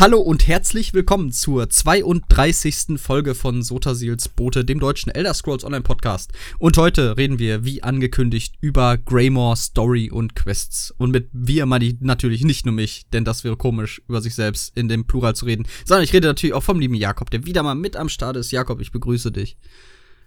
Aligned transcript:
Hallo 0.00 0.18
und 0.18 0.48
herzlich 0.48 0.94
willkommen 0.94 1.30
zur 1.30 1.68
32. 1.68 2.98
Folge 2.98 3.34
von 3.34 3.62
Sotasils 3.62 4.30
Bote, 4.30 4.64
dem 4.64 4.80
deutschen 4.80 5.12
Elder 5.12 5.34
Scrolls 5.34 5.62
Online 5.62 5.82
Podcast. 5.82 6.32
Und 6.58 6.78
heute 6.78 7.18
reden 7.18 7.38
wir, 7.38 7.66
wie 7.66 7.82
angekündigt, 7.82 8.54
über 8.62 8.96
Greymore, 8.96 9.58
Story 9.58 10.10
und 10.10 10.34
Quests. 10.34 10.94
Und 10.96 11.10
mit 11.10 11.28
wir 11.34 11.66
meine 11.66 11.84
ich 11.84 11.96
natürlich 12.00 12.44
nicht 12.44 12.64
nur 12.64 12.74
mich, 12.74 13.08
denn 13.12 13.26
das 13.26 13.44
wäre 13.44 13.58
komisch, 13.58 14.00
über 14.08 14.22
sich 14.22 14.34
selbst 14.34 14.74
in 14.74 14.88
dem 14.88 15.04
Plural 15.04 15.36
zu 15.36 15.44
reden, 15.44 15.66
sondern 15.84 16.04
ich 16.04 16.14
rede 16.14 16.28
natürlich 16.28 16.54
auch 16.54 16.62
vom 16.62 16.80
lieben 16.80 16.94
Jakob, 16.94 17.28
der 17.28 17.44
wieder 17.44 17.62
mal 17.62 17.74
mit 17.74 17.94
am 17.94 18.08
Start 18.08 18.36
ist. 18.36 18.52
Jakob, 18.52 18.80
ich 18.80 18.92
begrüße 18.92 19.30
dich. 19.30 19.58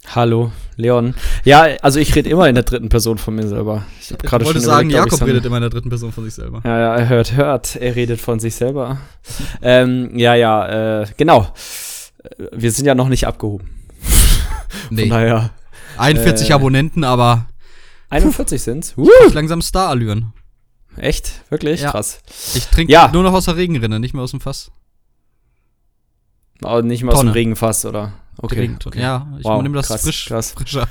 Hallo, 0.06 0.52
Leon. 0.76 1.14
Ja, 1.44 1.66
also 1.82 1.98
ich 1.98 2.14
rede 2.14 2.28
immer 2.28 2.48
in 2.48 2.54
der 2.54 2.64
dritten 2.64 2.88
Person 2.88 3.18
von 3.18 3.34
mir 3.34 3.46
selber. 3.46 3.84
Ich 4.00 4.12
habe 4.12 4.26
gerade 4.26 4.44
schon 4.44 4.60
sagen, 4.60 4.90
überlegt, 4.90 5.12
Jakob 5.12 5.26
redet 5.26 5.44
immer 5.44 5.56
in 5.56 5.62
der 5.62 5.70
dritten 5.70 5.88
Person 5.88 6.12
von 6.12 6.24
sich 6.24 6.34
selber. 6.34 6.60
Ja, 6.64 6.78
ja, 6.78 6.96
er 6.96 7.08
hört, 7.08 7.36
hört, 7.36 7.76
er 7.76 7.96
redet 7.96 8.20
von 8.20 8.38
sich 8.38 8.54
selber. 8.54 8.98
ähm, 9.62 10.16
ja, 10.16 10.34
ja, 10.34 11.02
äh, 11.02 11.06
genau. 11.16 11.48
Wir 12.52 12.70
sind 12.70 12.86
ja 12.86 12.94
noch 12.94 13.08
nicht 13.08 13.26
abgehoben. 13.26 13.68
nee. 14.90 15.02
Von 15.02 15.10
daher. 15.10 15.50
41 15.96 16.50
äh, 16.50 16.52
Abonnenten, 16.52 17.04
aber 17.04 17.46
41 18.10 18.62
sind's. 18.62 18.94
Uh. 18.96 19.08
Langsam 19.32 19.62
Star-Allüren. 19.62 20.32
Echt? 20.96 21.42
Wirklich? 21.50 21.80
Ja. 21.80 21.90
Krass. 21.90 22.20
Ich 22.54 22.66
trinke 22.68 22.92
ja. 22.92 23.10
nur 23.12 23.22
noch 23.22 23.32
aus 23.32 23.46
der 23.46 23.56
Regenrinne, 23.56 23.98
nicht 23.98 24.14
mehr 24.14 24.22
aus 24.22 24.30
dem 24.30 24.40
Fass. 24.40 24.70
Oh, 26.62 26.80
nicht 26.80 27.02
mehr 27.02 27.14
aus 27.14 27.20
dem 27.20 27.30
Regenfass, 27.30 27.84
oder? 27.84 28.12
Okay. 28.38 28.76
okay. 28.84 29.00
Ja, 29.00 29.26
ich 29.38 29.44
wow, 29.44 29.62
nehme 29.62 29.76
das 29.76 29.88
krass, 29.88 30.02
frisch, 30.02 30.26
krass. 30.26 30.52
frischer. 30.52 30.88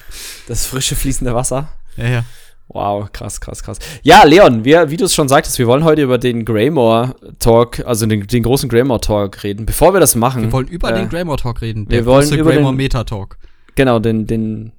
Das 0.48 0.66
frische 0.66 0.96
fließende 0.96 1.34
Wasser. 1.34 1.70
Ja, 1.98 2.08
ja. 2.08 2.26
Wow, 2.70 3.12
krass, 3.12 3.40
krass, 3.40 3.62
krass. 3.62 3.78
Ja, 4.02 4.24
Leon, 4.24 4.66
wir, 4.66 4.90
wie 4.90 4.98
du 4.98 5.06
es 5.06 5.14
schon 5.14 5.28
sagtest, 5.28 5.60
wir 5.60 5.68
wollen 5.68 5.84
heute 5.84 6.02
über 6.02 6.18
den 6.18 6.46
Greymore 6.46 7.16
Talk, 7.40 7.86
also 7.86 8.06
den, 8.06 8.26
den 8.26 8.44
großen 8.44 8.70
Greymore 8.70 9.02
Talk 9.02 9.44
reden. 9.44 9.66
Bevor 9.66 9.94
wir 9.94 10.00
das 10.00 10.16
machen. 10.16 10.44
Wir 10.44 10.52
wollen 10.52 10.68
über 10.68 10.92
äh, 10.92 10.96
den 10.96 11.10
Greymore 11.10 11.38
Talk 11.38 11.62
reden. 11.62 11.90
wir 11.90 12.06
wollen 12.06 12.32
über 12.34 12.52
Greymore 12.52 12.74
den 12.74 12.78
Meta 12.78 13.04
Talk. 13.04 13.38
Genau, 13.76 14.00
den, 14.00 14.26
den 14.28 14.72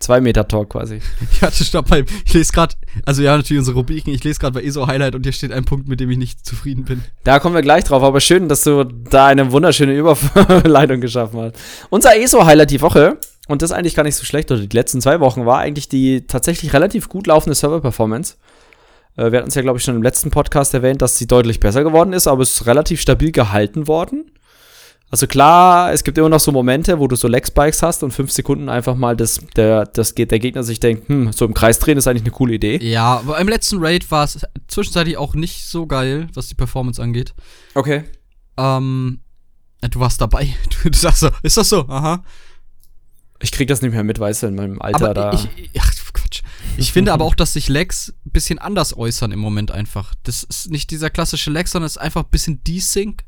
Zwei 0.00 0.22
Meter 0.22 0.48
Talk 0.48 0.70
quasi. 0.70 1.00
Ja, 1.40 1.50
stopp 1.52 1.90
mal. 1.90 2.04
Ich 2.24 2.32
lese 2.32 2.52
gerade, 2.52 2.74
also 3.04 3.22
ja, 3.22 3.36
natürlich 3.36 3.60
unsere 3.60 3.76
Rubriken. 3.76 4.12
Ich 4.12 4.24
lese 4.24 4.40
gerade 4.40 4.54
bei 4.54 4.64
ESO 4.64 4.86
Highlight 4.86 5.14
und 5.14 5.22
hier 5.24 5.32
steht 5.32 5.52
ein 5.52 5.64
Punkt, 5.66 5.88
mit 5.88 6.00
dem 6.00 6.10
ich 6.10 6.16
nicht 6.16 6.44
zufrieden 6.44 6.84
bin. 6.84 7.04
Da 7.22 7.38
kommen 7.38 7.54
wir 7.54 7.62
gleich 7.62 7.84
drauf, 7.84 8.02
aber 8.02 8.20
schön, 8.20 8.48
dass 8.48 8.64
du 8.64 8.84
da 8.84 9.26
eine 9.26 9.52
wunderschöne 9.52 9.94
Überleitung 9.94 11.00
geschaffen 11.02 11.40
hast. 11.40 11.56
Unser 11.90 12.16
ESO 12.16 12.46
Highlight 12.46 12.70
die 12.70 12.80
Woche, 12.80 13.18
und 13.46 13.60
das 13.60 13.70
ist 13.70 13.76
eigentlich 13.76 13.94
gar 13.94 14.02
nicht 14.02 14.16
so 14.16 14.24
schlecht, 14.24 14.50
oder 14.50 14.60
die 14.60 14.74
letzten 14.74 15.02
zwei 15.02 15.20
Wochen, 15.20 15.44
war 15.44 15.58
eigentlich 15.58 15.88
die 15.90 16.26
tatsächlich 16.26 16.72
relativ 16.72 17.10
gut 17.10 17.26
laufende 17.26 17.54
Server-Performance. 17.54 18.36
Äh, 19.16 19.32
wir 19.32 19.38
hatten 19.38 19.48
es 19.48 19.54
ja, 19.54 19.62
glaube 19.62 19.78
ich, 19.78 19.84
schon 19.84 19.96
im 19.96 20.02
letzten 20.02 20.30
Podcast 20.30 20.72
erwähnt, 20.72 21.02
dass 21.02 21.18
sie 21.18 21.26
deutlich 21.26 21.60
besser 21.60 21.84
geworden 21.84 22.14
ist, 22.14 22.26
aber 22.26 22.42
es 22.42 22.54
ist 22.54 22.66
relativ 22.66 23.02
stabil 23.02 23.32
gehalten 23.32 23.86
worden. 23.86 24.30
Also 25.10 25.26
klar, 25.26 25.92
es 25.92 26.04
gibt 26.04 26.18
immer 26.18 26.28
noch 26.28 26.38
so 26.38 26.52
Momente, 26.52 27.00
wo 27.00 27.08
du 27.08 27.16
so 27.16 27.26
Leg-Spikes 27.26 27.82
hast 27.82 28.02
und 28.04 28.12
fünf 28.12 28.30
Sekunden 28.30 28.68
einfach 28.68 28.94
mal 28.94 29.16
das, 29.16 29.40
der, 29.56 29.84
das 29.86 30.14
geht, 30.14 30.30
der 30.30 30.38
Gegner 30.38 30.62
sich 30.62 30.78
denkt, 30.78 31.08
hm, 31.08 31.32
so 31.32 31.44
im 31.44 31.52
Kreis 31.52 31.80
drehen 31.80 31.98
ist 31.98 32.06
eigentlich 32.06 32.22
eine 32.22 32.30
coole 32.30 32.54
Idee. 32.54 32.78
Ja, 32.80 33.18
aber 33.18 33.40
im 33.40 33.48
letzten 33.48 33.78
Raid 33.80 34.08
war 34.10 34.24
es 34.24 34.40
zwischenzeitlich 34.68 35.16
auch 35.16 35.34
nicht 35.34 35.66
so 35.66 35.86
geil, 35.86 36.28
was 36.34 36.46
die 36.46 36.54
Performance 36.54 37.02
angeht. 37.02 37.34
Okay. 37.74 38.04
Ähm, 38.56 39.20
du 39.80 40.00
warst 40.00 40.20
dabei. 40.20 40.54
Du 40.84 40.96
sagst 40.96 41.20
so, 41.20 41.30
ist 41.42 41.56
das 41.56 41.68
so? 41.68 41.88
Aha. 41.88 42.22
Ich 43.42 43.52
krieg 43.52 43.68
das 43.68 43.82
nicht 43.82 43.92
mehr 43.92 44.04
mit, 44.04 44.18
weißt 44.20 44.44
du, 44.44 44.46
in 44.46 44.54
meinem 44.54 44.80
Alter 44.80 45.06
aber 45.06 45.14
da. 45.14 45.32
Ich, 45.32 45.70
ach, 45.78 45.92
Quatsch. 46.12 46.42
Ich 46.76 46.92
finde 46.92 47.12
aber 47.12 47.24
auch, 47.24 47.34
dass 47.34 47.52
sich 47.52 47.68
Legs 47.68 48.14
ein 48.26 48.30
bisschen 48.30 48.58
anders 48.58 48.96
äußern 48.96 49.32
im 49.32 49.38
Moment 49.38 49.70
einfach. 49.70 50.14
Das 50.22 50.42
ist 50.42 50.70
nicht 50.70 50.90
dieser 50.90 51.10
klassische 51.10 51.50
Leg, 51.50 51.68
sondern 51.68 51.86
es 51.86 51.96
ist 51.96 52.02
einfach 52.02 52.24
ein 52.24 52.30
bisschen 52.30 52.62
Desync. 52.64 53.24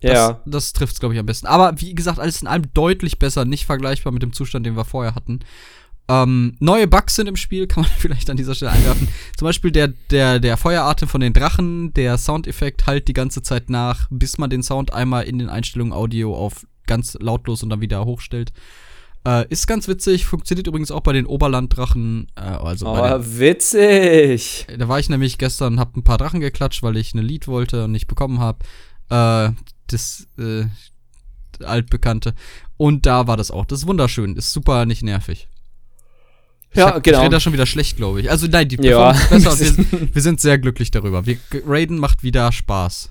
Das, 0.00 0.12
ja. 0.12 0.40
Das 0.46 0.72
trifft 0.72 0.94
es, 0.94 1.00
glaube 1.00 1.14
ich, 1.14 1.20
am 1.20 1.26
besten. 1.26 1.46
Aber 1.46 1.80
wie 1.80 1.94
gesagt, 1.94 2.18
alles 2.18 2.40
in 2.40 2.48
allem 2.48 2.72
deutlich 2.74 3.18
besser, 3.18 3.44
nicht 3.44 3.66
vergleichbar 3.66 4.12
mit 4.12 4.22
dem 4.22 4.32
Zustand, 4.32 4.66
den 4.66 4.76
wir 4.76 4.84
vorher 4.84 5.14
hatten. 5.14 5.40
Ähm, 6.10 6.56
neue 6.58 6.86
Bugs 6.86 7.16
sind 7.16 7.26
im 7.26 7.36
Spiel, 7.36 7.66
kann 7.68 7.82
man 7.82 7.92
vielleicht 7.98 8.30
an 8.30 8.36
dieser 8.36 8.54
Stelle 8.54 8.72
einwerfen. 8.72 9.08
Zum 9.36 9.46
Beispiel 9.46 9.70
der, 9.70 9.88
der, 10.10 10.40
der 10.40 10.56
Feueratem 10.56 11.08
von 11.08 11.20
den 11.20 11.32
Drachen, 11.32 11.92
der 11.94 12.16
Soundeffekt 12.18 12.86
halt 12.86 13.08
die 13.08 13.12
ganze 13.12 13.42
Zeit 13.42 13.70
nach, 13.70 14.06
bis 14.10 14.38
man 14.38 14.50
den 14.50 14.62
Sound 14.62 14.92
einmal 14.92 15.24
in 15.24 15.38
den 15.38 15.48
Einstellungen 15.48 15.92
Audio 15.92 16.34
auf 16.34 16.66
ganz 16.86 17.16
lautlos 17.20 17.62
und 17.62 17.70
dann 17.70 17.82
wieder 17.82 18.04
hochstellt. 18.06 18.52
Äh, 19.26 19.46
ist 19.50 19.66
ganz 19.66 19.88
witzig, 19.88 20.24
funktioniert 20.24 20.66
übrigens 20.66 20.90
auch 20.90 21.00
bei 21.00 21.12
den 21.12 21.26
Oberlanddrachen. 21.26 22.28
Äh, 22.36 22.40
also 22.40 22.86
oh, 22.88 22.96
den, 22.96 23.38
witzig! 23.38 24.66
Da 24.78 24.88
war 24.88 24.98
ich 24.98 25.10
nämlich 25.10 25.36
gestern, 25.36 25.78
hab 25.78 25.96
ein 25.96 26.04
paar 26.04 26.18
Drachen 26.18 26.40
geklatscht, 26.40 26.82
weil 26.82 26.96
ich 26.96 27.12
eine 27.12 27.22
Lied 27.22 27.46
wollte 27.48 27.84
und 27.84 27.92
nicht 27.92 28.06
bekommen 28.06 28.38
habe. 28.38 28.60
Äh, 29.10 29.50
das 29.86 30.26
äh, 30.38 30.66
altbekannte. 31.64 32.34
Und 32.76 33.06
da 33.06 33.26
war 33.26 33.36
das 33.36 33.50
auch. 33.50 33.64
Das 33.64 33.80
ist 33.80 33.86
wunderschön, 33.86 34.36
ist 34.36 34.52
super 34.52 34.86
nicht 34.86 35.02
nervig. 35.02 35.48
Ich 36.70 36.78
ja, 36.78 36.94
hab, 36.94 37.02
genau. 37.02 37.18
Ich 37.18 37.24
rede 37.24 37.36
da 37.36 37.40
schon 37.40 37.52
wieder 37.52 37.66
schlecht, 37.66 37.96
glaube 37.96 38.20
ich. 38.20 38.30
Also 38.30 38.46
nein, 38.46 38.68
die 38.68 38.76
Performance 38.76 39.22
ja. 39.30 39.36
besser 39.36 39.58
wir, 39.58 40.08
wir, 40.14 40.22
sind 40.22 40.40
sehr 40.40 40.58
glücklich 40.58 40.90
darüber. 40.90 41.24
Wir, 41.24 41.38
Raiden 41.66 41.98
macht 41.98 42.22
wieder 42.22 42.52
Spaß. 42.52 43.10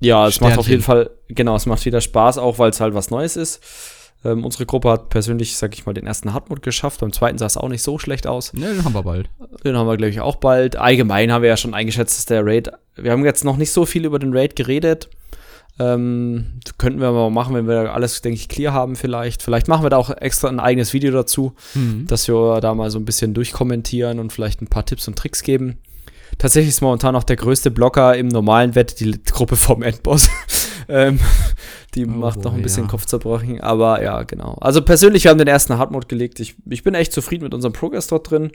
Ja, 0.00 0.28
es 0.28 0.36
Sternchen. 0.36 0.50
macht 0.50 0.58
auf 0.58 0.68
jeden 0.68 0.82
Fall, 0.82 1.10
genau, 1.28 1.56
es 1.56 1.66
macht 1.66 1.84
wieder 1.84 2.00
Spaß, 2.00 2.38
auch 2.38 2.58
weil 2.58 2.70
es 2.70 2.80
halt 2.80 2.94
was 2.94 3.10
Neues 3.10 3.36
ist. 3.36 3.60
Ähm, 4.24 4.44
unsere 4.44 4.64
Gruppe 4.64 4.90
hat 4.90 5.10
persönlich, 5.10 5.56
sag 5.56 5.74
ich 5.74 5.84
mal, 5.84 5.92
den 5.92 6.06
ersten 6.06 6.32
Hardmode 6.32 6.62
geschafft. 6.62 7.00
Beim 7.00 7.12
zweiten 7.12 7.36
sah 7.36 7.46
es 7.46 7.56
auch 7.56 7.68
nicht 7.68 7.82
so 7.82 7.98
schlecht 7.98 8.26
aus. 8.26 8.54
Ne, 8.54 8.74
den 8.74 8.84
haben 8.84 8.94
wir 8.94 9.02
bald. 9.02 9.28
Den 9.64 9.76
haben 9.76 9.86
wir, 9.86 9.96
glaube 9.96 10.10
ich, 10.10 10.20
auch 10.20 10.36
bald. 10.36 10.76
Allgemein 10.76 11.30
haben 11.30 11.42
wir 11.42 11.50
ja 11.50 11.56
schon 11.56 11.74
eingeschätzt, 11.74 12.16
dass 12.16 12.26
der 12.26 12.46
Raid. 12.46 12.70
Wir 12.96 13.12
haben 13.12 13.24
jetzt 13.24 13.44
noch 13.44 13.56
nicht 13.56 13.72
so 13.72 13.84
viel 13.84 14.04
über 14.04 14.18
den 14.18 14.34
Raid 14.34 14.56
geredet. 14.56 15.10
Ähm, 15.78 16.60
könnten 16.78 17.00
wir 17.00 17.10
mal 17.10 17.30
machen, 17.30 17.54
wenn 17.54 17.66
wir 17.66 17.92
alles, 17.92 18.22
denke 18.22 18.36
ich, 18.36 18.48
clear 18.48 18.72
haben 18.72 18.94
vielleicht. 18.94 19.42
Vielleicht 19.42 19.66
machen 19.66 19.84
wir 19.84 19.90
da 19.90 19.96
auch 19.96 20.10
extra 20.10 20.48
ein 20.48 20.60
eigenes 20.60 20.92
Video 20.92 21.12
dazu, 21.12 21.54
mhm. 21.74 22.06
dass 22.06 22.28
wir 22.28 22.60
da 22.60 22.74
mal 22.74 22.90
so 22.90 22.98
ein 22.98 23.04
bisschen 23.04 23.34
durchkommentieren 23.34 24.20
und 24.20 24.32
vielleicht 24.32 24.62
ein 24.62 24.68
paar 24.68 24.86
Tipps 24.86 25.08
und 25.08 25.18
Tricks 25.18 25.42
geben. 25.42 25.78
Tatsächlich 26.38 26.70
ist 26.70 26.80
momentan 26.80 27.16
auch 27.16 27.24
der 27.24 27.36
größte 27.36 27.70
Blocker 27.70 28.16
im 28.16 28.28
normalen 28.28 28.74
Wett 28.74 29.00
die 29.00 29.20
Gruppe 29.24 29.56
vom 29.56 29.82
Endboss. 29.82 30.28
ähm, 30.88 31.18
die 31.94 32.06
oh 32.06 32.10
macht 32.10 32.44
noch 32.44 32.54
ein 32.54 32.62
bisschen 32.62 32.84
ja. 32.84 32.90
Kopfzerbrechen, 32.90 33.60
aber 33.60 34.02
ja, 34.02 34.22
genau. 34.22 34.56
Also 34.60 34.82
persönlich, 34.82 35.24
wir 35.24 35.30
haben 35.30 35.38
den 35.38 35.48
ersten 35.48 35.78
Hardmode 35.78 36.06
gelegt. 36.06 36.40
Ich, 36.40 36.56
ich 36.68 36.82
bin 36.82 36.94
echt 36.94 37.12
zufrieden 37.12 37.44
mit 37.44 37.54
unserem 37.54 37.72
Progress 37.72 38.06
dort 38.06 38.30
drin. 38.30 38.52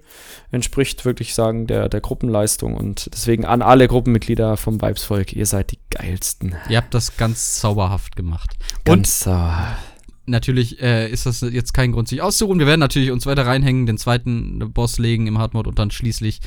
Entspricht 0.52 1.06
wirklich 1.06 1.34
sagen 1.34 1.68
der, 1.68 1.90
der 1.90 2.02
Gruppenleistung 2.02 2.76
und 2.76 3.10
deswegen 3.14 3.46
an 3.46 3.62
alle 3.62 3.88
Gruppenmitglieder 3.88 4.58
vom 4.58 4.82
Vibesvolk, 4.82 5.34
ihr 5.34 5.46
seid 5.46 5.72
die 5.72 5.80
geilsten. 5.90 6.56
Ihr 6.70 6.78
habt 6.78 6.94
das 6.94 7.18
ganz 7.18 7.60
zauberhaft 7.60 8.16
gemacht. 8.16 8.56
Ganz 8.84 9.22
sauberhaft 9.22 9.90
natürlich 10.30 10.82
äh, 10.82 11.10
ist 11.10 11.26
das 11.26 11.42
jetzt 11.42 11.74
kein 11.74 11.92
Grund, 11.92 12.08
sich 12.08 12.22
auszuruhen. 12.22 12.60
Wir 12.60 12.68
werden 12.68 12.80
natürlich 12.80 13.12
uns 13.12 13.26
weiter 13.26 13.46
reinhängen, 13.46 13.86
den 13.86 13.98
zweiten 13.98 14.72
Boss 14.74 15.00
legen 15.00 15.28
im 15.28 15.40
Hardmode 15.40 15.70
und 15.70 15.80
dann 15.80 15.92
schließlich, 15.92 16.40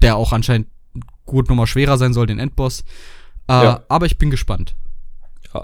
der 0.00 0.16
auch 0.16 0.32
anscheinend 0.32 0.68
gut 1.24 1.48
nochmal 1.48 1.66
schwerer 1.66 1.98
sein 1.98 2.14
soll, 2.14 2.26
den 2.26 2.38
Endboss. 2.38 2.82
Äh, 3.48 3.52
ja. 3.52 3.82
Aber 3.88 4.06
ich 4.06 4.16
bin 4.18 4.30
gespannt. 4.30 4.76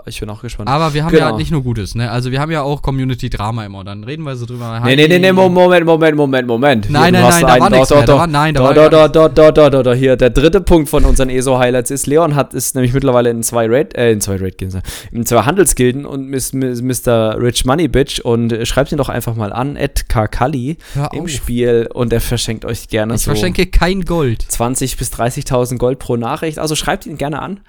Ich 0.06 0.20
bin 0.20 0.28
auch 0.30 0.42
gespannt. 0.42 0.68
Aber 0.68 0.94
wir 0.94 1.04
haben 1.04 1.12
genau. 1.12 1.30
ja 1.30 1.36
nicht 1.36 1.50
nur 1.50 1.62
Gutes, 1.62 1.94
ne? 1.94 2.10
Also 2.10 2.30
wir 2.30 2.40
haben 2.40 2.50
ja 2.50 2.62
auch 2.62 2.82
Community-Drama 2.82 3.64
immer. 3.64 3.84
Dann 3.84 4.04
reden 4.04 4.24
wir 4.24 4.36
so 4.36 4.46
drüber. 4.46 4.80
Nee, 4.84 4.96
nee, 4.96 5.08
nee, 5.08 5.18
nee, 5.18 5.32
Moment, 5.32 5.86
Moment, 5.86 6.16
Moment, 6.16 6.46
Moment. 6.46 6.90
Nein, 6.90 7.12
nein, 7.12 7.22
nein, 7.22 7.46
da 7.46 7.60
war 7.60 7.70
nichts 7.70 7.90
mehr. 7.90 8.02
Da 8.02 8.16
war, 8.16 8.26
nein, 8.26 8.54
da 8.54 8.62
war 8.62 8.74
da, 8.74 8.88
da, 8.88 9.08
da, 9.08 9.28
da, 9.28 9.70
da, 9.70 9.82
da, 9.82 9.92
hier. 9.92 10.16
Der 10.16 10.30
dritte 10.30 10.60
Punkt 10.60 10.88
von 10.88 11.04
unseren 11.04 11.30
ESO-Highlights 11.30 11.90
ist, 11.90 12.06
Leon 12.06 12.34
hat, 12.34 12.54
ist 12.54 12.74
nämlich 12.74 12.92
mittlerweile 12.92 13.30
in 13.30 13.42
zwei 13.42 13.66
Raid, 13.66 13.94
äh, 13.96 14.12
in 14.12 14.20
zwei 14.20 14.36
Raid-Gilden, 14.36 14.82
in 15.10 15.26
zwei 15.26 15.42
Handelsgilden 15.42 16.06
und 16.06 16.28
Mr. 16.28 17.36
Rich 17.40 17.64
Money 17.64 17.88
Bitch 17.88 18.20
und 18.20 18.54
schreibt 18.66 18.92
ihn 18.92 18.98
doch 18.98 19.08
einfach 19.08 19.34
mal 19.34 19.52
an, 19.52 19.76
Ed 19.76 20.08
Kakali 20.08 20.78
im 21.12 21.28
Spiel 21.28 21.88
und 21.92 22.12
er 22.12 22.20
verschenkt 22.20 22.64
euch 22.64 22.88
gerne 22.88 23.14
ich 23.14 23.22
so. 23.22 23.32
Ich 23.32 23.38
verschenke 23.38 23.66
kein 23.66 24.02
Gold. 24.04 24.42
20 24.42 24.96
bis 24.96 25.12
30.000 25.12 25.78
Gold 25.78 25.98
pro 25.98 26.16
Nachricht. 26.16 26.58
Also 26.58 26.74
schreibt 26.74 27.06
ihn 27.06 27.18
gerne 27.18 27.40
an. 27.40 27.60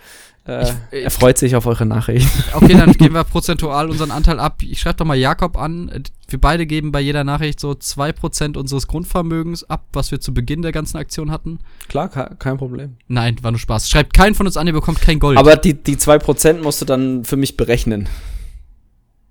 Äh, 0.46 0.64
ich, 0.92 1.04
er 1.04 1.12
freut 1.12 1.38
sich 1.38 1.56
auf 1.56 1.66
eure 1.66 1.86
Nachricht. 1.86 2.28
Okay, 2.54 2.74
dann 2.74 2.94
geben 2.94 3.16
wir 3.16 3.24
prozentual 3.24 3.90
unseren 3.90 4.12
Anteil 4.12 4.40
ab. 4.40 4.62
Ich 4.62 4.80
schreibe 4.80 4.98
doch 4.98 5.06
mal 5.06 5.16
Jakob 5.16 5.58
an. 5.58 6.04
Wir 6.28 6.40
beide 6.40 6.66
geben 6.66 6.92
bei 6.92 7.00
jeder 7.00 7.24
Nachricht 7.24 7.60
so 7.60 7.72
2% 7.72 8.58
unseres 8.58 8.88
Grundvermögens 8.88 9.70
ab, 9.70 9.86
was 9.94 10.12
wir 10.12 10.20
zu 10.20 10.34
Beginn 10.34 10.62
der 10.62 10.72
ganzen 10.72 10.98
Aktion 10.98 11.32
hatten. 11.32 11.60
Klar, 11.88 12.10
kein 12.10 12.58
Problem. 12.58 12.98
Nein, 13.08 13.38
war 13.42 13.52
nur 13.52 13.60
Spaß. 13.60 13.90
Schreibt 13.90 14.14
keinen 14.14 14.36
von 14.36 14.46
uns 14.46 14.58
an, 14.58 14.68
ihr 14.68 14.74
bekommt 14.74 15.02
kein 15.02 15.20
Gold. 15.20 15.38
Aber 15.38 15.56
die, 15.56 15.74
die 15.74 15.96
2% 15.96 16.62
musst 16.62 16.82
du 16.82 16.86
dann 16.86 17.24
für 17.26 17.38
mich 17.38 17.58
berechnen. 17.58 18.08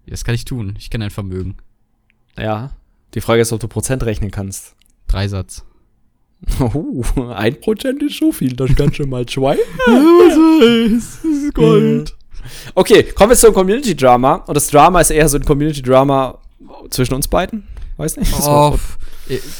Das 0.06 0.24
kann 0.24 0.34
ich 0.34 0.44
tun. 0.44 0.74
Ich 0.78 0.90
kenne 0.90 1.04
ein 1.04 1.10
Vermögen. 1.10 1.56
Ja. 2.38 2.70
Die 3.14 3.20
Frage 3.20 3.42
ist, 3.42 3.52
ob 3.52 3.60
du 3.60 3.68
Prozent 3.68 4.02
rechnen 4.04 4.30
kannst. 4.30 4.74
Dreisatz. 5.06 5.64
Oh, 6.60 7.02
ein 7.34 7.60
Prozent 7.60 8.02
ist 8.02 8.18
so 8.18 8.32
viel, 8.32 8.54
das 8.54 8.70
kannst 8.76 8.98
du 8.98 9.06
mal 9.06 9.24
zwei. 9.26 9.56
das 9.86 11.24
ist 11.24 11.54
Gold. 11.54 12.14
Okay, 12.74 13.04
kommen 13.04 13.30
wir 13.30 13.36
zum 13.36 13.54
Community 13.54 13.94
Drama. 13.94 14.36
Und 14.46 14.54
das 14.54 14.68
Drama 14.68 15.00
ist 15.00 15.10
eher 15.10 15.28
so 15.28 15.38
ein 15.38 15.44
Community 15.44 15.82
Drama 15.82 16.38
zwischen 16.90 17.14
uns 17.14 17.28
beiden. 17.28 17.66
Weiß 17.96 18.16
nicht. 18.16 18.32
Oh, 18.40 18.76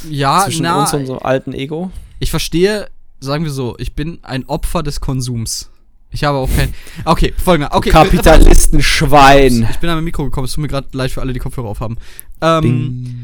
ja, 0.09 0.45
zwischen 0.45 0.65
na, 0.65 0.81
uns 0.81 0.93
und 0.93 1.07
so 1.07 1.19
alten 1.19 1.53
Ego. 1.53 1.91
Ich 2.19 2.31
verstehe, 2.31 2.89
sagen 3.21 3.45
wir 3.45 3.53
so, 3.53 3.77
ich 3.79 3.95
bin 3.95 4.19
ein 4.23 4.45
Opfer 4.47 4.83
des 4.83 5.01
Konsums. 5.01 5.71
Ich 6.11 6.25
habe 6.25 6.39
auch 6.39 6.51
kein. 6.55 6.75
Okay, 7.05 7.33
folgender. 7.37 7.75
Okay. 7.75 7.91
Kapitalistenschwein. 7.91 9.67
Ich 9.71 9.79
bin 9.79 9.89
an 9.89 9.97
mein 9.97 10.05
Mikro 10.05 10.25
gekommen. 10.25 10.45
Es 10.45 10.53
tut 10.53 10.61
mir 10.61 10.69
gerade 10.69 10.89
leid 10.93 11.11
für 11.11 11.23
alle, 11.23 11.33
die 11.33 11.39
Kopfhörer 11.39 11.69
aufhaben. 11.69 11.97
Ähm, 12.43 13.17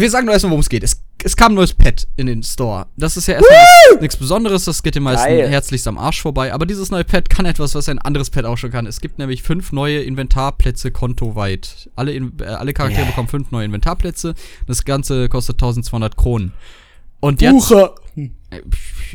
wir 0.00 0.10
sagen 0.10 0.26
nur 0.26 0.32
erstmal, 0.34 0.50
worum 0.50 0.60
es 0.60 0.68
geht. 0.68 0.82
Es, 0.82 1.02
es 1.24 1.36
kam 1.36 1.52
ein 1.52 1.54
neues 1.56 1.74
Pad 1.74 2.06
in 2.16 2.26
den 2.26 2.42
Store. 2.42 2.86
Das 2.96 3.16
ist 3.16 3.26
ja 3.28 3.34
erstmal 3.34 4.00
nichts 4.00 4.16
Besonderes. 4.16 4.64
Das 4.64 4.82
geht 4.82 4.94
den 4.94 5.02
meisten 5.02 5.26
Geil. 5.26 5.48
herzlichst 5.48 5.86
am 5.88 5.98
Arsch 5.98 6.20
vorbei. 6.22 6.52
Aber 6.52 6.66
dieses 6.66 6.90
neue 6.90 7.04
Pad 7.04 7.28
kann 7.30 7.46
etwas, 7.46 7.74
was 7.74 7.88
ein 7.88 7.98
anderes 7.98 8.30
Pad 8.30 8.44
auch 8.44 8.56
schon 8.58 8.70
kann. 8.70 8.86
Es 8.86 9.00
gibt 9.00 9.18
nämlich 9.18 9.42
fünf 9.42 9.72
neue 9.72 10.00
Inventarplätze 10.02 10.90
kontoweit. 10.90 11.90
Alle, 11.96 12.12
in, 12.12 12.32
äh, 12.40 12.44
alle 12.44 12.72
Charaktere 12.72 13.02
Yeah. 13.02 13.10
bekommen 13.10 13.28
fünf 13.28 13.50
neue 13.50 13.64
Inventarplätze. 13.64 14.34
Das 14.66 14.84
Ganze 14.84 15.28
kostet 15.28 15.56
1200 15.56 16.16
Kronen. 16.16 16.52
Und 17.20 17.40
jetzt. 17.40 17.52
Bucher. 17.52 17.94
Äh, 18.16 18.28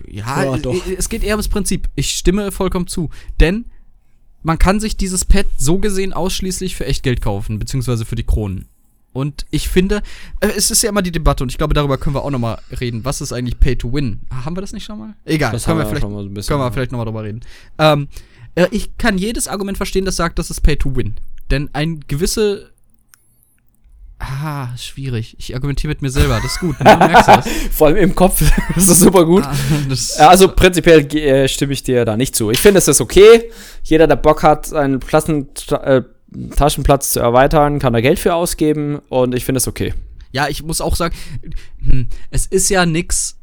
Ja, 0.07 0.43
Ja, 0.43 0.55
äh, 0.55 0.59
doch. 0.59 0.75
es 0.97 1.09
geht 1.09 1.23
eher 1.23 1.35
ums 1.35 1.47
Prinzip. 1.49 1.89
Ich 1.95 2.11
stimme 2.11 2.51
vollkommen 2.51 2.87
zu. 2.87 3.09
Denn 3.39 3.65
man 4.41 4.59
kann 4.59 4.79
sich 4.79 4.97
dieses 4.97 5.23
Pad 5.23 5.45
so 5.57 5.79
gesehen 5.79 6.11
ausschließlich 6.13 6.75
für 6.75 6.85
Echtgeld 6.85 7.21
kaufen, 7.21 7.59
beziehungsweise 7.59 8.03
für 8.05 8.15
die 8.15 8.25
Kronen. 8.25 8.67
Und 9.13 9.45
ich 9.51 9.69
finde, 9.69 10.01
äh, 10.39 10.47
es 10.57 10.71
ist 10.71 10.81
ja 10.81 10.89
immer 10.89 11.03
die 11.03 11.11
Debatte 11.11 11.43
und 11.43 11.51
ich 11.51 11.57
glaube, 11.57 11.73
darüber 11.73 11.97
können 11.97 12.15
wir 12.15 12.23
auch 12.23 12.31
nochmal 12.31 12.57
reden. 12.81 13.05
Was 13.05 13.21
ist 13.21 13.31
eigentlich 13.31 13.59
Pay 13.59 13.75
to 13.77 13.93
Win? 13.93 14.21
Haben 14.43 14.57
wir 14.57 14.61
das 14.61 14.73
nicht 14.73 14.85
schon 14.85 14.97
mal? 14.97 15.13
Egal, 15.23 15.51
Das 15.51 15.65
können 15.65 15.77
wir, 15.77 15.85
vielleicht, 15.85 16.03
mal 16.03 16.23
so 16.23 16.29
ein 16.29 16.33
bisschen, 16.33 16.49
können 16.55 16.65
wir 16.67 16.71
vielleicht 16.71 16.91
nochmal 16.91 17.05
drüber 17.05 17.23
reden. 17.23 17.41
Ähm, 17.77 18.07
äh, 18.55 18.67
ich 18.71 18.97
kann 18.97 19.17
jedes 19.17 19.47
Argument 19.47 19.77
verstehen, 19.77 20.05
das 20.05 20.15
sagt, 20.15 20.39
das 20.39 20.49
ist 20.49 20.61
Pay 20.61 20.77
to 20.77 20.95
Win. 20.95 21.15
Denn 21.51 21.69
ein 21.73 22.01
gewisse. 22.07 22.71
Ah, 24.19 24.75
schwierig. 24.77 25.35
Ich 25.37 25.53
argumentiere 25.53 25.89
mit 25.89 26.01
mir 26.01 26.09
selber. 26.09 26.39
Das 26.41 26.53
ist 26.53 26.59
gut. 26.59 26.79
Ne? 26.79 26.85
Du 26.99 27.07
merkst 27.07 27.27
das. 27.27 27.47
Vor 27.71 27.87
allem 27.87 27.97
im 27.97 28.15
Kopf. 28.15 28.41
das 28.75 28.87
ist 28.87 29.01
super 29.01 29.25
gut. 29.25 29.43
Ah, 29.43 29.53
Also 30.29 30.47
prinzipiell 30.47 31.05
äh, 31.15 31.47
stimme 31.47 31.73
ich 31.73 31.83
dir 31.83 32.05
da 32.05 32.15
nicht 32.15 32.35
zu. 32.35 32.49
Ich 32.49 32.59
finde, 32.59 32.77
es 32.77 32.87
ist 32.87 33.01
okay. 33.01 33.51
Jeder, 33.83 34.07
der 34.07 34.15
Bock 34.15 34.41
hat, 34.43 34.67
seinen 34.67 34.99
Plassen, 34.99 35.49
äh, 35.71 36.03
Taschenplatz 36.55 37.13
zu 37.13 37.19
erweitern, 37.19 37.79
kann 37.79 37.93
da 37.93 38.01
Geld 38.01 38.19
für 38.19 38.33
ausgeben 38.33 38.99
und 39.09 39.35
ich 39.35 39.45
finde 39.45 39.57
es 39.57 39.67
okay. 39.67 39.93
Ja, 40.31 40.47
ich 40.47 40.63
muss 40.63 40.81
auch 40.81 40.95
sagen, 40.95 41.15
hm, 41.85 42.07
es 42.31 42.47
ist 42.47 42.69
ja 42.69 42.85
nix, 42.85 43.37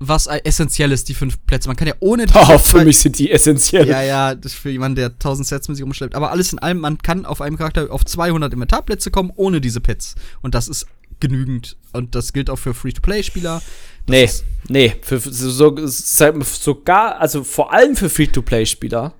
was 0.00 0.26
äh, 0.26 0.40
essentiell 0.44 0.90
ist, 0.92 1.08
die 1.08 1.14
fünf 1.14 1.38
Plätze. 1.46 1.68
Man 1.68 1.76
kann 1.76 1.86
ja 1.86 1.94
ohne 2.00 2.26
die 2.26 2.32
Oh, 2.34 2.58
für 2.58 2.84
mich 2.84 2.98
sind 2.98 3.18
die 3.18 3.30
essentiell. 3.30 3.86
Ja, 3.86 4.02
ja, 4.02 4.34
das 4.34 4.52
ist 4.52 4.58
für 4.58 4.70
jemanden, 4.70 4.96
der 4.96 5.06
1000 5.10 5.46
Sets 5.46 5.68
mit 5.68 5.76
sich 5.76 5.84
rumschleppt. 5.84 6.14
Aber 6.14 6.30
alles 6.30 6.52
in 6.52 6.58
allem, 6.58 6.78
man 6.78 6.98
kann 6.98 7.24
auf 7.26 7.40
einem 7.40 7.56
Charakter 7.56 7.90
auf 7.90 8.04
200 8.04 8.52
Inventarplätze 8.52 9.10
kommen, 9.10 9.30
ohne 9.36 9.60
diese 9.60 9.80
Pets. 9.80 10.16
Und 10.40 10.54
das 10.54 10.68
ist 10.68 10.86
genügend. 11.20 11.76
Und 11.92 12.14
das 12.14 12.32
gilt 12.32 12.50
auch 12.50 12.56
für 12.56 12.74
Free-to-Play-Spieler. 12.74 13.62
Nee, 14.08 14.28
nee, 14.68 14.94
für, 15.02 15.20
so, 15.20 15.76
sogar, 15.86 17.20
also 17.20 17.44
vor 17.44 17.72
allem 17.72 17.94
für 17.94 18.08
Free-to-Play-Spieler 18.08 19.12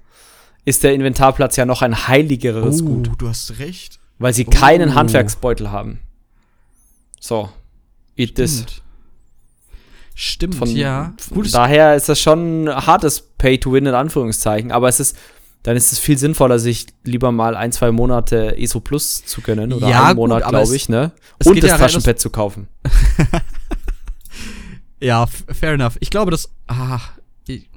ist 0.70 0.82
der 0.82 0.94
Inventarplatz 0.94 1.56
ja 1.56 1.66
noch 1.66 1.82
ein 1.82 2.08
heiligeres 2.08 2.84
Gut, 2.84 3.10
du 3.18 3.28
hast 3.28 3.58
recht. 3.58 3.98
weil 4.18 4.32
sie 4.32 4.44
keinen 4.44 4.90
Oh. 4.90 4.94
Handwerksbeutel 4.94 5.70
haben. 5.70 5.98
So, 7.20 7.50
eat 8.16 8.36
this. 8.36 8.64
Stimmt. 10.14 10.54
Von, 10.54 10.68
ja. 10.70 11.12
von 11.18 11.44
daher 11.50 11.94
ist 11.96 12.08
das 12.08 12.20
schon 12.20 12.68
ein 12.68 12.86
hartes 12.86 13.20
Pay-to-Win 13.38 13.86
in 13.86 13.94
Anführungszeichen, 13.94 14.70
aber 14.72 14.88
es 14.88 15.00
ist, 15.00 15.16
dann 15.62 15.76
ist 15.76 15.92
es 15.92 15.98
viel 15.98 16.16
sinnvoller, 16.18 16.58
sich 16.58 16.86
lieber 17.04 17.32
mal 17.32 17.54
ein, 17.56 17.72
zwei 17.72 17.90
Monate 17.92 18.56
ESO 18.58 18.80
Plus 18.80 19.24
zu 19.24 19.40
gönnen 19.42 19.72
oder 19.72 19.88
Ja, 19.88 20.00
einen 20.04 20.08
gut, 20.16 20.28
Monat, 20.28 20.48
glaube 20.48 20.74
ich, 20.76 20.88
ne? 20.88 21.12
Und 21.44 21.62
das 21.62 21.70
ja 21.70 21.78
Taschenpad 21.78 22.18
zu 22.18 22.30
kaufen. 22.30 22.68
Ja, 25.02 25.26
fair 25.26 25.72
enough. 25.72 25.96
Ich 26.00 26.10
glaube, 26.10 26.30
dass. 26.30 26.50
Ah, 26.66 27.00
ich, 27.46 27.70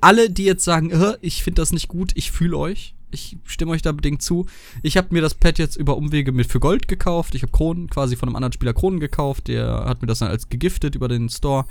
alle, 0.00 0.30
die 0.30 0.44
jetzt 0.44 0.64
sagen, 0.64 0.90
"Äh, 0.90 1.16
ich 1.20 1.42
finde 1.42 1.62
das 1.62 1.72
nicht 1.72 1.88
gut, 1.88 2.12
ich 2.14 2.30
fühle 2.30 2.56
euch. 2.56 2.94
Ich 3.10 3.36
stimme 3.44 3.70
euch 3.70 3.82
da 3.82 3.92
bedingt 3.92 4.22
zu. 4.22 4.46
Ich 4.82 4.96
habe 4.96 5.08
mir 5.12 5.22
das 5.22 5.34
Pad 5.34 5.58
jetzt 5.58 5.76
über 5.76 5.96
Umwege 5.96 6.32
mit 6.32 6.50
für 6.50 6.58
Gold 6.58 6.88
gekauft. 6.88 7.34
Ich 7.36 7.42
habe 7.42 7.52
Kronen 7.52 7.88
quasi 7.88 8.16
von 8.16 8.28
einem 8.28 8.36
anderen 8.36 8.52
Spieler 8.52 8.74
Kronen 8.74 8.98
gekauft. 8.98 9.46
Der 9.46 9.84
hat 9.86 10.02
mir 10.02 10.08
das 10.08 10.18
dann 10.18 10.28
als 10.28 10.48
gegiftet 10.48 10.96
über 10.96 11.06
den 11.06 11.28
Store. 11.28 11.64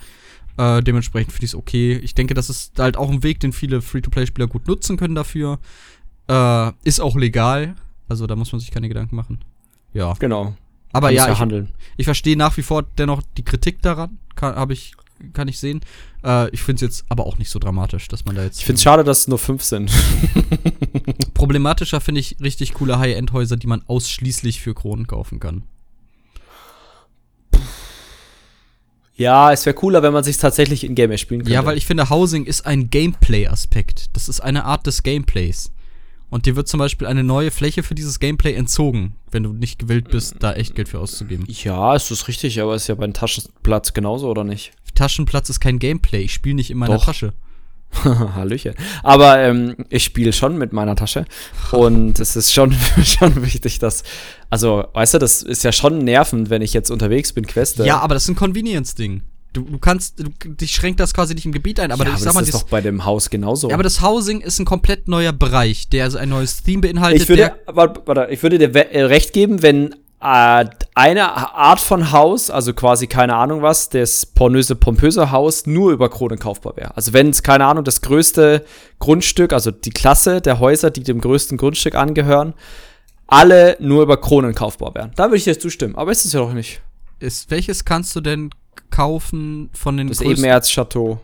Äh, 0.57 0.81
dementsprechend 0.81 1.33
finde 1.33 1.45
ich 1.45 1.51
es 1.51 1.55
okay. 1.55 1.95
Ich 1.97 2.15
denke, 2.15 2.33
das 2.33 2.49
ist 2.49 2.79
halt 2.79 2.95
auch 2.95 3.09
ein 3.09 3.23
Weg, 3.23 3.41
den 3.41 3.51
viele 3.51 3.81
Free-to-Play-Spieler 3.81 4.47
gut 4.47 4.67
nutzen 4.67 4.95
können 4.97 5.15
dafür. 5.15 5.59
Äh, 6.29 6.71
ist 6.83 7.01
auch 7.01 7.17
legal. 7.17 7.75
Also 8.07 8.25
da 8.25 8.35
muss 8.35 8.51
man 8.51 8.59
sich 8.59 8.71
keine 8.71 8.87
Gedanken 8.87 9.15
machen. 9.15 9.39
Ja. 9.93 10.13
Genau. 10.19 10.55
Aber 10.93 11.09
ja, 11.09 11.31
ich, 11.31 11.39
handeln. 11.39 11.69
ich 11.97 12.05
verstehe 12.05 12.37
nach 12.37 12.55
wie 12.55 12.61
vor 12.61 12.83
dennoch 12.83 13.21
die 13.35 13.43
Kritik 13.43 13.81
daran. 13.81 14.19
Kann, 14.35 14.55
hab 14.55 14.69
ich, 14.69 14.93
kann 15.33 15.47
ich 15.47 15.59
sehen. 15.59 15.81
Äh, 16.23 16.49
ich 16.49 16.61
finde 16.61 16.75
es 16.75 16.81
jetzt 16.81 17.05
aber 17.09 17.25
auch 17.25 17.37
nicht 17.37 17.49
so 17.49 17.59
dramatisch, 17.59 18.07
dass 18.07 18.25
man 18.25 18.35
da 18.35 18.43
jetzt. 18.43 18.59
Ich 18.59 18.65
finde 18.65 18.77
es 18.77 18.83
schade, 18.83 19.03
dass 19.03 19.19
es 19.21 19.27
nur 19.27 19.39
fünf 19.39 19.63
sind. 19.63 19.91
Problematischer 21.33 22.01
finde 22.01 22.21
ich 22.21 22.37
richtig 22.41 22.73
coole 22.73 22.99
High-End-Häuser, 22.99 23.57
die 23.57 23.67
man 23.67 23.83
ausschließlich 23.87 24.61
für 24.61 24.73
Kronen 24.73 25.07
kaufen 25.07 25.39
kann. 25.39 25.63
Ja, 29.15 29.51
es 29.51 29.65
wäre 29.65 29.75
cooler, 29.75 30.01
wenn 30.01 30.13
man 30.13 30.23
sich 30.23 30.37
tatsächlich 30.37 30.83
in 30.83 30.95
Game 30.95 31.15
spielen 31.17 31.41
könnte. 31.41 31.53
Ja, 31.53 31.65
weil 31.65 31.77
ich 31.77 31.85
finde, 31.85 32.09
Housing 32.09 32.45
ist 32.45 32.65
ein 32.65 32.89
Gameplay-Aspekt. 32.89 34.15
Das 34.15 34.27
ist 34.27 34.39
eine 34.39 34.65
Art 34.65 34.87
des 34.87 35.03
Gameplays. 35.03 35.71
Und 36.31 36.47
dir 36.47 36.55
wird 36.55 36.67
zum 36.67 36.79
Beispiel 36.79 37.05
eine 37.05 37.23
neue 37.23 37.51
Fläche 37.51 37.83
für 37.83 37.93
dieses 37.93 38.19
Gameplay 38.19 38.55
entzogen, 38.55 39.15
wenn 39.29 39.43
du 39.43 39.53
nicht 39.53 39.77
gewillt 39.77 40.09
bist, 40.09 40.37
da 40.39 40.53
echt 40.53 40.73
Geld 40.73 40.89
für 40.89 40.97
auszugeben. 40.97 41.45
Ja, 41.47 41.95
ist 41.95 42.09
das 42.09 42.27
richtig, 42.27 42.59
aber 42.59 42.73
ist 42.73 42.87
ja 42.87 42.95
beim 42.95 43.13
Taschenplatz 43.13 43.93
genauso, 43.93 44.27
oder 44.31 44.43
nicht? 44.43 44.71
Taschenplatz 44.93 45.49
ist 45.49 45.59
kein 45.59 45.79
Gameplay. 45.79 46.21
Ich 46.21 46.33
spiele 46.33 46.55
nicht 46.55 46.71
in 46.71 46.77
meiner 46.77 46.95
Doch. 46.95 47.05
Tasche. 47.05 47.33
Hallöchen. 48.03 48.73
Aber 49.03 49.39
ähm, 49.39 49.75
ich 49.89 50.03
spiele 50.03 50.33
schon 50.33 50.57
mit 50.57 50.73
meiner 50.73 50.95
Tasche. 50.95 51.25
Und 51.71 52.19
es 52.19 52.35
ist 52.35 52.53
schon, 52.53 52.75
schon 53.03 53.43
wichtig, 53.43 53.79
dass. 53.79 54.03
Also, 54.49 54.85
weißt 54.93 55.15
du, 55.15 55.19
das 55.19 55.43
ist 55.43 55.63
ja 55.63 55.71
schon 55.71 55.99
nervend, 55.99 56.49
wenn 56.49 56.61
ich 56.61 56.73
jetzt 56.73 56.91
unterwegs 56.91 57.33
bin, 57.33 57.45
Queste. 57.45 57.85
Ja, 57.85 57.99
aber 57.99 58.13
das 58.13 58.23
ist 58.23 58.29
ein 58.29 58.35
Convenience-Ding. 58.35 59.21
Du, 59.53 59.61
du 59.61 59.77
kannst, 59.77 60.19
du, 60.19 60.29
dich 60.47 60.71
schränkt 60.71 60.99
das 60.99 61.13
quasi 61.13 61.35
nicht 61.35 61.45
im 61.45 61.51
Gebiet 61.51 61.79
ein, 61.79 61.91
aber 61.91 62.05
ja, 62.05 62.09
ich 62.09 62.15
aber 62.15 62.23
sag 62.23 62.33
mal, 62.33 62.39
das 62.39 62.49
ist 62.49 62.55
doch 62.55 62.69
bei 62.69 62.81
dem 62.81 63.05
Haus 63.05 63.29
genauso. 63.29 63.69
Ja, 63.69 63.75
aber 63.75 63.83
das 63.83 64.01
Housing 64.01 64.41
ist 64.41 64.59
ein 64.59 64.65
komplett 64.65 65.07
neuer 65.07 65.31
Bereich, 65.31 65.89
der 65.89 66.05
also 66.05 66.17
ein 66.17 66.29
neues 66.29 66.63
Theme 66.63 66.81
beinhaltet. 66.81 67.21
ich 67.21 67.29
würde, 67.29 67.53
warte, 67.67 68.01
warte, 68.05 68.33
ich 68.33 68.41
würde 68.41 68.57
dir 68.57 68.73
äh, 68.73 69.03
recht 69.03 69.31
geben, 69.31 69.61
wenn 69.61 69.91
äh, 69.91 69.95
eine 70.23 71.31
Art 71.55 71.79
von 71.79 72.11
Haus, 72.11 72.49
also 72.49 72.73
quasi 72.73 73.07
keine 73.07 73.35
Ahnung 73.35 73.61
was, 73.61 73.89
das 73.89 74.25
pornöse, 74.25 74.75
pompöse 74.75 75.31
Haus 75.31 75.65
nur 75.65 75.91
über 75.91 76.09
Kronen 76.09 76.39
kaufbar 76.39 76.77
wäre. 76.77 76.95
Also 76.95 77.13
wenn 77.13 77.29
es, 77.29 77.43
keine 77.43 77.65
Ahnung, 77.65 77.83
das 77.83 78.01
größte 78.01 78.63
Grundstück, 78.99 79.51
also 79.53 79.71
die 79.71 79.89
Klasse 79.89 80.39
der 80.39 80.59
Häuser, 80.59 80.91
die 80.91 81.03
dem 81.03 81.19
größten 81.19 81.57
Grundstück 81.57 81.95
angehören, 81.95 82.53
alle 83.27 83.75
nur 83.79 84.03
über 84.03 84.17
Kronen 84.17 84.55
kaufbar 84.55 84.95
wären. 84.95 85.11
Da 85.15 85.25
würde 85.25 85.37
ich 85.37 85.43
dir 85.43 85.59
zustimmen, 85.59 85.95
aber 85.95 86.11
ist 86.11 86.25
es 86.25 86.33
ja 86.33 86.39
doch 86.39 86.53
nicht. 86.53 86.81
ist, 87.19 87.51
welches 87.51 87.83
kannst 87.83 88.15
du 88.15 88.21
denn 88.21 88.51
kaufen 88.89 89.69
von 89.73 89.97
den 89.97 90.07
Das 90.07 90.21
Ebenerz-Chateau, 90.21 91.19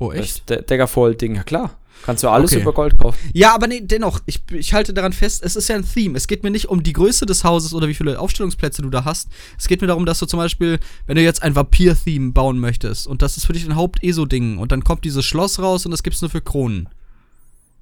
Oh, 0.00 0.12
echt? 0.12 0.48
das 0.50 0.64
Daggerfall-Ding, 0.66 1.34
ja 1.36 1.42
klar. 1.42 1.70
Kannst 2.04 2.22
du 2.24 2.28
alles 2.28 2.52
Okay. 2.52 2.62
über 2.62 2.72
Gold 2.72 2.98
kaufen. 2.98 3.18
Ja, 3.34 3.54
aber 3.54 3.66
nee, 3.66 3.80
dennoch, 3.82 4.20
ich, 4.26 4.40
ich 4.52 4.72
halte 4.72 4.94
daran 4.94 5.12
fest, 5.12 5.42
es 5.44 5.56
ist 5.56 5.68
ja 5.68 5.76
ein 5.76 5.84
Theme. 5.86 6.16
Es 6.16 6.26
geht 6.26 6.42
mir 6.42 6.50
nicht 6.50 6.68
um 6.68 6.82
die 6.82 6.92
Größe 6.94 7.26
des 7.26 7.44
Hauses 7.44 7.74
oder 7.74 7.86
wie 7.88 7.94
viele 7.94 8.18
Aufstellungsplätze 8.18 8.80
du 8.82 8.88
da 8.90 9.04
hast. 9.04 9.28
Es 9.58 9.68
geht 9.68 9.80
mir 9.82 9.86
darum, 9.88 10.06
dass 10.06 10.18
du 10.18 10.26
zum 10.26 10.38
Beispiel, 10.38 10.78
wenn 11.06 11.16
du 11.16 11.22
jetzt 11.22 11.42
ein 11.42 11.54
Vampir-Theme 11.54 12.32
bauen 12.32 12.58
möchtest 12.60 13.06
und 13.06 13.20
das 13.20 13.36
ist 13.36 13.44
für 13.46 13.52
dich 13.52 13.66
ein 13.66 13.76
Haupt-ESO-Ding 13.76 14.58
und 14.58 14.72
dann 14.72 14.84
kommt 14.84 15.04
dieses 15.04 15.24
Schloss 15.24 15.58
raus 15.58 15.84
und 15.84 15.90
das 15.90 16.02
gibt's 16.02 16.22
nur 16.22 16.30
für 16.30 16.40
Kronen. 16.40 16.88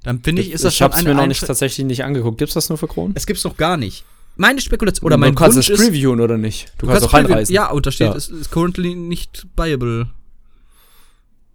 Dann 0.02 0.20
finde 0.22 0.42
ich, 0.42 0.50
ist 0.52 0.64
das 0.64 0.72
ich 0.74 0.78
schon 0.78 0.84
hab's 0.86 0.96
eine 0.98 1.08
mir 1.10 1.14
noch 1.14 1.26
nicht 1.26 1.44
tatsächlich 1.46 1.84
nicht 1.86 2.04
angeguckt. 2.04 2.38
Gibt's 2.38 2.54
das 2.54 2.68
nur 2.68 2.78
für 2.78 2.86
Kronen? 2.88 3.12
Es 3.16 3.26
gibt's 3.26 3.44
noch 3.44 3.56
gar 3.56 3.76
nicht. 3.76 4.04
Meine 4.36 4.60
Spekulation, 4.60 5.06
oder 5.06 5.16
mein 5.16 5.34
du 5.34 5.38
kannst 5.38 5.56
Wunsch 5.56 5.70
es 5.70 5.80
ist, 5.80 5.86
previewen 5.86 6.20
oder 6.20 6.36
nicht? 6.36 6.72
Du, 6.78 6.86
Du 6.86 6.92
kannst 6.92 7.04
auch 7.06 7.10
previewen. 7.10 7.32
reinreisen. 7.32 7.54
Ja, 7.54 7.70
und 7.70 7.86
da 7.86 7.90
steht, 7.90 8.08
Ja. 8.08 8.14
es 8.14 8.28
ist 8.28 8.50
currently 8.50 8.94
nicht 8.94 9.46
buyable. 9.56 10.08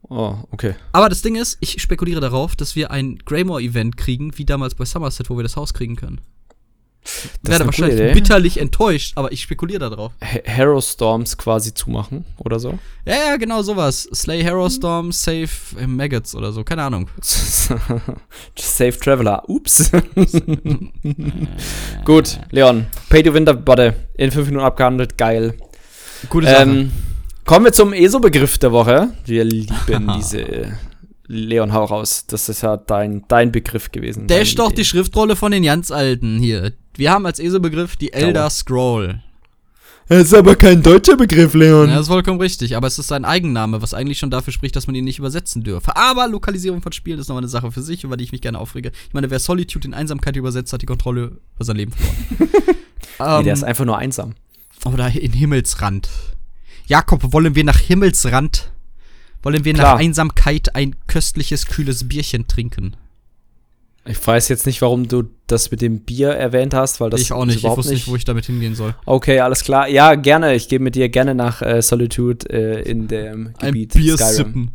Oh, 0.09 0.35
okay. 0.51 0.75
Aber 0.91 1.09
das 1.09 1.21
Ding 1.21 1.35
ist, 1.35 1.57
ich 1.61 1.81
spekuliere 1.81 2.19
darauf, 2.21 2.55
dass 2.55 2.75
wir 2.75 2.91
ein 2.91 3.17
Greymore-Event 3.25 3.97
kriegen, 3.97 4.37
wie 4.37 4.45
damals 4.45 4.75
bei 4.75 4.85
Somerset, 4.85 5.29
wo 5.29 5.37
wir 5.37 5.43
das 5.43 5.55
Haus 5.55 5.73
kriegen 5.73 5.95
können. 5.95 6.19
Das 7.41 7.53
Werde 7.53 7.65
wahrscheinlich 7.65 7.99
Idee. 7.99 8.13
bitterlich 8.13 8.59
enttäuscht, 8.59 9.13
aber 9.15 9.31
ich 9.31 9.41
spekuliere 9.41 9.89
darauf. 9.89 10.11
Ha- 10.21 10.41
Harrow 10.47 10.83
Storms 10.85 11.35
quasi 11.35 11.73
zumachen 11.73 12.25
oder 12.37 12.59
so. 12.59 12.77
Ja, 13.05 13.15
ja, 13.15 13.35
genau 13.37 13.63
sowas. 13.63 14.07
Slay 14.13 14.43
Hero 14.43 14.69
Storm, 14.69 15.11
Save 15.11 15.49
Maggots 15.87 16.35
oder 16.35 16.51
so, 16.51 16.63
keine 16.63 16.83
Ahnung. 16.83 17.09
Safe 17.21 18.99
Traveler. 18.99 19.49
Ups. 19.49 19.89
Gut, 22.05 22.39
Leon. 22.51 22.85
Pay 23.09 23.23
to 23.23 23.33
Win, 23.33 23.45
warte. 23.65 23.95
In 24.15 24.31
fünf 24.31 24.47
Minuten 24.47 24.65
abgehandelt. 24.65 25.17
Geil. 25.17 25.55
Gute 26.29 26.47
Sache. 26.47 26.61
Ähm, 26.69 26.91
kommen 27.51 27.65
wir 27.65 27.73
zum 27.73 27.91
ESO-Begriff 27.91 28.59
der 28.59 28.71
Woche. 28.71 29.09
Wir 29.25 29.43
lieben 29.43 30.09
diese. 30.17 30.77
Leon, 31.27 31.73
hau 31.73 31.83
raus. 31.83 32.23
Das 32.25 32.47
ist 32.47 32.61
ja 32.61 32.77
dein, 32.77 33.25
dein 33.27 33.51
Begriff 33.51 33.91
gewesen. 33.91 34.27
Deine 34.27 34.43
ist 34.43 34.57
doch 34.57 34.67
Idee. 34.67 34.75
die 34.77 34.85
Schriftrolle 34.85 35.35
von 35.35 35.51
den 35.51 35.63
ganz 35.63 35.91
Alten 35.91 36.39
hier. 36.39 36.71
Wir 36.95 37.11
haben 37.11 37.25
als 37.25 37.39
ESO-Begriff 37.39 37.97
die 37.97 38.13
Elder 38.13 38.49
Scroll. 38.49 39.21
Das 40.07 40.27
ist 40.27 40.33
aber 40.33 40.55
kein 40.55 40.81
deutscher 40.81 41.17
Begriff, 41.17 41.53
Leon. 41.53 41.89
Ja, 41.89 41.95
das 41.95 42.03
ist 42.03 42.07
vollkommen 42.07 42.39
richtig, 42.39 42.77
aber 42.77 42.87
es 42.87 42.97
ist 42.97 43.09
sein 43.09 43.25
Eigenname, 43.25 43.81
was 43.81 43.93
eigentlich 43.93 44.19
schon 44.19 44.31
dafür 44.31 44.53
spricht, 44.53 44.77
dass 44.77 44.87
man 44.87 44.95
ihn 44.95 45.03
nicht 45.03 45.19
übersetzen 45.19 45.61
dürfe. 45.61 45.97
Aber 45.97 46.29
Lokalisierung 46.29 46.81
von 46.81 46.93
Spielen 46.93 47.19
ist 47.19 47.27
nochmal 47.27 47.43
eine 47.43 47.49
Sache 47.49 47.69
für 47.73 47.81
sich, 47.81 48.05
über 48.05 48.15
die 48.15 48.23
ich 48.23 48.31
mich 48.31 48.41
gerne 48.41 48.59
aufrege. 48.59 48.93
Ich 49.09 49.13
meine, 49.13 49.29
wer 49.29 49.39
Solitude 49.39 49.89
in 49.89 49.93
Einsamkeit 49.93 50.37
übersetzt, 50.37 50.71
hat 50.71 50.83
die 50.83 50.85
Kontrolle 50.85 51.37
über 51.55 51.65
sein 51.65 51.75
Leben 51.75 51.91
verloren. 51.91 52.49
ähm, 53.19 53.37
nee, 53.39 53.43
der 53.43 53.53
ist 53.53 53.65
einfach 53.65 53.83
nur 53.83 53.97
einsam. 53.97 54.35
Oder 54.85 55.11
in 55.11 55.33
Himmelsrand. 55.33 56.07
Jakob, 56.91 57.31
wollen 57.31 57.55
wir 57.55 57.63
nach 57.63 57.79
Himmelsrand? 57.79 58.69
Wollen 59.43 59.63
wir 59.63 59.73
Klar. 59.73 59.93
nach 59.93 60.01
Einsamkeit 60.01 60.75
ein 60.75 60.97
köstliches, 61.07 61.65
kühles 61.65 62.09
Bierchen 62.09 62.49
trinken? 62.49 62.97
Ich 64.03 64.27
weiß 64.27 64.49
jetzt 64.49 64.65
nicht, 64.65 64.81
warum 64.81 65.07
du 65.07 65.23
das 65.47 65.71
mit 65.71 65.79
dem 65.79 66.01
Bier 66.01 66.31
erwähnt 66.31 66.73
hast, 66.73 66.99
weil 66.99 67.09
das 67.09 67.21
ich 67.21 67.31
auch 67.31 67.45
nicht. 67.45 67.59
Ich 67.59 67.63
wusste 67.63 67.93
nicht, 67.93 68.09
wo 68.09 68.17
ich 68.17 68.25
damit 68.25 68.47
hingehen 68.47 68.75
soll. 68.75 68.93
Okay, 69.05 69.39
alles 69.39 69.63
klar. 69.63 69.87
Ja, 69.87 70.15
gerne. 70.15 70.53
Ich 70.53 70.67
gehe 70.67 70.79
mit 70.79 70.95
dir 70.95 71.07
gerne 71.07 71.33
nach 71.33 71.61
äh, 71.61 71.81
Solitude 71.81 72.49
äh, 72.49 72.81
in 72.81 73.07
dem 73.07 73.53
Gebiet 73.57 73.95
Ein 73.95 74.01
Bier 74.01 74.17
Skyrim. 74.17 74.35
sippen. 74.35 74.71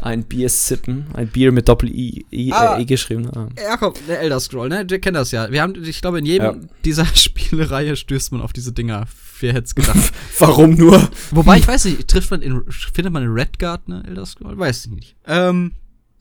Ein 0.00 0.24
Bier 0.24 0.48
sippen. 0.48 1.08
Ein 1.12 1.28
Bier 1.28 1.52
mit 1.52 1.68
Doppel-I 1.68 2.24
I, 2.32 2.52
ah, 2.54 2.78
äh, 2.78 2.82
e 2.82 2.84
geschrieben. 2.86 3.28
Ah. 3.36 3.48
Ja, 3.62 3.76
komm, 3.76 3.92
der 4.08 4.20
Elder 4.20 4.40
Scroll, 4.40 4.70
ne? 4.70 4.86
Du 4.86 4.98
kennst 4.98 5.20
das 5.20 5.30
ja. 5.30 5.52
Wir 5.52 5.60
haben, 5.60 5.74
ich 5.84 6.00
glaube, 6.00 6.20
in 6.20 6.24
jedem 6.24 6.62
ja. 6.62 6.68
dieser 6.86 7.04
Spielereihe 7.14 7.96
stößt 7.96 8.32
man 8.32 8.40
auf 8.40 8.54
diese 8.54 8.72
Dinger. 8.72 9.06
Wer 9.44 9.52
hätte 9.52 9.66
es 9.66 9.74
gedacht? 9.74 10.10
warum 10.38 10.70
nur? 10.70 11.06
Wobei, 11.30 11.58
ich 11.58 11.68
weiß 11.68 11.84
nicht, 11.84 12.08
trifft 12.08 12.30
man 12.30 12.40
in, 12.40 12.64
findet 12.70 13.12
man 13.12 13.22
in 13.22 13.28
Redguard 13.28 13.86
ne 13.88 14.02
Elder 14.08 14.24
Scroll? 14.24 14.58
Weiß 14.58 14.86
ich 14.86 14.90
nicht. 14.90 15.16
Ähm. 15.26 15.72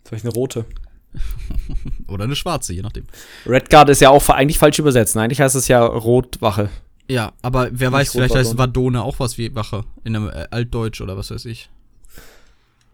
Vielleicht 0.03 0.25
eine 0.25 0.33
rote. 0.33 0.65
Oder 2.09 2.25
eine 2.25 2.35
schwarze, 2.35 2.73
je 2.73 2.81
nachdem. 2.81 3.05
Redguard 3.45 3.87
ist 3.87 4.01
ja 4.01 4.09
auch 4.09 4.27
eigentlich 4.27 4.59
falsch 4.59 4.77
übersetzt. 4.77 5.15
Eigentlich 5.15 5.39
heißt 5.39 5.55
es 5.55 5.69
ja 5.69 5.85
Rotwache. 5.85 6.69
Ja, 7.09 7.31
aber 7.41 7.69
wer 7.71 7.91
Nicht 7.91 7.99
weiß, 7.99 8.11
vielleicht 8.11 8.35
heißt 8.35 8.57
Vadone 8.57 9.01
auch 9.01 9.19
was 9.19 9.37
wie 9.37 9.55
Wache. 9.55 9.85
In 10.03 10.17
einem 10.17 10.27
äh, 10.27 10.47
Altdeutsch 10.51 10.99
oder 10.99 11.15
was 11.15 11.31
weiß 11.31 11.45
ich. 11.45 11.69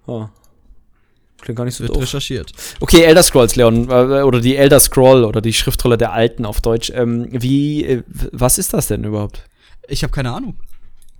Oh. 0.06 0.28
Klingt 1.42 1.58
gar 1.58 1.66
nicht 1.66 1.74
so 1.74 1.84
Wird 1.86 1.96
doof. 1.96 2.04
recherchiert. 2.04 2.54
Okay, 2.82 3.02
Elder 3.02 3.24
Scrolls, 3.24 3.56
Leon. 3.56 3.90
Äh, 3.90 4.22
oder 4.22 4.42
die 4.42 4.58
Elder 4.58 4.80
Scroll 4.80 5.24
oder 5.24 5.42
die 5.42 5.54
Schriftrolle 5.54 5.98
der 5.98 6.14
Alten 6.14 6.46
auf 6.46 6.62
Deutsch. 6.62 6.92
Ähm, 6.94 7.30
wie, 7.32 7.84
äh, 7.84 8.04
was 8.32 8.60
ist 8.60 8.76
das 8.76 8.90
denn 8.90 9.04
überhaupt? 9.04 9.50
Ich 9.90 10.04
habe 10.04 10.12
keine 10.12 10.32
Ahnung. 10.32 10.56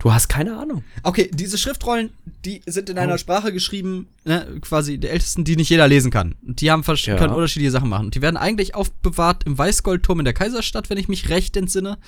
Du 0.00 0.14
hast 0.14 0.28
keine 0.28 0.56
Ahnung. 0.56 0.82
Okay, 1.02 1.30
diese 1.32 1.58
Schriftrollen, 1.58 2.08
die 2.46 2.62
sind 2.64 2.88
in 2.88 2.96
einer 2.96 3.14
oh. 3.14 3.18
Sprache 3.18 3.52
geschrieben, 3.52 4.08
ne, 4.24 4.46
quasi 4.62 4.96
der 4.96 5.12
ältesten, 5.12 5.44
die 5.44 5.56
nicht 5.56 5.68
jeder 5.68 5.86
lesen 5.88 6.10
kann. 6.10 6.36
Und 6.46 6.62
die 6.62 6.70
haben 6.70 6.82
ja. 6.86 7.16
können 7.16 7.34
unterschiedliche 7.34 7.70
Sachen 7.70 7.90
machen. 7.90 8.10
Die 8.10 8.22
werden 8.22 8.38
eigentlich 8.38 8.74
aufbewahrt 8.74 9.44
im 9.44 9.58
Weißgoldturm 9.58 10.20
in 10.20 10.24
der 10.24 10.32
Kaiserstadt, 10.32 10.88
wenn 10.88 10.96
ich 10.96 11.08
mich 11.08 11.28
recht 11.28 11.54
entsinne. 11.54 11.98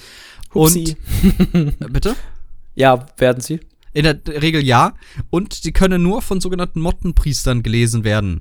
Hupsi. 0.54 0.96
Und 1.52 1.78
bitte? 1.92 2.16
Ja, 2.74 3.06
werden 3.18 3.42
sie. 3.42 3.60
In 3.92 4.04
der 4.04 4.18
Regel 4.26 4.64
ja. 4.64 4.94
Und 5.28 5.52
sie 5.52 5.72
können 5.72 6.02
nur 6.02 6.22
von 6.22 6.40
sogenannten 6.40 6.80
Mottenpriestern 6.80 7.62
gelesen 7.62 8.04
werden. 8.04 8.40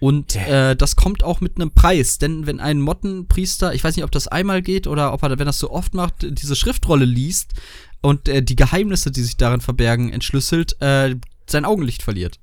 Und 0.00 0.36
äh, 0.36 0.76
das 0.76 0.94
kommt 0.94 1.24
auch 1.24 1.40
mit 1.40 1.56
einem 1.56 1.72
Preis, 1.72 2.18
denn 2.18 2.46
wenn 2.46 2.60
ein 2.60 2.80
Mottenpriester, 2.80 3.74
ich 3.74 3.82
weiß 3.82 3.96
nicht, 3.96 4.04
ob 4.04 4.12
das 4.12 4.28
einmal 4.28 4.62
geht 4.62 4.86
oder 4.86 5.12
ob 5.12 5.24
er, 5.24 5.30
wenn 5.30 5.40
er 5.40 5.46
das 5.46 5.58
so 5.58 5.70
oft 5.72 5.92
macht, 5.92 6.14
diese 6.22 6.54
Schriftrolle 6.54 7.04
liest, 7.04 7.54
und 8.00 8.28
äh, 8.28 8.42
die 8.42 8.56
Geheimnisse, 8.56 9.10
die 9.10 9.22
sich 9.22 9.36
darin 9.36 9.60
verbergen, 9.60 10.12
entschlüsselt, 10.12 10.80
äh, 10.80 11.16
sein 11.46 11.64
Augenlicht 11.64 12.02
verliert. 12.02 12.38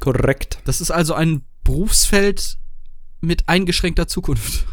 Korrekt. 0.00 0.58
Das 0.64 0.80
ist 0.80 0.90
also 0.90 1.14
ein 1.14 1.42
Berufsfeld 1.62 2.56
mit 3.20 3.48
eingeschränkter 3.48 4.08
Zukunft. 4.08 4.66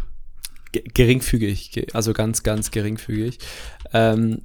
G 0.72 0.84
geringfügig, 0.94 1.88
also 1.94 2.14
ganz, 2.14 2.44
ganz 2.44 2.72
geringfügig. 2.72 3.40
Ähm, 3.94 4.42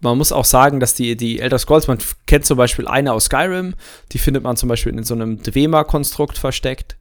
man 0.00 0.18
muss 0.18 0.32
auch 0.32 0.44
sagen, 0.44 0.80
dass 0.80 0.94
die, 0.94 1.16
die 1.16 1.40
Elder 1.40 1.58
Scrolls, 1.58 1.88
man 1.88 1.98
kennt 2.26 2.44
zum 2.44 2.56
Beispiel 2.56 2.86
eine 2.86 3.12
aus 3.12 3.26
Skyrim, 3.26 3.74
die 4.12 4.18
findet 4.18 4.42
man 4.42 4.56
zum 4.56 4.68
Beispiel 4.68 4.92
in 4.92 5.04
so 5.04 5.14
einem 5.14 5.42
Dwemer-Konstrukt 5.42 6.38
versteckt. 6.38 6.96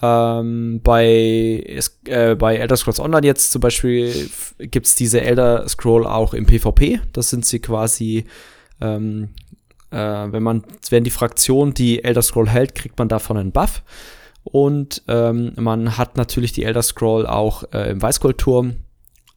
Ähm, 0.00 0.80
bei, 0.82 1.64
äh, 2.06 2.34
bei 2.34 2.56
Elder 2.56 2.76
Scrolls 2.76 2.98
Online 2.98 3.26
jetzt 3.26 3.52
zum 3.52 3.60
Beispiel 3.60 4.30
gibt 4.58 4.86
es 4.86 4.96
diese 4.96 5.20
Elder 5.20 5.68
Scroll 5.68 6.06
auch 6.06 6.34
im 6.34 6.46
PvP. 6.46 7.00
Das 7.12 7.30
sind 7.30 7.46
sie 7.46 7.60
quasi, 7.60 8.24
ähm, 8.80 9.30
äh, 9.90 9.96
wenn 9.96 10.42
man, 10.42 10.64
wenn 10.90 11.04
die 11.04 11.10
Fraktion 11.10 11.72
die 11.74 12.02
Elder 12.02 12.22
Scroll 12.22 12.48
hält, 12.48 12.74
kriegt 12.74 12.98
man 12.98 13.08
davon 13.08 13.36
einen 13.36 13.52
Buff. 13.52 13.82
Und 14.44 15.02
ähm, 15.06 15.52
man 15.56 15.96
hat 15.96 16.16
natürlich 16.16 16.52
die 16.52 16.64
Elder 16.64 16.82
Scroll 16.82 17.26
auch 17.26 17.62
äh, 17.72 17.90
im 17.90 18.02
Weißgoldturm 18.02 18.76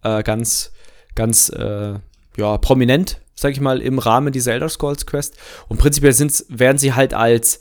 äh, 0.03 0.23
ganz, 0.23 0.71
ganz 1.13 1.49
äh, 1.49 1.99
ja, 2.37 2.57
prominent, 2.57 3.21
sag 3.33 3.51
ich 3.51 3.61
mal, 3.61 3.81
im 3.81 3.99
Rahmen 3.99 4.31
dieser 4.31 4.53
Elder 4.53 4.69
Scrolls 4.69 5.05
Quest. 5.05 5.35
Und 5.67 5.77
prinzipiell 5.77 6.13
sind's, 6.13 6.45
werden 6.49 6.77
sie 6.77 6.93
halt 6.93 7.13
als 7.13 7.59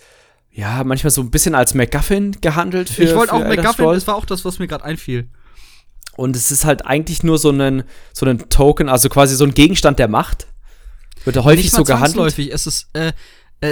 ja, 0.50 0.84
manchmal 0.84 1.10
so 1.10 1.20
ein 1.20 1.30
bisschen 1.30 1.56
als 1.56 1.74
MacGuffin 1.74 2.36
gehandelt 2.40 2.88
für. 2.88 3.02
Ich 3.02 3.14
wollte 3.14 3.32
auch 3.32 3.40
MacGuffin, 3.40 3.86
das 3.86 4.06
war 4.06 4.14
auch 4.14 4.24
das, 4.24 4.44
was 4.44 4.60
mir 4.60 4.68
gerade 4.68 4.84
einfiel. 4.84 5.28
Und 6.16 6.36
es 6.36 6.52
ist 6.52 6.64
halt 6.64 6.86
eigentlich 6.86 7.24
nur 7.24 7.38
so 7.38 7.50
ein, 7.50 7.82
so 8.12 8.24
ein 8.24 8.48
Token, 8.48 8.88
also 8.88 9.08
quasi 9.08 9.34
so 9.34 9.44
ein 9.44 9.52
Gegenstand 9.52 9.98
der 9.98 10.06
Macht. 10.06 10.46
Wird 11.24 11.34
ja 11.36 11.44
häufig 11.44 11.72
so 11.72 11.82
gehandelt. 11.82 12.38
Es 12.38 12.66
ist, 12.68 12.88
äh, 12.92 13.08
äh, 13.08 13.12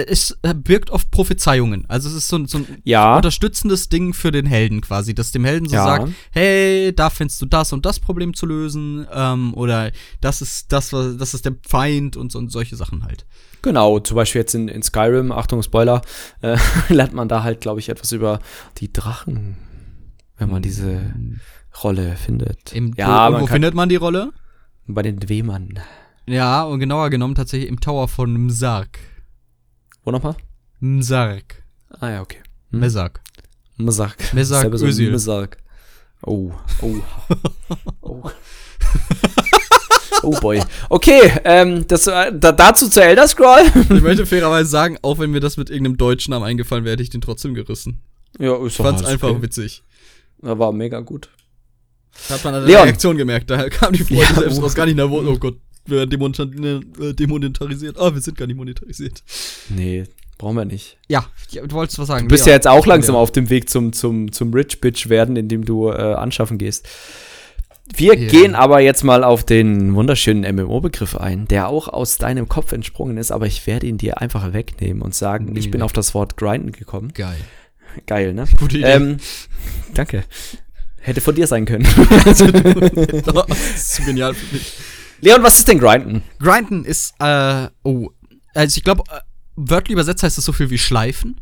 es 0.07 0.37
äh, 0.41 0.53
birgt 0.53 0.89
oft 0.89 1.11
Prophezeiungen. 1.11 1.85
Also 1.87 2.09
es 2.09 2.15
ist 2.15 2.27
so, 2.27 2.45
so 2.45 2.59
ein 2.59 2.67
ja. 2.83 3.15
unterstützendes 3.15 3.89
Ding 3.89 4.13
für 4.13 4.31
den 4.31 4.45
Helden 4.45 4.81
quasi, 4.81 5.13
dass 5.13 5.31
dem 5.31 5.45
Helden 5.45 5.67
so 5.67 5.75
ja. 5.75 5.85
sagt, 5.85 6.09
hey, 6.31 6.93
da 6.95 7.09
findest 7.09 7.41
du 7.41 7.45
das 7.45 7.73
und 7.73 7.85
das 7.85 7.99
Problem 7.99 8.33
zu 8.33 8.45
lösen, 8.45 9.07
ähm, 9.13 9.53
oder 9.53 9.91
das 10.21 10.41
ist 10.41 10.71
das, 10.71 10.89
das 10.89 11.33
ist 11.33 11.45
der 11.45 11.55
Feind 11.67 12.17
und, 12.17 12.31
so, 12.31 12.39
und 12.39 12.49
solche 12.49 12.75
Sachen 12.75 13.03
halt. 13.03 13.25
Genau, 13.61 13.99
zum 13.99 14.15
Beispiel 14.15 14.41
jetzt 14.41 14.55
in, 14.55 14.67
in 14.67 14.83
Skyrim, 14.83 15.31
Achtung, 15.31 15.63
Spoiler, 15.63 16.01
äh, 16.41 16.57
lernt 16.89 17.13
man 17.13 17.27
da 17.27 17.43
halt, 17.43 17.61
glaube 17.61 17.79
ich, 17.79 17.89
etwas 17.89 18.11
über 18.11 18.39
die 18.77 18.91
Drachen, 18.91 19.57
wenn 20.37 20.49
man 20.49 20.61
diese 20.61 21.13
Rolle 21.83 22.15
findet. 22.15 22.73
Im, 22.73 22.93
ja, 22.97 23.31
wo, 23.31 23.41
wo 23.41 23.47
findet 23.47 23.73
man 23.73 23.89
die 23.89 23.95
Rolle? 23.95 24.31
Bei 24.85 25.01
den 25.01 25.19
Dwemern. 25.19 25.79
Ja, 26.25 26.63
und 26.63 26.79
genauer 26.79 27.09
genommen 27.09 27.35
tatsächlich 27.35 27.69
im 27.69 27.79
Tower 27.79 28.07
von 28.07 28.33
Msark. 28.45 28.99
Wo 30.03 30.11
nochmal? 30.11 30.35
Msark. 30.79 31.63
Ah 31.99 32.09
ja, 32.09 32.21
okay. 32.21 32.39
Hm? 32.71 32.79
Mesak. 32.79 33.21
Mesak. 33.77 34.33
Mesak 34.33 34.77
so 34.77 34.85
Mesak. 34.85 35.57
Oh, 36.25 36.51
oh. 36.81 36.95
oh. 38.01 38.31
oh 40.23 40.39
boy. 40.41 40.61
Okay, 40.89 41.31
ähm, 41.45 41.87
das, 41.87 42.07
äh, 42.07 42.31
da, 42.33 42.51
dazu 42.51 42.89
zu 42.89 43.01
Elder 43.01 43.27
Scroll. 43.27 43.63
ich 43.75 44.01
möchte 44.01 44.25
fairerweise 44.25 44.69
sagen, 44.69 44.97
auch 45.01 45.19
wenn 45.19 45.31
mir 45.31 45.39
das 45.39 45.55
mit 45.55 45.69
irgendeinem 45.69 45.97
deutschen 45.97 46.31
Namen 46.31 46.45
eingefallen 46.45 46.83
wäre, 46.83 46.93
hätte 46.93 47.03
ich 47.03 47.09
den 47.09 47.21
trotzdem 47.21 47.53
gerissen. 47.53 48.01
Ja, 48.39 48.57
ist 48.65 48.73
Ich 48.73 48.77
fand's 48.77 49.05
einfach 49.05 49.29
okay. 49.29 49.41
witzig. 49.41 49.83
Ja, 50.41 50.59
war 50.59 50.73
mega 50.73 50.99
gut. 50.99 51.29
Hat 52.29 52.43
man 52.43 52.55
an 52.55 52.67
der 52.67 52.83
Reaktion 52.83 53.17
gemerkt, 53.17 53.49
da 53.49 53.69
kam 53.69 53.93
die 53.93 54.03
Freude 54.03 54.21
ja, 54.21 54.33
selbst 54.33 54.59
oh. 54.59 54.63
raus, 54.63 54.75
gar 54.75 54.85
nicht 54.85 54.95
nervös. 54.95 55.25
Oh 55.25 55.37
Gott, 55.37 55.57
wir 55.85 55.97
werden 55.97 56.93
äh, 56.99 57.13
demonetarisiert. 57.13 57.99
Ah, 57.99 58.13
wir 58.13 58.21
sind 58.21 58.37
gar 58.37 58.47
nicht 58.47 58.55
monetarisiert. 58.55 59.23
Nee, 59.69 60.05
brauchen 60.37 60.55
wir 60.55 60.65
nicht. 60.65 60.97
Ja, 61.07 61.25
du 61.51 61.71
wolltest 61.71 61.99
was 61.99 62.07
sagen. 62.07 62.27
Du 62.27 62.33
bist 62.33 62.45
ja, 62.45 62.51
ja 62.51 62.57
jetzt 62.57 62.67
auch 62.67 62.85
langsam 62.85 63.15
ja. 63.15 63.21
auf 63.21 63.31
dem 63.31 63.49
Weg 63.49 63.69
zum, 63.69 63.93
zum, 63.93 64.31
zum 64.31 64.53
Rich 64.53 64.81
Bitch 64.81 65.09
werden, 65.09 65.35
indem 65.35 65.65
du 65.65 65.89
äh, 65.89 65.93
anschaffen 65.93 66.57
gehst. 66.57 66.87
Wir 67.95 68.17
yeah. 68.17 68.29
gehen 68.29 68.55
aber 68.55 68.79
jetzt 68.79 69.03
mal 69.03 69.23
auf 69.23 69.43
den 69.43 69.93
wunderschönen 69.93 70.55
MMO-Begriff 70.55 71.17
ein, 71.17 71.47
der 71.47 71.67
auch 71.67 71.89
aus 71.89 72.17
deinem 72.17 72.47
Kopf 72.47 72.71
entsprungen 72.71 73.17
ist, 73.17 73.31
aber 73.31 73.45
ich 73.45 73.67
werde 73.67 73.87
ihn 73.87 73.97
dir 73.97 74.19
einfach 74.19 74.53
wegnehmen 74.53 75.01
und 75.01 75.13
sagen, 75.13 75.49
nee. 75.51 75.59
ich 75.59 75.69
bin 75.69 75.81
auf 75.81 75.91
das 75.91 76.13
Wort 76.13 76.37
grinden 76.37 76.71
gekommen. 76.71 77.11
Geil. 77.13 77.35
Geil, 78.07 78.33
ne? 78.33 78.45
Gute 78.57 78.77
Idee. 78.77 78.87
Ähm, 78.87 79.17
danke. 79.93 80.23
Hätte 81.01 81.19
von 81.19 81.35
dir 81.35 81.45
sein 81.45 81.65
können. 81.65 81.83
das 82.25 82.41
ist 83.59 83.93
zu 83.95 84.03
genial 84.03 84.33
für 84.33 84.55
mich. 84.55 84.73
Leon, 85.23 85.41
was 85.41 85.59
ist 85.59 85.69
denn 85.69 85.79
Grinden? 85.79 86.21
Grinden 86.39 86.83
ist, 86.83 87.13
äh, 87.19 87.69
oh, 87.83 88.09
also 88.53 88.77
ich 88.77 88.83
glaube, 88.83 89.03
äh, 89.09 89.21
wörtlich 89.55 89.93
übersetzt 89.93 90.21
heißt 90.21 90.37
das 90.37 90.43
so 90.43 90.51
viel 90.51 90.69
wie 90.69 90.77
schleifen. 90.77 91.39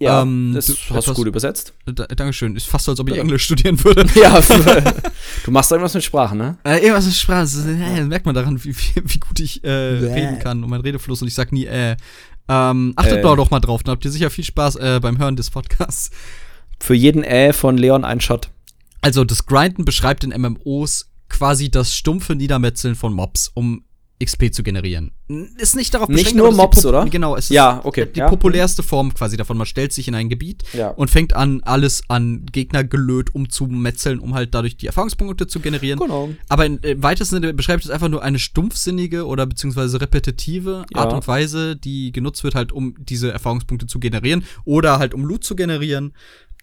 Ja, 0.00 0.22
ähm, 0.22 0.50
das 0.52 0.66
du, 0.66 0.74
hast 0.90 1.06
du 1.06 1.14
gut 1.14 1.28
übersetzt. 1.28 1.72
Da, 1.86 2.06
Dankeschön. 2.06 2.56
Ist 2.56 2.66
fast 2.66 2.86
so, 2.86 2.90
als 2.90 2.98
ob 2.98 3.08
ich 3.08 3.14
ja. 3.14 3.22
Englisch 3.22 3.44
studieren 3.44 3.82
würde. 3.84 4.04
Ja, 4.20 4.40
du 5.44 5.50
machst 5.52 5.70
irgendwas 5.70 5.94
mit 5.94 6.02
Sprachen, 6.02 6.38
ne? 6.38 6.58
Äh, 6.64 6.78
irgendwas 6.80 7.06
mit 7.06 7.14
Sprachen. 7.14 7.42
Das, 7.42 7.64
äh, 7.64 8.04
merkt 8.04 8.26
man 8.26 8.34
daran, 8.34 8.62
wie, 8.64 8.76
wie, 8.76 9.02
wie 9.04 9.18
gut 9.20 9.38
ich 9.38 9.62
äh, 9.62 9.70
reden 9.70 10.40
kann 10.40 10.64
und 10.64 10.70
mein 10.70 10.80
Redefluss 10.80 11.22
und 11.22 11.28
ich 11.28 11.34
sag 11.34 11.52
nie 11.52 11.66
äh. 11.66 11.96
Ähm, 12.48 12.92
achtet 12.96 13.18
äh. 13.18 13.22
doch 13.22 13.50
mal 13.50 13.60
drauf, 13.60 13.84
dann 13.84 13.92
habt 13.92 14.04
ihr 14.04 14.10
sicher 14.10 14.28
viel 14.28 14.44
Spaß 14.44 14.76
äh, 14.76 15.00
beim 15.00 15.18
Hören 15.18 15.36
des 15.36 15.50
Podcasts. 15.50 16.10
Für 16.80 16.94
jeden 16.94 17.22
Äh 17.22 17.52
von 17.52 17.78
Leon 17.78 18.04
ein 18.04 18.20
Shot. 18.20 18.50
Also 19.00 19.24
das 19.24 19.46
Grinden 19.46 19.84
beschreibt 19.84 20.24
in 20.24 20.30
MMOs 20.38 21.06
quasi 21.34 21.68
das 21.68 21.94
stumpfe 21.94 22.36
Niedermetzeln 22.36 22.94
von 22.94 23.12
Mobs, 23.12 23.50
um 23.54 23.82
XP 24.22 24.52
zu 24.52 24.62
generieren. 24.62 25.10
Ist 25.58 25.74
nicht 25.74 25.92
darauf 25.92 26.06
beschränkt, 26.06 26.28
Nicht 26.30 26.36
nur 26.36 26.52
Mobs, 26.52 26.86
oder? 26.86 27.04
Genau, 27.06 27.34
es 27.34 27.46
ist 27.46 27.50
ja, 27.50 27.80
okay. 27.82 28.06
die 28.06 28.20
ja. 28.20 28.28
populärste 28.28 28.84
Form 28.84 29.12
quasi 29.12 29.36
davon. 29.36 29.56
Man 29.56 29.66
stellt 29.66 29.92
sich 29.92 30.06
in 30.06 30.14
ein 30.14 30.28
Gebiet 30.28 30.62
ja. 30.72 30.90
und 30.90 31.10
fängt 31.10 31.34
an, 31.34 31.60
alles 31.64 32.04
an 32.06 32.46
Gegner 32.52 32.84
gelöt 32.84 33.34
umzumetzeln, 33.34 34.20
um 34.20 34.34
halt 34.34 34.54
dadurch 34.54 34.76
die 34.76 34.86
Erfahrungspunkte 34.86 35.48
zu 35.48 35.58
generieren. 35.58 35.98
Genau. 35.98 36.30
Aber 36.48 36.64
in, 36.64 36.78
im 36.78 37.02
weitesten 37.02 37.36
Sinne 37.36 37.52
beschreibt 37.52 37.84
es 37.84 37.90
einfach 37.90 38.08
nur 38.08 38.22
eine 38.22 38.38
stumpfsinnige 38.38 39.26
oder 39.26 39.46
beziehungsweise 39.46 40.00
repetitive 40.00 40.86
ja. 40.94 41.00
Art 41.00 41.12
und 41.12 41.26
Weise, 41.26 41.74
die 41.74 42.12
genutzt 42.12 42.44
wird 42.44 42.54
halt, 42.54 42.70
um 42.70 42.94
diese 42.98 43.32
Erfahrungspunkte 43.32 43.88
zu 43.88 43.98
generieren 43.98 44.44
oder 44.64 45.00
halt 45.00 45.12
um 45.12 45.24
Loot 45.24 45.42
zu 45.42 45.56
generieren. 45.56 46.14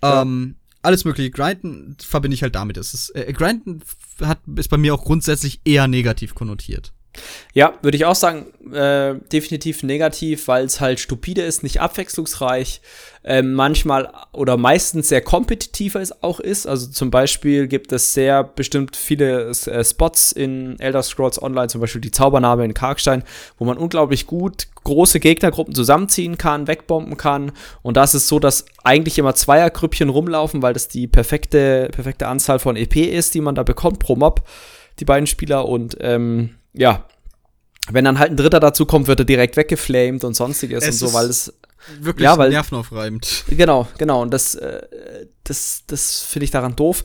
Ähm, 0.01 0.56
alles 0.82 1.06
mögliche. 1.06 1.32
Grinden 1.32 1.98
verbinde 2.00 2.36
ich 2.36 2.44
halt 2.44 2.56
damit. 2.56 2.78
Es 2.78 2.94
ist, 2.94 3.16
äh, 3.16 3.32
Grinden 3.34 3.82
hat, 4.22 4.40
ist 4.56 4.70
bei 4.70 4.78
mir 4.78 4.94
auch 4.94 5.04
grundsätzlich 5.04 5.62
eher 5.66 5.88
negativ 5.88 6.36
konnotiert. 6.36 6.94
Ja, 7.54 7.74
würde 7.82 7.98
ich 7.98 8.06
auch 8.06 8.16
sagen, 8.16 8.48
äh, 8.72 9.16
definitiv 9.32 9.84
negativ, 9.84 10.48
weil 10.48 10.66
es 10.66 10.80
halt 10.80 11.00
stupide 11.00 11.42
ist, 11.42 11.62
nicht 11.62 11.82
abwechslungsreich, 11.82 12.82
äh, 13.24 13.42
manchmal 13.42 14.12
oder 14.32 14.58
meistens 14.58 15.10
sehr 15.10 15.22
kompetitiver 15.22 16.01
es 16.01 16.24
auch 16.24 16.40
ist. 16.40 16.66
Also 16.66 16.88
zum 16.88 17.12
Beispiel 17.12 17.68
gibt 17.68 17.92
es 17.92 18.13
sehr 18.13 18.44
bestimmt 18.44 18.96
viele 18.96 19.50
äh, 19.50 19.84
Spots 19.84 20.32
in 20.32 20.80
Elder 20.80 21.04
Scrolls 21.04 21.42
Online, 21.42 21.68
zum 21.68 21.82
Beispiel 21.82 22.01
die 22.01 22.12
Zaubername 22.12 22.66
in 22.66 22.74
Karkstein, 22.74 23.24
wo 23.58 23.66
man 23.66 23.78
unglaublich 23.78 24.25
gut 24.25 24.68
große 24.84 25.20
Gegnergruppen 25.20 25.75
zusammenziehen 25.75 26.38
kann, 26.38 26.68
wegbomben 26.68 27.18
kann. 27.18 27.51
Und 27.84 27.98
das 27.98 28.16
ist 28.16 28.28
so, 28.28 28.40
dass 28.40 28.66
eigentlich 28.84 29.20
immer 29.20 29.36
Zweiergrüppchen 29.36 30.10
rumlaufen, 30.10 30.62
weil 30.63 30.74
das 30.74 30.88
die 30.88 31.08
perfekte, 31.08 31.90
perfekte 31.92 32.28
Anzahl 32.28 32.58
von 32.58 32.75
EP 32.75 32.96
ist, 32.96 33.36
die 33.36 33.42
man 33.42 33.54
da 33.54 33.63
bekommt 33.63 34.00
pro 34.00 34.16
Mob, 34.16 34.48
die 35.00 35.06
beiden 35.06 35.28
Spieler. 35.28 35.68
Und 35.68 35.98
ähm, 36.00 36.56
ja, 36.74 37.06
wenn 37.92 38.06
dann 38.06 38.20
halt 38.20 38.32
ein 38.32 38.38
Dritter 38.38 38.60
dazu 38.60 38.86
kommt, 38.86 39.08
wird 39.08 39.20
er 39.20 39.25
direkt 39.25 39.58
weggeflamed 39.58 40.24
und 40.24 40.36
sonstiges 40.36 40.84
es 40.84 41.01
und 41.01 41.10
so, 41.10 41.13
weil 41.13 41.25
es 41.28 41.54
wirklich 42.00 42.26
ja, 42.26 42.38
weil, 42.38 42.50
nervenaufreibend. 42.50 43.46
Genau, 43.48 43.88
genau. 43.98 44.22
Und 44.22 44.34
das, 44.34 44.56
äh, 44.56 44.82
das, 45.44 45.84
das 45.88 46.22
finde 46.22 46.46
ich 46.46 46.52
daran 46.52 46.76
doof. 46.76 47.04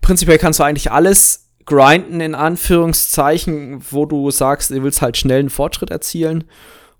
Prinzipiell 0.00 0.38
kannst 0.38 0.60
du 0.60 0.64
eigentlich 0.64 0.90
alles 0.90 1.50
grinden, 1.64 2.20
in 2.20 2.34
Anführungszeichen, 2.34 3.82
wo 3.90 4.06
du 4.06 4.30
sagst, 4.30 4.70
du 4.70 4.82
willst 4.82 5.02
halt 5.02 5.16
schnell 5.16 5.40
einen 5.40 5.50
Fortschritt 5.50 5.90
erzielen. 5.90 6.44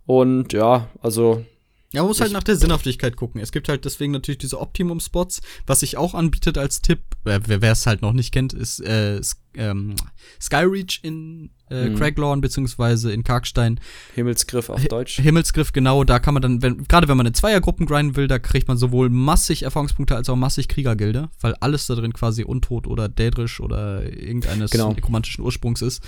Und 0.07 0.53
ja, 0.53 0.89
also 1.01 1.45
ja, 1.93 2.03
man 2.03 2.09
muss 2.09 2.21
halt 2.21 2.33
nach 2.33 2.43
der 2.43 2.57
Sinnhaftigkeit 2.57 3.17
gucken. 3.17 3.41
Es 3.41 3.51
gibt 3.51 3.69
halt 3.69 3.87
deswegen 3.87 4.13
natürlich 4.13 4.39
diese 4.39 4.61
Optimum-Spots. 4.61 5.41
Was 5.67 5.81
sich 5.81 5.97
auch 5.97 6.15
anbietet 6.15 6.59
als 6.59 6.83
Tipp, 6.83 7.01
wer 7.25 7.73
es 7.73 7.87
halt 7.87 8.03
noch 8.03 8.13
nicht 8.13 8.31
kennt, 8.31 8.53
ist 8.53 8.81
äh, 8.81 9.21
ähm, 9.55 9.97
Skyreach 10.39 11.01
in 11.03 11.51
äh, 11.71 11.89
mhm. 11.89 11.97
Craiglorn 11.97 12.43
beziehungsweise 12.43 13.11
in 13.11 13.25
Karkstein. 13.25 13.81
Himmelsgriff 14.15 14.69
auf 14.69 14.85
Deutsch. 14.85 15.17
Himmelsgriff, 15.17 15.73
genau. 15.73 16.05
Da 16.05 16.19
kann 16.19 16.35
man 16.35 16.43
dann, 16.43 16.61
wenn, 16.61 16.85
gerade 16.85 17.09
wenn 17.09 17.17
man 17.17 17.27
in 17.27 17.33
Zweiergruppen 17.33 17.87
grinden 17.87 18.17
will, 18.17 18.29
da 18.29 18.39
kriegt 18.39 18.69
man 18.69 18.77
sowohl 18.77 19.09
massig 19.09 19.63
Erfahrungspunkte 19.63 20.15
als 20.15 20.29
auch 20.29 20.37
massig 20.37 20.69
Kriegergilde, 20.69 21.31
weil 21.41 21.55
alles 21.55 21.87
da 21.87 21.95
drin 21.95 22.13
quasi 22.13 22.45
untot 22.45 22.87
oder 22.87 23.09
dädrisch 23.09 23.61
oder 23.61 24.03
irgendeines 24.05 24.71
genau. 24.73 24.93
nekromantischen 24.93 25.43
Ursprungs 25.43 25.81
ist. 25.81 26.03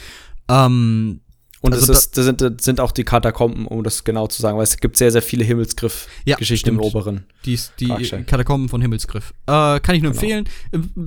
Ähm, 0.49 1.22
und 1.62 1.75
also 1.75 1.87
das, 1.87 2.05
ist, 2.05 2.17
das, 2.17 2.25
sind, 2.25 2.40
das 2.40 2.52
sind 2.61 2.81
auch 2.81 2.90
die 2.90 3.05
Katakomben, 3.05 3.67
um 3.67 3.85
das 3.85 4.05
genau 4.05 4.26
zu 4.26 4.40
sagen, 4.40 4.57
weil 4.57 4.64
es 4.64 4.79
gibt 4.79 4.97
sehr, 4.97 5.11
sehr 5.11 5.21
viele 5.21 5.45
Himmelsgriff-Geschichten 5.45 6.71
ja, 6.71 6.75
im 6.75 6.81
oberen. 6.81 7.25
Die, 7.45 7.59
die 7.79 7.88
Katakomben 8.25 8.71
von 8.71 8.81
Himmelsgriff. 8.81 9.35
Äh, 9.47 9.81
kann 9.81 9.95
ich 9.95 10.02
nur 10.02 10.12
genau. 10.12 10.23
empfehlen. 10.23 10.49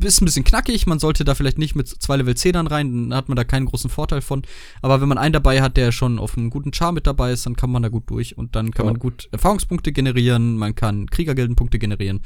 Ist 0.01 0.22
ein 0.22 0.25
bisschen 0.25 0.43
knackig, 0.43 0.86
man 0.86 1.00
sollte 1.00 1.25
da 1.25 1.33
vielleicht 1.33 1.57
nicht 1.57 1.74
mit 1.74 1.88
zwei 1.88 2.17
Level 2.17 2.36
10ern 2.36 2.69
rein, 2.69 3.10
dann 3.10 3.17
hat 3.17 3.29
man 3.29 3.36
da 3.36 3.43
keinen 3.43 3.65
großen 3.65 3.89
Vorteil 3.89 4.22
von. 4.22 4.43
Aber 4.83 5.01
wenn 5.01 5.10
man 5.10 5.17
einen 5.17 5.33
dabei 5.33 5.63
hat, 5.63 5.75
der 5.75 5.91
schon 5.91 6.19
auf 6.19 6.38
einem 6.38 6.51
guten 6.51 6.72
Char 6.72 6.91
mit 6.91 7.07
dabei 7.07 7.31
ist, 7.31 7.48
dann 7.48 7.55
kann 7.55 7.72
man 7.72 7.81
da 7.81 7.89
gut 7.89 8.10
durch 8.12 8.38
und 8.38 8.55
dann 8.55 8.69
kann 8.72 8.86
ja. 8.86 8.91
man 8.91 9.00
gut 9.00 9.29
Erfahrungspunkte 9.31 9.91
generieren, 9.91 10.57
man 10.57 10.75
kann 10.75 11.07
Kriegergildenpunkte 11.07 11.79
generieren 11.79 12.22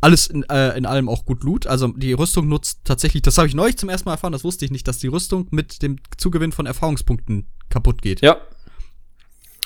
alles 0.00 0.26
in, 0.26 0.42
äh, 0.44 0.76
in 0.76 0.86
allem 0.86 1.08
auch 1.08 1.24
gut 1.24 1.42
Loot. 1.44 1.66
Also 1.66 1.88
die 1.88 2.12
Rüstung 2.12 2.48
nutzt 2.48 2.80
tatsächlich, 2.84 3.22
das 3.22 3.38
habe 3.38 3.48
ich 3.48 3.54
neulich 3.54 3.76
zum 3.76 3.88
ersten 3.88 4.08
Mal 4.08 4.14
erfahren, 4.14 4.32
das 4.32 4.44
wusste 4.44 4.64
ich 4.64 4.70
nicht, 4.70 4.88
dass 4.88 4.98
die 4.98 5.08
Rüstung 5.08 5.46
mit 5.50 5.82
dem 5.82 5.96
Zugewinn 6.16 6.52
von 6.52 6.66
Erfahrungspunkten 6.66 7.46
kaputt 7.68 8.02
geht. 8.02 8.20
Ja. 8.22 8.40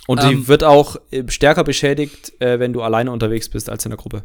Und 0.07 0.23
ähm, 0.23 0.31
die 0.31 0.49
wird 0.49 0.65
auch 0.65 0.97
äh, 1.11 1.25
stärker 1.29 1.65
beschädigt, 1.65 2.41
äh, 2.41 2.59
wenn 2.59 2.73
du 2.73 2.83
alleine 2.83 3.11
unterwegs 3.11 3.49
bist 3.49 3.71
als 3.71 3.85
in 3.87 3.91
der 3.91 3.99
Gruppe. 3.99 4.25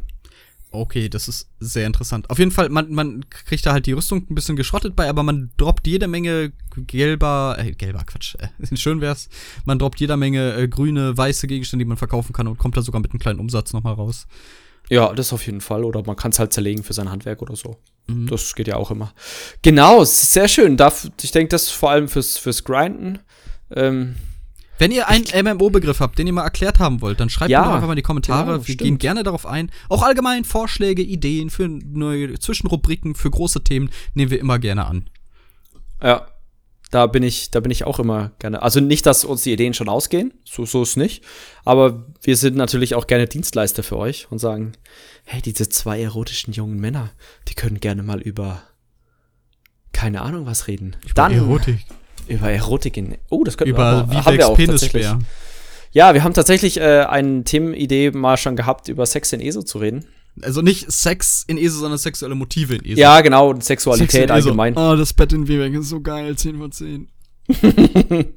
Okay, 0.72 1.08
das 1.08 1.26
ist 1.26 1.48
sehr 1.58 1.86
interessant. 1.86 2.30
Auf 2.30 2.38
jeden 2.38 2.52
Fall, 2.52 2.68
man, 2.68 2.92
man 2.92 3.28
kriegt 3.28 3.66
da 3.66 3.72
halt 3.72 3.86
die 3.86 3.92
Rüstung 3.92 4.24
ein 4.30 4.36
bisschen 4.36 4.54
geschrottet 4.54 4.94
bei, 4.94 5.08
aber 5.08 5.24
man 5.24 5.50
droppt 5.56 5.88
jede 5.88 6.06
Menge 6.06 6.52
gelber, 6.76 7.56
äh, 7.58 7.72
gelber 7.72 8.04
Quatsch, 8.04 8.36
äh, 8.36 8.76
schön 8.76 9.00
wär's. 9.00 9.28
Man 9.64 9.80
droppt 9.80 9.98
jede 9.98 10.16
Menge 10.16 10.54
äh, 10.54 10.68
grüne, 10.68 11.16
weiße 11.16 11.48
Gegenstände, 11.48 11.84
die 11.84 11.88
man 11.88 11.96
verkaufen 11.96 12.32
kann 12.32 12.46
und 12.46 12.58
kommt 12.58 12.76
da 12.76 12.82
sogar 12.82 13.00
mit 13.00 13.10
einem 13.10 13.18
kleinen 13.18 13.40
Umsatz 13.40 13.72
nochmal 13.72 13.94
raus. 13.94 14.28
Ja, 14.90 15.12
das 15.14 15.32
auf 15.32 15.46
jeden 15.46 15.60
Fall. 15.60 15.84
Oder 15.84 16.02
man 16.04 16.16
kann 16.16 16.32
es 16.32 16.38
halt 16.38 16.52
zerlegen 16.52 16.82
für 16.82 16.92
sein 16.92 17.10
Handwerk 17.10 17.40
oder 17.40 17.56
so. 17.56 17.76
Mhm. 18.08 18.26
Das 18.26 18.54
geht 18.54 18.68
ja 18.68 18.76
auch 18.76 18.90
immer. 18.90 19.14
Genau, 19.62 20.04
sehr 20.04 20.48
schön. 20.48 20.76
Ich 21.22 21.30
denke, 21.30 21.48
das 21.48 21.70
vor 21.70 21.90
allem 21.92 22.08
fürs, 22.08 22.36
fürs 22.36 22.64
Grinden. 22.64 23.20
Ähm, 23.74 24.16
wenn 24.78 24.90
ihr 24.90 25.08
einen 25.08 25.24
MMO-Begriff 25.44 26.00
habt, 26.00 26.18
den 26.18 26.26
ihr 26.26 26.32
mal 26.32 26.42
erklärt 26.42 26.80
haben 26.80 27.02
wollt, 27.02 27.20
dann 27.20 27.30
schreibt 27.30 27.50
ja, 27.50 27.62
doch 27.64 27.72
einfach 27.72 27.86
mal 27.86 27.92
in 27.92 27.96
die 27.98 28.02
Kommentare. 28.02 28.46
Genau, 28.46 28.58
Wir 28.58 28.64
stimmt. 28.64 28.80
gehen 28.80 28.98
gerne 28.98 29.22
darauf 29.22 29.46
ein. 29.46 29.70
Auch 29.88 30.02
allgemein 30.02 30.44
Vorschläge, 30.44 31.02
Ideen 31.02 31.50
für 31.50 31.68
neue 31.68 32.38
Zwischenrubriken, 32.38 33.14
für 33.14 33.30
große 33.30 33.62
Themen 33.62 33.90
nehmen 34.14 34.30
wir 34.30 34.40
immer 34.40 34.58
gerne 34.58 34.86
an. 34.86 35.08
Ja, 36.02 36.26
da 36.90 37.06
bin 37.06 37.22
ich, 37.22 37.50
da 37.50 37.60
bin 37.60 37.70
ich 37.70 37.84
auch 37.84 37.98
immer 37.98 38.32
gerne. 38.38 38.62
Also 38.62 38.80
nicht, 38.80 39.06
dass 39.06 39.24
uns 39.24 39.42
die 39.42 39.52
Ideen 39.52 39.74
schon 39.74 39.88
ausgehen, 39.88 40.32
so, 40.44 40.64
so 40.66 40.82
ist 40.82 40.96
nicht. 40.96 41.24
Aber 41.64 42.06
wir 42.22 42.36
sind 42.36 42.56
natürlich 42.56 42.94
auch 42.94 43.06
gerne 43.06 43.26
Dienstleister 43.26 43.82
für 43.82 43.96
euch 43.96 44.26
und 44.30 44.38
sagen, 44.38 44.72
hey, 45.24 45.40
diese 45.40 45.68
zwei 45.68 46.00
erotischen 46.00 46.52
jungen 46.52 46.80
Männer, 46.80 47.10
die 47.48 47.54
können 47.54 47.80
gerne 47.80 48.02
mal 48.02 48.20
über 48.20 48.62
keine 49.92 50.22
Ahnung 50.22 50.46
was 50.46 50.66
reden. 50.66 50.96
Über 51.04 51.14
Dann 51.14 51.32
Erotik. 51.32 51.78
Über 52.26 52.50
Erotik 52.50 52.96
in. 52.96 53.18
Oh, 53.28 53.44
das 53.44 53.56
könnten 53.56 53.74
über 53.74 54.08
wir, 54.08 54.24
haben 54.24 54.38
wir 54.38 54.48
auch 54.48 54.56
tatsächlich. 54.56 55.06
Ja, 55.92 56.14
wir 56.14 56.22
haben 56.22 56.34
tatsächlich 56.34 56.78
äh, 56.78 57.04
eine 57.08 57.42
Themenidee 57.42 58.12
mal 58.12 58.36
schon 58.36 58.54
gehabt, 58.54 58.88
über 58.88 59.04
Sex 59.06 59.32
in 59.32 59.40
ESO 59.40 59.62
zu 59.62 59.78
reden. 59.78 60.06
Also 60.42 60.62
nicht 60.62 60.90
Sex 60.90 61.44
in 61.46 61.58
ESO, 61.58 61.80
sondern 61.80 61.98
sexuelle 61.98 62.34
Motive 62.34 62.76
in 62.76 62.84
ESO. 62.84 63.00
Ja, 63.00 63.20
genau, 63.20 63.54
Sexualität 63.60 64.30
allgemein. 64.30 64.76
Oh, 64.76 64.96
das 64.96 65.12
Bett 65.12 65.32
in 65.32 65.48
Vivek 65.48 65.74
ist 65.74 65.88
so 65.88 66.00
geil, 66.00 66.36
10 66.36 66.58
von 66.58 66.72
10. 66.72 67.08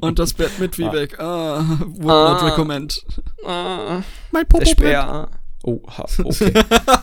Und 0.00 0.18
das 0.18 0.32
Bett 0.32 0.58
mit 0.58 0.78
Vivek, 0.78 1.20
ah, 1.20 1.62
would 1.86 2.10
ah, 2.10 2.32
not 2.32 2.42
recommend. 2.50 3.04
Ah, 3.44 4.02
mein 4.30 4.46
Popo 4.46 4.64
Speer. 4.64 5.28
Oh, 5.62 5.80
okay. 6.22 6.52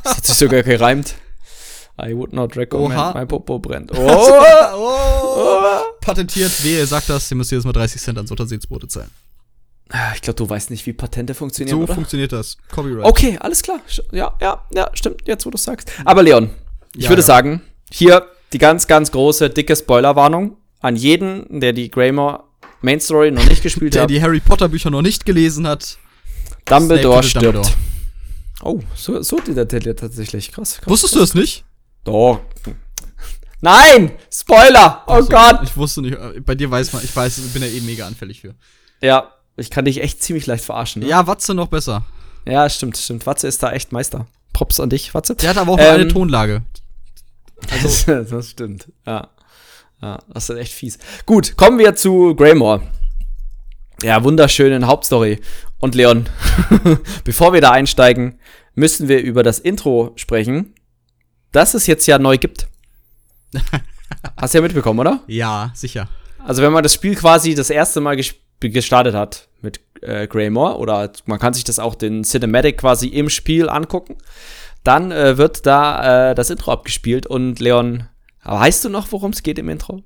das 0.04 0.18
hat 0.18 0.26
sich 0.26 0.36
sogar 0.36 0.64
gereimt. 0.64 1.16
I 2.02 2.16
would 2.16 2.34
not 2.34 2.56
recommend 2.56 2.94
Oha. 2.94 3.14
my 3.14 3.26
Popo 3.26 3.60
brennt. 3.60 3.92
Oh. 3.96 4.32
oh. 4.76 5.82
Patentiert, 6.02 6.52
wer 6.64 6.88
sagt 6.88 7.10
das, 7.10 7.30
ihr 7.30 7.38
müsst 7.38 7.52
jedes 7.52 7.66
Mal 7.66 7.74
30 7.74 8.02
Cent 8.02 8.18
ans 8.18 8.32
Unterseetsboote 8.32 8.88
zahlen. 8.88 9.12
Ah, 9.92 10.14
ich 10.16 10.22
glaube, 10.22 10.38
du 10.38 10.50
weißt 10.50 10.72
nicht, 10.72 10.86
wie 10.86 10.94
Patente 10.94 11.34
funktionieren. 11.34 11.78
So 11.78 11.84
oder? 11.84 11.94
funktioniert 11.94 12.32
das. 12.32 12.58
Copyright. 12.72 13.06
Okay, 13.06 13.38
alles 13.40 13.62
klar. 13.62 13.82
Ja, 14.12 14.36
ja, 14.40 14.66
ja, 14.74 14.90
stimmt, 14.94 15.28
jetzt 15.28 15.46
wo 15.46 15.50
du 15.50 15.58
sagst. 15.58 15.92
Aber 16.06 16.24
Leon, 16.24 16.50
ich 16.96 17.04
ja, 17.04 17.10
würde 17.10 17.22
ja. 17.22 17.26
sagen, 17.26 17.62
hier 17.92 18.26
die 18.54 18.58
ganz, 18.58 18.88
ganz 18.88 19.12
große, 19.12 19.50
dicke 19.50 19.76
Spoilerwarnung 19.76 20.58
an 20.80 20.96
jeden, 20.96 21.60
der 21.60 21.74
die 21.74 21.92
Grammar 21.92 22.46
Main 22.82 23.00
Story 23.00 23.32
noch 23.32 23.46
nicht 23.48 23.64
gespielt 23.64 23.94
der 23.96 24.04
hat. 24.04 24.10
Der 24.10 24.18
die 24.18 24.24
Harry 24.24 24.40
Potter 24.40 24.70
Bücher 24.70 24.90
noch 24.90 25.02
nicht 25.02 25.26
gelesen 25.26 25.68
hat. 25.68 25.98
Dumbledore 26.66 27.24
stirbt. 27.24 27.46
Dumbledore. 27.46 27.76
Oh, 28.64 28.80
so, 28.96 29.22
so 29.22 29.40
der 29.40 29.68
tatsächlich. 29.68 30.52
Krass, 30.52 30.80
krass. 30.80 30.88
Wusstest 30.88 31.14
krass. 31.14 31.32
du 31.32 31.40
das 31.40 31.42
nicht? 31.42 31.66
Doch. 32.04 32.42
Nein! 33.60 34.12
Spoiler! 34.34 35.04
Oh 35.06 35.14
also, 35.14 35.30
Gott! 35.30 35.60
Ich 35.64 35.76
wusste 35.78 36.02
nicht. 36.02 36.18
Bei 36.46 36.56
dir 36.56 36.70
weiß 36.70 36.94
man, 36.94 37.04
ich 37.04 37.16
weiß, 37.16 37.38
ich 37.40 37.54
bin 37.54 37.62
ja 37.62 37.68
eh 37.68 37.82
mega 37.82 38.08
anfällig 38.08 38.42
für. 38.42 38.56
Ja, 39.02 39.32
ich 39.58 39.70
kann 39.70 39.86
dich 39.86 40.02
echt 40.02 40.24
ziemlich 40.24 40.48
leicht 40.48 40.64
verarschen. 40.64 41.02
Ne? 41.02 41.10
Ja, 41.10 41.28
Watze 41.28 41.54
noch 41.54 41.68
besser. 41.68 42.06
Ja, 42.46 42.70
stimmt, 42.70 42.98
stimmt. 42.98 43.26
Watze 43.26 43.48
ist 43.48 43.62
da 43.62 43.72
echt 43.72 43.92
Meister. 43.92 44.28
Props 44.54 44.80
an 44.80 44.90
dich, 44.90 45.14
Watze. 45.14 45.36
Der 45.36 45.52
hat 45.52 45.58
aber 45.58 45.74
auch 45.74 45.78
ähm, 45.78 45.86
nur 45.86 45.94
eine 45.94 46.08
Tonlage. 46.08 46.64
Also, 47.70 48.24
das 48.24 48.50
stimmt. 48.50 48.92
Ja. 49.06 49.30
Ja, 50.02 50.20
das 50.34 50.50
ist 50.50 50.58
echt 50.58 50.74
fies. 50.74 50.98
Gut, 51.28 51.56
kommen 51.58 51.78
wir 51.78 51.96
zu 51.96 52.36
Greymore. 52.36 52.82
Ja, 54.02 54.24
wunderschönen 54.24 54.88
Hauptstory. 54.88 55.40
Und 55.80 55.94
Leon, 55.94 56.28
bevor 57.24 57.54
wir 57.54 57.62
da 57.62 57.72
einsteigen, 57.72 58.40
müssen 58.74 59.08
wir 59.08 59.22
über 59.22 59.44
das 59.44 59.60
Intro 59.60 60.14
sprechen, 60.16 60.74
das 61.52 61.76
es 61.76 61.86
jetzt 61.86 62.08
ja 62.08 62.18
neu 62.18 62.38
gibt. 62.38 62.68
Hast 64.38 64.54
du 64.54 64.58
ja 64.58 64.62
mitbekommen, 64.64 65.00
oder? 65.00 65.22
Ja, 65.28 65.72
sicher. 65.76 66.10
Also 66.40 66.64
wenn 66.64 66.72
man 66.72 66.82
das 66.82 66.96
Spiel 66.96 67.16
quasi 67.16 67.54
das 67.54 67.70
erste 67.70 68.02
Mal 68.02 68.16
gespielt 68.16 68.42
gestartet 68.70 69.16
hat 69.16 69.48
mit 69.62 69.82
äh, 70.02 70.28
Greymore 70.28 70.78
oder 70.78 71.12
man 71.26 71.40
kann 71.40 71.54
sich 71.54 71.64
das 71.64 71.80
auch 71.80 71.96
den 71.96 72.24
Cinematic 72.24 72.78
quasi 72.78 73.08
im 73.08 73.30
Spiel 73.30 73.70
angucken. 73.70 74.18
Dann 74.84 75.12
äh, 75.12 75.38
wird 75.38 75.66
da 75.66 76.32
äh, 76.32 76.36
das 76.36 76.50
Intro 76.50 76.72
abgespielt 76.72 77.28
und 77.28 77.60
Leon, 77.60 78.08
weißt 78.44 78.86
du 78.86 78.90
noch, 78.90 79.12
worum 79.12 79.32
es 79.32 79.44
geht 79.44 79.60
im 79.60 79.70
Intro? 79.70 80.02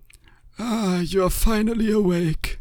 Ah, 0.58 1.00
you 1.02 1.22
are 1.22 1.32
finally 1.32 1.92
awake. 1.92 2.60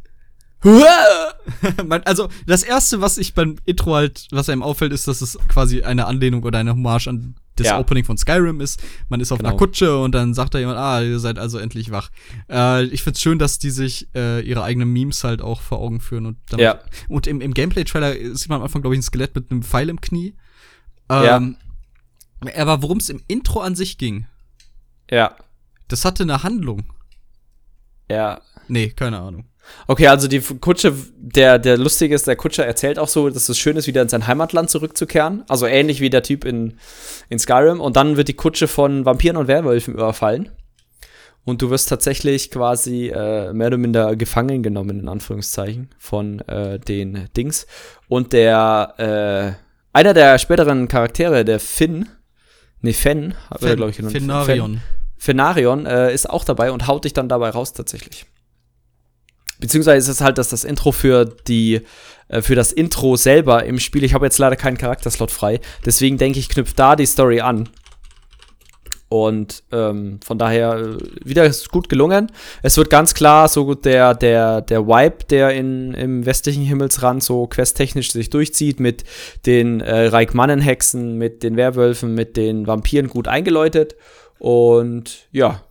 also, 2.05 2.29
das 2.47 2.63
erste, 2.63 3.01
was 3.01 3.19
ich 3.19 3.35
beim 3.35 3.57
Intro 3.65 3.95
halt, 3.95 4.27
was 4.31 4.49
einem 4.49 4.63
auffällt, 4.63 4.93
ist, 4.93 5.07
dass 5.07 5.21
es 5.21 5.39
quasi 5.49 5.83
eine 5.83 6.07
Anlehnung 6.07 6.43
oder 6.43 6.59
eine 6.59 6.73
Hommage 6.73 7.09
an 7.09 7.35
das 7.57 7.69
ja. 7.69 7.79
Opening 7.79 8.05
von 8.05 8.17
Skyrim 8.17 8.61
ist. 8.61 8.83
Man 9.09 9.21
ist 9.21 9.31
auf 9.31 9.39
genau. 9.39 9.51
einer 9.51 9.59
Kutsche 9.59 9.99
und 9.99 10.13
dann 10.13 10.35
sagt 10.35 10.55
da 10.55 10.59
jemand, 10.59 10.79
ah, 10.79 11.01
ihr 11.03 11.21
seid 11.21 11.39
also 11.39 11.59
endlich 11.59 11.91
wach. 11.91 12.11
Äh, 12.51 12.85
ich 12.87 13.03
find's 13.03 13.21
schön, 13.21 13.39
dass 13.39 13.59
die 13.59 13.71
sich 13.71 14.09
äh, 14.15 14.41
ihre 14.41 14.65
eigenen 14.65 14.93
Memes 14.93 15.23
halt 15.23 15.41
auch 15.41 15.61
vor 15.61 15.79
Augen 15.79 16.01
führen 16.01 16.27
und 16.27 16.39
damit, 16.49 16.65
ja. 16.65 16.81
und 17.09 17.27
im, 17.27 17.41
im 17.41 17.55
Gameplay-Trailer 17.55 18.35
sieht 18.35 18.49
man 18.49 18.57
am 18.57 18.65
Anfang, 18.65 18.83
glaube 18.83 18.97
ich, 18.97 19.01
ein 19.01 19.05
Skelett 19.05 19.35
mit 19.35 19.51
einem 19.51 19.63
Pfeil 19.63 19.89
im 19.89 20.01
Knie. 20.01 20.35
Ähm, 21.09 21.57
ja. 22.45 22.55
Aber 22.57 22.83
worum 22.83 22.99
es 22.99 23.09
im 23.09 23.23
Intro 23.29 23.61
an 23.61 23.77
sich 23.77 23.99
ging. 23.99 24.27
Ja. 25.11 25.37
Das 25.89 26.05
hatte 26.05 26.25
eine 26.25 26.43
Handlung. 26.43 26.85
Ja. 28.11 28.41
Nee, 28.69 28.89
keine 28.89 29.21
Ahnung. 29.21 29.45
Okay, 29.87 30.07
also 30.07 30.29
die 30.29 30.41
Kutsche, 30.41 30.95
der, 31.17 31.59
der 31.59 31.77
lustige 31.77 32.15
ist, 32.15 32.27
der 32.27 32.37
Kutscher 32.37 32.65
erzählt 32.65 32.99
auch 32.99 33.09
so, 33.09 33.29
dass 33.29 33.49
es 33.49 33.59
schön 33.59 33.77
ist, 33.77 33.87
wieder 33.87 34.03
in 34.03 34.09
sein 34.09 34.27
Heimatland 34.27 34.71
zurückzukehren. 34.71 35.45
Also 35.49 35.67
ähnlich 35.67 36.01
wie 36.01 36.11
der 36.11 36.23
Typ 36.23 36.45
in, 36.45 36.79
in 37.29 37.39
Skyrim. 37.39 37.81
Und 37.81 37.97
dann 37.97 38.17
wird 38.17 38.29
die 38.29 38.35
Kutsche 38.35 38.69
von 38.69 39.05
Vampiren 39.05 39.37
und 39.37 39.49
Werwölfen 39.49 39.95
überfallen. 39.95 40.51
Und 41.45 41.61
du 41.61 41.69
wirst 41.69 41.91
tatsächlich 41.91 42.51
quasi 42.51 43.09
äh, 43.09 43.53
mehr 43.53 43.67
oder 43.67 43.77
minder 43.77 44.17
gefangen 44.17 44.63
genommen, 44.63 45.01
in 45.01 45.09
Anführungszeichen, 45.09 45.91
von 45.99 46.41
äh, 46.41 46.79
den 46.79 47.29
Dings. 47.37 47.67
Und 48.09 48.33
der, 48.33 48.95
äh, 48.97 49.65
einer 49.93 50.15
der 50.15 50.39
späteren 50.39 50.89
Charaktere, 50.89 51.45
der 51.45 51.61
Finn, 51.61 52.09
nee, 52.81 52.95
Fen, 52.95 53.35
habe 53.51 53.69
ich 53.69 53.77
glaube 53.77 53.91
ich 53.91 53.97
genannt. 53.99 54.17
Fenarion. 54.17 54.81
Fenarion 55.19 55.85
äh, 55.85 56.15
ist 56.15 56.29
auch 56.31 56.45
dabei 56.45 56.73
und 56.73 56.87
haut 56.87 57.05
dich 57.05 57.13
dann 57.13 57.29
dabei 57.29 57.51
raus 57.51 57.75
tatsächlich. 57.75 58.25
Beziehungsweise 59.65 59.97
ist 60.11 60.19
es 60.19 60.21
halt, 60.21 60.37
dass 60.37 60.51
das 60.51 60.63
Intro 60.63 60.93
für 60.93 61.25
die 61.25 61.81
äh, 62.29 62.43
für 62.43 62.55
das 62.55 62.71
Intro 62.71 63.17
selber 63.17 63.65
im 63.65 63.79
Spiel, 63.79 64.05
ich 64.05 64.13
habe 64.13 64.27
jetzt 64.27 64.37
leider 64.37 64.57
keinen 64.57 64.77
Charakterslot 64.77 65.31
frei, 65.31 65.59
deswegen 65.87 66.19
denke 66.19 66.39
ich, 66.39 66.51
knüpft 66.51 66.79
da 66.79 66.97
die 66.97 67.07
Story 67.07 67.41
an. 67.41 67.71
Und 69.09 69.63
ähm, 69.73 70.21
von 70.23 70.37
daher 70.37 70.77
äh, 70.77 70.99
wieder 71.25 71.51
gut 71.71 71.89
gelungen. 71.89 72.31
Es 72.63 72.77
wird 72.77 72.91
ganz 72.91 73.15
klar 73.15 73.49
so 73.49 73.73
der, 73.73 74.13
der, 74.13 74.61
der 74.61 74.87
Vibe, 74.87 75.25
der 75.31 75.55
in, 75.55 75.95
im 75.95 76.27
westlichen 76.27 76.65
Himmelsrand 76.65 77.23
so 77.23 77.47
questtechnisch 77.47 78.13
sich 78.13 78.29
durchzieht, 78.29 78.81
mit 78.81 79.05
den 79.47 79.81
äh, 79.81 80.09
Reikmannen-Hexen, 80.09 81.17
mit 81.17 81.43
den 81.43 81.57
Werwölfen, 81.57 82.15
mit 82.15 82.37
den 82.37 82.67
Vampiren 82.67 83.09
gut 83.09 83.29
eingeläutet. 83.29 83.97
Und 84.39 85.27
ja, 85.33 85.63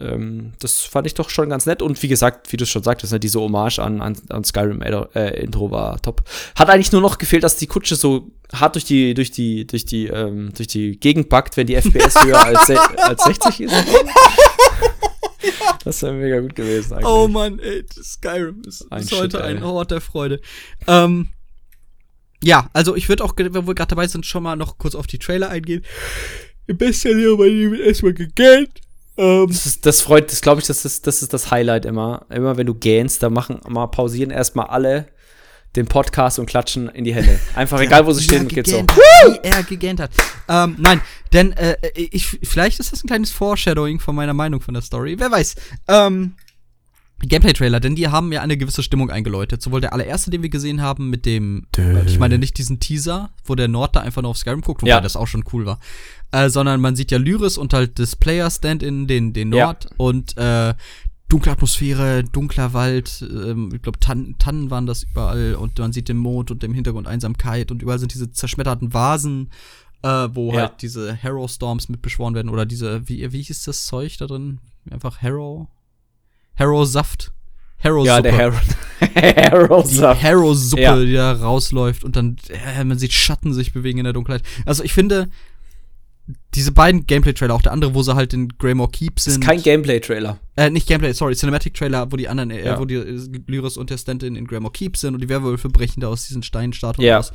ähm, 0.00 0.52
das 0.58 0.80
fand 0.80 1.06
ich 1.06 1.14
doch 1.14 1.30
schon 1.30 1.48
ganz 1.48 1.66
nett. 1.66 1.82
Und 1.82 2.02
wie 2.02 2.08
gesagt, 2.08 2.52
wie 2.52 2.56
du 2.56 2.66
schon 2.66 2.82
sagtest, 2.82 3.12
ne, 3.12 3.20
diese 3.20 3.40
Hommage 3.40 3.78
an, 3.78 4.00
an, 4.00 4.16
an 4.28 4.44
Skyrim 4.44 4.82
äh, 4.82 5.40
Intro 5.40 5.70
war 5.70 6.00
top. 6.00 6.22
Hat 6.56 6.70
eigentlich 6.70 6.92
nur 6.92 7.00
noch 7.00 7.18
gefehlt, 7.18 7.44
dass 7.44 7.56
die 7.56 7.66
Kutsche 7.66 7.96
so 7.96 8.30
hart 8.52 8.74
durch 8.74 8.84
die, 8.84 9.14
durch 9.14 9.30
die, 9.30 9.66
durch 9.66 9.84
die, 9.84 10.06
ähm, 10.06 10.52
durch 10.56 10.68
die 10.68 10.98
Gegend 10.98 11.28
packt, 11.28 11.56
wenn 11.56 11.66
die 11.66 11.74
FPS 11.76 12.22
höher 12.24 12.44
als, 12.44 12.70
als 12.70 13.24
60 13.24 13.60
ist. 13.60 13.74
Das 15.84 16.00
wäre 16.02 16.14
mega 16.14 16.40
gut 16.40 16.54
gewesen 16.54 16.94
eigentlich. 16.94 17.06
Oh 17.06 17.28
Mann, 17.28 17.58
ey, 17.58 17.84
Skyrim 17.90 18.62
ist, 18.66 18.90
ein 18.90 19.02
ist 19.02 19.12
heute 19.12 19.36
Shit, 19.36 19.46
ein 19.46 19.62
Ort 19.62 19.90
der 19.90 20.00
Freude. 20.00 20.40
Ähm, 20.86 21.28
ja, 22.42 22.70
also 22.72 22.96
ich 22.96 23.08
würde 23.08 23.22
auch, 23.22 23.34
wenn 23.36 23.66
wir 23.66 23.74
gerade 23.74 23.90
dabei 23.90 24.06
sind, 24.06 24.24
schon 24.24 24.42
mal 24.42 24.56
noch 24.56 24.78
kurz 24.78 24.94
auf 24.94 25.06
die 25.06 25.18
Trailer 25.18 25.50
eingehen. 25.50 25.84
Im 26.66 26.78
besten 26.78 27.20
Jahr 27.20 27.36
bei 27.36 27.48
ihm 27.48 27.74
erstmal 27.74 28.14
gegähnt. 28.14 28.80
Ähm, 29.16 29.46
das, 29.48 29.66
ist, 29.66 29.86
das 29.86 30.00
freut, 30.00 30.30
das 30.30 30.40
glaube 30.40 30.60
ich, 30.60 30.66
das 30.66 30.84
ist, 30.84 31.06
das 31.06 31.22
ist 31.22 31.32
das 31.32 31.50
Highlight 31.50 31.84
immer. 31.84 32.26
Immer 32.30 32.56
wenn 32.56 32.66
du 32.66 32.74
gähnst, 32.74 33.22
da 33.22 33.30
machen 33.30 33.60
mal 33.68 33.86
pausieren 33.86 34.30
erstmal 34.30 34.66
alle 34.66 35.06
den 35.76 35.86
Podcast 35.86 36.38
und 36.38 36.46
klatschen 36.46 36.88
in 36.88 37.04
die 37.04 37.14
Hände. 37.14 37.38
Einfach 37.54 37.80
egal, 37.82 38.06
wo 38.06 38.12
sie 38.12 38.22
stehen, 38.22 38.46
geht's 38.48 38.70
so. 38.70 38.78
Wie 38.78 39.38
er 39.42 39.62
gegähnt 39.64 40.00
hat. 40.00 40.10
Ähm, 40.48 40.76
nein, 40.78 41.00
denn 41.32 41.52
äh, 41.52 41.76
ich, 41.94 42.38
vielleicht 42.44 42.80
ist 42.80 42.92
das 42.92 43.02
ein 43.02 43.08
kleines 43.08 43.30
Foreshadowing 43.30 43.98
von 43.98 44.14
meiner 44.14 44.34
Meinung 44.34 44.60
von 44.60 44.74
der 44.74 44.82
Story. 44.82 45.16
Wer 45.18 45.30
weiß. 45.30 45.56
Ähm, 45.88 46.36
Gameplay-Trailer, 47.28 47.80
denn 47.80 47.94
die 47.94 48.08
haben 48.08 48.32
ja 48.32 48.40
eine 48.42 48.56
gewisse 48.56 48.82
Stimmung 48.82 49.10
eingeläutet. 49.10 49.62
Sowohl 49.62 49.80
der 49.80 49.92
allererste, 49.92 50.30
den 50.30 50.42
wir 50.42 50.48
gesehen 50.48 50.80
haben, 50.80 51.10
mit 51.10 51.26
dem, 51.26 51.66
Dö. 51.76 52.02
ich 52.06 52.18
meine 52.18 52.38
nicht 52.38 52.58
diesen 52.58 52.80
Teaser, 52.80 53.30
wo 53.44 53.54
der 53.54 53.68
Nord 53.68 53.96
da 53.96 54.00
einfach 54.00 54.22
nur 54.22 54.30
auf 54.30 54.38
Skyrim 54.38 54.60
guckt, 54.60 54.82
wobei 54.82 54.90
ja. 54.90 55.00
das 55.00 55.16
auch 55.16 55.26
schon 55.26 55.44
cool 55.52 55.66
war. 55.66 55.78
Äh, 56.32 56.48
sondern 56.48 56.80
man 56.80 56.96
sieht 56.96 57.10
ja 57.10 57.18
Lyris 57.18 57.58
und 57.58 57.72
halt 57.72 57.98
das 57.98 58.16
Player-Stand-in, 58.16 59.06
den, 59.06 59.32
den 59.32 59.50
Nord 59.50 59.84
ja. 59.84 59.90
und 59.96 60.36
äh, 60.36 60.74
dunkle 61.28 61.52
Atmosphäre, 61.52 62.24
dunkler 62.24 62.72
Wald, 62.74 63.22
ähm, 63.28 63.70
ich 63.74 63.82
glaube 63.82 63.98
Tan 63.98 64.36
Tannen 64.38 64.70
waren 64.70 64.86
das 64.86 65.02
überall 65.02 65.54
und 65.54 65.78
man 65.78 65.92
sieht 65.92 66.08
den 66.08 66.16
Mond 66.16 66.50
und 66.50 66.62
im 66.62 66.74
Hintergrund 66.74 67.08
Einsamkeit 67.08 67.70
und 67.70 67.82
überall 67.82 67.98
sind 67.98 68.14
diese 68.14 68.30
zerschmetterten 68.30 68.92
Vasen, 68.94 69.50
äh, 70.02 70.28
wo 70.32 70.52
ja. 70.52 70.60
halt 70.60 70.82
diese 70.82 71.20
Harrow 71.22 71.50
Storms 71.50 71.88
mit 71.88 72.02
beschworen 72.02 72.34
werden 72.34 72.50
oder 72.50 72.66
diese, 72.66 73.08
wie, 73.08 73.32
wie 73.32 73.42
hieß 73.42 73.64
das 73.64 73.86
Zeug 73.86 74.16
da 74.18 74.26
drin? 74.26 74.60
Einfach 74.90 75.22
Harrow? 75.22 75.66
Harrow-Saft. 76.58 77.32
Harrow-Suppe. 77.82 78.06
Ja, 78.06 78.22
der 78.22 78.36
Harrow, 78.36 78.60
Harrow-Saft. 79.00 80.20
Die 80.22 80.26
Harrow-Suppe, 80.26 80.82
ja. 80.82 80.96
die 80.98 81.12
da 81.12 81.32
rausläuft 81.32 82.04
und 82.04 82.16
dann, 82.16 82.36
äh, 82.48 82.82
man 82.84 82.98
sieht 82.98 83.12
Schatten 83.12 83.52
sich 83.52 83.72
bewegen 83.72 83.98
in 83.98 84.04
der 84.04 84.14
Dunkelheit. 84.14 84.42
Also 84.64 84.82
ich 84.82 84.94
finde, 84.94 85.28
diese 86.54 86.72
beiden 86.72 87.06
Gameplay-Trailer, 87.06 87.54
auch 87.54 87.60
der 87.60 87.72
andere, 87.72 87.94
wo 87.94 88.02
sie 88.02 88.14
halt 88.14 88.32
in 88.32 88.48
Greymore 88.56 88.90
Keep 88.90 89.20
sind. 89.20 89.34
Das 89.34 89.38
ist 89.38 89.46
kein 89.46 89.62
Gameplay-Trailer. 89.62 90.38
Äh, 90.56 90.70
nicht 90.70 90.86
Gameplay, 90.86 91.12
sorry, 91.12 91.34
Cinematic-Trailer, 91.34 92.10
wo 92.10 92.16
die 92.16 92.28
anderen, 92.28 92.50
äh, 92.50 92.64
ja. 92.64 92.78
wo 92.78 92.86
die 92.86 92.96
Lyris 93.46 93.76
und 93.76 93.90
der 93.90 93.98
Stanton 93.98 94.34
in 94.34 94.46
Greymore 94.46 94.72
Keep 94.72 94.96
sind 94.96 95.14
und 95.14 95.20
die 95.20 95.28
Werwölfe 95.28 95.68
brechen 95.68 96.00
da 96.00 96.08
aus 96.08 96.26
diesen 96.26 96.42
Steinstatuen 96.42 97.06
ja. 97.06 97.16
raus. 97.16 97.32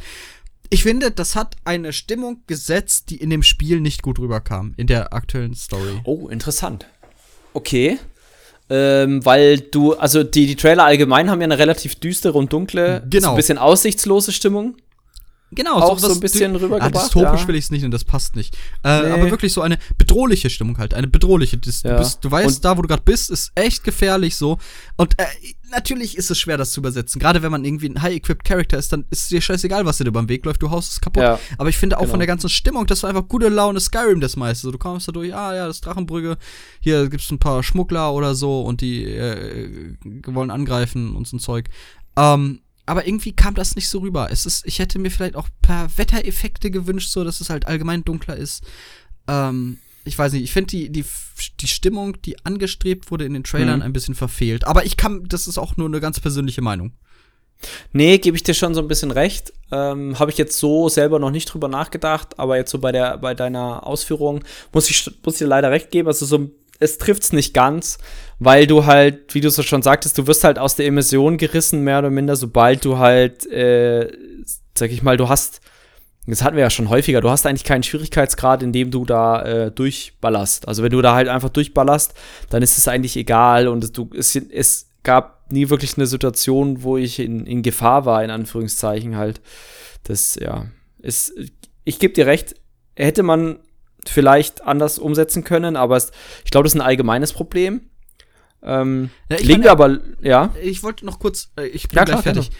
Ich 0.71 0.83
finde, 0.83 1.11
das 1.11 1.35
hat 1.35 1.55
eine 1.65 1.93
Stimmung 1.93 2.43
gesetzt, 2.47 3.11
die 3.11 3.17
in 3.17 3.29
dem 3.29 3.43
Spiel 3.43 3.81
nicht 3.81 4.01
gut 4.01 4.17
rüberkam, 4.19 4.73
in 4.77 4.87
der 4.87 5.13
aktuellen 5.13 5.53
Story. 5.53 5.99
Oh, 6.03 6.27
interessant. 6.27 6.87
Okay 7.53 7.99
ähm, 8.69 9.25
weil 9.25 9.59
du, 9.59 9.93
also 9.93 10.23
die, 10.23 10.47
die 10.47 10.55
Trailer 10.55 10.85
allgemein 10.85 11.29
haben 11.29 11.41
ja 11.41 11.45
eine 11.45 11.57
relativ 11.57 11.95
düstere 11.95 12.37
und 12.37 12.53
dunkle, 12.53 13.03
genau. 13.09 13.23
so 13.23 13.29
ein 13.31 13.35
bisschen 13.35 13.57
aussichtslose 13.57 14.31
Stimmung. 14.31 14.75
Genau, 15.51 15.75
auch 15.79 15.97
so, 15.97 16.07
so 16.07 16.13
ein 16.13 16.19
bisschen 16.19 16.55
rübergebracht. 16.55 16.95
Ah, 16.95 17.03
dystopisch 17.03 17.41
ja. 17.41 17.47
will 17.47 17.55
ich 17.55 17.65
es 17.65 17.71
nicht 17.71 17.83
und 17.83 17.91
das 17.91 18.03
passt 18.03 18.35
nicht. 18.35 18.55
Äh, 18.83 19.01
nee. 19.01 19.11
Aber 19.11 19.31
wirklich 19.31 19.51
so 19.51 19.61
eine 19.61 19.79
bedrohliche 19.97 20.49
Stimmung 20.49 20.77
halt, 20.77 20.93
eine 20.93 21.07
bedrohliche. 21.07 21.57
Das, 21.57 21.81
ja. 21.81 21.93
du, 21.93 21.97
bist, 21.97 22.23
du, 22.23 22.29
weißt, 22.29 22.57
und 22.57 22.65
da 22.65 22.77
wo 22.77 22.83
du 22.83 22.87
gerade 22.87 23.01
bist, 23.03 23.31
ist 23.31 23.51
echt 23.55 23.83
gefährlich 23.83 24.35
so. 24.35 24.59
Und 24.97 25.19
äh, 25.19 25.25
natürlich 25.71 26.17
ist 26.17 26.29
es 26.29 26.37
schwer, 26.37 26.57
das 26.57 26.71
zu 26.71 26.81
übersetzen. 26.81 27.19
Gerade 27.19 27.41
wenn 27.41 27.51
man 27.51 27.65
irgendwie 27.65 27.89
ein 27.89 28.01
high-equipped 28.01 28.43
Character 28.43 28.77
ist, 28.77 28.93
dann 28.93 29.05
ist 29.09 29.23
es 29.23 29.27
dir 29.29 29.41
scheißegal, 29.41 29.85
was 29.85 29.97
dir 29.97 30.05
über 30.05 30.21
den 30.21 30.29
Weg 30.29 30.45
läuft. 30.45 30.61
Du 30.61 30.69
haust 30.69 30.91
es 30.91 31.01
kaputt. 31.01 31.23
Ja. 31.23 31.39
Aber 31.57 31.69
ich 31.69 31.77
finde 31.77 31.97
auch 31.97 32.01
genau. 32.01 32.11
von 32.11 32.19
der 32.19 32.27
ganzen 32.27 32.49
Stimmung, 32.49 32.85
das 32.85 33.01
war 33.01 33.09
einfach 33.09 33.27
gute 33.27 33.49
Laune 33.49 33.79
Skyrim 33.79 34.21
das 34.21 34.35
meiste. 34.35 34.67
So, 34.67 34.71
du 34.71 34.77
kommst 34.77 35.07
da 35.07 35.11
durch, 35.11 35.33
ah 35.33 35.55
ja, 35.55 35.65
das 35.65 35.81
Drachenbrügge, 35.81 36.37
hier 36.79 37.09
gibt's 37.09 37.31
ein 37.31 37.39
paar 37.39 37.63
Schmuggler 37.63 38.13
oder 38.13 38.35
so 38.35 38.61
und 38.61 38.81
die 38.81 39.03
äh, 39.03 39.95
wollen 40.27 40.51
angreifen 40.51 41.15
und 41.15 41.27
so 41.27 41.37
ein 41.37 41.39
Zeug. 41.39 41.69
Ähm, 42.15 42.61
aber 42.89 43.07
irgendwie 43.07 43.33
kam 43.33 43.55
das 43.55 43.75
nicht 43.75 43.87
so 43.87 43.99
rüber. 43.99 44.29
Es 44.31 44.45
ist, 44.45 44.65
ich 44.65 44.79
hätte 44.79 44.99
mir 44.99 45.11
vielleicht 45.11 45.35
auch 45.35 45.47
per 45.61 45.89
Wettereffekte 45.97 46.71
gewünscht, 46.71 47.09
so 47.09 47.23
dass 47.23 47.39
es 47.39 47.49
halt 47.49 47.67
allgemein 47.67 48.03
dunkler 48.03 48.35
ist. 48.35 48.63
Ähm, 49.27 49.77
ich 50.05 50.17
weiß 50.17 50.33
nicht, 50.33 50.43
ich 50.43 50.51
finde 50.51 50.71
die, 50.71 50.89
die, 50.89 51.05
die 51.59 51.67
Stimmung, 51.67 52.19
die 52.21 52.43
angestrebt 52.45 53.11
wurde 53.11 53.25
in 53.25 53.33
den 53.33 53.43
Trailern, 53.43 53.77
mhm. 53.79 53.85
ein 53.85 53.93
bisschen 53.93 54.15
verfehlt. 54.15 54.65
Aber 54.65 54.85
ich 54.85 54.97
kann, 54.97 55.25
das 55.27 55.47
ist 55.47 55.57
auch 55.57 55.77
nur 55.77 55.87
eine 55.87 55.99
ganz 55.99 56.19
persönliche 56.19 56.61
Meinung. 56.61 56.93
Nee, 57.91 58.17
gebe 58.17 58.37
ich 58.37 58.43
dir 58.43 58.53
schon 58.53 58.73
so 58.73 58.81
ein 58.81 58.87
bisschen 58.87 59.11
recht. 59.11 59.53
Ähm, 59.71 60.17
Habe 60.17 60.31
ich 60.31 60.37
jetzt 60.37 60.57
so 60.57 60.89
selber 60.89 61.19
noch 61.19 61.31
nicht 61.31 61.53
drüber 61.53 61.67
nachgedacht, 61.67 62.39
aber 62.39 62.57
jetzt 62.57 62.71
so 62.71 62.79
bei 62.79 62.91
der 62.91 63.17
bei 63.17 63.35
deiner 63.35 63.85
Ausführung 63.85 64.43
muss 64.71 64.89
ich 64.89 65.11
muss 65.23 65.35
ich 65.35 65.39
dir 65.39 65.47
leider 65.47 65.69
recht 65.69 65.91
geben. 65.91 66.07
Also 66.07 66.25
so 66.25 66.49
es 66.79 66.97
trifft's 66.97 67.33
nicht 67.33 67.53
ganz, 67.53 67.97
weil 68.39 68.65
du 68.65 68.85
halt, 68.85 69.33
wie 69.35 69.41
du 69.41 69.49
so 69.49 69.63
schon 69.63 69.81
sagtest, 69.81 70.17
du 70.17 70.27
wirst 70.27 70.43
halt 70.43 70.57
aus 70.57 70.75
der 70.75 70.85
Emission 70.85 71.37
gerissen, 71.37 71.83
mehr 71.83 71.99
oder 71.99 72.09
minder, 72.09 72.35
sobald 72.35 72.85
du 72.85 72.97
halt, 72.97 73.45
äh, 73.51 74.09
sag 74.75 74.89
ich 74.91 75.03
mal, 75.03 75.17
du 75.17 75.27
hast, 75.27 75.59
das 76.25 76.41
hatten 76.41 76.55
wir 76.55 76.63
ja 76.63 76.69
schon 76.69 76.89
häufiger, 76.89 77.21
du 77.21 77.29
hast 77.29 77.45
eigentlich 77.45 77.65
keinen 77.65 77.83
Schwierigkeitsgrad, 77.83 78.63
in 78.63 78.71
dem 78.71 78.91
du 78.91 79.03
da 79.03 79.41
äh, 79.43 79.71
durchballerst. 79.71 80.67
Also 80.67 80.83
wenn 80.83 80.91
du 80.91 81.01
da 81.01 81.15
halt 81.15 81.27
einfach 81.27 81.49
durchballerst, 81.49 82.13
dann 82.49 82.63
ist 82.63 82.77
es 82.77 82.87
eigentlich 82.87 83.17
egal 83.17 83.67
und 83.67 83.97
du, 83.97 84.09
es, 84.15 84.35
es 84.35 84.89
gab 85.03 85.51
nie 85.51 85.69
wirklich 85.69 85.97
eine 85.97 86.07
Situation, 86.07 86.83
wo 86.83 86.97
ich 86.97 87.19
in, 87.19 87.45
in 87.45 87.61
Gefahr 87.61 88.05
war, 88.05 88.23
in 88.23 88.29
Anführungszeichen 88.29 89.17
halt. 89.17 89.41
Das, 90.03 90.35
ja, 90.35 90.67
ist, 90.99 91.33
ich 91.83 91.99
gebe 91.99 92.13
dir 92.13 92.25
recht, 92.25 92.55
hätte 92.95 93.23
man 93.23 93.59
vielleicht 94.05 94.63
anders 94.63 94.99
umsetzen 94.99 95.43
können, 95.43 95.75
aber 95.75 95.97
es, 95.97 96.11
ich 96.45 96.51
glaube, 96.51 96.65
das 96.65 96.73
ist 96.73 96.79
ein 96.79 96.85
allgemeines 96.85 97.33
Problem. 97.33 97.81
Ähm, 98.61 99.09
ja, 99.29 99.37
liegen 99.37 99.63
wir 99.63 99.71
aber, 99.71 99.99
ja. 100.21 100.53
Ich 100.61 100.83
wollte 100.83 101.05
noch 101.05 101.19
kurz, 101.19 101.51
äh, 101.57 101.67
ich 101.67 101.87
bin 101.87 101.97
ja, 101.97 102.03
gleich 102.03 102.21
klar, 102.21 102.33
fertig. 102.33 102.51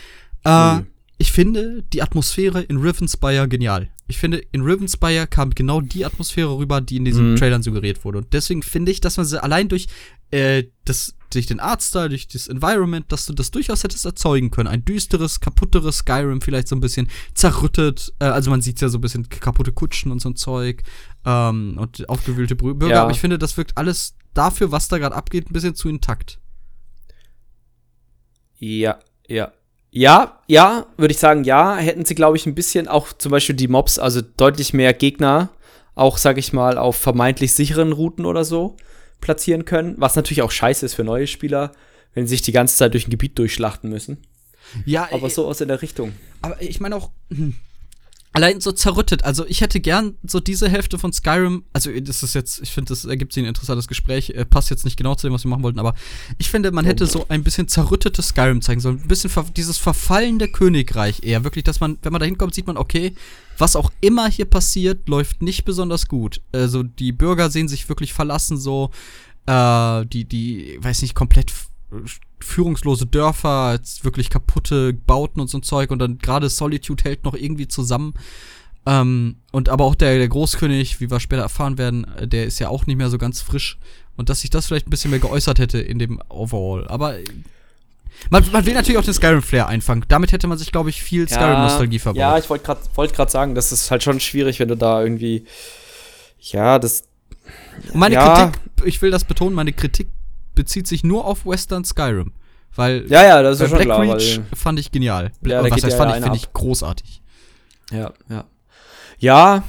Äh, 0.45 0.75
mhm. 0.75 0.87
Ich 1.17 1.33
finde 1.33 1.83
die 1.91 2.01
Atmosphäre 2.01 2.61
in 2.61 2.77
Rivenspire 2.77 3.47
genial. 3.49 3.89
Ich 4.07 4.17
finde, 4.17 4.41
in 4.53 4.61
Rivenspire 4.61 5.27
kam 5.27 5.49
genau 5.51 5.81
die 5.81 6.05
Atmosphäre 6.05 6.57
rüber, 6.57 6.79
die 6.79 6.97
in 6.97 7.05
diesen 7.05 7.31
mhm. 7.31 7.35
Trailern 7.35 7.61
suggeriert 7.61 8.05
wurde. 8.05 8.19
Und 8.19 8.33
deswegen 8.33 8.63
finde 8.63 8.91
ich, 8.91 9.01
dass 9.01 9.17
man 9.17 9.25
sie 9.25 9.41
allein 9.43 9.67
durch 9.67 9.87
äh, 10.31 10.63
das 10.85 11.15
durch 11.29 11.45
den 11.45 11.59
Artstyle, 11.59 12.09
durch 12.09 12.27
das 12.27 12.47
Environment, 12.47 13.09
dass 13.11 13.25
du 13.25 13.33
das 13.33 13.51
durchaus 13.51 13.83
hättest 13.83 14.05
erzeugen 14.05 14.51
können. 14.51 14.67
Ein 14.67 14.85
düsteres, 14.85 15.39
kaputteres 15.39 15.97
Skyrim, 15.99 16.41
vielleicht 16.41 16.67
so 16.67 16.75
ein 16.75 16.79
bisschen 16.79 17.09
zerrüttet. 17.33 18.13
Äh, 18.19 18.25
also 18.25 18.49
man 18.49 18.61
sieht 18.61 18.81
ja 18.81 18.89
so 18.89 18.97
ein 18.97 19.01
bisschen 19.01 19.29
kaputte 19.29 19.71
Kutschen 19.71 20.11
und 20.11 20.21
so 20.21 20.29
ein 20.29 20.35
Zeug 20.35 20.83
ähm, 21.25 21.77
und 21.77 22.07
aufgewühlte 22.09 22.55
Bürger. 22.55 22.87
Ja. 22.87 23.03
Aber 23.03 23.11
ich 23.11 23.19
finde, 23.19 23.37
das 23.37 23.57
wirkt 23.57 23.77
alles 23.77 24.15
dafür, 24.33 24.71
was 24.71 24.87
da 24.87 24.97
gerade 24.97 25.15
abgeht, 25.15 25.49
ein 25.49 25.53
bisschen 25.53 25.75
zu 25.75 25.89
intakt. 25.89 26.39
Ja, 28.57 28.99
ja. 29.27 29.51
Ja, 29.91 30.39
ja, 30.45 30.85
würde 30.97 31.13
ich 31.13 31.19
sagen, 31.19 31.43
ja. 31.43 31.75
Hätten 31.77 32.05
sie, 32.05 32.13
glaube 32.13 32.37
ich, 32.37 32.45
ein 32.45 32.53
bisschen 32.53 32.87
auch 32.87 33.11
zum 33.13 33.31
Beispiel 33.31 33.55
die 33.55 33.67
Mobs, 33.67 33.97
also 33.97 34.21
deutlich 34.21 34.73
mehr 34.73 34.93
Gegner, 34.93 35.49
auch, 35.95 36.17
sag 36.17 36.37
ich 36.37 36.53
mal, 36.53 36.77
auf 36.77 36.95
vermeintlich 36.95 37.53
sicheren 37.53 37.91
Routen 37.91 38.25
oder 38.25 38.45
so 38.45 38.77
platzieren 39.21 39.65
können. 39.65 39.95
Was 39.97 40.15
natürlich 40.15 40.41
auch 40.41 40.51
scheiße 40.51 40.85
ist 40.85 40.93
für 40.95 41.03
neue 41.03 41.27
Spieler, 41.27 41.71
wenn 42.13 42.27
sie 42.27 42.31
sich 42.31 42.41
die 42.41 42.51
ganze 42.51 42.75
Zeit 42.75 42.93
durch 42.93 43.07
ein 43.07 43.11
Gebiet 43.11 43.37
durchschlachten 43.37 43.89
müssen. 43.89 44.17
Ja, 44.85 45.09
aber 45.11 45.27
äh, 45.27 45.29
so 45.29 45.47
aus 45.47 45.61
in 45.61 45.67
der 45.67 45.81
Richtung. 45.81 46.13
Aber 46.41 46.61
ich 46.61 46.79
meine 46.79 46.95
auch, 46.95 47.11
hm, 47.29 47.55
allein 48.33 48.61
so 48.61 48.71
zerrüttet. 48.71 49.23
Also 49.23 49.45
ich 49.47 49.61
hätte 49.61 49.79
gern 49.79 50.15
so 50.23 50.39
diese 50.39 50.69
Hälfte 50.69 50.99
von 50.99 51.11
Skyrim, 51.11 51.63
also 51.73 51.91
das 51.99 52.21
ist 52.21 52.35
jetzt, 52.35 52.61
ich 52.61 52.71
finde, 52.71 52.89
das 52.89 53.05
ergibt 53.05 53.33
sich 53.33 53.43
ein 53.43 53.47
interessantes 53.47 53.87
Gespräch, 53.87 54.31
äh, 54.31 54.45
passt 54.45 54.69
jetzt 54.69 54.85
nicht 54.85 54.97
genau 54.97 55.15
zu 55.15 55.27
dem, 55.27 55.33
was 55.33 55.43
wir 55.43 55.49
machen 55.49 55.63
wollten, 55.63 55.79
aber 55.79 55.95
ich 56.37 56.49
finde, 56.49 56.71
man 56.71 56.85
hätte 56.85 57.07
so 57.07 57.25
ein 57.29 57.43
bisschen 57.43 57.67
zerrüttetes 57.67 58.29
Skyrim 58.29 58.61
zeigen 58.61 58.81
sollen, 58.81 59.01
ein 59.01 59.07
bisschen 59.07 59.29
ver 59.29 59.45
dieses 59.55 59.77
verfallende 59.77 60.47
Königreich 60.47 61.23
eher, 61.23 61.43
wirklich, 61.43 61.63
dass 61.63 61.79
man, 61.79 61.97
wenn 62.03 62.11
man 62.11 62.19
da 62.19 62.25
hinkommt, 62.25 62.53
sieht 62.53 62.67
man, 62.67 62.77
okay, 62.77 63.13
was 63.57 63.75
auch 63.75 63.91
immer 63.99 64.29
hier 64.29 64.45
passiert, 64.45 65.09
läuft 65.09 65.41
nicht 65.41 65.65
besonders 65.65 66.07
gut. 66.07 66.41
Also 66.53 66.83
die 66.83 67.11
Bürger 67.11 67.49
sehen 67.49 67.67
sich 67.67 67.89
wirklich 67.89 68.13
verlassen 68.13 68.57
so, 68.57 68.91
äh, 69.47 70.05
die, 70.05 70.25
die, 70.25 70.77
weiß 70.79 71.01
nicht, 71.01 71.15
komplett 71.15 71.51
führungslose 72.39 73.05
Dörfer, 73.05 73.79
wirklich 74.01 74.29
kaputte 74.29 74.93
Bauten 74.93 75.39
und 75.39 75.49
so 75.49 75.57
ein 75.57 75.63
Zeug 75.63 75.91
und 75.91 75.99
dann 75.99 76.17
gerade 76.19 76.49
Solitude 76.49 77.03
hält 77.03 77.23
noch 77.23 77.33
irgendwie 77.33 77.67
zusammen. 77.67 78.13
Ähm, 78.85 79.37
und 79.51 79.69
aber 79.69 79.85
auch 79.85 79.95
der, 79.95 80.17
der 80.17 80.27
Großkönig, 80.27 80.99
wie 80.99 81.11
wir 81.11 81.19
später 81.19 81.41
erfahren 81.41 81.77
werden, 81.77 82.05
äh, 82.17 82.27
der 82.27 82.45
ist 82.45 82.59
ja 82.59 82.69
auch 82.69 82.85
nicht 82.85 82.97
mehr 82.97 83.09
so 83.09 83.17
ganz 83.17 83.41
frisch. 83.41 83.77
Und 84.15 84.29
dass 84.29 84.41
sich 84.41 84.49
das 84.49 84.67
vielleicht 84.67 84.87
ein 84.87 84.89
bisschen 84.89 85.11
mehr 85.11 85.19
geäußert 85.19 85.59
hätte 85.59 85.79
in 85.79 85.99
dem 85.99 86.21
Overall. 86.29 86.87
Aber 86.87 87.15
man, 88.29 88.43
man 88.51 88.65
will 88.65 88.73
natürlich 88.73 88.97
auch 88.97 89.03
den 89.03 89.13
Skyrim-Flair 89.13 89.67
einfangen. 89.67 90.05
Damit 90.07 90.31
hätte 90.31 90.47
man 90.47 90.57
sich, 90.57 90.71
glaube 90.71 90.89
ich, 90.89 91.01
viel 91.01 91.27
Skyrim-Nostalgie 91.27 91.99
verbaut. 91.99 92.19
Ja, 92.19 92.37
ich 92.37 92.49
wollte 92.49 92.65
gerade 92.65 92.81
wollt 92.95 93.31
sagen, 93.31 93.55
das 93.55 93.71
ist 93.71 93.91
halt 93.91 94.03
schon 94.03 94.19
schwierig, 94.19 94.59
wenn 94.59 94.67
du 94.67 94.75
da 94.75 95.01
irgendwie. 95.01 95.45
Ja, 96.41 96.79
das. 96.79 97.03
Meine 97.93 98.15
ja. 98.15 98.51
Kritik, 98.51 98.61
ich 98.85 99.01
will 99.01 99.11
das 99.11 99.23
betonen, 99.23 99.55
meine 99.55 99.73
Kritik 99.73 100.07
bezieht 100.59 100.87
sich 100.87 101.05
nur 101.05 101.23
auf 101.23 101.45
Western 101.45 101.85
Skyrim. 101.85 102.33
Weil 102.75 103.05
ja, 103.07 103.23
ja, 103.23 103.41
das 103.41 103.61
ist 103.61 103.69
schon 103.69 103.77
Black 103.77 103.85
klar, 103.85 104.01
Reach 104.01 104.41
fand 104.53 104.77
ich 104.77 104.91
genial. 104.91 105.31
Ja, 105.45 105.63
was 105.63 105.71
heißt, 105.71 105.95
fand 105.95 106.17
ich, 106.17 106.21
finde 106.21 106.35
ich 106.35 106.51
großartig. 106.51 107.21
Ja, 107.91 108.11
ja. 108.27 108.43
Ja, 109.19 109.63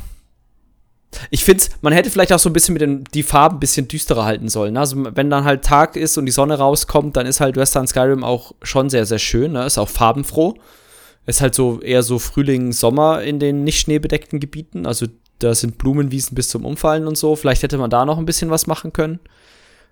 ich 1.31 1.45
finde, 1.45 1.63
man 1.81 1.93
hätte 1.93 2.11
vielleicht 2.11 2.33
auch 2.33 2.41
so 2.41 2.49
ein 2.49 2.53
bisschen 2.53 2.73
mit 2.73 2.83
den 2.83 3.05
die 3.15 3.23
Farben 3.23 3.57
ein 3.57 3.61
bisschen 3.61 3.87
düsterer 3.87 4.25
halten 4.25 4.49
sollen. 4.49 4.75
Ne? 4.75 4.81
Also 4.81 4.97
wenn 5.15 5.31
dann 5.31 5.45
halt 5.45 5.65
Tag 5.65 5.95
ist 5.95 6.19
und 6.19 6.27
die 6.27 6.33
Sonne 6.33 6.59
rauskommt, 6.59 7.17
dann 7.17 7.27
ist 7.27 7.39
halt 7.39 7.57
Western 7.57 7.87
Skyrim 7.87 8.25
auch 8.25 8.53
schon 8.63 8.91
sehr, 8.91 9.07
sehr 9.07 9.21
schön. 9.21 9.53
Ne? 9.53 9.65
Ist 9.65 9.79
auch 9.79 9.89
farbenfroh. 9.89 10.57
Ist 11.27 11.41
halt 11.41 11.55
so 11.55 11.81
eher 11.81 12.03
so 12.03 12.19
Frühling, 12.19 12.73
Sommer 12.73 13.23
in 13.23 13.39
den 13.39 13.63
nicht 13.63 13.79
schneebedeckten 13.79 14.41
Gebieten. 14.41 14.87
Also 14.87 15.07
da 15.39 15.55
sind 15.55 15.79
Blumenwiesen 15.79 16.35
bis 16.35 16.49
zum 16.49 16.65
Umfallen 16.65 17.07
und 17.07 17.17
so. 17.17 17.37
Vielleicht 17.37 17.63
hätte 17.63 17.79
man 17.79 17.91
da 17.91 18.05
noch 18.05 18.19
ein 18.19 18.27
bisschen 18.27 18.51
was 18.51 18.67
machen 18.67 18.93
können 18.93 19.21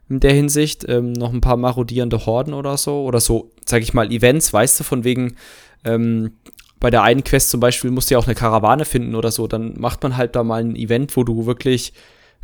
in 0.08 0.20
der 0.20 0.32
Hinsicht. 0.32 0.84
Ähm, 0.88 1.12
noch 1.12 1.32
ein 1.32 1.40
paar 1.40 1.56
marodierende 1.56 2.26
Horden 2.26 2.54
oder 2.54 2.76
so. 2.76 3.02
Oder 3.02 3.20
so, 3.20 3.50
sag 3.66 3.82
ich 3.82 3.94
mal, 3.94 4.10
Events, 4.12 4.52
weißt 4.52 4.80
du, 4.80 4.84
von 4.84 5.04
wegen, 5.04 5.36
ähm, 5.84 6.32
bei 6.80 6.90
der 6.90 7.02
einen 7.02 7.24
Quest 7.24 7.50
zum 7.50 7.60
Beispiel 7.60 7.90
musst 7.90 8.10
du 8.10 8.14
ja 8.14 8.18
auch 8.18 8.26
eine 8.26 8.34
Karawane 8.34 8.84
finden 8.84 9.14
oder 9.14 9.30
so. 9.30 9.46
Dann 9.46 9.74
macht 9.78 10.02
man 10.02 10.16
halt 10.16 10.36
da 10.36 10.44
mal 10.44 10.60
ein 10.62 10.76
Event, 10.76 11.16
wo 11.16 11.24
du 11.24 11.46
wirklich 11.46 11.92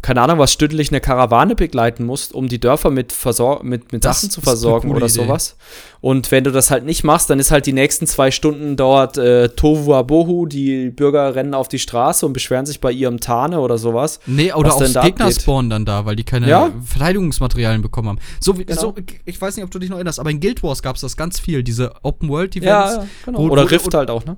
keine 0.04 0.20
Ahnung, 0.20 0.38
was 0.38 0.52
stündlich 0.52 0.90
eine 0.90 1.00
Karawane 1.00 1.54
begleiten 1.54 2.04
musst, 2.04 2.34
um 2.34 2.46
die 2.46 2.60
Dörfer 2.60 2.90
mit, 2.90 3.10
Versor 3.10 3.64
mit, 3.64 3.90
mit 3.90 4.02
Sachen 4.02 4.28
zu 4.28 4.42
versorgen 4.42 4.90
oder 4.90 5.06
Idee. 5.06 5.14
sowas. 5.14 5.56
Und 6.02 6.30
wenn 6.30 6.44
du 6.44 6.52
das 6.52 6.70
halt 6.70 6.84
nicht 6.84 7.04
machst, 7.04 7.30
dann 7.30 7.38
ist 7.38 7.50
halt 7.50 7.64
die 7.64 7.72
nächsten 7.72 8.06
zwei 8.06 8.30
Stunden 8.30 8.76
dort 8.76 9.16
äh, 9.16 9.48
Tovu 9.48 9.94
Abohu, 9.94 10.44
die 10.44 10.90
Bürger 10.90 11.34
rennen 11.34 11.54
auf 11.54 11.68
die 11.68 11.78
Straße 11.78 12.26
und 12.26 12.34
beschweren 12.34 12.66
sich 12.66 12.82
bei 12.82 12.92
ihrem 12.92 13.18
Tarne 13.18 13.60
oder 13.60 13.78
sowas. 13.78 14.20
Nee, 14.26 14.52
oder 14.52 14.74
auch 14.74 15.02
Gegner 15.02 15.32
spawnen 15.32 15.70
dann 15.70 15.86
da, 15.86 16.04
weil 16.04 16.16
die 16.16 16.24
keine 16.24 16.50
ja? 16.50 16.70
Verteidigungsmaterialien 16.84 17.80
bekommen 17.80 18.08
haben. 18.10 18.18
So, 18.40 18.58
wie, 18.58 18.66
genau. 18.66 18.78
so, 18.78 18.94
ich 19.24 19.40
weiß 19.40 19.56
nicht, 19.56 19.64
ob 19.64 19.70
du 19.70 19.78
dich 19.78 19.88
noch 19.88 19.96
erinnerst, 19.96 20.20
aber 20.20 20.28
in 20.28 20.38
Guild 20.38 20.62
Wars 20.62 20.82
gab 20.82 20.96
es 20.96 21.00
das 21.00 21.16
ganz 21.16 21.40
viel, 21.40 21.62
diese 21.62 21.92
Open 22.02 22.28
World 22.28 22.54
Events. 22.56 22.66
Ja, 22.66 22.96
ja 22.96 23.06
genau. 23.24 23.38
Oder 23.38 23.70
Rift 23.70 23.94
halt 23.94 24.10
auch, 24.10 24.26
ne? 24.26 24.36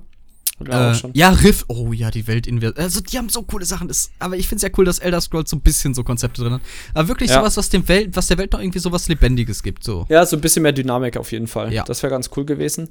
Äh, 0.65 0.93
ja, 1.13 1.29
Riff. 1.29 1.65
Oh 1.67 1.93
ja, 1.93 2.09
die 2.09 2.27
Welt 2.27 2.47
Also, 2.77 2.99
die 3.01 3.17
haben 3.17 3.29
so 3.29 3.43
coole 3.43 3.65
Sachen. 3.65 3.87
Das, 3.87 4.09
aber 4.17 4.37
ich 4.37 4.47
finde 4.47 4.57
es 4.57 4.61
ja 4.63 4.69
cool, 4.77 4.85
dass 4.85 4.99
Elder 4.99 5.21
Scrolls 5.21 5.49
so 5.49 5.55
ein 5.55 5.61
bisschen 5.61 5.93
so 5.93 6.03
Konzepte 6.03 6.41
drin 6.41 6.53
hat. 6.53 6.61
Aber 6.93 7.07
wirklich 7.07 7.29
ja. 7.29 7.39
sowas, 7.39 7.57
was, 7.57 7.69
dem 7.69 7.87
Welt, 7.87 8.09
was 8.13 8.27
der 8.27 8.37
Welt 8.37 8.53
noch 8.53 8.59
irgendwie 8.59 8.79
sowas 8.79 9.07
Lebendiges 9.07 9.61
gibt. 9.61 9.83
So. 9.83 10.05
Ja, 10.09 10.25
so 10.25 10.35
ein 10.35 10.41
bisschen 10.41 10.63
mehr 10.63 10.71
Dynamik 10.71 11.17
auf 11.17 11.31
jeden 11.31 11.47
Fall. 11.47 11.71
Ja. 11.71 11.83
Das 11.83 12.01
wäre 12.01 12.11
ganz 12.11 12.31
cool 12.35 12.45
gewesen. 12.45 12.89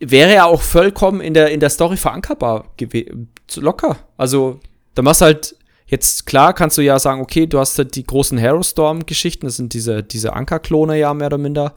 Wäre 0.00 0.34
ja 0.34 0.44
auch 0.46 0.60
vollkommen 0.60 1.20
in 1.20 1.34
der, 1.34 1.50
in 1.50 1.60
der 1.60 1.70
Story 1.70 1.96
verankerbar 1.96 2.72
gewesen. 2.76 3.28
Locker. 3.56 3.96
Also, 4.16 4.60
da 4.94 5.02
machst 5.02 5.20
du 5.20 5.26
halt. 5.26 5.56
Jetzt, 5.86 6.24
klar, 6.24 6.54
kannst 6.54 6.78
du 6.78 6.82
ja 6.82 6.98
sagen, 6.98 7.20
okay, 7.20 7.46
du 7.46 7.58
hast 7.58 7.76
halt 7.76 7.94
die 7.94 8.04
großen 8.04 8.40
Harrowstorm-Geschichten, 8.40 9.44
das 9.44 9.56
sind 9.56 9.74
diese, 9.74 10.02
diese 10.02 10.32
Ankerklone 10.32 10.98
ja 10.98 11.12
mehr 11.12 11.26
oder 11.26 11.36
minder, 11.36 11.74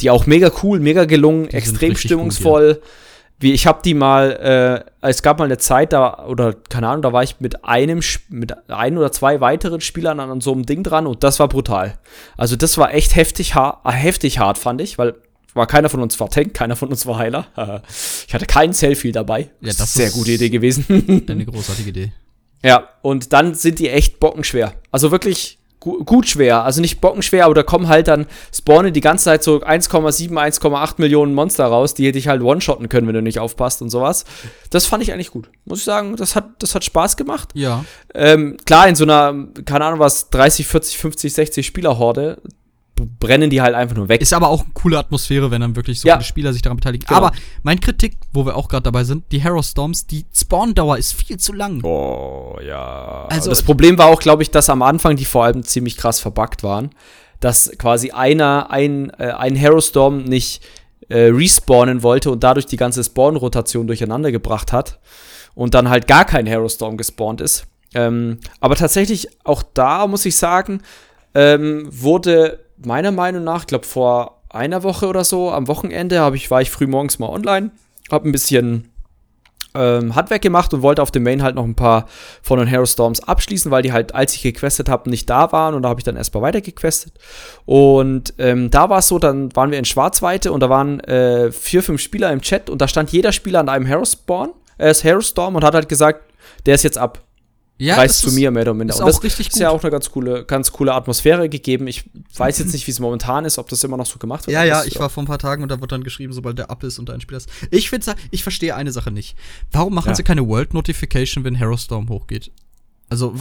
die 0.00 0.10
auch 0.10 0.26
mega 0.26 0.52
cool, 0.62 0.78
mega 0.78 1.06
gelungen, 1.06 1.48
die 1.48 1.56
extrem 1.56 1.96
stimmungsvoll. 1.96 2.74
Gut, 2.74 2.84
ja 2.84 3.07
wie 3.40 3.52
ich 3.52 3.66
habe 3.66 3.80
die 3.84 3.94
mal, 3.94 4.84
äh, 5.02 5.08
es 5.08 5.22
gab 5.22 5.38
mal 5.38 5.44
eine 5.44 5.58
Zeit 5.58 5.92
da, 5.92 6.26
oder 6.26 6.54
keine 6.54 6.88
Ahnung, 6.88 7.02
da 7.02 7.12
war 7.12 7.22
ich 7.22 7.40
mit 7.40 7.64
einem, 7.64 8.00
mit 8.28 8.68
ein 8.68 8.98
oder 8.98 9.12
zwei 9.12 9.40
weiteren 9.40 9.80
Spielern 9.80 10.18
an 10.20 10.40
so 10.40 10.52
einem 10.52 10.66
Ding 10.66 10.82
dran 10.82 11.06
und 11.06 11.22
das 11.22 11.38
war 11.38 11.48
brutal. 11.48 11.98
Also 12.36 12.56
das 12.56 12.78
war 12.78 12.92
echt 12.92 13.14
heftig, 13.14 13.54
hart, 13.54 13.84
äh, 13.84 13.92
heftig 13.92 14.38
hart, 14.38 14.58
fand 14.58 14.80
ich, 14.80 14.98
weil 14.98 15.14
war 15.54 15.66
keiner 15.66 15.88
von 15.88 16.00
uns 16.00 16.18
war 16.20 16.30
Tank, 16.30 16.54
keiner 16.54 16.76
von 16.76 16.88
uns 16.88 17.04
war 17.06 17.18
Heiler. 17.18 17.46
ich 18.26 18.32
hatte 18.32 18.46
keinen 18.46 18.72
Selfie 18.72 19.12
dabei. 19.12 19.50
Ja, 19.60 19.68
das 19.68 19.80
ist 19.80 19.94
sehr 19.94 20.10
gute 20.10 20.32
Idee 20.32 20.50
gewesen. 20.50 21.24
eine 21.28 21.44
großartige 21.44 21.90
Idee. 21.90 22.12
Ja, 22.62 22.88
und 23.02 23.32
dann 23.32 23.54
sind 23.54 23.78
die 23.78 23.88
echt 23.88 24.20
bockenschwer. 24.20 24.74
Also 24.90 25.10
wirklich 25.10 25.57
gut 25.80 26.28
schwer, 26.28 26.64
also 26.64 26.80
nicht 26.80 27.00
bockenschwer, 27.00 27.44
aber 27.44 27.54
da 27.54 27.62
kommen 27.62 27.88
halt 27.88 28.08
dann, 28.08 28.26
spawnen 28.54 28.92
die 28.92 29.00
ganze 29.00 29.26
Zeit 29.26 29.42
so 29.42 29.62
1,7, 29.62 30.30
1,8 30.30 30.94
Millionen 30.98 31.34
Monster 31.34 31.66
raus, 31.66 31.94
die 31.94 32.10
dich 32.10 32.28
halt 32.28 32.42
one-shotten 32.42 32.88
können, 32.88 33.06
wenn 33.06 33.14
du 33.14 33.22
nicht 33.22 33.38
aufpasst 33.38 33.80
und 33.82 33.90
sowas. 33.90 34.24
Das 34.70 34.86
fand 34.86 35.02
ich 35.02 35.12
eigentlich 35.12 35.30
gut. 35.30 35.50
Muss 35.64 35.78
ich 35.78 35.84
sagen, 35.84 36.16
das 36.16 36.34
hat, 36.34 36.50
das 36.58 36.74
hat 36.74 36.84
Spaß 36.84 37.16
gemacht. 37.16 37.50
Ja. 37.54 37.84
Ähm, 38.14 38.56
klar, 38.64 38.88
in 38.88 38.96
so 38.96 39.04
einer, 39.04 39.34
keine 39.64 39.84
Ahnung 39.84 40.00
was, 40.00 40.30
30, 40.30 40.66
40, 40.66 40.98
50, 40.98 41.32
60 41.32 41.66
Spieler-Horde 41.66 42.42
brennen 43.06 43.50
die 43.50 43.60
halt 43.60 43.74
einfach 43.74 43.96
nur 43.96 44.08
weg. 44.08 44.20
Ist 44.20 44.32
aber 44.32 44.48
auch 44.48 44.62
eine 44.62 44.72
coole 44.74 44.98
Atmosphäre, 44.98 45.50
wenn 45.50 45.60
dann 45.60 45.76
wirklich 45.76 46.00
so 46.00 46.08
ja. 46.08 46.14
viele 46.14 46.24
Spieler 46.24 46.52
sich 46.52 46.62
daran 46.62 46.76
beteiligen. 46.76 47.06
Genau. 47.06 47.18
Aber 47.18 47.32
mein 47.62 47.80
Kritik, 47.80 48.16
wo 48.32 48.46
wir 48.46 48.56
auch 48.56 48.68
gerade 48.68 48.84
dabei 48.84 49.04
sind, 49.04 49.24
die 49.32 49.42
Hero 49.42 49.62
Storms, 49.62 50.06
die 50.06 50.24
Spawn-Dauer 50.34 50.98
ist 50.98 51.14
viel 51.14 51.36
zu 51.36 51.52
lang. 51.52 51.82
Oh, 51.84 52.58
ja. 52.66 53.26
Also 53.28 53.50
das 53.50 53.62
Problem 53.62 53.98
war 53.98 54.06
auch, 54.06 54.20
glaube 54.20 54.42
ich, 54.42 54.50
dass 54.50 54.70
am 54.70 54.82
Anfang 54.82 55.16
die 55.16 55.24
vor 55.24 55.44
allem 55.44 55.62
ziemlich 55.62 55.96
krass 55.96 56.20
verbuggt 56.20 56.62
waren. 56.62 56.90
Dass 57.40 57.70
quasi 57.78 58.10
einer, 58.10 58.70
ein, 58.70 59.10
äh, 59.18 59.30
ein 59.30 59.54
Hero 59.54 59.80
Storm 59.80 60.24
nicht 60.24 60.62
äh, 61.08 61.28
respawnen 61.30 62.02
wollte 62.02 62.30
und 62.30 62.42
dadurch 62.42 62.66
die 62.66 62.76
ganze 62.76 63.04
Spawn-Rotation 63.04 63.86
durcheinander 63.86 64.32
gebracht 64.32 64.72
hat. 64.72 64.98
Und 65.54 65.74
dann 65.74 65.88
halt 65.88 66.06
gar 66.06 66.24
kein 66.24 66.46
Hero 66.46 66.68
Storm 66.68 66.96
gespawnt 66.96 67.40
ist. 67.40 67.66
Ähm, 67.94 68.38
aber 68.60 68.76
tatsächlich, 68.76 69.28
auch 69.44 69.62
da 69.62 70.06
muss 70.06 70.26
ich 70.26 70.36
sagen, 70.36 70.82
ähm, 71.34 71.88
wurde 71.90 72.60
meiner 72.84 73.12
Meinung 73.12 73.44
nach, 73.44 73.60
ich 73.60 73.66
glaube 73.66 73.86
vor 73.86 74.42
einer 74.48 74.82
Woche 74.82 75.06
oder 75.06 75.24
so, 75.24 75.50
am 75.50 75.68
Wochenende 75.68 76.20
habe 76.20 76.36
ich, 76.36 76.50
war 76.50 76.62
ich 76.62 76.70
früh 76.70 76.86
morgens 76.86 77.18
mal 77.18 77.28
online, 77.28 77.70
habe 78.10 78.28
ein 78.28 78.32
bisschen 78.32 78.90
ähm, 79.74 80.14
Handwerk 80.14 80.42
gemacht 80.42 80.72
und 80.72 80.82
wollte 80.82 81.02
auf 81.02 81.10
dem 81.10 81.22
Main 81.22 81.42
halt 81.42 81.54
noch 81.54 81.64
ein 81.64 81.74
paar 81.74 82.06
von 82.42 82.58
den 82.58 82.68
Hero 82.68 82.86
Storms 82.86 83.20
abschließen, 83.20 83.70
weil 83.70 83.82
die 83.82 83.92
halt, 83.92 84.14
als 84.14 84.34
ich 84.34 84.42
gequestet 84.42 84.88
habe, 84.88 85.10
nicht 85.10 85.28
da 85.28 85.52
waren 85.52 85.74
und 85.74 85.82
da 85.82 85.90
habe 85.90 86.00
ich 86.00 86.04
dann 86.04 86.16
erstmal 86.16 86.42
weiter 86.42 86.60
gequestet. 86.60 87.12
Und 87.66 88.34
ähm, 88.38 88.70
da 88.70 88.88
war 88.88 88.98
es 88.98 89.08
so, 89.08 89.18
dann 89.18 89.54
waren 89.54 89.70
wir 89.70 89.78
in 89.78 89.84
Schwarzweite 89.84 90.52
und 90.52 90.60
da 90.60 90.70
waren 90.70 91.00
äh, 91.00 91.52
vier, 91.52 91.82
fünf 91.82 92.00
Spieler 92.00 92.32
im 92.32 92.40
Chat 92.40 92.70
und 92.70 92.80
da 92.80 92.88
stand 92.88 93.10
jeder 93.10 93.32
Spieler 93.32 93.60
an 93.60 93.68
einem 93.68 93.86
Hero 93.86 94.04
Spawn, 94.04 94.50
äh, 94.78 94.94
Hero 94.94 95.20
Storm 95.20 95.56
und 95.56 95.64
hat 95.64 95.74
halt 95.74 95.88
gesagt, 95.88 96.22
der 96.66 96.74
ist 96.74 96.84
jetzt 96.84 96.98
ab 96.98 97.20
ja, 97.78 97.94
reist 97.94 98.20
zu 98.20 98.32
mir 98.32 98.50
mehr 98.50 98.62
oder 98.62 98.74
minder. 98.74 98.94
Ist 98.94 99.00
und 99.00 99.06
das 99.06 99.22
richtig 99.22 99.48
ist 99.48 99.58
ja 99.58 99.70
auch 99.70 99.82
eine 99.82 99.90
ganz 99.90 100.10
coole, 100.10 100.44
ganz 100.44 100.72
coole 100.72 100.92
Atmosphäre 100.92 101.48
gegeben. 101.48 101.86
Ich 101.86 102.04
weiß 102.36 102.58
jetzt 102.58 102.72
nicht, 102.72 102.86
wie 102.86 102.90
es 102.90 102.98
momentan 102.98 103.44
ist, 103.44 103.58
ob 103.58 103.68
das 103.68 103.84
immer 103.84 103.96
noch 103.96 104.06
so 104.06 104.18
gemacht 104.18 104.46
wird. 104.46 104.54
Ja, 104.54 104.64
ja, 104.64 104.84
ich 104.84 104.98
war 104.98 105.08
vor 105.08 105.22
ein 105.22 105.26
paar 105.26 105.38
Tagen 105.38 105.62
und 105.62 105.70
da 105.70 105.80
wird 105.80 105.92
dann 105.92 106.02
geschrieben, 106.02 106.32
sobald 106.32 106.58
der 106.58 106.70
ab 106.70 106.82
ist 106.82 106.98
und 106.98 107.08
ein 107.10 107.20
Spieler 107.20 107.38
ist. 107.38 107.48
Ich 107.70 107.88
finde, 107.88 108.16
ich 108.30 108.42
verstehe 108.42 108.74
eine 108.74 108.90
Sache 108.90 109.10
nicht. 109.10 109.36
Warum 109.70 109.94
machen 109.94 110.08
ja. 110.08 110.14
sie 110.14 110.24
keine 110.24 110.46
World 110.46 110.74
Notification, 110.74 111.44
wenn 111.44 111.58
Harrowstorm 111.58 112.08
hochgeht? 112.08 112.50
Also 113.10 113.34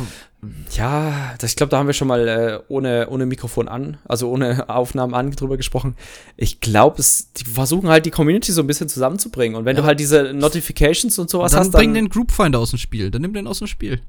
ja, 0.71 1.34
das, 1.39 1.50
ich 1.50 1.56
glaube, 1.58 1.71
da 1.71 1.80
haben 1.80 1.88
wir 1.88 1.93
schon 1.93 2.08
mal 2.08 2.28
äh, 2.28 2.60
ohne, 2.69 3.10
ohne 3.10 3.26
Mikrofon 3.26 3.67
an, 3.67 3.97
also 4.06 4.30
ohne 4.30 4.69
Aufnahmen 4.69 5.13
an 5.13 5.32
drüber 5.32 5.58
gesprochen. 5.58 5.95
Ich 6.38 6.62
glaube, 6.62 7.04
die 7.38 7.43
versuchen 7.43 7.89
halt 7.89 8.06
die 8.06 8.12
Community 8.12 8.54
so 8.54 8.62
ein 8.62 8.67
bisschen 8.67 8.88
zusammenzubringen. 8.88 9.58
Und 9.58 9.65
wenn 9.65 9.76
ja. 9.76 9.82
du 9.82 9.88
halt 9.88 10.00
diese 10.00 10.34
Notifications 10.34 11.19
und 11.19 11.30
sowas 11.30 11.52
dann 11.52 11.62
hast, 11.62 11.73
dann 11.73 11.80
bring 11.80 11.93
den 11.93 12.08
Groupfinder 12.08 12.60
aus 12.60 12.69
dem 12.69 12.80
Spiel. 12.80 13.12
Dann 13.12 13.23
nimm 13.23 13.34
den 13.34 13.45
aus 13.45 13.58
dem 13.58 13.67
Spiel. 13.67 14.00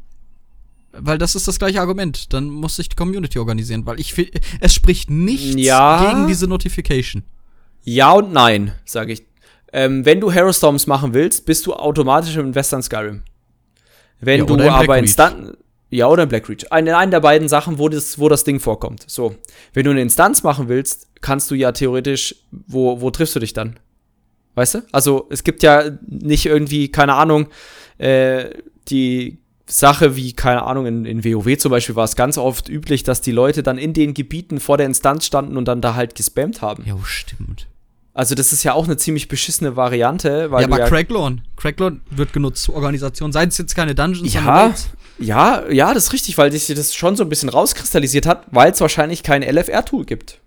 Weil 0.92 1.18
das 1.18 1.34
ist 1.34 1.46
das 1.46 1.58
gleiche 1.58 1.80
Argument. 1.80 2.32
Dann 2.32 2.48
muss 2.48 2.76
sich 2.76 2.88
die 2.88 2.96
Community 2.96 3.38
organisieren, 3.38 3.86
weil 3.86 4.00
ich 4.00 4.14
finde, 4.14 4.40
es 4.60 4.74
spricht 4.74 5.10
nichts 5.10 5.54
ja. 5.56 6.10
gegen 6.12 6.26
diese 6.26 6.46
Notification. 6.46 7.24
Ja 7.84 8.12
und 8.12 8.32
nein, 8.32 8.72
sage 8.84 9.12
ich. 9.12 9.24
Ähm, 9.72 10.04
wenn 10.04 10.20
du 10.20 10.30
Hero 10.30 10.52
Storms 10.52 10.86
machen 10.86 11.12
willst, 11.12 11.44
bist 11.44 11.66
du 11.66 11.74
automatisch 11.74 12.36
im 12.36 12.54
Western 12.54 12.82
Skyrim. 12.82 13.22
Wenn 14.20 14.40
ja, 14.40 14.46
du 14.46 14.70
aber 14.70 14.98
Instant. 14.98 15.56
Ja, 15.90 16.06
oder 16.08 16.24
in 16.24 16.28
Blackreach. 16.28 16.70
Eine, 16.70 16.96
eine 16.98 17.12
der 17.12 17.20
beiden 17.20 17.48
Sachen, 17.48 17.78
wo 17.78 17.88
das, 17.88 18.18
wo 18.18 18.28
das 18.28 18.44
Ding 18.44 18.60
vorkommt. 18.60 19.04
So. 19.06 19.36
Wenn 19.72 19.84
du 19.84 19.90
eine 19.90 20.02
Instanz 20.02 20.42
machen 20.42 20.68
willst, 20.68 21.08
kannst 21.22 21.50
du 21.50 21.54
ja 21.54 21.72
theoretisch, 21.72 22.34
wo, 22.50 23.00
wo 23.00 23.10
triffst 23.10 23.34
du 23.36 23.40
dich 23.40 23.54
dann? 23.54 23.78
Weißt 24.54 24.74
du? 24.74 24.82
Also, 24.92 25.26
es 25.30 25.44
gibt 25.44 25.62
ja 25.62 25.84
nicht 26.06 26.44
irgendwie, 26.44 26.90
keine 26.90 27.14
Ahnung, 27.14 27.48
äh, 27.96 28.50
die 28.88 29.38
Sache 29.68 30.16
wie, 30.16 30.32
keine 30.32 30.62
Ahnung, 30.64 30.86
in, 30.86 31.04
in 31.04 31.24
WoW 31.24 31.58
zum 31.58 31.70
Beispiel 31.70 31.94
war 31.94 32.04
es 32.04 32.16
ganz 32.16 32.38
oft 32.38 32.68
üblich, 32.68 33.02
dass 33.02 33.20
die 33.20 33.32
Leute 33.32 33.62
dann 33.62 33.78
in 33.78 33.92
den 33.92 34.14
Gebieten 34.14 34.60
vor 34.60 34.78
der 34.78 34.86
Instanz 34.86 35.26
standen 35.26 35.56
und 35.56 35.66
dann 35.66 35.80
da 35.80 35.94
halt 35.94 36.14
gespammt 36.14 36.62
haben. 36.62 36.84
Ja, 36.86 36.96
stimmt. 37.04 37.66
Also 38.14 38.34
das 38.34 38.52
ist 38.52 38.64
ja 38.64 38.72
auch 38.72 38.86
eine 38.86 38.96
ziemlich 38.96 39.28
beschissene 39.28 39.76
Variante. 39.76 40.50
Weil 40.50 40.62
ja, 40.62 40.66
aber 40.66 40.80
ja 40.80 40.88
Cracklorn. 40.88 41.42
Cracklorn 41.56 42.00
wird 42.10 42.32
genutzt 42.32 42.64
zur 42.64 42.74
Organisation. 42.74 43.30
Seien 43.30 43.50
es 43.50 43.58
jetzt 43.58 43.76
keine 43.76 43.94
Dungeons, 43.94 44.34
ja, 44.34 44.74
ja, 45.20 45.68
ja, 45.70 45.94
das 45.94 46.06
ist 46.06 46.12
richtig, 46.12 46.38
weil 46.38 46.50
sich 46.50 46.66
das 46.66 46.94
schon 46.94 47.16
so 47.16 47.22
ein 47.22 47.28
bisschen 47.28 47.48
rauskristallisiert 47.48 48.26
hat, 48.26 48.46
weil 48.50 48.72
es 48.72 48.80
wahrscheinlich 48.80 49.22
kein 49.22 49.42
LFR-Tool 49.42 50.04
gibt. 50.04 50.40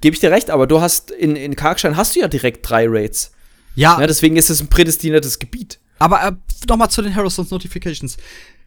Gebe 0.00 0.14
ich 0.14 0.20
dir 0.20 0.30
recht, 0.30 0.50
aber 0.50 0.66
du 0.66 0.80
hast 0.80 1.10
in, 1.10 1.36
in 1.36 1.54
Karkstein 1.54 1.96
hast 1.96 2.16
du 2.16 2.20
ja 2.20 2.28
direkt 2.28 2.68
drei 2.68 2.86
Raids. 2.88 3.32
Ja. 3.74 4.00
ja 4.00 4.06
deswegen 4.06 4.36
ist 4.36 4.50
es 4.50 4.60
ein 4.60 4.68
prädestiniertes 4.68 5.38
Gebiet. 5.38 5.78
Aber 6.00 6.22
äh, 6.26 6.32
nochmal 6.68 6.90
zu 6.90 7.02
den 7.02 7.14
Harrisons 7.14 7.50
Notifications. 7.50 8.16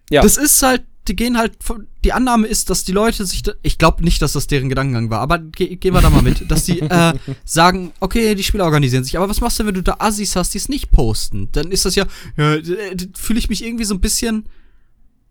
Ja. 0.10 0.22
Das 0.22 0.38
ist 0.38 0.62
halt 0.62 0.84
die 1.08 1.15
gehen 1.15 1.38
halt, 1.38 1.58
die 2.04 2.13
Annahme 2.13 2.48
ist, 2.48 2.70
dass 2.70 2.84
die 2.84 2.91
Leute 2.91 3.26
sich, 3.26 3.44
da, 3.44 3.54
ich 3.62 3.78
glaube 3.78 4.04
nicht, 4.04 4.22
dass 4.22 4.34
das 4.34 4.48
deren 4.48 4.70
Gedankengang 4.70 5.10
war, 5.10 5.20
aber 5.20 5.38
ge 5.38 5.76
gehen 5.76 5.94
wir 5.94 6.02
da 6.02 6.10
mal 6.10 6.24
mit, 6.24 6.50
dass 6.50 6.65
die 6.65 6.80
äh, 6.82 7.13
sagen, 7.44 7.91
okay, 8.00 8.34
die 8.34 8.44
Spieler 8.44 8.65
organisieren 8.65 9.04
sich, 9.04 9.18
aber 9.18 9.30
was 9.30 9.41
machst 9.41 9.60
du, 9.60 9.65
wenn 9.65 9.76
du 9.76 9.84
da 9.84 9.98
Assis 10.00 10.36
hast, 10.36 10.54
die 10.54 10.58
es 10.58 10.70
nicht 10.70 10.91
posten? 10.91 11.50
Dann 11.52 11.72
ist 11.72 11.86
das 11.86 11.96
ja, 11.96 12.06
ja 12.38 12.58
fühle 13.15 13.39
ich 13.39 13.50
mich 13.50 13.63
irgendwie 13.63 13.84
so 13.84 13.94
ein 13.94 14.02
bisschen 14.02 14.46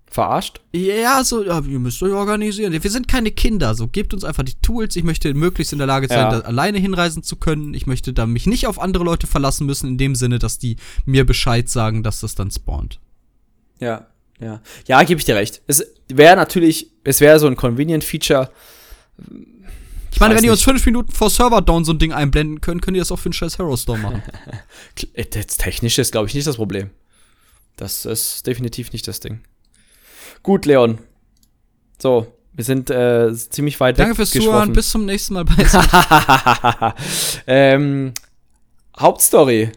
verarscht? 0.08 0.60
Ja, 0.72 1.24
so, 1.24 1.44
ja, 1.44 1.60
ihr 1.60 1.80
müsst 1.80 2.00
euch 2.04 2.12
organisieren. 2.12 2.72
Wir 2.72 2.90
sind 2.90 3.08
keine 3.08 3.32
Kinder, 3.32 3.74
so 3.74 3.88
gebt 3.88 4.14
uns 4.14 4.22
einfach 4.22 4.44
die 4.44 4.54
Tools. 4.62 4.94
Ich 4.94 5.02
möchte 5.02 5.34
möglichst 5.34 5.72
in 5.72 5.78
der 5.78 5.88
Lage 5.88 6.06
sein, 6.06 6.30
ja. 6.30 6.40
alleine 6.42 6.78
hinreisen 6.78 7.24
zu 7.24 7.34
können. 7.34 7.74
Ich 7.74 7.88
möchte 7.88 8.12
da 8.12 8.26
mich 8.26 8.46
nicht 8.46 8.68
auf 8.68 8.80
andere 8.80 9.02
Leute 9.02 9.26
verlassen 9.26 9.66
müssen, 9.66 9.88
in 9.88 9.98
dem 9.98 10.14
Sinne, 10.14 10.38
dass 10.38 10.58
die 10.58 10.76
mir 11.04 11.26
Bescheid 11.26 11.68
sagen, 11.68 12.04
dass 12.04 12.20
das 12.20 12.36
dann 12.36 12.52
spawnt. 12.52 13.00
Ja, 13.80 14.06
ja, 14.40 14.60
ja, 14.86 15.02
gebe 15.02 15.18
ich 15.18 15.24
dir 15.24 15.36
recht. 15.36 15.62
Es 15.66 15.86
wäre 16.08 16.36
natürlich, 16.36 16.90
es 17.04 17.20
wäre 17.20 17.38
so 17.38 17.46
ein 17.46 17.56
Convenient-Feature. 17.56 18.50
Ich 20.10 20.20
meine, 20.20 20.34
wenn 20.34 20.42
die 20.42 20.50
uns 20.50 20.62
fünf 20.62 20.84
Minuten 20.86 21.12
vor 21.12 21.30
Server-Down 21.30 21.84
so 21.84 21.92
ein 21.92 21.98
Ding 21.98 22.12
einblenden 22.12 22.60
können, 22.60 22.80
können 22.80 22.94
die 22.94 23.00
das 23.00 23.10
auch 23.10 23.18
für 23.18 23.26
einen 23.26 23.32
scheiß 23.32 23.58
Hero 23.58 23.76
Store 23.76 23.98
machen. 23.98 24.22
das 25.30 25.56
Technische 25.56 26.02
ist, 26.02 26.12
glaube 26.12 26.28
ich, 26.28 26.34
nicht 26.34 26.46
das 26.46 26.56
Problem. 26.56 26.90
Das 27.76 28.04
ist 28.04 28.46
definitiv 28.46 28.92
nicht 28.92 29.08
das 29.08 29.20
Ding. 29.20 29.40
Gut, 30.42 30.66
Leon. 30.66 30.98
So, 32.00 32.32
wir 32.52 32.64
sind 32.64 32.90
äh, 32.90 33.34
ziemlich 33.34 33.80
weit 33.80 33.98
Danke 33.98 34.14
fürs 34.14 34.30
Zuhören. 34.30 34.72
Bis 34.72 34.90
zum 34.90 35.04
nächsten 35.04 35.34
Mal 35.34 35.44
bei 35.44 35.54
ähm, 37.46 38.12
Hauptstory. 38.98 39.72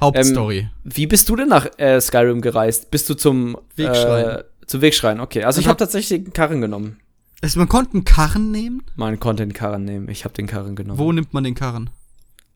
Hauptstory. 0.00 0.58
Ähm, 0.58 0.70
wie 0.84 1.06
bist 1.06 1.28
du 1.28 1.36
denn 1.36 1.48
nach 1.48 1.66
äh, 1.78 2.00
Skyrim 2.00 2.40
gereist? 2.40 2.90
Bist 2.90 3.08
du 3.10 3.14
zum 3.14 3.56
Wegschreien? 3.76 4.38
Äh, 4.38 4.44
zum 4.66 4.80
Wegschreien, 4.80 5.20
okay. 5.20 5.44
Also 5.44 5.58
ich, 5.58 5.64
ich 5.64 5.68
habe 5.68 5.74
hab 5.74 5.78
tatsächlich 5.78 6.24
den 6.24 6.32
Karren 6.32 6.60
genommen. 6.60 6.98
Also 7.42 7.58
man 7.58 7.68
konnte 7.68 7.94
einen 7.94 8.04
Karren 8.04 8.50
nehmen? 8.50 8.82
Man 8.96 9.18
konnte 9.18 9.46
den 9.46 9.52
Karren 9.52 9.84
nehmen. 9.84 10.08
Ich 10.08 10.24
habe 10.24 10.34
den 10.34 10.46
Karren 10.46 10.76
genommen. 10.76 10.98
Wo 10.98 11.12
nimmt 11.12 11.32
man 11.32 11.44
den 11.44 11.54
Karren? 11.54 11.90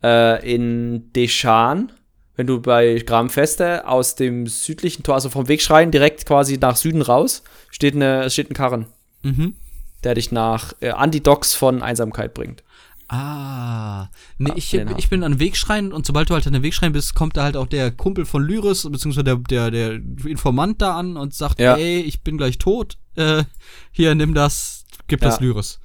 Äh, 0.03 0.55
in 0.55 1.13
Deschan, 1.13 1.93
wenn 2.37 2.47
du 2.47 2.61
bei 2.61 3.03
Gramfeste 3.05 3.87
aus 3.87 4.17
dem 4.17 4.47
südlichen 4.47 5.03
Tor, 5.03 5.15
also 5.15 5.31
vom 5.31 5.49
Wegschreien 5.49 5.91
direkt 5.91 6.27
quasi 6.27 6.59
nach 6.59 6.77
Süden 6.77 7.03
raus, 7.03 7.43
steht, 7.71 7.95
eine, 7.95 8.29
steht 8.31 8.51
ein 8.51 8.55
Karren. 8.55 8.87
Mhm. 9.23 9.55
Der 10.03 10.15
dich 10.15 10.33
nach 10.33 10.75
äh, 10.81 10.91
an 10.91 11.11
die 11.11 11.23
Docks 11.23 11.55
von 11.55 11.83
Einsamkeit 11.83 12.35
bringt. 12.35 12.63
Ah, 13.09 14.09
nee, 14.39 14.51
ah, 14.51 14.55
ich, 14.57 14.73
ich 14.75 15.09
bin 15.11 15.23
an 15.25 15.39
Wegschreien 15.39 15.93
und 15.93 16.07
sobald 16.07 16.31
du 16.31 16.35
halt 16.35 16.47
an 16.47 16.55
den 16.55 16.63
Wegschreien 16.63 16.93
bist, 16.93 17.15
kommt 17.15 17.37
da 17.37 17.43
halt 17.43 17.57
auch 17.57 17.67
der 17.67 17.91
Kumpel 17.91 18.25
von 18.25 18.43
Lyris, 18.43 18.89
beziehungsweise 18.91 19.25
der, 19.25 19.37
der, 19.37 19.71
der 19.71 19.93
Informant 20.25 20.81
da 20.81 20.97
an 20.97 21.17
und 21.17 21.35
sagt, 21.35 21.61
ja. 21.61 21.77
ey, 21.77 22.01
ich 22.01 22.23
bin 22.23 22.39
gleich 22.39 22.59
tot, 22.59 22.97
äh, 23.17 23.45
hier, 23.93 24.15
nimm 24.15 24.33
das, 24.33 24.85
gib 25.07 25.23
ja. 25.23 25.29
das 25.29 25.41
Lyris. 25.41 25.81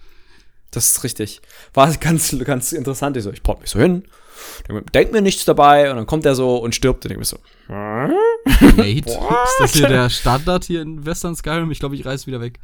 Das 0.71 0.87
ist 0.87 1.03
richtig. 1.03 1.41
War 1.73 1.91
ganz, 1.97 2.29
ganz 2.45 2.71
interessant. 2.71 3.17
Ich 3.17 3.23
so, 3.23 3.31
ich 3.31 3.43
brauch 3.43 3.59
mich 3.59 3.69
so 3.69 3.79
hin, 3.79 4.03
denk 4.93 5.11
mir 5.11 5.21
nichts 5.21 5.43
dabei 5.45 5.89
und 5.89 5.97
dann 5.97 6.05
kommt 6.05 6.25
er 6.25 6.35
so 6.35 6.57
und 6.57 6.75
stirbt 6.75 7.05
und 7.05 7.11
ich 7.11 7.17
mir 7.17 7.25
so, 7.25 7.37
Mate, 7.67 8.13
ist 8.45 9.59
das 9.59 9.73
hier 9.73 9.87
der 9.87 10.09
Standard 10.09 10.63
hier 10.63 10.81
in 10.81 11.05
Western 11.05 11.35
Skyrim? 11.35 11.71
Ich 11.71 11.79
glaube, 11.79 11.95
ich 11.95 12.05
reiß 12.05 12.27
wieder 12.27 12.39
weg. 12.39 12.59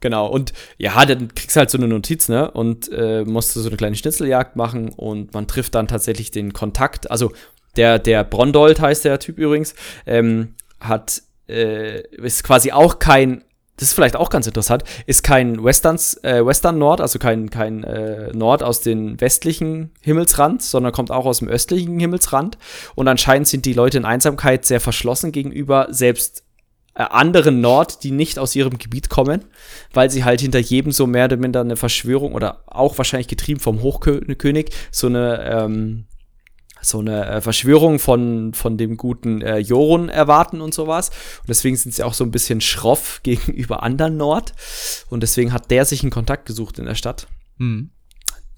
Genau, 0.00 0.28
und 0.28 0.52
ja, 0.76 1.04
dann 1.04 1.34
kriegst 1.34 1.56
du 1.56 1.58
halt 1.58 1.70
so 1.70 1.78
eine 1.78 1.88
Notiz, 1.88 2.28
ne? 2.28 2.50
Und 2.50 2.90
äh, 2.92 3.24
musst 3.24 3.56
du 3.56 3.60
so 3.60 3.68
eine 3.68 3.76
kleine 3.76 3.96
Schnitzeljagd 3.96 4.54
machen 4.54 4.90
und 4.90 5.34
man 5.34 5.48
trifft 5.48 5.74
dann 5.74 5.88
tatsächlich 5.88 6.30
den 6.30 6.52
Kontakt. 6.52 7.10
Also 7.10 7.32
der, 7.76 7.98
der 7.98 8.24
Brondold 8.24 8.80
heißt 8.80 9.04
der 9.04 9.18
Typ 9.18 9.38
übrigens, 9.38 9.74
ähm, 10.06 10.54
hat, 10.80 11.22
äh, 11.48 12.02
ist 12.16 12.44
quasi 12.44 12.70
auch 12.70 13.00
kein, 13.00 13.42
das 13.76 13.88
ist 13.88 13.94
vielleicht 13.94 14.16
auch 14.16 14.30
ganz 14.30 14.46
interessant, 14.46 14.84
ist 15.06 15.22
kein 15.22 15.64
Westerns, 15.64 16.14
äh, 16.22 16.44
Western 16.44 16.78
Nord, 16.78 17.00
also 17.00 17.18
kein, 17.18 17.50
kein 17.50 17.82
äh, 17.82 18.32
Nord 18.32 18.62
aus 18.62 18.80
dem 18.80 19.20
westlichen 19.20 19.92
Himmelsrand, 20.00 20.62
sondern 20.62 20.92
kommt 20.92 21.10
auch 21.10 21.26
aus 21.26 21.40
dem 21.40 21.48
östlichen 21.48 21.98
Himmelsrand. 21.98 22.56
Und 22.94 23.08
anscheinend 23.08 23.48
sind 23.48 23.64
die 23.64 23.74
Leute 23.74 23.98
in 23.98 24.04
Einsamkeit 24.04 24.64
sehr 24.64 24.80
verschlossen 24.80 25.32
gegenüber 25.32 25.88
selbst 25.90 26.44
äh, 26.98 27.02
anderen 27.02 27.60
Nord, 27.60 28.02
die 28.02 28.10
nicht 28.10 28.38
aus 28.38 28.56
ihrem 28.56 28.76
Gebiet 28.76 29.08
kommen, 29.08 29.44
weil 29.92 30.10
sie 30.10 30.24
halt 30.24 30.40
hinter 30.40 30.58
jedem 30.58 30.90
so 30.90 31.06
mehr 31.06 31.26
oder 31.26 31.36
minder 31.36 31.60
eine 31.60 31.76
Verschwörung 31.76 32.34
oder 32.34 32.64
auch 32.66 32.98
wahrscheinlich 32.98 33.28
getrieben 33.28 33.60
vom 33.60 33.82
Hochkönig 33.82 34.70
so 34.90 35.06
eine 35.06 35.44
ähm, 35.44 36.06
so 36.80 36.98
eine 36.98 37.26
äh, 37.26 37.40
Verschwörung 37.40 37.98
von, 37.98 38.52
von 38.54 38.76
dem 38.76 38.96
guten 38.96 39.42
äh, 39.42 39.58
Jorun 39.58 40.08
erwarten 40.08 40.60
und 40.60 40.74
sowas. 40.74 41.10
Und 41.40 41.48
deswegen 41.48 41.76
sind 41.76 41.94
sie 41.94 42.02
auch 42.02 42.14
so 42.14 42.24
ein 42.24 42.30
bisschen 42.30 42.60
schroff 42.60 43.20
gegenüber 43.24 43.82
anderen 43.82 44.16
Nord. 44.16 44.52
Und 45.08 45.22
deswegen 45.22 45.52
hat 45.52 45.70
der 45.70 45.84
sich 45.84 46.02
einen 46.02 46.12
Kontakt 46.12 46.46
gesucht 46.46 46.78
in 46.78 46.86
der 46.86 46.94
Stadt. 46.94 47.26
Mhm. 47.58 47.90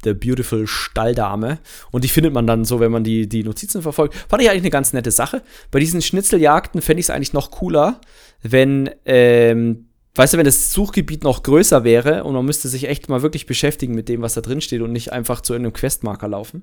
The 0.05 0.15
Beautiful 0.15 0.67
Stalldame. 0.67 1.59
Und 1.91 2.05
die 2.05 2.09
findet 2.09 2.33
man 2.33 2.47
dann 2.47 2.65
so, 2.65 2.81
wenn 2.81 2.93
man 2.93 3.05
die, 3.05 3.29
die 3.29 3.45
Notizen 3.45 3.83
verfolgt. 3.83 4.15
Fand 4.29 4.43
ich 4.43 4.51
eigentlich 4.51 4.63
eine 4.63 4.71
ganz 4.71 4.93
nette 4.93 5.11
Sache. 5.11 5.43
Bei 5.71 5.81
diesen 5.81 6.03
Schnitzeljagden 6.03 6.83
fände 6.83 7.01
ich 7.01 7.07
es 7.07 7.11
eigentlich 7.11 7.33
noch 7.33 7.51
cooler, 7.51 8.01
wenn, 8.43 8.91
ähm, 9.05 9.87
weißt 10.15 10.35
du, 10.35 10.39
wenn 10.39 10.45
das 10.45 10.73
Suchgebiet 10.73 11.25
noch 11.25 11.43
größer 11.43 11.85
wäre 11.85 12.25
und 12.25 12.35
man 12.35 12.45
müsste 12.45 12.69
sich 12.69 12.89
echt 12.89 13.09
mal 13.09 13.23
wirklich 13.23 13.47
beschäftigen 13.47 13.95
mit 13.95 14.09
dem, 14.09 14.23
was 14.23 14.35
da 14.35 14.41
drin 14.41 14.61
steht 14.61 14.83
und 14.83 14.93
nicht 14.93 15.13
einfach 15.13 15.41
zu 15.41 15.53
irgendeinem 15.53 15.75
Questmarker 15.75 16.29
laufen. 16.29 16.63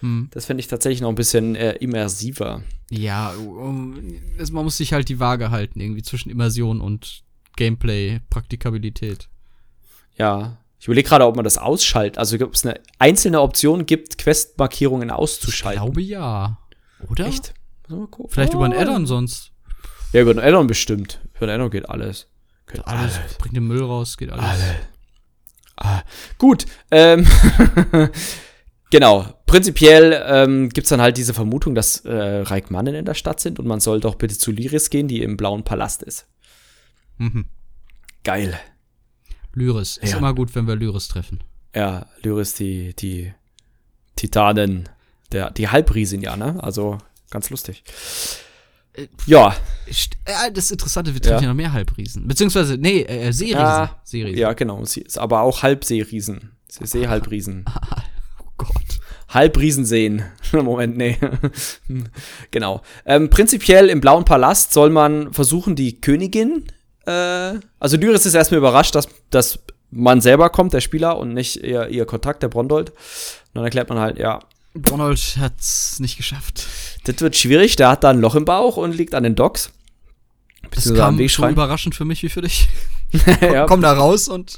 Hm. 0.00 0.28
Das 0.32 0.44
fände 0.44 0.60
ich 0.60 0.68
tatsächlich 0.68 1.00
noch 1.00 1.08
ein 1.08 1.14
bisschen 1.14 1.54
äh, 1.54 1.72
immersiver. 1.72 2.62
Ja, 2.90 3.32
um, 3.32 3.96
man 4.52 4.64
muss 4.64 4.76
sich 4.76 4.92
halt 4.92 5.08
die 5.08 5.20
Waage 5.20 5.50
halten, 5.50 5.80
irgendwie 5.80 6.02
zwischen 6.02 6.30
Immersion 6.30 6.80
und 6.80 7.22
Gameplay, 7.56 8.20
Praktikabilität. 8.28 9.28
Ja, 10.18 10.58
ich 10.86 10.88
überlege 10.88 11.08
gerade, 11.08 11.26
ob 11.26 11.34
man 11.34 11.42
das 11.42 11.58
ausschaltet. 11.58 12.16
Also 12.16 12.36
ob 12.36 12.54
es 12.54 12.64
eine 12.64 12.78
einzelne 13.00 13.40
Option 13.40 13.86
gibt, 13.86 14.18
Questmarkierungen 14.18 15.10
auszuschalten. 15.10 15.82
Ich 15.82 15.84
glaube 15.84 16.00
ja. 16.00 16.58
Oder? 17.10 17.26
Echt? 17.26 17.54
Vielleicht 18.28 18.54
oh. 18.54 18.58
über 18.58 18.66
ein 18.66 18.72
Addon 18.72 19.04
sonst. 19.04 19.50
Ja, 20.12 20.20
über 20.20 20.30
ein 20.30 20.38
Addon 20.38 20.68
bestimmt. 20.68 21.20
Über 21.34 21.48
ein 21.48 21.50
Addon 21.56 21.70
geht 21.70 21.88
alles. 21.90 22.28
Geht 22.68 22.86
alles. 22.86 23.18
alles. 23.18 23.34
Bringt 23.34 23.56
den 23.56 23.66
Müll 23.66 23.82
raus, 23.82 24.16
geht 24.16 24.30
alles. 24.30 24.44
Alle. 24.44 24.76
Ah. 25.74 26.02
Gut. 26.38 26.66
Ähm 26.92 27.26
genau. 28.90 29.26
Prinzipiell 29.46 30.22
ähm, 30.24 30.68
gibt 30.68 30.84
es 30.84 30.90
dann 30.90 31.00
halt 31.00 31.16
diese 31.16 31.34
Vermutung, 31.34 31.74
dass 31.74 32.04
äh, 32.04 32.14
Reikmannen 32.14 32.94
in 32.94 33.06
der 33.06 33.14
Stadt 33.14 33.40
sind 33.40 33.58
und 33.58 33.66
man 33.66 33.80
soll 33.80 33.98
doch 33.98 34.14
bitte 34.14 34.38
zu 34.38 34.52
Lyris 34.52 34.90
gehen, 34.90 35.08
die 35.08 35.22
im 35.22 35.36
blauen 35.36 35.64
Palast 35.64 36.04
ist. 36.04 36.28
Mhm. 37.18 37.46
Geil. 38.22 38.56
Lyris. 39.56 39.96
Ist 39.96 40.12
ja. 40.12 40.18
immer 40.18 40.34
gut, 40.34 40.54
wenn 40.54 40.68
wir 40.68 40.76
Lyris 40.76 41.08
treffen. 41.08 41.40
Ja, 41.74 42.06
Lyris, 42.22 42.54
die, 42.54 42.94
die 42.94 43.32
Titanen, 44.14 44.88
der, 45.32 45.50
die 45.50 45.68
Halbriesen, 45.68 46.20
ja, 46.20 46.36
ne? 46.36 46.62
Also 46.62 46.98
ganz 47.30 47.50
lustig. 47.50 47.82
Äh, 48.92 49.08
ja. 49.26 49.56
Äh, 50.24 50.52
das 50.52 50.70
Interessante, 50.70 51.14
wir 51.14 51.20
treffen 51.20 51.42
ja. 51.42 51.48
noch 51.48 51.56
mehr 51.56 51.72
Halbriesen. 51.72 52.28
Beziehungsweise, 52.28 52.76
nee, 52.76 53.02
äh, 53.02 53.32
Seeriesen. 53.32 53.58
Ja, 53.60 54.00
Seeriesen. 54.04 54.38
ja, 54.38 54.52
genau. 54.52 54.82
Aber 55.16 55.40
auch 55.40 55.62
Halbseeriesen. 55.62 56.52
Seehalbriesen. 56.68 57.64
oh 58.40 58.50
Gott. 58.58 59.00
Halbriesen 59.28 59.84
sehen. 59.84 60.22
Moment, 60.52 60.96
nee. 60.96 61.18
genau. 62.50 62.82
Ähm, 63.06 63.30
prinzipiell 63.30 63.88
im 63.88 64.00
Blauen 64.00 64.24
Palast 64.24 64.72
soll 64.72 64.90
man 64.90 65.32
versuchen, 65.32 65.76
die 65.76 66.00
Königin. 66.00 66.64
Äh, 67.06 67.60
also 67.78 67.96
Lyris 67.96 68.26
ist 68.26 68.34
erstmal 68.34 68.58
überrascht, 68.58 68.94
dass, 68.94 69.08
dass 69.30 69.58
man 69.90 70.20
selber 70.20 70.50
kommt, 70.50 70.72
der 70.72 70.80
Spieler, 70.80 71.18
und 71.18 71.32
nicht 71.32 71.56
ihr, 71.56 71.88
ihr 71.88 72.06
Kontakt, 72.06 72.42
der 72.42 72.48
Brondold. 72.48 72.90
Und 72.90 72.96
dann 73.54 73.64
erklärt 73.64 73.88
man 73.88 73.98
halt, 73.98 74.18
ja. 74.18 74.40
Brondold 74.74 75.38
hat's 75.40 76.00
nicht 76.00 76.16
geschafft. 76.16 76.66
Das 77.04 77.20
wird 77.20 77.36
schwierig, 77.36 77.76
der 77.76 77.88
hat 77.88 78.04
da 78.04 78.10
ein 78.10 78.20
Loch 78.20 78.34
im 78.34 78.44
Bauch 78.44 78.76
und 78.76 78.94
liegt 78.94 79.14
an 79.14 79.22
den 79.22 79.34
Docks. 79.34 79.72
Das 80.74 80.92
kam 80.92 81.16
so 81.28 81.48
überraschend 81.48 81.94
für 81.94 82.04
mich 82.04 82.22
wie 82.22 82.28
für 82.28 82.42
dich. 82.42 82.68
ja. 83.40 83.66
Komm 83.66 83.80
da 83.80 83.92
raus 83.92 84.28
und 84.28 84.56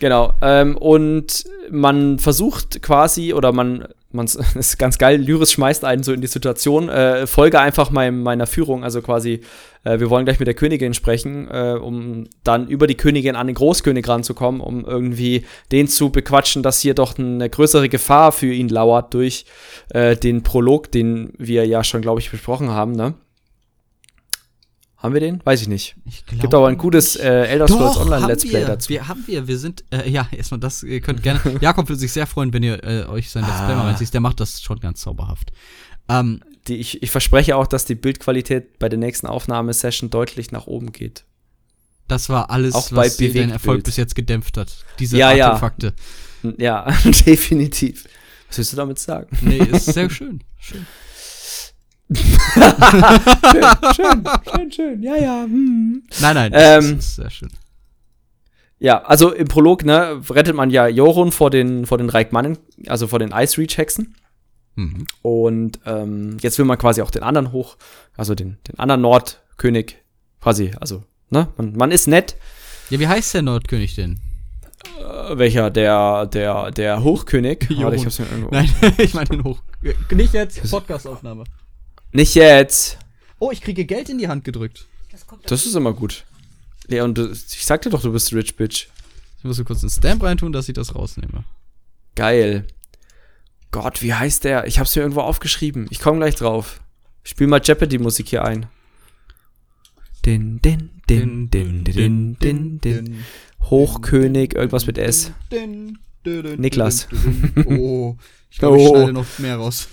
Genau. 0.00 0.32
Ähm, 0.40 0.76
und 0.78 1.44
man 1.70 2.18
versucht 2.18 2.82
quasi, 2.82 3.34
oder 3.34 3.52
man, 3.52 3.86
man 4.12 4.26
ist 4.54 4.78
ganz 4.78 4.98
geil, 4.98 5.20
Lyris 5.20 5.52
schmeißt 5.52 5.84
einen 5.84 6.02
so 6.02 6.12
in 6.12 6.20
die 6.20 6.26
Situation, 6.26 6.88
äh, 6.88 7.26
folge 7.26 7.60
einfach 7.60 7.90
mein, 7.90 8.22
meiner 8.22 8.46
Führung, 8.46 8.84
also 8.84 9.02
quasi, 9.02 9.40
äh, 9.84 10.00
wir 10.00 10.10
wollen 10.10 10.24
gleich 10.24 10.38
mit 10.38 10.48
der 10.48 10.54
Königin 10.54 10.94
sprechen, 10.94 11.48
äh, 11.48 11.78
um 11.80 12.28
dann 12.44 12.68
über 12.68 12.86
die 12.86 12.96
Königin 12.96 13.36
an 13.36 13.46
den 13.46 13.54
Großkönig 13.54 14.06
ranzukommen, 14.08 14.60
um 14.60 14.84
irgendwie 14.84 15.44
den 15.72 15.88
zu 15.88 16.10
bequatschen, 16.10 16.62
dass 16.62 16.80
hier 16.80 16.94
doch 16.94 17.18
eine 17.18 17.48
größere 17.48 17.88
Gefahr 17.88 18.32
für 18.32 18.52
ihn 18.52 18.68
lauert 18.68 19.14
durch 19.14 19.44
äh, 19.90 20.16
den 20.16 20.42
Prolog, 20.42 20.90
den 20.90 21.32
wir 21.38 21.66
ja 21.66 21.84
schon, 21.84 22.02
glaube 22.02 22.20
ich, 22.20 22.30
besprochen 22.30 22.70
haben, 22.70 22.92
ne? 22.92 23.14
Haben 25.00 25.14
wir 25.14 25.20
den? 25.20 25.40
Weiß 25.44 25.62
ich 25.62 25.68
nicht. 25.68 25.96
Ich 26.04 26.26
Gibt 26.26 26.54
aber 26.54 26.68
ein 26.68 26.76
gutes 26.76 27.16
äh, 27.16 27.46
Elder 27.46 27.66
Scrolls 27.66 27.96
Online 27.96 28.26
Let's 28.26 28.44
Play 28.44 28.60
wir. 28.60 28.66
dazu. 28.66 28.90
Wir 28.90 29.08
haben 29.08 29.24
wir, 29.26 29.48
wir 29.48 29.58
sind 29.58 29.82
äh, 29.90 30.08
ja 30.10 30.28
erstmal 30.30 30.60
das. 30.60 30.82
Ihr 30.82 31.00
könnt 31.00 31.22
gerne. 31.22 31.40
Jakob 31.62 31.88
würde 31.88 31.98
sich 31.98 32.12
sehr 32.12 32.26
freuen, 32.26 32.52
wenn 32.52 32.62
ihr 32.62 32.84
äh, 32.84 33.06
euch 33.06 33.30
sein 33.30 33.44
Let's 33.44 33.56
Play 33.56 33.74
mal 33.74 33.78
ah. 33.78 33.86
reinzieht. 33.88 34.12
Der 34.12 34.20
macht 34.20 34.40
das 34.40 34.60
schon 34.60 34.78
ganz 34.78 35.00
zauberhaft. 35.00 35.52
Ähm, 36.10 36.42
die, 36.68 36.76
ich, 36.76 37.02
ich 37.02 37.10
verspreche 37.10 37.56
auch, 37.56 37.66
dass 37.66 37.86
die 37.86 37.94
Bildqualität 37.94 38.78
bei 38.78 38.90
der 38.90 38.98
nächsten 38.98 39.26
Aufnahmesession 39.26 40.10
deutlich 40.10 40.52
nach 40.52 40.66
oben 40.66 40.92
geht. 40.92 41.24
Das 42.06 42.28
war 42.28 42.50
alles, 42.50 42.74
auch 42.74 42.92
was 42.92 43.16
dein 43.16 43.50
Erfolg 43.50 43.84
bis 43.84 43.96
jetzt 43.96 44.14
gedämpft 44.14 44.58
hat. 44.58 44.84
Diese 44.98 45.16
ja, 45.16 45.30
Artefakte. 45.30 45.94
Ja, 46.42 46.90
ja 46.90 47.10
definitiv. 47.26 48.04
Was 48.48 48.58
willst 48.58 48.72
du 48.74 48.76
damit 48.76 48.98
sagen? 48.98 49.34
Nee, 49.40 49.58
ist 49.58 49.86
sehr 49.86 50.10
schön. 50.10 50.44
Schön 50.58 50.84
schön, 52.14 53.64
schön, 53.94 54.24
schön, 54.52 54.72
schön, 54.72 55.02
ja, 55.02 55.16
ja. 55.16 55.42
Hm. 55.44 56.02
Nein, 56.20 56.34
nein, 56.34 56.52
das 56.52 56.84
ähm, 56.84 56.98
ist 56.98 57.16
sehr 57.16 57.30
schön. 57.30 57.50
Ja, 58.78 59.02
also 59.02 59.32
im 59.32 59.46
Prolog, 59.46 59.84
ne, 59.84 60.22
rettet 60.30 60.56
man 60.56 60.70
ja 60.70 60.88
Jorun 60.88 61.32
vor 61.32 61.50
den, 61.50 61.84
vor 61.86 61.98
den 61.98 62.08
Reikmannen, 62.08 62.58
also 62.86 63.06
vor 63.06 63.18
den 63.18 63.30
Ice 63.32 63.58
Reach 63.58 63.76
Hexen. 63.76 64.14
Mhm. 64.74 65.06
Und 65.22 65.80
ähm, 65.84 66.38
jetzt 66.40 66.58
will 66.58 66.64
man 66.64 66.78
quasi 66.78 67.02
auch 67.02 67.10
den 67.10 67.22
anderen 67.22 67.52
hoch, 67.52 67.76
also 68.16 68.34
den, 68.34 68.56
den 68.66 68.78
anderen 68.78 69.02
Nordkönig, 69.02 69.98
quasi, 70.40 70.72
also, 70.80 71.04
ne, 71.28 71.48
man, 71.58 71.76
man 71.76 71.90
ist 71.90 72.08
nett. 72.08 72.36
Ja, 72.88 72.98
wie 72.98 73.06
heißt 73.08 73.34
der 73.34 73.42
Nordkönig 73.42 73.94
denn? 73.96 74.20
Äh, 74.98 75.36
welcher? 75.36 75.70
Der, 75.70 76.26
der, 76.26 76.70
der 76.70 77.04
Hochkönig? 77.04 77.68
Warte, 77.70 77.96
ich 77.96 78.04
hab's 78.04 78.18
mir 78.18 78.26
irgendwo. 78.26 78.48
Nein, 78.50 78.70
ich 78.98 79.12
meine 79.12 79.28
den 79.28 79.44
Hoch. 79.44 79.62
Nicht 80.10 80.32
jetzt, 80.32 80.70
Podcastaufnahme. 80.70 81.44
Nicht 82.12 82.34
jetzt. 82.34 82.98
Oh, 83.38 83.50
ich 83.50 83.60
kriege 83.60 83.84
Geld 83.84 84.08
in 84.08 84.18
die 84.18 84.28
Hand 84.28 84.44
gedrückt. 84.44 84.86
Das, 85.10 85.26
das 85.46 85.66
ist 85.66 85.74
immer 85.74 85.92
gut. 85.92 86.24
Leon, 86.86 87.14
du, 87.14 87.30
ich 87.30 87.64
sagte 87.64 87.90
doch, 87.90 88.02
du 88.02 88.12
bist 88.12 88.32
Rich 88.32 88.56
Bitch. 88.56 88.88
Ich 89.38 89.44
muss 89.44 89.64
kurz 89.64 89.82
einen 89.82 89.90
Stamp 89.90 90.22
reintun, 90.22 90.52
dass 90.52 90.68
ich 90.68 90.74
das 90.74 90.94
rausnehme. 90.94 91.44
Geil. 92.14 92.66
Gott, 93.70 94.02
wie 94.02 94.12
heißt 94.12 94.44
der? 94.44 94.66
Ich 94.66 94.78
hab's 94.78 94.94
mir 94.96 95.02
irgendwo 95.02 95.20
aufgeschrieben. 95.20 95.86
Ich 95.90 96.00
komme 96.00 96.18
gleich 96.18 96.34
drauf. 96.34 96.80
Ich 97.22 97.30
spiel 97.30 97.46
mal 97.46 97.60
Jeopardy-Musik 97.62 98.28
hier 98.28 98.44
ein. 98.44 98.66
Din, 100.26 100.60
din, 100.60 100.90
din, 101.08 101.48
din, 101.50 101.84
din, 101.84 102.36
din, 102.38 102.80
din. 102.80 103.24
Hochkönig, 103.62 104.54
irgendwas 104.54 104.86
mit 104.86 104.98
S. 104.98 105.32
Niklas. 106.24 107.08
Oh, 107.64 108.16
ich 108.50 108.58
glaube, 108.58 108.80
ich 108.80 108.88
schneide 108.88 109.12
noch 109.12 109.38
mehr 109.38 109.56
raus. 109.56 109.88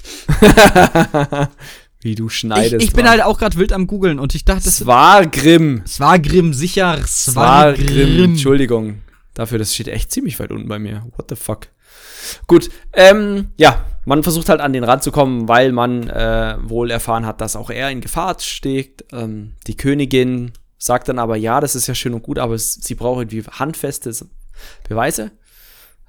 Wie 2.00 2.16
du 2.16 2.30
schneidest. 2.30 2.84
Ich, 2.84 2.90
ich 2.90 2.94
bin 2.94 3.10
halt 3.10 3.24
auch 3.24 3.40
gerade 3.40 3.58
wild 3.58 3.74
am 3.74 3.88
googeln 3.88 4.20
und 4.20 4.36
ich 4.36 4.46
dachte, 4.46 4.70
es 4.70 4.86
war 4.86 5.26
Grimm. 5.26 5.82
Es 5.84 6.00
war 6.00 6.20
Grimm, 6.20 6.54
sicher. 6.54 6.98
Es 7.00 7.36
war 7.36 7.74
Grimm. 7.74 8.24
Entschuldigung. 8.24 9.02
Dafür, 9.34 9.58
das 9.60 9.74
steht 9.74 9.88
echt 9.88 10.12
ziemlich 10.12 10.40
weit 10.40 10.52
unten 10.52 10.68
bei 10.68 10.80
mir. 10.80 11.08
What 11.16 11.28
the 11.30 11.36
fuck? 11.36 11.68
Gut, 12.48 12.70
ähm, 12.94 13.50
ja, 13.58 13.86
man 14.06 14.24
versucht 14.24 14.50
halt 14.50 14.62
an 14.62 14.74
den 14.74 14.84
Rand 14.84 15.04
zu 15.04 15.12
kommen, 15.12 15.48
weil 15.48 15.72
man 15.72 16.10
äh, 16.10 16.58
wohl 16.62 16.92
erfahren 16.92 17.26
hat, 17.26 17.42
dass 17.42 17.56
auch 17.56 17.70
er 17.70 17.90
in 17.90 18.02
Gefahr 18.02 18.38
steht. 18.40 19.06
Ähm, 19.12 19.54
die 19.68 19.78
Königin 19.78 20.52
sagt 20.78 21.10
dann 21.10 21.20
aber, 21.20 21.36
ja, 21.36 21.60
das 21.60 21.76
ist 21.76 21.88
ja 21.88 21.96
schön 21.96 22.14
und 22.14 22.24
gut, 22.24 22.40
aber 22.40 22.54
es, 22.54 22.74
sie 22.76 22.96
braucht 22.96 23.22
irgendwie 23.22 23.44
handfeste 23.50 24.12
Beweise. 24.88 25.32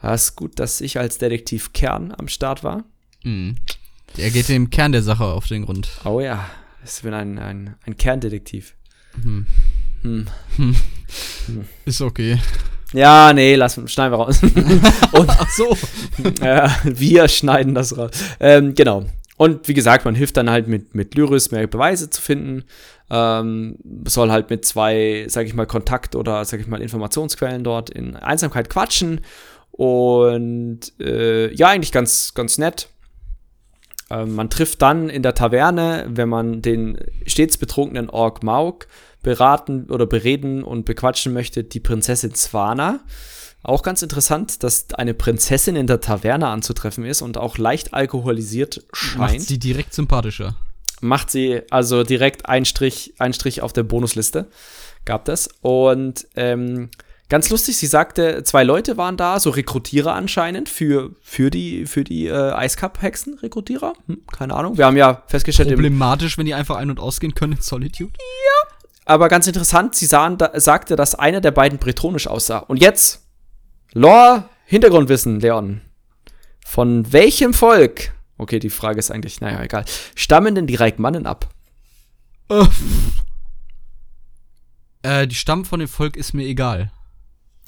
Das 0.01 0.24
ist 0.24 0.36
gut, 0.36 0.59
dass 0.59 0.80
ich 0.80 0.99
als 0.99 1.18
Detektiv 1.18 1.72
Kern 1.72 2.14
am 2.16 2.28
Start 2.28 2.62
war. 2.62 2.84
Mhm. 3.24 3.57
Er 4.16 4.30
geht 4.30 4.48
dem 4.48 4.70
Kern 4.70 4.92
der 4.92 5.02
Sache 5.02 5.24
auf 5.24 5.46
den 5.46 5.64
Grund. 5.64 5.88
Oh 6.04 6.20
ja, 6.20 6.48
ich 6.84 7.02
bin 7.02 7.14
ein, 7.14 7.38
ein, 7.38 7.76
ein 7.84 7.96
Kerndetektiv. 7.96 8.74
Hm. 9.22 9.46
Hm. 10.02 10.26
Hm. 10.56 10.76
Ist 11.84 12.00
okay. 12.00 12.38
Ja, 12.94 13.32
nee, 13.32 13.54
lass, 13.54 13.80
schneiden 13.86 14.12
wir 14.12 14.24
raus. 14.24 14.42
Und, 15.12 15.30
Ach 15.30 15.50
so. 15.50 15.76
ja, 16.40 16.74
wir 16.84 17.28
schneiden 17.28 17.74
das 17.74 17.96
raus. 17.96 18.12
Ähm, 18.40 18.74
genau. 18.74 19.04
Und 19.36 19.68
wie 19.68 19.74
gesagt, 19.74 20.04
man 20.04 20.14
hilft 20.14 20.36
dann 20.36 20.50
halt 20.50 20.66
mit, 20.68 20.94
mit 20.94 21.14
Lyris 21.14 21.50
mehr 21.50 21.66
Beweise 21.66 22.11
zu 22.11 22.20
finden. 22.20 22.64
Ähm, 23.11 23.76
soll 24.06 24.30
halt 24.30 24.50
mit 24.50 24.64
zwei, 24.64 25.26
sag 25.28 25.46
ich 25.46 25.54
mal, 25.54 25.66
Kontakt- 25.66 26.16
oder, 26.16 26.44
sag 26.44 26.61
ich 26.61 26.66
mal, 26.66 26.80
Informationsquellen 26.80 27.62
dort 27.62 27.90
in 27.90 28.16
Einsamkeit 28.16 28.68
quatschen. 28.68 29.20
Und 29.70 30.92
äh, 30.98 31.54
ja, 31.54 31.68
eigentlich 31.68 31.92
ganz, 31.92 32.34
ganz 32.34 32.59
nett. 32.59 32.88
Ähm, 34.11 34.34
man 34.34 34.50
trifft 34.50 34.82
dann 34.82 35.09
in 35.09 35.22
der 35.22 35.34
Taverne, 35.34 36.06
wenn 36.09 36.28
man 36.28 36.62
den 36.62 36.98
stets 37.26 37.56
betrunkenen 37.56 38.11
Ork 38.11 38.42
Mauk 38.42 38.86
beraten 39.22 39.90
oder 39.90 40.06
bereden 40.06 40.64
und 40.64 40.84
bequatschen 40.84 41.32
möchte, 41.32 41.64
die 41.64 41.80
Prinzessin 41.80 42.34
Zwana. 42.34 43.00
Auch 43.62 43.82
ganz 43.82 44.02
interessant, 44.02 44.62
dass 44.62 44.94
eine 44.94 45.14
Prinzessin 45.14 45.76
in 45.76 45.86
der 45.86 46.00
Taverne 46.00 46.46
anzutreffen 46.46 47.04
ist 47.04 47.22
und 47.22 47.36
auch 47.36 47.59
leicht 47.59 47.92
alkoholisiert 47.92 48.84
scheint. 48.92 49.18
Macht 49.18 49.40
sie 49.40 49.59
direkt 49.59 49.92
sympathischer. 49.92 50.54
Macht 51.00 51.30
sie 51.30 51.62
also 51.70 52.02
direkt 52.04 52.46
ein 52.46 52.64
Strich, 52.64 53.14
ein 53.18 53.32
Strich 53.32 53.62
auf 53.62 53.72
der 53.72 53.82
Bonusliste. 53.82 54.46
Gab 55.04 55.24
das. 55.24 55.48
Und 55.61 56.26
ähm, 56.36 56.90
Ganz 57.29 57.51
lustig, 57.51 57.76
sie 57.76 57.87
sagte, 57.87 58.43
zwei 58.43 58.64
Leute 58.64 58.97
waren 58.97 59.18
da, 59.18 59.39
so 59.39 59.51
Rekrutierer 59.51 60.14
anscheinend 60.14 60.70
für, 60.70 61.11
für 61.20 61.51
die, 61.51 61.85
für 61.85 62.03
die 62.03 62.26
äh, 62.26 62.53
Eiscup-Hexen-Rekrutierer. 62.53 63.93
Hm, 64.07 64.22
keine 64.33 64.55
Ahnung. 64.55 64.79
Wir 64.79 64.87
haben 64.87 64.97
ja 64.97 65.22
festgestellt. 65.26 65.68
Problematisch, 65.68 66.39
wenn 66.39 66.47
die 66.47 66.55
einfach 66.55 66.76
ein- 66.76 66.89
und 66.89 66.99
ausgehen 66.99 67.35
können 67.35 67.53
in 67.55 67.61
Solitude. 67.61 68.12
Ja. 68.18 68.76
Aber 69.05 69.29
ganz 69.29 69.47
interessant, 69.47 69.95
sie 69.95 70.07
sahen, 70.07 70.39
da, 70.39 70.59
sagte, 70.59 70.97
dass 70.97 71.14
einer 71.14 71.43
der 71.43 71.51
beiden 71.51 71.79
bretonisch 71.79 72.26
aussah. 72.26 72.59
Und 72.59 72.79
jetzt, 72.79 73.26
Lore, 73.93 74.49
Hintergrundwissen, 74.64 75.41
Leon. 75.41 75.83
Von 76.64 77.12
welchem 77.12 77.53
Volk, 77.53 78.12
okay, 78.39 78.59
die 78.59 78.70
Frage 78.70 78.99
ist 78.99 79.11
eigentlich, 79.11 79.43
naja, 79.43 79.62
egal, 79.62 79.85
stammen 80.14 80.55
denn 80.55 80.66
die 80.66 80.76
Reikmannen 80.76 81.26
ab? 81.26 81.49
Äh, 85.03 85.26
die 85.26 85.35
stammen 85.35 85.66
von 85.66 85.81
dem 85.81 85.89
Volk 85.89 86.16
ist 86.16 86.33
mir 86.33 86.45
egal. 86.45 86.91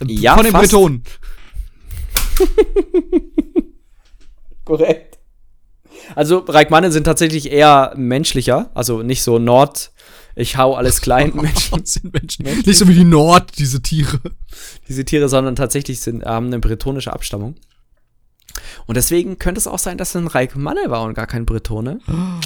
Ja, 0.07 0.35
Von 0.35 0.45
den 0.45 0.53
fast. 0.53 0.71
Bretonen. 0.71 1.03
Korrekt. 4.65 5.19
Also 6.15 6.39
Reikmannen 6.39 6.93
sind 6.93 7.05
tatsächlich 7.05 7.51
eher 7.51 7.93
menschlicher, 7.97 8.71
also 8.75 9.03
nicht 9.03 9.23
so 9.23 9.39
Nord, 9.39 9.93
ich 10.35 10.57
hau 10.57 10.75
alles 10.75 11.01
klein 11.01 11.33
Menschen. 11.35 11.85
sind 11.85 12.13
Menschen. 12.13 12.45
Nicht 12.45 12.79
so 12.79 12.89
wie 12.89 12.95
die 12.95 13.05
Nord, 13.05 13.59
diese 13.59 13.83
Tiere. 13.83 14.21
Diese 14.89 15.05
Tiere, 15.05 15.29
sondern 15.29 15.57
tatsächlich 15.57 16.01
sind, 16.01 16.25
haben 16.25 16.47
eine 16.47 16.59
bretonische 16.59 17.13
Abstammung. 17.13 17.57
Und 18.87 18.97
deswegen 18.97 19.39
könnte 19.39 19.59
es 19.59 19.67
auch 19.67 19.79
sein, 19.79 19.99
dass 19.99 20.11
es 20.11 20.17
ein 20.17 20.27
Reikmanne 20.27 20.83
war 20.89 21.03
und 21.03 21.15
gar 21.15 21.27
kein 21.27 21.47
Bretone. 21.47 22.01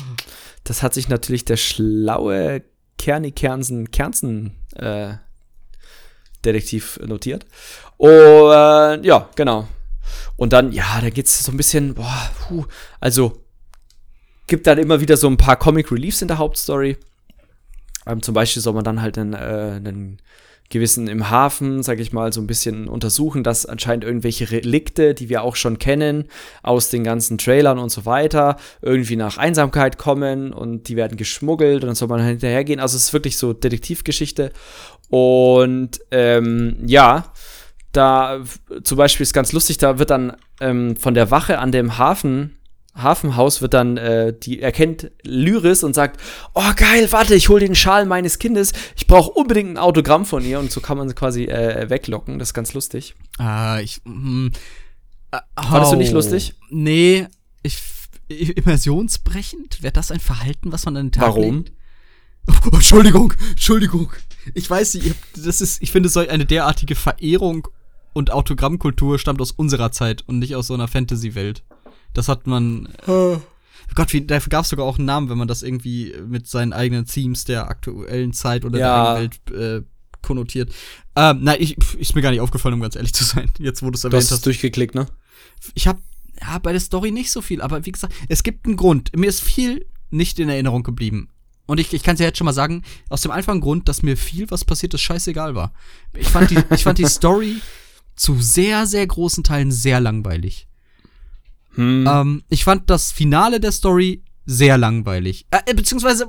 Das 0.66 0.82
hat 0.82 0.94
sich 0.94 1.10
natürlich 1.10 1.44
der 1.44 1.58
schlaue 1.58 2.62
Kerni 2.96 3.32
Kernsen 3.32 3.90
Kernsen 3.90 4.54
äh, 4.76 5.12
Detektiv 6.44 6.98
notiert. 7.04 7.46
Und 7.96 8.10
äh, 8.10 9.06
ja, 9.06 9.28
genau. 9.34 9.68
Und 10.36 10.52
dann, 10.52 10.72
ja, 10.72 11.00
da 11.00 11.10
geht 11.10 11.26
es 11.26 11.44
so 11.44 11.52
ein 11.52 11.56
bisschen, 11.56 11.94
boah, 11.94 12.30
puh, 12.40 12.64
also 13.00 13.40
gibt 14.46 14.66
dann 14.66 14.78
immer 14.78 15.00
wieder 15.00 15.16
so 15.16 15.28
ein 15.28 15.36
paar 15.36 15.56
Comic 15.56 15.90
Reliefs 15.90 16.22
in 16.22 16.28
der 16.28 16.38
Hauptstory. 16.38 16.96
Ähm, 18.06 18.22
zum 18.22 18.34
Beispiel 18.34 18.62
soll 18.62 18.74
man 18.74 18.84
dann 18.84 19.00
halt 19.00 19.16
einen, 19.16 19.32
äh, 19.32 19.36
einen 19.76 20.18
gewissen 20.70 21.08
im 21.08 21.30
Hafen, 21.30 21.82
sag 21.82 22.00
ich 22.00 22.12
mal, 22.12 22.32
so 22.32 22.40
ein 22.40 22.46
bisschen 22.46 22.88
untersuchen, 22.88 23.44
dass 23.44 23.66
anscheinend 23.66 24.04
irgendwelche 24.04 24.50
Relikte, 24.50 25.14
die 25.14 25.28
wir 25.28 25.42
auch 25.42 25.56
schon 25.56 25.78
kennen, 25.78 26.24
aus 26.62 26.88
den 26.88 27.04
ganzen 27.04 27.38
Trailern 27.38 27.78
und 27.78 27.90
so 27.90 28.06
weiter, 28.06 28.56
irgendwie 28.82 29.16
nach 29.16 29.36
Einsamkeit 29.38 29.98
kommen 29.98 30.52
und 30.52 30.88
die 30.88 30.96
werden 30.96 31.16
geschmuggelt 31.16 31.82
und 31.82 31.88
dann 31.88 31.94
soll 31.94 32.08
man 32.08 32.24
hinterhergehen. 32.24 32.80
Also 32.80 32.96
es 32.96 33.04
ist 33.04 33.12
wirklich 33.12 33.36
so 33.36 33.52
Detektivgeschichte. 33.52 34.52
Und 35.14 36.00
ähm, 36.10 36.76
ja, 36.84 37.32
da 37.92 38.40
zum 38.82 38.98
Beispiel 38.98 39.22
ist 39.22 39.32
ganz 39.32 39.52
lustig, 39.52 39.78
da 39.78 40.00
wird 40.00 40.10
dann 40.10 40.36
ähm, 40.60 40.96
von 40.96 41.14
der 41.14 41.30
Wache 41.30 41.60
an 41.60 41.70
dem 41.70 41.98
Hafen 41.98 42.56
Hafenhaus 42.96 43.62
wird 43.62 43.74
dann, 43.74 43.96
äh, 43.96 44.32
die 44.36 44.60
erkennt 44.60 45.12
Lyris 45.22 45.84
und 45.84 45.94
sagt, 45.94 46.20
oh 46.54 46.72
geil, 46.74 47.06
warte, 47.12 47.36
ich 47.36 47.48
hole 47.48 47.60
den 47.60 47.76
Schal 47.76 48.06
meines 48.06 48.40
Kindes, 48.40 48.72
ich 48.96 49.06
brauche 49.06 49.30
unbedingt 49.30 49.70
ein 49.70 49.78
Autogramm 49.78 50.24
von 50.24 50.44
ihr 50.44 50.58
und 50.58 50.72
so 50.72 50.80
kann 50.80 50.98
man 50.98 51.08
sie 51.08 51.14
quasi 51.14 51.44
äh, 51.44 51.88
weglocken, 51.90 52.40
das 52.40 52.48
ist 52.48 52.54
ganz 52.54 52.72
lustig. 52.72 53.14
Ah, 53.38 53.78
ich, 53.80 54.00
hm, 54.04 54.50
äh, 55.30 55.38
Fandest 55.60 55.92
du 55.92 55.96
nicht 55.96 56.12
lustig? 56.12 56.54
Nee, 56.70 57.28
ich, 57.62 57.80
immersionsbrechend? 58.28 59.80
Wäre 59.82 59.92
das 59.92 60.10
ein 60.10 60.20
Verhalten, 60.20 60.72
was 60.72 60.84
man 60.86 60.96
an 60.96 61.06
den 61.06 61.12
Tag 61.12 61.28
Warum? 61.28 61.58
legt? 61.58 61.72
Oh, 62.48 62.70
Entschuldigung, 62.72 63.32
Entschuldigung. 63.50 64.10
Ich 64.52 64.68
weiß 64.68 64.94
nicht, 64.94 65.14
das 65.42 65.60
ist, 65.60 65.82
ich 65.82 65.90
finde, 65.92 66.08
so 66.08 66.20
eine 66.20 66.44
derartige 66.44 66.94
Verehrung 66.94 67.66
und 68.12 68.30
Autogrammkultur 68.30 69.18
stammt 69.18 69.40
aus 69.40 69.50
unserer 69.52 69.90
Zeit 69.92 70.22
und 70.26 70.38
nicht 70.38 70.54
aus 70.56 70.66
so 70.66 70.74
einer 70.74 70.88
Fantasy-Welt. 70.88 71.64
Das 72.12 72.28
hat 72.28 72.46
man. 72.46 72.88
Äh, 73.06 73.36
Gott, 73.94 74.12
wie, 74.12 74.22
dafür 74.26 74.50
gab 74.50 74.64
es 74.64 74.70
sogar 74.70 74.86
auch 74.86 74.98
einen 74.98 75.06
Namen, 75.06 75.28
wenn 75.28 75.38
man 75.38 75.48
das 75.48 75.62
irgendwie 75.62 76.14
mit 76.26 76.46
seinen 76.48 76.72
eigenen 76.72 77.04
Themes 77.06 77.44
der 77.44 77.68
aktuellen 77.68 78.32
Zeit 78.32 78.64
oder 78.64 78.78
Ja. 78.78 79.14
der 79.14 79.14
eigenen 79.24 79.30
Welt 79.50 79.82
äh, 79.84 79.86
konnotiert. 80.22 80.72
Ähm, 81.16 81.40
nein, 81.42 81.56
ich, 81.60 81.76
ist 81.98 82.14
mir 82.14 82.22
gar 82.22 82.30
nicht 82.30 82.40
aufgefallen, 82.40 82.74
um 82.74 82.80
ganz 82.80 82.96
ehrlich 82.96 83.12
zu 83.14 83.24
sein. 83.24 83.50
Jetzt, 83.58 83.82
wo 83.82 83.90
du 83.90 83.94
es 83.96 84.00
Du 84.02 84.08
erwähnt 84.08 84.18
hast 84.22 84.26
es 84.26 84.32
hast. 84.38 84.46
durchgeklickt, 84.46 84.94
ne? 84.94 85.06
Ich 85.74 85.86
habe 85.86 86.00
ja, 86.40 86.58
bei 86.58 86.72
der 86.72 86.80
Story 86.80 87.10
nicht 87.10 87.30
so 87.30 87.40
viel, 87.42 87.60
aber 87.60 87.84
wie 87.86 87.92
gesagt, 87.92 88.12
es 88.28 88.42
gibt 88.42 88.66
einen 88.66 88.76
Grund. 88.76 89.14
Mir 89.16 89.28
ist 89.28 89.40
viel 89.42 89.86
nicht 90.10 90.38
in 90.38 90.48
Erinnerung 90.48 90.82
geblieben. 90.82 91.28
Und 91.66 91.80
ich, 91.80 91.92
ich 91.94 92.02
kann 92.02 92.14
es 92.14 92.20
ja 92.20 92.26
jetzt 92.26 92.38
schon 92.38 92.44
mal 92.44 92.52
sagen, 92.52 92.82
aus 93.08 93.22
dem 93.22 93.30
einfachen 93.30 93.60
Grund, 93.60 93.88
dass 93.88 94.02
mir 94.02 94.16
viel, 94.16 94.50
was 94.50 94.64
passiert 94.64 94.92
ist, 94.94 95.00
scheißegal 95.00 95.54
war. 95.54 95.72
Ich 96.16 96.28
fand 96.28 96.50
die, 96.50 96.58
ich 96.74 96.82
fand 96.84 96.98
die 96.98 97.06
Story 97.08 97.60
zu 98.16 98.36
sehr, 98.40 98.86
sehr 98.86 99.06
großen 99.06 99.42
Teilen 99.44 99.72
sehr 99.72 100.00
langweilig. 100.00 100.68
Hm. 101.74 102.06
Ähm, 102.08 102.42
ich 102.48 102.64
fand 102.64 102.90
das 102.90 103.12
Finale 103.12 103.60
der 103.60 103.72
Story 103.72 104.22
sehr 104.46 104.76
langweilig. 104.76 105.46
Äh, 105.50 105.60
äh, 105.66 105.74
beziehungsweise, 105.74 106.28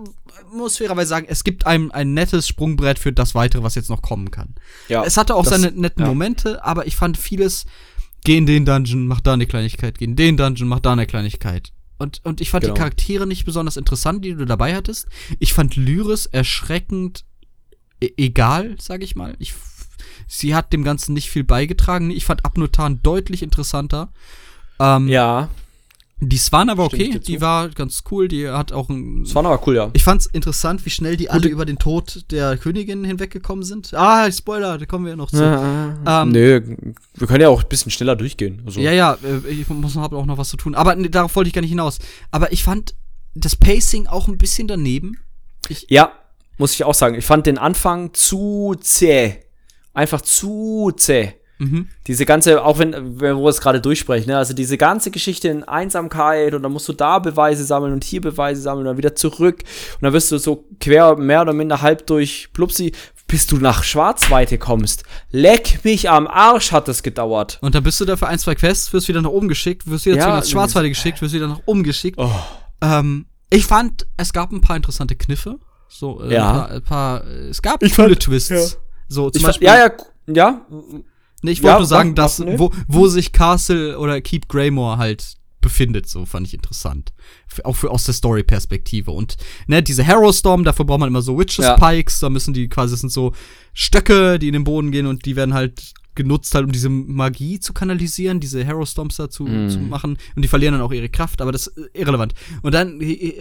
muss 0.53 0.77
fairerweise 0.77 1.09
sagen, 1.09 1.25
es 1.29 1.43
gibt 1.43 1.67
einem 1.67 1.91
ein 1.91 2.13
nettes 2.13 2.47
Sprungbrett 2.47 2.97
für 2.97 3.11
das 3.11 3.35
Weitere, 3.35 3.61
was 3.61 3.75
jetzt 3.75 3.89
noch 3.89 4.01
kommen 4.01 4.31
kann. 4.31 4.55
ja. 4.87 5.03
es 5.03 5.17
hatte 5.17 5.35
auch 5.35 5.43
das- 5.43 5.61
seine 5.61 5.75
netten 5.77 6.03
ja. 6.03 6.07
Momente, 6.07 6.63
aber 6.63 6.87
ich 6.87 6.95
fand 6.95 7.17
vieles, 7.17 7.65
geh 8.23 8.37
in 8.37 8.45
den 8.45 8.65
Dungeon, 8.65 9.05
mach 9.05 9.21
da 9.21 9.33
eine 9.33 9.45
Kleinigkeit, 9.45 9.97
geh 9.97 10.05
in 10.05 10.15
den 10.15 10.37
Dungeon, 10.37 10.67
mach 10.67 10.79
da 10.79 10.93
eine 10.93 11.05
Kleinigkeit. 11.05 11.73
Und, 11.97 12.21
und 12.23 12.41
ich 12.41 12.49
fand 12.49 12.63
Genau. 12.63 12.73
die 12.73 12.79
Charaktere 12.79 13.25
nicht 13.25 13.45
besonders 13.45 13.77
interessant, 13.77 14.25
die 14.25 14.35
du 14.35 14.45
dabei 14.45 14.75
hattest. 14.75 15.07
Ich 15.39 15.53
fand 15.53 15.75
Lyris 15.75 16.25
erschreckend 16.25 17.25
e 18.01 18.09
egal, 18.17 18.75
sag 18.79 19.01
ich 19.03 19.15
mal. 19.15 19.35
Ich, 19.39 19.53
sie 20.27 20.55
hat 20.55 20.73
dem 20.73 20.83
Ganzen 20.83 21.13
nicht 21.13 21.29
viel 21.29 21.43
beigetragen. 21.43 22.11
Ich 22.11 22.25
fand 22.25 22.43
Abnotan 22.45 23.01
deutlich 23.01 23.41
interessanter. 23.43 24.11
Ähm, 24.79 25.07
ja. 25.07 25.49
Die 26.21 26.37
Stimme 26.39 26.71
ich 26.73 26.79
okay, 26.79 27.19
die 27.19 27.41
war 27.41 27.67
ganz 27.69 28.03
cool, 28.09 28.29
die 28.29 28.47
hat 28.47 28.71
auch 28.71 28.87
ein. 28.89 29.25
Das 29.25 29.35
war 29.35 29.45
aber 29.45 29.61
cool, 29.67 29.75
ja. 29.75 29.89
Ich 29.93 30.03
fand's 30.03 30.25
interessant, 30.27 30.85
wie 30.85 30.89
schnell 30.89 31.17
die 31.17 31.29
alle 31.29 31.41
Gute- 31.41 31.51
über 31.51 31.65
den 31.65 31.77
Tod 31.77 32.25
der 32.31 32.55
Königin 32.57 33.03
hinweggekommen 33.03 33.65
sind. 33.65 33.93
Ah, 33.93 34.31
Spoiler, 34.31 34.77
da 34.77 34.85
kommen 34.85 35.03
wir 35.05 35.11
ja 35.11 35.15
noch 35.17 35.29
zu. 35.29 35.43
Ähm, 35.43 36.29
Nö, 36.29 36.61
wir 37.15 37.27
können 37.27 37.41
ja 37.41 37.49
auch 37.49 37.63
ein 37.63 37.69
bisschen 37.69 37.91
schneller 37.91 38.15
durchgehen. 38.15 38.61
Also, 38.65 38.79
Ja, 38.79 38.91
ja, 38.93 39.17
äh, 39.23 39.49
ich 39.49 39.67
muss 39.67 39.97
hab 39.97 40.13
auch 40.13 40.25
noch 40.25 40.37
was 40.37 40.49
zu 40.49 40.57
tun. 40.57 40.73
Aber 40.73 40.95
nee, 40.95 41.09
darauf 41.09 41.35
wollte 41.35 41.49
ich 41.49 41.53
gar 41.53 41.61
nicht 41.61 41.71
hinaus. 41.71 41.99
Aber 42.31 42.53
ich 42.53 42.63
fand 42.63 42.95
das 43.33 43.57
Pacing 43.57 44.07
auch 44.07 44.29
ein 44.29 44.37
bisschen 44.37 44.67
daneben. 44.69 45.17
ja, 45.89 46.13
muss 46.57 46.73
ich 46.73 46.85
auch 46.85 46.93
sagen. 46.93 47.15
Ich 47.15 47.25
fand 47.25 47.45
den 47.45 47.57
Anfang 47.57 48.13
zu 48.13 48.75
zäh. 48.79 49.35
Einfach 49.93 50.21
zu 50.21 50.91
zäh. 50.95 51.33
Mhm. 51.57 51.87
Diese 52.07 52.25
ganze, 52.25 52.63
auch 52.63 52.79
wenn, 52.79 53.19
wenn 53.19 53.37
wir 53.37 53.47
es 53.49 53.61
gerade 53.61 53.79
durchsprechen, 53.79 54.27
ne? 54.29 54.37
also 54.37 54.53
diese 54.53 54.77
ganze 54.77 55.09
Geschichte 55.11 55.47
in 55.47 55.63
Einsamkeit 55.63 56.53
und 56.53 56.63
dann 56.63 56.71
musst 56.73 56.87
du 56.89 56.93
da 56.93 57.19
Beweise 57.19 57.63
sammeln 57.63 57.93
und 57.93 58.03
hier 58.03 58.19
Beweise 58.21 58.61
sammeln 58.61 58.81
und 58.81 58.91
dann 58.91 58.97
wieder 58.97 59.15
zurück 59.15 59.59
und 59.95 60.03
dann 60.03 60.11
wirst 60.13 60.31
du 60.31 60.37
so 60.37 60.65
quer, 60.79 61.15
mehr 61.15 61.41
oder 61.41 61.53
minder 61.53 61.81
halb 61.81 62.05
durch 62.07 62.49
Plupsi, 62.53 62.91
bis 63.27 63.47
du 63.47 63.57
nach 63.57 63.83
Schwarzweite 63.83 64.57
kommst. 64.57 65.03
Leck 65.31 65.79
mich 65.83 66.09
am 66.09 66.27
Arsch 66.27 66.71
hat 66.71 66.87
das 66.87 67.01
gedauert. 67.03 67.57
Und 67.61 67.73
dann 67.73 67.83
bist 67.83 67.99
du 68.01 68.05
da 68.05 68.17
für 68.17 68.27
ein, 68.27 68.37
zwei 68.37 68.53
Quests, 68.55 68.91
wirst 68.93 69.07
wieder 69.07 69.21
nach 69.21 69.29
oben 69.31 69.47
geschickt, 69.47 69.89
wirst 69.89 70.05
wieder 70.05 70.17
Ja, 70.17 70.23
zurück 70.25 70.37
ins 70.39 70.51
Schwarzwalde 70.51 70.89
geschickt, 70.89 71.21
wirst 71.21 71.33
wieder 71.33 71.47
nach 71.47 71.61
oben 71.65 71.83
geschickt. 71.83 72.19
Ähm, 72.81 73.25
ich 73.49 73.65
fand, 73.65 74.05
es 74.17 74.33
gab 74.33 74.51
ein 74.51 74.61
paar 74.61 74.75
interessante 74.75 75.15
Kniffe. 75.15 75.57
So, 75.87 76.21
äh, 76.21 76.33
Ja. 76.33 76.65
ein, 76.65 76.83
paar, 76.83 77.21
ein 77.21 77.23
paar, 77.23 77.23
äh, 77.27 77.47
es 77.47 77.61
gab 77.61 77.81
Ich 77.81 77.95
coole 77.95 78.09
fand- 78.09 78.19
Twists. 78.19 78.49
ja. 78.49 78.79
So, 79.07 79.29
zum 79.29 79.39
Ich 79.39 79.45
Beispiel, 79.45 79.67
fand, 79.69 79.79
ja, 80.27 80.33
ja, 80.33 80.33
ja, 80.33 80.61
Nee, 81.45 81.51
ich 81.51 81.59
Ja, 81.59 81.63
wollte 81.65 81.77
nur 81.79 81.87
sagen, 81.87 82.15
dass, 82.15 82.39
ne? 82.39 82.59
wo, 82.59 82.71
wo 82.87 83.07
sich 83.07 83.31
Castle 83.31 83.97
oder 83.97 84.19
Keep 84.21 84.49
Greymore 84.49 84.97
halt 84.97 85.35
befindet, 85.61 86.07
so 86.07 86.25
fand 86.27 86.45
ich 86.45 86.53
interessant. 86.53 87.11
Auch 87.63 87.75
für, 87.75 87.89
aus 87.89 88.03
der 88.03 88.13
Story-Perspektive. 88.13 89.09
Und, 89.11 89.35
ne, 89.65 89.81
diese 89.81 90.05
Harrow 90.05 90.35
Storm, 90.35 90.63
dafür 90.63 90.85
braucht 90.85 90.99
man 90.99 91.09
immer 91.09 91.23
so 91.23 91.39
Witches 91.39 91.65
Ja. 91.65 91.75
Pikes, 91.75 92.19
da 92.19 92.29
müssen 92.29 92.53
die 92.53 92.67
quasi, 92.69 92.93
das 92.93 92.99
sind 93.01 93.11
so 93.11 93.33
Stöcke, 93.73 94.37
die 94.39 94.47
in 94.47 94.53
den 94.53 94.63
Boden 94.63 94.91
gehen 94.91 95.07
und 95.07 95.25
die 95.25 95.35
werden 95.35 95.53
halt 95.55 95.93
genutzt 96.13 96.53
halt, 96.55 96.65
um 96.65 96.71
diese 96.71 96.87
Magie 96.89 97.59
zu 97.59 97.73
kanalisieren, 97.73 98.39
diese 98.39 98.65
Harrow 98.65 98.87
Storms 98.87 99.17
dazu 99.17 99.43
Mhm. 99.45 99.69
zu 99.69 99.79
machen. 99.79 100.17
Und 100.35 100.41
die 100.43 100.47
verlieren 100.47 100.73
dann 100.73 100.81
auch 100.81 100.93
ihre 100.93 101.09
Kraft, 101.09 101.41
aber 101.41 101.51
das 101.51 101.67
ist 101.67 101.89
irrelevant. 101.93 102.33
Und 102.61 102.73
dann, 102.73 103.01
ich, 103.01 103.33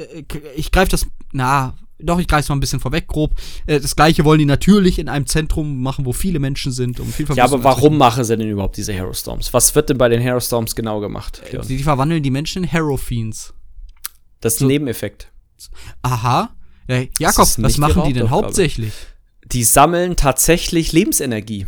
ich 0.56 0.72
greife 0.72 0.90
das, 0.90 1.06
na, 1.32 1.74
doch, 1.98 2.18
ich 2.18 2.26
greife 2.26 2.50
mal 2.50 2.56
ein 2.56 2.60
bisschen 2.60 2.80
vorweg, 2.80 3.06
grob. 3.06 3.34
Äh, 3.66 3.80
Das 3.80 3.94
gleiche 3.96 4.24
wollen 4.24 4.38
die 4.38 4.44
natürlich 4.44 4.98
in 4.98 5.08
einem 5.08 5.26
Zentrum 5.26 5.80
machen, 5.82 6.04
wo 6.04 6.12
viele 6.12 6.38
Menschen 6.38 6.72
sind, 6.72 7.00
um 7.00 7.06
viel 7.12 7.26
ja, 7.34 7.44
aber 7.44 7.62
warum 7.64 7.96
machen 7.96 8.24
sie 8.24 8.36
denn 8.36 8.48
überhaupt 8.48 8.76
diese 8.76 8.92
Hero 8.92 9.12
Storms? 9.12 9.52
Was 9.54 9.74
wird 9.74 9.90
denn 9.90 9.98
bei 9.98 10.08
den 10.08 10.20
Hero 10.20 10.40
Storms 10.40 10.74
genau 10.74 11.00
gemacht? 11.00 11.40
Äh, 11.50 11.60
Die, 11.60 11.76
die 11.76 11.82
verwandeln 11.82 12.22
die 12.22 12.30
Menschen 12.30 12.64
in 12.64 12.68
Hero-Fiends. 12.68 13.54
Das 14.40 14.56
ist 14.56 14.60
ein 14.60 14.66
Nebeneffekt. 14.66 15.30
Aha. 16.02 16.54
Ja, 16.88 17.02
Jakob, 17.18 17.44
ist 17.44 17.62
was 17.62 17.78
machen 17.78 18.04
die 18.06 18.12
denn 18.12 18.30
hauptsächlich? 18.30 18.92
Die 19.46 19.64
sammeln 19.64 20.16
tatsächlich 20.16 20.92
Lebensenergie. 20.92 21.66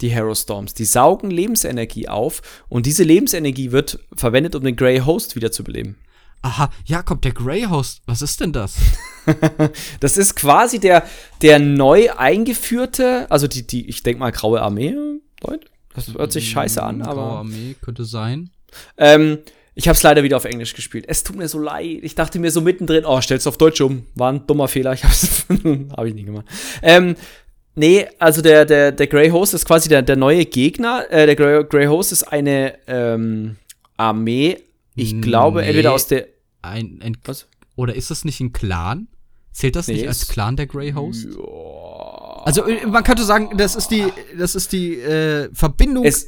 Die 0.00 0.10
Hero 0.10 0.34
Storms. 0.34 0.74
Die 0.74 0.84
saugen 0.84 1.30
Lebensenergie 1.30 2.08
auf 2.08 2.42
und 2.68 2.86
diese 2.86 3.04
Lebensenergie 3.04 3.72
wird 3.72 4.00
verwendet, 4.16 4.54
um 4.54 4.64
den 4.64 4.74
Grey 4.76 4.98
Host 4.98 5.36
wiederzubeleben. 5.36 5.96
Aha, 6.42 6.70
Jakob, 6.84 7.22
der 7.22 7.32
Greyhost, 7.32 8.02
was 8.06 8.20
ist 8.22 8.40
denn 8.40 8.52
das? 8.52 8.76
Das 10.00 10.16
ist 10.16 10.34
quasi 10.34 10.80
der, 10.80 11.04
der 11.42 11.60
neu 11.60 12.10
eingeführte, 12.16 13.30
also 13.30 13.46
die, 13.46 13.64
die, 13.64 13.88
ich 13.88 14.02
denke 14.02 14.18
mal, 14.18 14.32
Graue 14.32 14.60
Armee, 14.60 14.96
Leute. 15.46 15.66
Das 15.94 16.12
hört 16.12 16.32
sich 16.32 16.50
scheiße 16.50 16.82
an, 16.82 16.96
Hm, 16.96 17.02
Graue 17.04 17.12
aber. 17.12 17.22
Armee 17.38 17.76
könnte 17.80 18.04
sein. 18.04 18.50
Ähm, 18.98 19.38
ich 19.76 19.86
habe 19.86 19.94
es 19.94 20.02
leider 20.02 20.24
wieder 20.24 20.36
auf 20.36 20.44
Englisch 20.44 20.74
gespielt. 20.74 21.04
Es 21.06 21.22
tut 21.22 21.36
mir 21.36 21.46
so 21.46 21.60
leid. 21.60 22.00
Ich 22.02 22.16
dachte 22.16 22.40
mir 22.40 22.50
so 22.50 22.60
mittendrin, 22.62 23.04
oh, 23.04 23.20
stell's 23.20 23.46
auf 23.46 23.56
Deutsch 23.58 23.80
um. 23.80 24.06
War 24.16 24.32
ein 24.32 24.44
dummer 24.46 24.66
Fehler. 24.66 24.92
Ich 24.92 25.04
hab's 25.04 25.46
hab 25.96 26.04
ich 26.04 26.14
nie 26.14 26.24
gemacht. 26.24 26.46
Ähm, 26.82 27.14
nee, 27.76 28.06
also 28.18 28.42
der, 28.42 28.64
der, 28.64 28.90
der 28.90 29.06
Grey 29.06 29.30
Host 29.30 29.54
ist 29.54 29.64
quasi 29.64 29.88
der, 29.88 30.02
der 30.02 30.16
neue 30.16 30.44
Gegner. 30.46 31.04
Äh, 31.10 31.26
der 31.26 31.36
Grey, 31.36 31.62
Grey 31.64 31.86
Host 31.86 32.10
ist 32.10 32.24
eine 32.24 32.74
ähm, 32.88 33.56
Armee. 33.96 34.58
Ich 34.96 35.22
glaube, 35.22 35.60
Nee. 35.60 35.68
entweder 35.68 35.92
aus 35.92 36.08
der. 36.08 36.26
Ein, 36.62 37.00
ein, 37.02 37.16
Was? 37.24 37.46
Oder 37.76 37.94
ist 37.94 38.10
das 38.10 38.24
nicht 38.24 38.40
ein 38.40 38.52
Clan? 38.52 39.08
Zählt 39.52 39.76
das 39.76 39.86
Nee, 39.88 39.94
nicht 39.94 40.08
als 40.08 40.28
Clan 40.28 40.56
der 40.56 40.66
Greyhost? 40.66 41.26
Ja. 41.26 42.42
Also 42.44 42.64
äh, 42.66 42.86
man 42.86 43.04
könnte 43.04 43.24
sagen, 43.24 43.56
das 43.56 43.76
ist 43.76 43.88
die, 43.88 44.04
das 44.38 44.54
ist 44.54 44.72
die 44.72 44.96
äh, 44.98 45.48
Verbindung 45.54 46.04
Es, 46.04 46.26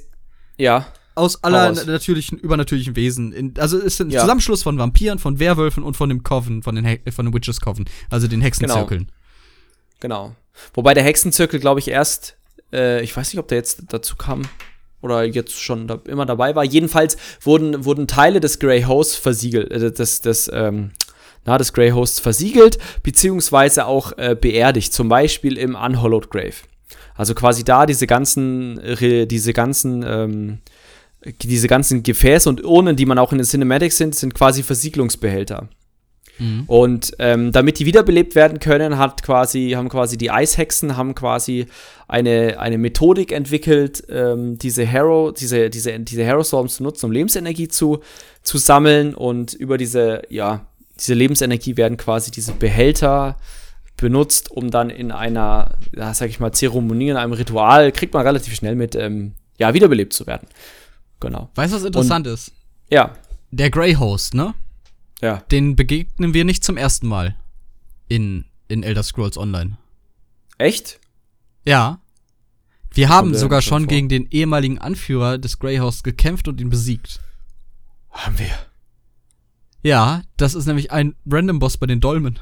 ja, 0.58 0.86
aus 1.14 1.42
aller 1.42 1.68
raus. 1.68 1.86
natürlichen, 1.86 2.38
übernatürlichen 2.38 2.96
Wesen. 2.96 3.32
In, 3.32 3.54
also 3.58 3.78
es 3.78 3.84
ist 3.84 4.00
ein 4.02 4.10
Ja. 4.10 4.20
Zusammenschluss 4.20 4.62
von 4.62 4.78
Vampiren, 4.78 5.18
von 5.18 5.38
Werwölfen 5.38 5.82
und 5.82 5.96
von 5.96 6.08
dem 6.08 6.22
Coven, 6.22 6.62
von 6.62 6.74
den, 6.74 6.84
He 6.84 7.00
von 7.10 7.24
den 7.26 7.34
Witches 7.34 7.60
Coven, 7.60 7.84
also 8.10 8.26
den 8.28 8.40
Hexenzirkeln. 8.40 9.10
genau. 10.00 10.34
Wobei 10.74 10.94
der 10.94 11.02
Hexenzirkel, 11.02 11.58
glaube 11.58 11.80
ich, 11.80 11.88
erst, 11.88 12.36
äh, 12.72 13.02
ich 13.02 13.16
weiß 13.16 13.32
nicht, 13.32 13.40
ob 13.40 13.48
der 13.48 13.58
jetzt 13.58 13.82
dazu 13.88 14.14
kam 14.16 14.42
oder 15.04 15.24
jetzt 15.24 15.60
schon 15.60 15.86
da, 15.86 16.00
immer 16.08 16.26
dabei 16.26 16.56
war. 16.56 16.64
Jedenfalls 16.64 17.16
wurden, 17.42 17.84
wurden 17.84 18.06
Teile 18.06 18.40
des 18.40 18.58
Grey 18.58 18.82
Hosts 18.82 19.16
versiegelt, 19.16 19.70
äh, 19.70 19.92
des, 19.92 20.22
des, 20.22 20.50
ähm, 20.52 20.90
na, 21.44 21.58
des 21.58 21.72
Grey 21.72 21.90
Hosts 21.90 22.20
versiegelt, 22.20 22.78
beziehungsweise 23.02 23.86
auch 23.86 24.16
äh, 24.16 24.34
beerdigt, 24.34 24.92
zum 24.92 25.08
Beispiel 25.08 25.58
im 25.58 25.74
Unhollowed 25.76 26.30
Grave. 26.30 26.54
Also 27.14 27.34
quasi 27.34 27.62
da 27.62 27.86
diese 27.86 28.06
ganzen, 28.06 28.78
Re- 28.78 29.26
diese 29.26 29.52
ganzen, 29.52 30.02
ähm, 30.06 30.58
diese 31.42 31.68
ganzen 31.68 32.02
Gefäße 32.02 32.48
und 32.48 32.64
Urnen, 32.64 32.96
die 32.96 33.06
man 33.06 33.18
auch 33.18 33.32
in 33.32 33.38
den 33.38 33.46
Cinematics 33.46 33.96
sind, 33.96 34.14
sind 34.14 34.34
quasi 34.34 34.62
Versiegelungsbehälter. 34.62 35.68
Mhm. 36.38 36.64
Und 36.66 37.12
ähm, 37.18 37.52
damit 37.52 37.78
die 37.78 37.86
wiederbelebt 37.86 38.34
werden 38.34 38.58
können, 38.58 38.98
hat 38.98 39.22
quasi, 39.22 39.70
haben 39.70 39.88
quasi 39.88 40.18
die 40.18 40.30
Eishexen 40.30 40.96
haben 40.96 41.14
quasi 41.14 41.66
eine, 42.08 42.58
eine 42.58 42.78
Methodik 42.78 43.32
entwickelt, 43.32 44.04
ähm, 44.08 44.58
diese 44.58 44.84
Hero, 44.84 45.30
diese, 45.30 45.70
diese, 45.70 45.98
diese 46.00 46.24
Hero 46.24 46.42
Storms 46.42 46.76
zu 46.76 46.82
nutzen, 46.82 47.06
um 47.06 47.12
Lebensenergie 47.12 47.68
zu, 47.68 48.00
zu 48.42 48.58
sammeln. 48.58 49.14
Und 49.14 49.54
über 49.54 49.78
diese, 49.78 50.22
ja, 50.28 50.66
diese 50.98 51.14
Lebensenergie 51.14 51.76
werden 51.76 51.96
quasi 51.96 52.30
diese 52.30 52.52
Behälter 52.52 53.36
benutzt, 53.96 54.50
um 54.50 54.70
dann 54.70 54.90
in 54.90 55.12
einer, 55.12 55.76
ja, 55.96 56.12
sag 56.14 56.28
ich 56.28 56.40
mal, 56.40 56.52
Zeremonie, 56.52 57.10
in 57.10 57.16
einem 57.16 57.32
Ritual, 57.32 57.92
kriegt 57.92 58.12
man 58.12 58.26
relativ 58.26 58.54
schnell 58.54 58.74
mit, 58.74 58.96
ähm, 58.96 59.34
ja, 59.58 59.72
wiederbelebt 59.72 60.12
zu 60.12 60.26
werden. 60.26 60.48
Genau. 61.20 61.48
Weißt 61.54 61.72
du, 61.72 61.76
was 61.76 61.84
interessant 61.84 62.26
Und, 62.26 62.34
ist? 62.34 62.52
Ja. 62.90 63.14
Der 63.50 63.70
Grey 63.70 63.94
Host, 63.94 64.34
ne? 64.34 64.52
Ja. 65.24 65.38
Den 65.50 65.74
begegnen 65.74 66.34
wir 66.34 66.44
nicht 66.44 66.62
zum 66.64 66.76
ersten 66.76 67.08
Mal 67.08 67.34
in, 68.08 68.44
in 68.68 68.82
Elder 68.82 69.02
Scrolls 69.02 69.38
Online. 69.38 69.78
Echt? 70.58 71.00
Ja. 71.66 72.00
Wir 72.92 73.08
haben 73.08 73.34
sogar 73.34 73.60
der 73.60 73.66
schon 73.66 73.82
vor? 73.84 73.88
gegen 73.88 74.08
den 74.10 74.26
ehemaligen 74.30 74.78
Anführer 74.78 75.38
des 75.38 75.58
Grey 75.58 75.78
Hosts 75.78 76.02
gekämpft 76.02 76.46
und 76.46 76.60
ihn 76.60 76.68
besiegt. 76.68 77.20
Haben 78.10 78.38
wir. 78.38 78.54
Ja, 79.82 80.22
das 80.36 80.54
ist 80.54 80.66
nämlich 80.66 80.92
ein 80.92 81.14
Random 81.28 81.58
Boss 81.58 81.76
bei 81.78 81.86
den 81.86 82.00
Dolmen. 82.00 82.38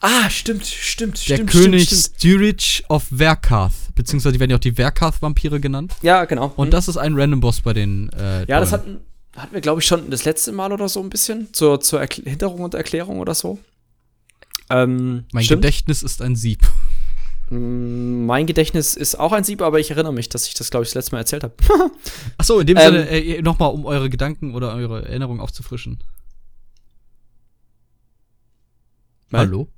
Ah, 0.00 0.30
stimmt, 0.30 0.64
stimmt, 0.64 1.16
Der 1.28 1.34
stimmt. 1.36 1.50
König 1.50 1.86
Stimmt, 1.86 2.00
stimmt. 2.02 2.16
Styrich 2.18 2.84
of 2.88 3.04
Verkarth. 3.04 3.72
Beziehungsweise 3.96 4.34
die 4.34 4.40
werden 4.40 4.50
ja 4.50 4.56
auch 4.56 4.60
die 4.60 4.72
Verkarth-Vampire 4.72 5.58
genannt. 5.58 5.96
Ja, 6.02 6.24
genau. 6.24 6.52
Und 6.56 6.66
Hm. 6.66 6.70
das 6.70 6.86
ist 6.86 6.98
ein 6.98 7.14
Random 7.18 7.40
Boss 7.40 7.62
bei 7.62 7.72
den 7.72 8.08
äh, 8.10 8.44
Ja, 8.46 8.60
das 8.60 8.70
Dolmen. 8.70 8.98
hatten, 8.98 9.00
hatten 9.42 9.54
wir, 9.54 9.60
glaube 9.60 9.80
ich, 9.80 9.86
schon 9.86 10.10
das 10.10 10.24
letzte 10.24 10.52
Mal 10.52 10.72
oder 10.72 10.88
so 10.88 11.00
ein 11.00 11.10
bisschen. 11.10 11.52
Zur, 11.52 11.80
zur 11.80 12.00
Erkl 12.00 12.22
Hintergrund 12.24 12.60
und 12.62 12.74
Erklärung 12.74 13.20
oder 13.20 13.34
so. 13.34 13.58
Ähm, 14.70 15.24
Mein 15.32 15.44
stimmt. 15.44 15.62
Gedächtnis 15.62 16.02
ist 16.02 16.20
ein 16.22 16.36
Sieb. 16.36 16.66
Mm, 17.50 18.26
Mein 18.26 18.46
Gedächtnis 18.46 18.94
ist 18.94 19.18
auch 19.18 19.32
ein 19.32 19.44
Sieb, 19.44 19.62
aber 19.62 19.80
ich 19.80 19.90
erinnere 19.90 20.12
mich, 20.12 20.28
dass 20.28 20.46
ich 20.46 20.54
das, 20.54 20.70
glaube 20.70 20.84
ich, 20.84 20.90
das 20.90 20.94
letzte 20.96 21.12
Mal 21.12 21.20
erzählt 21.20 21.42
habe. 21.44 21.54
Achso, 22.36 22.60
in 22.60 22.66
dem 22.66 22.76
Ähm, 22.76 22.84
Sinne, 22.92 23.08
äh, 23.08 23.42
nochmal, 23.42 23.72
um 23.72 23.86
eure 23.86 24.10
Gedanken 24.10 24.54
oder 24.54 24.74
eure 24.74 25.06
Erinnerungen 25.08 25.40
aufzufrischen. 25.40 25.98
Hallo? 29.32 29.68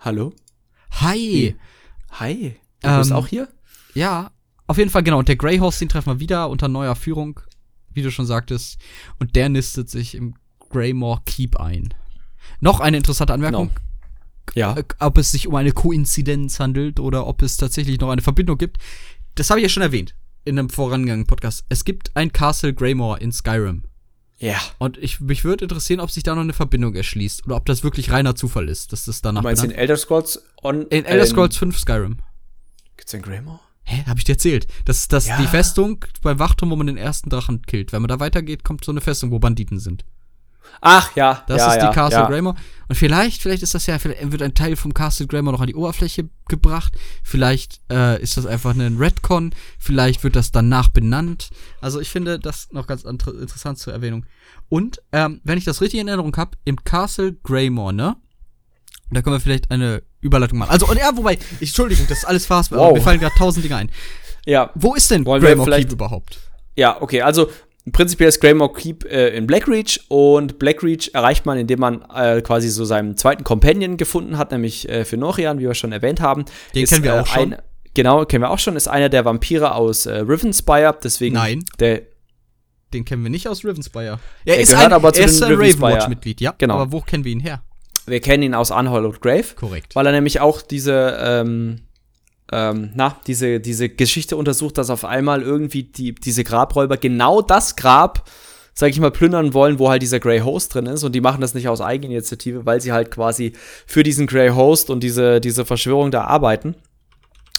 Hallo? 0.00 0.32
Hi! 1.00 1.56
Hi. 2.12 2.56
Du 2.80 2.88
Ähm, 2.88 2.98
bist 2.98 3.12
auch 3.12 3.26
hier? 3.26 3.48
Ja, 3.94 4.30
auf 4.66 4.78
jeden 4.78 4.90
Fall, 4.90 5.02
genau. 5.02 5.18
Und 5.18 5.28
der 5.28 5.36
Grey 5.36 5.58
Host, 5.58 5.80
den 5.80 5.88
treffen 5.88 6.14
wir 6.14 6.20
wieder 6.20 6.48
unter 6.48 6.68
neuer 6.68 6.94
Führung, 6.96 7.40
wie 7.94 8.02
du 8.02 8.10
schon 8.10 8.26
sagtest. 8.26 8.78
Und 9.18 9.36
der 9.36 9.48
nistet 9.48 9.88
sich 9.90 10.14
im 10.14 10.34
Greymore 10.70 11.20
Keep 11.26 11.56
ein. 11.60 11.94
Noch 12.60 12.80
eine 12.80 12.96
interessante 12.96 13.32
Anmerkung. 13.34 13.70
Ja. 14.54 14.76
äh, 14.76 14.84
ob 14.98 15.18
es 15.18 15.30
sich 15.30 15.46
um 15.46 15.54
eine 15.54 15.72
Koinzidenz 15.72 16.58
handelt 16.60 16.98
oder 17.00 17.26
ob 17.26 17.42
es 17.42 17.56
tatsächlich 17.56 18.00
noch 18.00 18.10
eine 18.10 18.22
Verbindung 18.22 18.58
gibt. 18.58 18.78
Das 19.36 19.50
habe 19.50 19.60
ich 19.60 19.64
ja 19.64 19.68
schon 19.68 19.82
erwähnt 19.82 20.14
in 20.44 20.58
einem 20.58 20.68
vorangegangenen 20.68 21.26
Podcast. 21.26 21.64
Es 21.68 21.84
gibt 21.84 22.14
ein 22.16 22.32
Castle 22.32 22.74
Greymore 22.74 23.20
in 23.20 23.32
Skyrim. 23.32 23.84
Ja. 24.38 24.60
Und 24.78 24.98
ich, 24.98 25.20
mich 25.20 25.44
würde 25.44 25.64
interessieren, 25.64 26.00
ob 26.00 26.10
sich 26.10 26.24
da 26.24 26.34
noch 26.34 26.42
eine 26.42 26.52
Verbindung 26.52 26.94
erschließt 26.96 27.46
oder 27.46 27.54
ob 27.54 27.64
das 27.66 27.84
wirklich 27.84 28.10
reiner 28.10 28.34
Zufall 28.34 28.68
ist, 28.68 28.92
dass 28.92 29.04
das 29.04 29.20
Du 29.22 29.28
danach 29.28 29.42
meinst 29.42 29.62
in 29.62 29.70
Elder 29.70 29.96
Scrolls 29.96 30.42
on. 30.62 30.82
in 30.88 31.04
Elder 31.04 31.26
Scrolls 31.26 31.56
5 31.56 31.78
Skyrim. 31.78 32.18
Gibt's 32.96 33.12
den 33.12 33.22
Greymore? 33.22 33.60
Hä, 33.84 34.04
hab 34.06 34.18
ich 34.18 34.24
dir 34.24 34.32
erzählt? 34.32 34.66
Das 34.84 34.98
ist 35.00 35.12
das 35.12 35.26
Ja. 35.26 35.36
die 35.40 35.46
Festung 35.46 36.04
beim 36.22 36.38
Wachturm, 36.38 36.70
wo 36.70 36.76
man 36.76 36.86
den 36.86 36.96
ersten 36.96 37.30
Drachen 37.30 37.62
killt. 37.62 37.92
Wenn 37.92 38.02
man 38.02 38.08
da 38.08 38.20
weitergeht, 38.20 38.64
kommt 38.64 38.84
so 38.84 38.92
eine 38.92 39.00
Festung, 39.00 39.30
wo 39.30 39.38
Banditen 39.38 39.78
sind. 39.80 40.04
Ach 40.80 41.14
ja. 41.16 41.44
Das 41.48 41.58
ja, 41.58 41.68
ist 41.72 41.82
ja, 41.82 41.88
die 41.88 41.94
Castle 41.94 42.20
ja. 42.20 42.26
Greymore. 42.28 42.56
Und 42.88 42.94
vielleicht, 42.94 43.42
vielleicht 43.42 43.62
ist 43.62 43.74
das 43.74 43.86
ja, 43.86 43.98
vielleicht 43.98 44.30
wird 44.32 44.42
ein 44.42 44.54
Teil 44.54 44.76
vom 44.76 44.94
Castle 44.94 45.26
Greymore 45.26 45.52
noch 45.54 45.60
an 45.60 45.66
die 45.66 45.74
Oberfläche 45.74 46.28
gebracht. 46.48 46.96
Vielleicht 47.22 47.80
äh, 47.90 48.22
ist 48.22 48.36
das 48.36 48.46
einfach 48.46 48.74
ein 48.74 48.96
Redcon. 48.96 49.52
Vielleicht 49.78 50.22
wird 50.24 50.36
das 50.36 50.52
danach 50.52 50.88
benannt. 50.88 51.50
Also 51.80 52.00
ich 52.00 52.08
finde 52.08 52.38
das 52.38 52.70
noch 52.72 52.86
ganz 52.86 53.02
inter- 53.02 53.38
interessant 53.38 53.78
zur 53.78 53.92
Erwähnung. 53.92 54.24
Und 54.68 55.02
ähm, 55.12 55.40
wenn 55.44 55.58
ich 55.58 55.64
das 55.64 55.80
richtig 55.80 56.00
in 56.00 56.08
Erinnerung 56.08 56.34
habe, 56.36 56.56
im 56.64 56.82
Castle 56.84 57.34
Greymore, 57.42 57.92
ne? 57.92 58.16
Da 59.10 59.20
können 59.20 59.36
wir 59.36 59.40
vielleicht 59.40 59.70
eine 59.70 60.02
Überleitung 60.22 60.58
machen. 60.58 60.70
Also, 60.70 60.86
und 60.86 60.96
ja, 60.98 61.10
wobei, 61.14 61.34
ich, 61.60 61.68
Entschuldigung, 61.68 62.06
das 62.08 62.18
ist 62.18 62.24
alles 62.24 62.46
fast, 62.46 62.72
aber 62.72 62.80
Wow. 62.86 62.94
mir 62.94 63.02
fallen 63.02 63.20
gerade 63.20 63.34
tausend 63.36 63.64
Dinge 63.64 63.76
ein. 63.76 63.90
Ja. 64.46 64.70
Wo 64.74 64.94
ist 64.94 65.10
denn 65.10 65.26
Wollen 65.26 65.42
vielleicht- 65.42 65.88
Keep 65.90 65.92
überhaupt? 65.92 66.38
Ja, 66.76 67.00
okay, 67.02 67.20
also 67.22 67.50
prinzipiell 67.92 68.28
ist 68.28 68.40
Greymore 68.40 68.72
Keep 68.72 69.04
äh, 69.04 69.28
in 69.36 69.46
Blackreach 69.46 70.00
und 70.08 70.58
Blackreach 70.58 71.10
erreicht 71.12 71.44
man, 71.44 71.58
indem 71.58 71.80
man 71.80 72.02
äh, 72.14 72.40
quasi 72.40 72.68
so 72.70 72.84
seinen 72.84 73.16
zweiten 73.16 73.44
Companion 73.44 73.96
gefunden 73.98 74.38
hat, 74.38 74.52
nämlich 74.52 74.88
äh, 74.88 75.04
Fenorian, 75.04 75.58
wie 75.58 75.64
wir 75.64 75.74
schon 75.74 75.92
erwähnt 75.92 76.20
haben. 76.20 76.44
Den 76.74 76.84
ist, 76.84 76.90
kennen 76.90 77.04
wir 77.04 77.14
äh, 77.14 77.20
auch 77.20 77.26
schon. 77.26 77.54
Ein, 77.54 77.62
genau, 77.94 78.24
kennen 78.24 78.42
wir 78.42 78.50
auch 78.50 78.58
schon, 78.58 78.76
ist 78.76 78.88
einer 78.88 79.08
der 79.08 79.24
Vampire 79.24 79.74
aus 79.74 80.06
äh, 80.06 80.14
Rivenspire, 80.18 80.96
deswegen 81.02 81.34
Nein. 81.34 81.64
der 81.80 82.02
Den 82.94 83.04
kennen 83.04 83.22
wir 83.24 83.30
nicht 83.30 83.48
aus 83.48 83.64
Ravenspire. 83.64 84.18
Er 84.44 84.56
gehört 84.64 84.92
aber 84.92 85.12
zu 85.12 85.20
er 85.20 85.26
ist 85.26 85.42
ein. 85.42 85.52
Ravenwatch-Mitglied, 85.54 86.40
ja. 86.40 86.54
Genau. 86.58 86.74
Aber 86.74 86.92
wo 86.92 87.00
kennen 87.00 87.24
wir 87.24 87.32
ihn 87.32 87.40
her? 87.40 87.62
Wir 88.06 88.20
kennen 88.20 88.42
ihn 88.42 88.54
aus 88.54 88.70
Unhallowed 88.70 89.20
Grave, 89.20 89.54
Korrekt. 89.56 89.94
weil 89.94 90.06
er 90.06 90.12
nämlich 90.12 90.40
auch 90.40 90.62
diese 90.62 91.16
ähm, 91.20 91.82
ähm, 92.52 92.90
na, 92.94 93.16
diese, 93.26 93.60
diese 93.60 93.88
Geschichte 93.88 94.36
untersucht, 94.36 94.76
dass 94.78 94.90
auf 94.90 95.04
einmal 95.04 95.42
irgendwie 95.42 95.84
die, 95.84 96.14
diese 96.14 96.44
Grabräuber 96.44 96.98
genau 96.98 97.40
das 97.40 97.76
Grab, 97.76 98.28
sag 98.74 98.90
ich 98.90 99.00
mal, 99.00 99.10
plündern 99.10 99.54
wollen, 99.54 99.78
wo 99.78 99.88
halt 99.88 100.02
dieser 100.02 100.20
Grey 100.20 100.40
Host 100.40 100.74
drin 100.74 100.86
ist. 100.86 101.02
Und 101.02 101.12
die 101.14 101.22
machen 101.22 101.40
das 101.40 101.54
nicht 101.54 101.68
aus 101.68 101.80
Eigeninitiative, 101.80 102.66
weil 102.66 102.80
sie 102.80 102.92
halt 102.92 103.10
quasi 103.10 103.54
für 103.86 104.02
diesen 104.02 104.26
Grey 104.26 104.50
Host 104.50 104.90
und 104.90 105.02
diese, 105.02 105.40
diese 105.40 105.64
Verschwörung 105.64 106.10
da 106.10 106.24
arbeiten. 106.24 106.76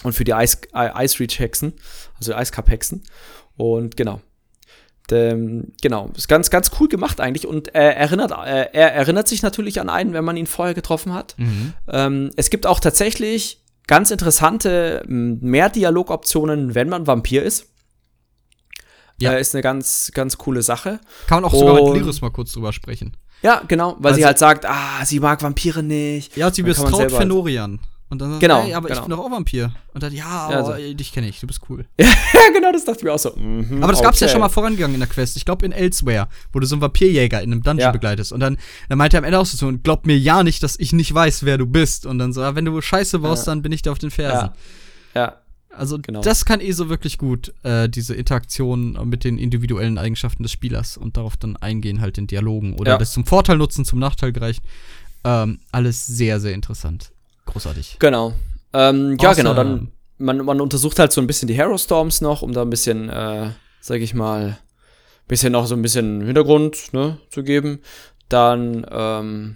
Und 0.04 0.14
für 0.14 0.26
die 0.26 0.34
Ice, 0.34 0.60
Ice 0.74 1.20
Reach 1.20 1.39
Hexen, 1.39 1.74
also 2.20 2.34
Ice 2.34 2.52
Cup 2.52 2.70
Hexen. 2.70 3.04
Und 3.56 3.98
genau. 3.98 4.22
Ähm, 5.12 5.74
genau, 5.82 6.10
ist 6.16 6.28
ganz, 6.28 6.49
ganz 6.49 6.72
cool 6.80 6.88
gemacht 6.88 7.20
eigentlich 7.20 7.45
und 7.45 7.76
er 7.76 7.95
erinnert, 7.97 8.32
äh, 8.32 8.70
er 8.74 8.93
erinnert 8.93 9.28
sich 9.28 9.41
natürlich 9.43 9.80
an 9.82 9.89
einen, 9.89 10.14
wenn 10.14 10.24
man 10.24 10.38
ihn 10.38 10.47
vorher 10.47 10.74
getroffen 10.74 11.14
hat. 11.14 11.36
Mhm. 11.38 11.74
Ähm, 11.89 12.30
es 12.38 12.49
gibt 12.49 12.66
auch 12.66 12.80
tatsächlich 12.80 13.62
ganz 13.86 14.12
interessante 14.12 15.04
m, 15.06 15.39
Mehr-Dialogoptionen, 15.41 16.74
wenn 16.74 16.88
man 16.89 17.06
Vampir 17.06 17.43
ist. 17.43 17.68
Ja. 19.20 19.34
Äh, 19.34 19.41
ist 19.41 19.54
eine 19.54 19.62
ganz, 19.62 20.12
ganz 20.14 20.38
coole 20.38 20.62
Sache. 20.64 20.99
Kann 21.28 21.41
man 21.41 21.51
auch 21.51 21.54
sogar 21.58 21.76
mit 21.76 21.84
Und- 21.84 21.97
Lyris 21.99 22.22
mal 22.22 22.32
kurz 22.32 22.54
drüber 22.54 22.74
sprechen. 22.74 23.16
Ja, 23.41 23.62
genau, 23.68 23.97
weil 23.99 24.12
Also- 24.12 24.22
sie 24.22 24.26
halt 24.26 24.39
sagt, 24.39 24.66
ah, 24.66 25.04
sie 25.06 25.20
mag 25.20 25.43
Vampire 25.43 25.84
nicht. 25.84 26.36
Ja, 26.38 26.47
und 26.47 26.56
sie 26.56 26.64
misstraut 26.64 26.95
selber 26.95 27.18
halt- 27.18 27.24
Fenorian. 27.24 27.80
Und 28.14 28.20
dann 28.20 28.30
sagt 28.30 28.41
Genau, 28.41 28.61
hey, 28.61 28.76
aber 28.76 28.89
genau. 28.89 28.99
ich 29.01 29.07
bin 29.07 29.18
doch 29.18 29.26
auch 29.26 29.32
Vampir. 29.32 29.74
Und 29.95 30.03
dann, 30.03 30.14
ja, 30.14 30.51
Ja, 30.51 30.59
aber 30.59 30.66
so. 30.66 30.72
ey, 30.74 30.93
dich 30.93 31.11
kenne 31.11 31.28
ich, 31.28 31.39
du 31.39 31.47
bist 31.47 31.61
cool. 31.68 31.86
ja, 31.99 32.07
genau, 32.53 32.72
das 32.72 32.86
dachte 32.86 32.99
ich 32.99 33.03
mir 33.03 33.11
auch 33.11 33.18
so. 33.18 33.36
mhm, 33.36 33.82
Aber 33.82 33.91
das 33.91 34.03
gab's 34.03 34.20
ja 34.20 34.28
okay. 34.28 34.34
schon 34.34 34.41
mal 34.41 34.49
vorangegangen 34.49 34.93
in 34.93 34.99
der 34.99 35.09
Quest. 35.09 35.36
Ich 35.36 35.45
glaube 35.45 35.66
in 35.66 35.72
Elsewhere, 35.72 36.28
wo 36.51 36.59
du 36.59 36.68
so 36.68 36.76
einen 36.76 36.82
Vampirjäger 36.84 37.41
in 37.41 37.51
einem 37.51 37.64
Dungeon 37.64 37.88
Ja. 37.88 37.91
begleitest. 37.91 38.32
Und 38.32 38.39
dann, 38.39 38.57
dann 38.88 38.99
meinte 38.99 39.18
er 39.18 39.20
am 39.20 39.24
Ende 39.24 39.39
auch 39.39 39.47
so, 39.47 39.66
und 39.66 39.84
glaub 39.84 40.05
mir 40.05 40.16
ja 40.16 40.43
nicht, 40.43 40.61
dass 40.61 40.78
ich 40.80 40.93
nicht 40.93 41.11
weiß, 41.11 41.43
wer 41.43 41.57
du 41.57 41.66
bist. 41.66 42.05
Und 42.05 42.20
dann 42.20 42.34
so, 42.34 42.41
ja, 42.41 42.53
wenn 42.55 42.66
du 42.66 42.80
Scheiße 42.80 43.18
Ja. 43.24 43.36
dann 43.45 43.64
bin 43.64 43.72
ich 43.72 43.82
dir 43.82 43.91
auf 43.91 43.97
den 43.99 44.11
Fersen. 44.11 44.51
Ja. 45.16 45.22
ja, 45.22 45.36
Also 45.76 45.97
Genau. 45.99 46.22
das 46.22 46.45
kann 46.45 46.61
ESO 46.61 46.89
wirklich 46.89 47.18
gut, 47.18 47.51
äh, 47.64 47.89
diese 47.89 48.14
Interaktion 48.14 48.95
mit 49.09 49.24
den 49.24 49.39
individuellen 49.39 49.97
Eigenschaften 49.97 50.43
des 50.43 50.51
Spielers 50.51 50.97
und 50.97 51.18
darauf 51.18 51.36
dann 51.38 51.57
eingehen 51.57 51.99
halt 51.99 52.20
in 52.20 52.28
Dialogen 52.28 52.74
oder 52.74 52.91
Ja. 52.91 52.97
das 52.99 53.11
zum 53.11 53.26
Vorteil 53.26 53.57
nutzen, 53.57 53.86
zum 53.86 53.97
Nachteil 53.97 54.32
gereicht. 54.34 54.61
Ähm, 55.26 55.59
alles 55.72 56.05
sehr, 56.05 56.41
sehr 56.41 56.53
interessant. 56.53 57.12
Großartig. 57.46 57.98
genau. 58.00 58.34
Ähm, 58.74 59.18
ja, 59.20 59.30
Awesome. 59.30 59.36
genau, 59.36 59.54
dann 59.54 59.91
man, 60.18 60.38
man 60.46 60.62
untersucht 60.62 61.00
halt 61.00 61.12
so 61.12 61.22
ein 61.22 61.28
bisschen 61.28 61.48
die 61.48 61.56
Hero 61.56 61.78
Storms 61.78 62.22
noch, 62.22 62.41
um 62.41 62.54
da 62.54 62.62
ein 62.62 62.70
bisschen, 62.70 63.10
äh, 63.10 63.52
sag 63.82 64.02
ich 64.02 64.14
mal, 64.14 64.58
bisschen 65.28 65.54
noch 65.54 65.68
so 65.68 65.76
ein 65.76 65.82
bisschen 65.82 66.22
Hintergrund 66.22 66.94
ne, 66.94 67.18
zu 67.30 67.44
geben. 67.44 67.80
Dann 68.30 68.86
ähm, 68.89 69.56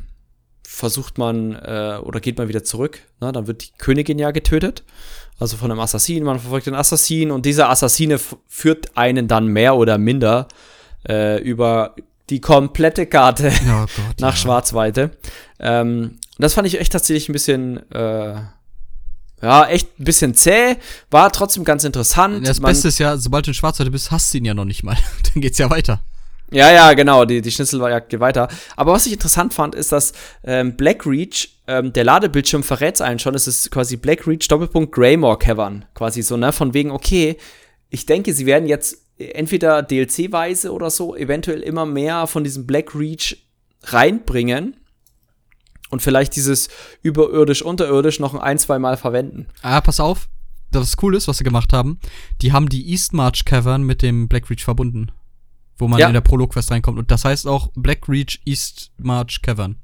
versucht 0.64 1.18
man 1.18 1.54
äh, 1.56 2.00
oder 2.04 2.20
geht 2.20 2.38
man 2.38 2.48
wieder 2.48 2.64
zurück. 2.64 3.00
Ne? 3.22 3.32
Dann 3.32 3.48
wird 3.48 3.64
die 3.64 3.72
Königin 3.78 4.20
ja 4.20 4.32
getötet. 4.32 4.84
Also 5.40 5.58
von 5.58 5.72
einem 5.72 5.80
Assassinen. 5.80 6.26
Man 6.26 6.40
verfolgt 6.40 6.68
den 6.68 6.76
Assassin 6.76 7.32
und 7.32 7.46
dieser 7.46 7.70
Assassine 7.70 8.20
führt 8.48 8.98
einen 8.98 9.28
dann 9.28 9.48
mehr 9.48 9.76
oder 9.76 9.98
minder 9.98 10.48
äh, 11.08 11.42
über 11.42 11.96
die 12.30 12.42
komplette 12.42 13.06
Karte 13.06 13.52
Oh 13.68 13.82
Gott. 13.82 13.90
nach 14.20 14.34
ja. 14.34 14.36
Schwarzweite. 14.36 15.12
Ähm, 15.60 16.20
das 16.40 16.54
fand 16.54 16.68
ich 16.68 16.80
echt 16.80 16.92
tatsächlich 16.92 17.30
ein 17.30 17.34
bisschen, 17.34 17.92
äh, 17.92 18.36
ja, 19.42 19.68
echt 19.68 20.00
ein 20.00 20.04
bisschen 20.04 20.34
zäh, 20.34 20.76
war 21.12 21.32
trotzdem 21.32 21.64
ganz 21.64 21.84
interessant. 21.84 22.48
Das 22.48 22.60
Man- 22.60 22.72
Beste 22.72 22.88
ist 22.88 23.00
ja, 23.00 23.18
sobald 23.18 23.46
du 23.46 23.52
in 23.52 23.56
Schwarzwald 23.56 23.92
bist, 23.92 24.12
hast 24.12 24.34
du 24.34 24.40
ihn 24.40 24.46
ja 24.46 24.54
noch 24.54 24.66
nicht 24.66 24.84
mal. 24.84 24.98
dann 25.34 25.42
geht's 25.42 25.58
ja 25.58 25.70
weiter. 25.70 26.02
Ja, 26.50 26.72
ja, 26.72 26.94
genau, 26.94 27.26
die, 27.26 27.42
die 27.42 27.52
Schnitzeljagd 27.52 28.10
geht 28.10 28.22
weiter. 28.22 28.48
Aber 28.78 28.94
was 28.94 29.06
ich 29.06 29.12
interessant 29.14 29.54
fand, 29.54 29.76
ist, 29.76 29.92
dass 29.92 30.14
ähm, 30.46 30.78
Blackreach, 30.78 31.50
ähm, 31.68 31.92
der 31.92 32.06
Ladebildschirm 32.06 32.64
verrät's 32.64 33.02
einen 33.02 33.20
schon, 33.20 33.36
es 33.36 33.48
ist 33.48 33.70
quasi 33.70 33.98
Blackreach 33.98 34.48
Doppelpunkt 34.48 34.94
Greymore 34.94 35.38
Cavern. 35.38 35.84
Quasi 35.94 36.22
so, 36.22 36.38
ne, 36.38 36.54
von 36.54 36.74
wegen, 36.74 36.92
okay, 36.92 37.36
ich 37.90 38.06
denke, 38.06 38.34
sie 38.34 38.46
werden 38.46 38.70
jetzt 38.70 39.00
entweder 39.18 39.82
DLC-weise 39.84 40.72
oder 40.72 40.90
so 40.90 41.16
eventuell 41.18 41.60
immer 41.62 41.86
mehr 41.86 42.28
von 42.28 42.46
diesem 42.46 42.66
Blackreach 42.66 43.38
reinbringen. 43.84 44.78
Und 45.90 46.02
vielleicht 46.02 46.36
dieses 46.36 46.70
überirdisch, 47.02 47.62
unterirdisch 47.62 48.20
noch 48.20 48.36
ein, 48.36 48.58
zwei 48.58 48.80
Mal 48.80 48.98
verwenden. 48.98 49.48
Ah, 49.62 49.82
pass 49.82 50.00
auf. 50.00 50.30
Das 50.72 50.96
cool 51.02 51.16
ist, 51.16 51.28
was 51.28 51.38
sie 51.38 51.44
gemacht 51.44 51.72
haben. 51.72 52.00
Die 52.42 52.52
haben 52.52 52.68
die 52.68 52.92
East 52.92 53.14
March 53.14 53.46
Cavern 53.46 53.84
mit 53.84 54.02
dem 54.02 54.28
Black 54.28 54.50
Reach 54.50 54.64
verbunden. 54.64 55.12
Wo 55.78 55.88
man 55.88 56.00
ja. 56.00 56.08
in 56.08 56.14
der 56.14 56.22
Prolog-Quest 56.22 56.72
reinkommt. 56.72 56.98
Und 56.98 57.12
das 57.12 57.24
heißt 57.24 57.48
auch 57.48 57.70
Black 57.76 58.10
Reach 58.10 58.42
East 58.46 58.92
March 58.98 59.42
Cavern. 59.42 59.78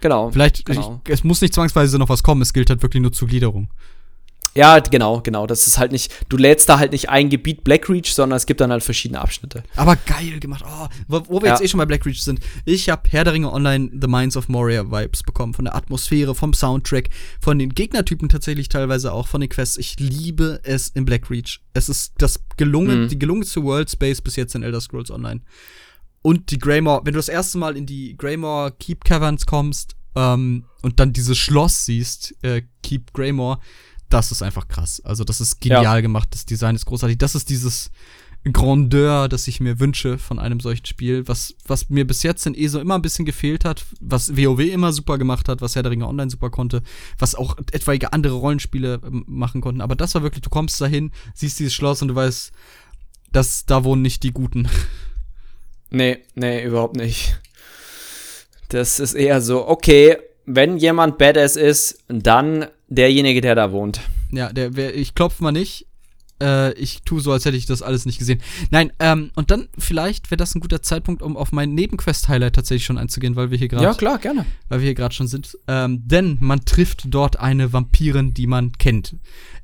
Genau. 0.00 0.30
Vielleicht, 0.30 0.64
genau. 0.64 1.00
Ich, 1.06 1.12
es 1.12 1.24
muss 1.24 1.40
nicht 1.40 1.54
zwangsweise 1.54 1.98
noch 1.98 2.08
was 2.08 2.22
kommen, 2.22 2.42
es 2.42 2.52
gilt 2.52 2.68
halt 2.68 2.82
wirklich 2.82 3.00
nur 3.00 3.12
zur 3.12 3.28
Gliederung. 3.28 3.70
Ja, 4.56 4.78
genau, 4.78 5.20
genau. 5.20 5.46
Das 5.48 5.66
ist 5.66 5.78
halt 5.78 5.90
nicht, 5.90 6.12
du 6.28 6.36
lädst 6.36 6.68
da 6.68 6.78
halt 6.78 6.92
nicht 6.92 7.08
ein 7.08 7.28
Gebiet 7.28 7.64
Blackreach, 7.64 8.14
sondern 8.14 8.36
es 8.36 8.46
gibt 8.46 8.60
dann 8.60 8.70
halt 8.70 8.84
verschiedene 8.84 9.20
Abschnitte. 9.20 9.64
Aber 9.74 9.96
geil 9.96 10.38
gemacht. 10.38 10.64
Oh, 10.66 10.86
wo, 11.08 11.22
wo 11.26 11.42
wir 11.42 11.48
ja. 11.48 11.54
jetzt 11.54 11.62
eh 11.62 11.68
schon 11.68 11.78
bei 11.78 11.86
Blackreach 11.86 12.22
sind. 12.22 12.38
Ich 12.64 12.88
habe 12.88 13.02
Herr 13.10 13.24
der 13.24 13.32
Ringe 13.32 13.52
Online 13.52 13.90
The 14.00 14.06
Minds 14.06 14.36
of 14.36 14.48
Moria 14.48 14.90
Vibes 14.90 15.24
bekommen. 15.24 15.54
Von 15.54 15.64
der 15.64 15.74
Atmosphäre, 15.74 16.36
vom 16.36 16.54
Soundtrack, 16.54 17.10
von 17.40 17.58
den 17.58 17.70
Gegnertypen 17.70 18.28
tatsächlich 18.28 18.68
teilweise 18.68 19.12
auch, 19.12 19.26
von 19.26 19.40
den 19.40 19.50
Quests. 19.50 19.76
Ich 19.76 19.98
liebe 19.98 20.60
es 20.62 20.88
in 20.88 21.04
Blackreach. 21.04 21.60
Es 21.72 21.88
ist 21.88 22.12
das 22.18 22.44
gelungen, 22.56 23.04
mhm. 23.04 23.08
die 23.08 23.18
gelungenste 23.18 23.64
World 23.64 23.90
Space 23.90 24.20
bis 24.20 24.36
jetzt 24.36 24.54
in 24.54 24.62
Elder 24.62 24.80
Scrolls 24.80 25.10
Online. 25.10 25.40
Und 26.22 26.52
die 26.52 26.58
Greymore, 26.58 27.02
wenn 27.04 27.12
du 27.12 27.18
das 27.18 27.28
erste 27.28 27.58
Mal 27.58 27.76
in 27.76 27.86
die 27.86 28.16
Greymore 28.16 28.72
Keep 28.78 29.04
Caverns 29.04 29.46
kommst, 29.46 29.96
ähm, 30.14 30.64
und 30.82 31.00
dann 31.00 31.12
dieses 31.12 31.38
Schloss 31.38 31.86
siehst, 31.86 32.34
äh, 32.42 32.62
Keep 32.82 33.12
Greymore, 33.12 33.58
das 34.08 34.32
ist 34.32 34.42
einfach 34.42 34.68
krass. 34.68 35.00
Also, 35.04 35.24
das 35.24 35.40
ist 35.40 35.60
genial 35.60 35.84
ja. 35.84 36.00
gemacht. 36.00 36.28
Das 36.32 36.46
Design 36.46 36.74
ist 36.74 36.86
großartig. 36.86 37.18
Das 37.18 37.34
ist 37.34 37.50
dieses 37.50 37.90
Grandeur, 38.52 39.28
das 39.28 39.48
ich 39.48 39.60
mir 39.60 39.80
wünsche 39.80 40.18
von 40.18 40.38
einem 40.38 40.60
solchen 40.60 40.84
Spiel, 40.84 41.26
was, 41.26 41.54
was 41.66 41.88
mir 41.88 42.06
bis 42.06 42.22
jetzt 42.22 42.46
in 42.46 42.54
ESO 42.54 42.78
immer 42.78 42.94
ein 42.94 43.02
bisschen 43.02 43.24
gefehlt 43.24 43.64
hat, 43.64 43.86
was 44.00 44.36
WoW 44.36 44.60
immer 44.60 44.92
super 44.92 45.16
gemacht 45.16 45.48
hat, 45.48 45.62
was 45.62 45.74
Herr 45.74 45.82
der 45.82 45.92
Ringe 45.92 46.06
Online 46.06 46.30
super 46.30 46.50
konnte, 46.50 46.82
was 47.18 47.34
auch 47.34 47.56
etwaige 47.72 48.12
andere 48.12 48.34
Rollenspiele 48.34 49.00
ähm, 49.02 49.24
machen 49.26 49.62
konnten. 49.62 49.80
Aber 49.80 49.96
das 49.96 50.14
war 50.14 50.22
wirklich, 50.22 50.42
du 50.42 50.50
kommst 50.50 50.78
dahin, 50.78 51.10
siehst 51.32 51.58
dieses 51.58 51.72
Schloss 51.72 52.02
und 52.02 52.08
du 52.08 52.14
weißt, 52.14 52.52
dass 53.32 53.64
da 53.64 53.82
wohnen 53.82 54.02
nicht 54.02 54.22
die 54.22 54.32
Guten. 54.32 54.68
Nee, 55.90 56.18
nee, 56.34 56.64
überhaupt 56.64 56.96
nicht. 56.96 57.38
Das 58.68 58.98
ist 58.98 59.14
eher 59.14 59.40
so, 59.40 59.68
okay, 59.68 60.16
wenn 60.44 60.76
jemand 60.76 61.18
Badass 61.18 61.54
ist, 61.54 62.02
dann 62.08 62.66
derjenige, 62.88 63.40
der 63.40 63.54
da 63.54 63.72
wohnt. 63.72 64.00
Ja, 64.32 64.52
der, 64.52 64.94
ich 64.94 65.14
klopfe 65.14 65.42
mal 65.42 65.52
nicht, 65.52 65.86
äh, 66.44 66.72
ich 66.74 67.02
tue 67.02 67.20
so, 67.20 67.32
als 67.32 67.44
hätte 67.44 67.56
ich 67.56 67.66
das 67.66 67.80
alles 67.80 68.04
nicht 68.04 68.18
gesehen. 68.18 68.40
Nein, 68.70 68.92
ähm, 68.98 69.30
und 69.34 69.50
dann 69.50 69.68
vielleicht 69.78 70.30
wäre 70.30 70.36
das 70.36 70.54
ein 70.54 70.60
guter 70.60 70.82
Zeitpunkt, 70.82 71.22
um 71.22 71.36
auf 71.36 71.52
mein 71.52 71.74
Nebenquest-Highlight 71.74 72.54
tatsächlich 72.54 72.84
schon 72.84 72.98
einzugehen, 72.98 73.34
weil 73.34 73.50
wir 73.50 73.58
hier 73.58 73.68
gerade. 73.68 73.84
Ja, 73.84 73.94
klar, 73.94 74.18
gerne. 74.18 74.44
Weil 74.68 74.80
wir 74.80 74.84
hier 74.84 74.94
gerade 74.94 75.14
schon 75.14 75.26
sind. 75.26 75.56
Ähm, 75.66 76.06
denn 76.06 76.36
man 76.40 76.64
trifft 76.64 77.06
dort 77.06 77.38
eine 77.40 77.72
Vampirin, 77.72 78.34
die 78.34 78.46
man 78.46 78.72
kennt. 78.72 79.16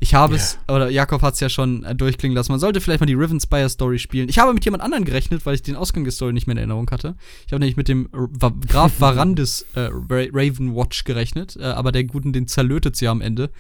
Ich 0.02 0.14
habe 0.14 0.34
yeah. 0.34 0.42
es, 0.42 0.58
oder 0.68 0.88
Jakob 0.88 1.20
hat 1.20 1.34
es 1.34 1.40
ja 1.40 1.50
schon 1.50 1.84
äh, 1.84 1.94
durchklingen 1.94 2.34
lassen. 2.34 2.52
Man 2.52 2.60
sollte 2.60 2.80
vielleicht 2.80 3.00
mal 3.00 3.06
die 3.06 3.14
Rivenspire 3.14 3.68
Story 3.68 3.98
spielen. 3.98 4.30
Ich 4.30 4.38
habe 4.38 4.54
mit 4.54 4.64
jemand 4.64 4.82
anderen 4.82 5.04
gerechnet, 5.04 5.44
weil 5.44 5.54
ich 5.54 5.62
den 5.62 5.76
Ausgang 5.76 6.04
der 6.04 6.12
Story 6.12 6.32
nicht 6.32 6.46
mehr 6.46 6.52
in 6.52 6.58
Erinnerung 6.58 6.90
hatte. 6.90 7.16
Ich 7.46 7.52
habe 7.52 7.60
nämlich 7.60 7.76
mit 7.76 7.88
dem 7.88 8.08
R 8.12 8.28
Graf 8.66 8.92
Varandis 8.98 9.66
äh, 9.74 9.90
Ravenwatch 9.92 11.04
gerechnet, 11.04 11.56
äh, 11.60 11.64
aber 11.64 11.92
der 11.92 12.04
Guten, 12.04 12.32
den 12.32 12.48
zerlötet 12.48 12.96
sie 12.96 13.08
am 13.08 13.20
Ende. 13.20 13.50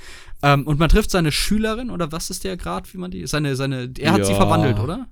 Ähm, 0.42 0.66
und 0.66 0.78
man 0.78 0.88
trifft 0.88 1.10
seine 1.10 1.32
Schülerin, 1.32 1.90
oder 1.90 2.12
was 2.12 2.30
ist 2.30 2.44
der 2.44 2.56
Grad, 2.56 2.92
wie 2.92 2.98
man 2.98 3.10
die? 3.10 3.26
Seine, 3.26 3.56
seine, 3.56 3.92
er 3.98 4.12
hat 4.12 4.20
ja, 4.20 4.24
sie 4.24 4.34
verwandelt, 4.34 4.78
oder? 4.78 5.06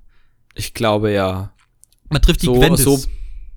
Ich 0.54 0.74
glaube 0.74 1.12
ja. 1.12 1.52
Man 2.08 2.22
trifft 2.22 2.42
die 2.42 2.46
so, 2.46 2.54
Gwendis. 2.54 2.82
So, 2.82 2.98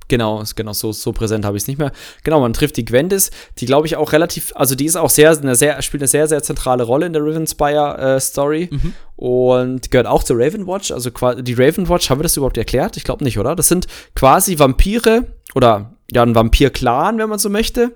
genau, 0.09 0.43
genau, 0.55 0.73
so, 0.73 0.91
so 0.91 1.13
präsent 1.13 1.45
habe 1.45 1.55
ich 1.55 1.63
es 1.63 1.67
nicht 1.67 1.77
mehr. 1.79 1.93
Genau, 2.23 2.41
man 2.41 2.51
trifft 2.51 2.75
die 2.75 2.83
Gwendis, 2.83 3.31
die 3.57 3.65
glaube 3.65 3.87
ich 3.87 3.95
auch 3.95 4.11
relativ, 4.11 4.51
also 4.55 4.75
die 4.75 4.85
ist 4.85 4.97
auch 4.97 5.09
sehr, 5.09 5.31
eine 5.31 5.55
sehr, 5.55 5.81
spielt 5.81 6.03
eine 6.03 6.09
sehr, 6.09 6.27
sehr 6.27 6.43
zentrale 6.43 6.83
Rolle 6.83 7.05
in 7.05 7.13
der 7.13 7.23
Rivenspire 7.23 7.97
äh, 7.97 8.19
Story 8.19 8.69
mhm. 8.69 8.93
und 9.15 9.89
gehört 9.91 10.07
auch 10.07 10.23
zur 10.23 10.37
Ravenwatch. 10.37 10.91
Also 10.91 11.09
die 11.09 11.53
Ravenwatch, 11.53 12.09
haben 12.09 12.19
wir 12.19 12.23
das 12.23 12.35
überhaupt 12.35 12.57
erklärt? 12.57 12.97
Ich 12.97 13.05
glaube 13.05 13.23
nicht, 13.23 13.39
oder? 13.39 13.55
Das 13.55 13.69
sind 13.69 13.87
quasi 14.13 14.59
Vampire 14.59 15.25
oder 15.55 15.97
ja, 16.11 16.23
ein 16.23 16.35
Vampir-Clan, 16.35 17.17
wenn 17.17 17.29
man 17.29 17.39
so 17.39 17.49
möchte 17.49 17.93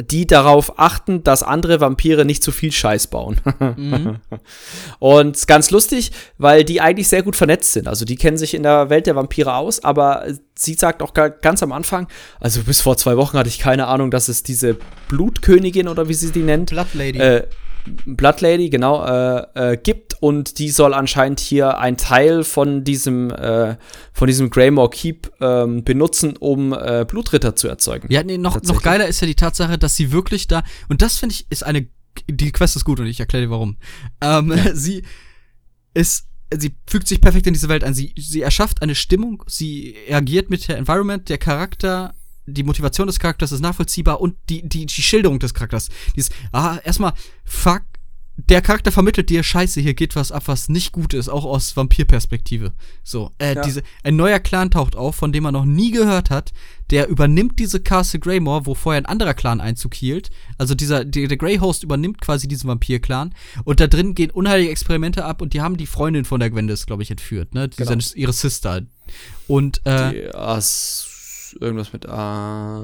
die 0.00 0.26
darauf 0.26 0.78
achten, 0.78 1.22
dass 1.22 1.42
andere 1.42 1.80
Vampire 1.80 2.24
nicht 2.24 2.42
zu 2.42 2.50
viel 2.50 2.72
Scheiß 2.72 3.06
bauen. 3.06 3.40
mhm. 3.76 4.16
Und 4.98 5.46
ganz 5.46 5.70
lustig, 5.70 6.10
weil 6.36 6.64
die 6.64 6.80
eigentlich 6.80 7.08
sehr 7.08 7.22
gut 7.22 7.36
vernetzt 7.36 7.72
sind. 7.72 7.86
Also 7.86 8.04
die 8.04 8.16
kennen 8.16 8.36
sich 8.36 8.54
in 8.54 8.64
der 8.64 8.90
Welt 8.90 9.06
der 9.06 9.14
Vampire 9.14 9.54
aus, 9.54 9.82
aber 9.84 10.26
sie 10.56 10.74
sagt 10.74 11.02
auch 11.02 11.14
ganz 11.14 11.62
am 11.62 11.70
Anfang, 11.72 12.08
also 12.40 12.62
bis 12.62 12.80
vor 12.80 12.96
zwei 12.96 13.16
Wochen 13.16 13.38
hatte 13.38 13.48
ich 13.48 13.60
keine 13.60 13.86
Ahnung, 13.86 14.10
dass 14.10 14.28
es 14.28 14.42
diese 14.42 14.76
Blutkönigin 15.08 15.86
oder 15.86 16.08
wie 16.08 16.14
sie 16.14 16.32
die 16.32 16.42
nennt. 16.42 16.70
Blood 16.70 16.94
Lady. 16.94 17.18
Äh, 17.18 17.46
Blood 18.06 18.40
Lady, 18.40 18.70
genau, 18.70 19.04
äh, 19.04 19.72
äh, 19.72 19.76
gibt 19.76 20.20
und 20.20 20.58
die 20.58 20.70
soll 20.70 20.94
anscheinend 20.94 21.40
hier 21.40 21.78
ein 21.78 21.96
Teil 21.96 22.44
von 22.44 22.84
diesem, 22.84 23.30
äh, 23.30 23.76
von 24.12 24.26
diesem 24.26 24.50
Greymore 24.50 24.90
Keep 24.90 25.32
ähm, 25.40 25.84
benutzen, 25.84 26.36
um 26.36 26.72
äh, 26.72 27.04
Blutritter 27.06 27.56
zu 27.56 27.68
erzeugen. 27.68 28.08
Ja, 28.10 28.22
nee, 28.22 28.38
noch, 28.38 28.62
noch 28.62 28.82
geiler 28.82 29.06
ist 29.06 29.20
ja 29.20 29.26
die 29.26 29.34
Tatsache, 29.34 29.78
dass 29.78 29.96
sie 29.96 30.12
wirklich 30.12 30.46
da, 30.48 30.62
und 30.88 31.02
das 31.02 31.18
finde 31.18 31.34
ich, 31.34 31.46
ist 31.50 31.64
eine, 31.64 31.86
die 32.28 32.52
Quest 32.52 32.76
ist 32.76 32.84
gut 32.84 33.00
und 33.00 33.06
ich 33.06 33.20
erkläre 33.20 33.44
dir 33.44 33.50
warum. 33.50 33.76
Ähm, 34.20 34.52
ja. 34.56 34.74
Sie 34.74 35.02
ist 35.94 36.26
sie 36.56 36.74
fügt 36.86 37.08
sich 37.08 37.20
perfekt 37.20 37.46
in 37.46 37.52
diese 37.52 37.68
Welt 37.68 37.84
ein. 37.84 37.94
Sie, 37.94 38.14
sie 38.16 38.42
erschafft 38.42 38.82
eine 38.82 38.94
Stimmung, 38.94 39.42
sie 39.46 39.96
agiert 40.10 40.50
mit 40.50 40.68
der 40.68 40.76
Environment, 40.78 41.28
der 41.28 41.38
Charakter 41.38 42.14
die 42.46 42.62
Motivation 42.62 43.06
des 43.06 43.18
Charakters 43.18 43.52
ist 43.52 43.60
nachvollziehbar 43.60 44.20
und 44.20 44.36
die, 44.48 44.66
die, 44.68 44.86
die 44.86 45.02
Schilderung 45.02 45.38
des 45.38 45.54
Charakters. 45.54 45.88
Dieses, 46.16 46.30
ah, 46.52 46.78
erstmal, 46.84 47.12
fuck, 47.44 47.82
der 48.36 48.62
Charakter 48.62 48.90
vermittelt 48.90 49.30
dir, 49.30 49.44
scheiße, 49.44 49.80
hier 49.80 49.94
geht 49.94 50.16
was 50.16 50.32
ab, 50.32 50.44
was 50.46 50.68
nicht 50.68 50.90
gut 50.90 51.14
ist, 51.14 51.28
auch 51.28 51.44
aus 51.44 51.76
Vampirperspektive. 51.76 52.72
So, 53.04 53.30
äh, 53.38 53.54
ja. 53.54 53.62
diese, 53.62 53.82
ein 54.02 54.16
neuer 54.16 54.40
Clan 54.40 54.72
taucht 54.72 54.96
auf, 54.96 55.14
von 55.14 55.32
dem 55.32 55.44
man 55.44 55.52
noch 55.52 55.64
nie 55.64 55.92
gehört 55.92 56.30
hat, 56.30 56.52
der 56.90 57.08
übernimmt 57.08 57.60
diese 57.60 57.80
Castle 57.80 58.18
Greymore, 58.18 58.66
wo 58.66 58.74
vorher 58.74 59.00
ein 59.00 59.06
anderer 59.06 59.34
Clan 59.34 59.60
Einzug 59.60 59.94
hielt. 59.94 60.30
Also 60.58 60.74
dieser, 60.74 61.04
die, 61.04 61.28
der 61.28 61.36
Greyhost 61.36 61.84
übernimmt 61.84 62.20
quasi 62.20 62.48
diesen 62.48 62.68
Vampir-Clan 62.68 63.34
und 63.62 63.78
da 63.78 63.86
drin 63.86 64.16
gehen 64.16 64.32
unheilige 64.32 64.70
Experimente 64.70 65.24
ab 65.24 65.40
und 65.40 65.54
die 65.54 65.60
haben 65.60 65.76
die 65.76 65.86
Freundin 65.86 66.24
von 66.24 66.40
der 66.40 66.50
Gwendis, 66.50 66.86
glaube 66.86 67.04
ich, 67.04 67.10
entführt, 67.12 67.54
ne? 67.54 67.68
Die 67.68 67.76
genau. 67.76 67.90
sind 67.90 68.16
ihre 68.16 68.32
Sister. 68.32 68.82
Und, 69.46 69.80
äh. 69.84 70.10
Die, 70.10 70.34
as 70.34 71.13
irgendwas 71.60 71.92
mit 71.92 72.08
A. 72.08 72.82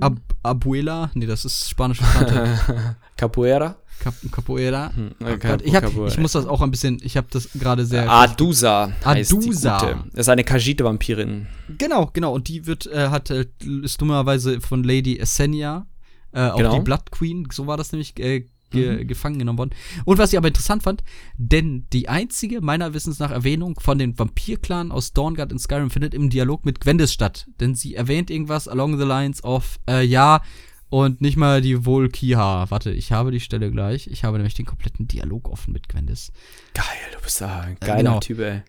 Ab 0.00 0.14
Abuela? 0.42 1.10
Nee, 1.14 1.26
das 1.26 1.44
ist 1.44 1.68
spanische 1.68 2.02
Karte. 2.02 2.96
Capoeira? 3.16 3.76
Cap 4.00 4.14
Capoeira. 4.30 4.92
Hm, 4.94 5.12
okay, 5.20 5.56
ich, 5.62 5.74
hab, 5.74 5.84
ich 5.84 6.18
muss 6.18 6.32
das 6.32 6.46
auch 6.46 6.60
ein 6.60 6.70
bisschen, 6.70 7.00
ich 7.02 7.16
habe 7.16 7.26
das 7.30 7.48
gerade 7.54 7.86
sehr. 7.86 8.10
Adusa. 8.10 8.92
Adusa. 9.02 10.04
Das 10.12 10.26
ist 10.26 10.28
eine 10.28 10.44
Kajite-Vampirin. 10.44 11.46
Genau, 11.78 12.10
genau. 12.12 12.34
Und 12.34 12.48
die 12.48 12.66
wird, 12.66 12.86
äh, 12.86 13.08
hat, 13.08 13.30
äh, 13.30 13.46
ist 13.82 14.00
dummerweise 14.00 14.60
von 14.60 14.84
Lady 14.84 15.18
Essenia, 15.18 15.86
äh, 16.32 16.48
auch 16.48 16.56
genau. 16.56 16.74
die 16.74 16.80
Blood 16.80 17.10
Queen, 17.12 17.48
so 17.52 17.66
war 17.66 17.76
das 17.76 17.92
nämlich, 17.92 18.18
äh, 18.18 18.46
ge 18.74 19.02
mhm. 19.04 19.08
gefangen 19.08 19.38
genommen 19.38 19.58
worden. 19.58 19.70
Und 20.04 20.18
was 20.18 20.32
ich 20.32 20.38
aber 20.38 20.48
interessant 20.48 20.82
fand, 20.82 21.02
denn 21.36 21.86
die 21.92 22.08
einzige 22.08 22.60
meiner 22.60 22.94
Wissens 22.94 23.18
nach 23.18 23.30
Erwähnung 23.30 23.78
von 23.80 23.98
den 23.98 24.18
Vampir-Clan 24.18 24.92
aus 24.92 25.12
Dawnguard 25.12 25.52
in 25.52 25.58
Skyrim 25.58 25.90
findet 25.90 26.14
im 26.14 26.30
Dialog 26.30 26.64
mit 26.64 26.80
Gwendis 26.80 27.12
statt. 27.12 27.46
Denn 27.60 27.74
sie 27.74 27.94
erwähnt 27.94 28.30
irgendwas 28.30 28.68
along 28.68 28.98
the 28.98 29.04
lines 29.04 29.42
of, 29.42 29.78
äh, 29.88 30.04
ja, 30.04 30.42
und 30.90 31.20
nicht 31.20 31.36
mal 31.36 31.60
die 31.60 31.86
Volkiha. 31.86 32.70
Warte, 32.70 32.92
ich 32.92 33.10
habe 33.10 33.32
die 33.32 33.40
Stelle 33.40 33.70
gleich. 33.70 34.06
Ich 34.06 34.22
habe 34.22 34.36
nämlich 34.36 34.54
den 34.54 34.66
kompletten 34.66 35.08
Dialog 35.08 35.48
offen 35.48 35.72
mit 35.72 35.88
Gwendis. 35.88 36.30
Geil, 36.74 36.84
du 37.12 37.20
bist 37.20 37.40
da 37.40 37.60
ein 37.60 37.76
geiler 37.80 37.94
äh, 37.94 38.02
genau. 38.02 38.20
Typ, 38.20 38.38
ey. 38.38 38.62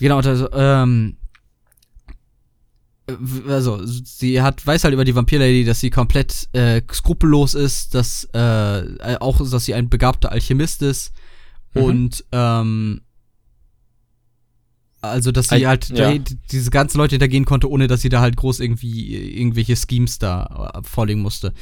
Genau, 0.00 0.18
also, 0.18 0.50
ähm, 0.52 1.16
also 3.48 3.84
sie 3.84 4.42
hat 4.42 4.66
weiß 4.66 4.84
halt 4.84 4.94
über 4.94 5.04
die 5.04 5.14
Vampir-Lady, 5.14 5.64
dass 5.64 5.80
sie 5.80 5.90
komplett 5.90 6.48
äh, 6.52 6.82
skrupellos 6.92 7.54
ist, 7.54 7.94
dass 7.94 8.28
äh, 8.34 8.78
äh, 8.78 9.16
auch 9.20 9.38
dass 9.38 9.64
sie 9.64 9.74
ein 9.74 9.88
begabter 9.88 10.32
Alchemist 10.32 10.82
ist 10.82 11.12
mhm. 11.74 11.82
und 11.82 12.24
ähm, 12.32 13.00
also 15.00 15.30
dass 15.30 15.48
sie 15.48 15.66
halt 15.66 15.90
ja. 15.90 16.12
diese 16.50 16.70
ganzen 16.70 16.98
Leute 16.98 17.12
hintergehen 17.12 17.44
konnte, 17.44 17.70
ohne 17.70 17.86
dass 17.86 18.00
sie 18.00 18.08
da 18.08 18.20
halt 18.20 18.36
groß 18.36 18.60
irgendwie 18.60 19.38
irgendwelche 19.38 19.76
Schemes 19.76 20.18
da 20.18 20.72
äh, 20.74 20.80
vorlegen 20.82 21.20
musste. 21.20 21.52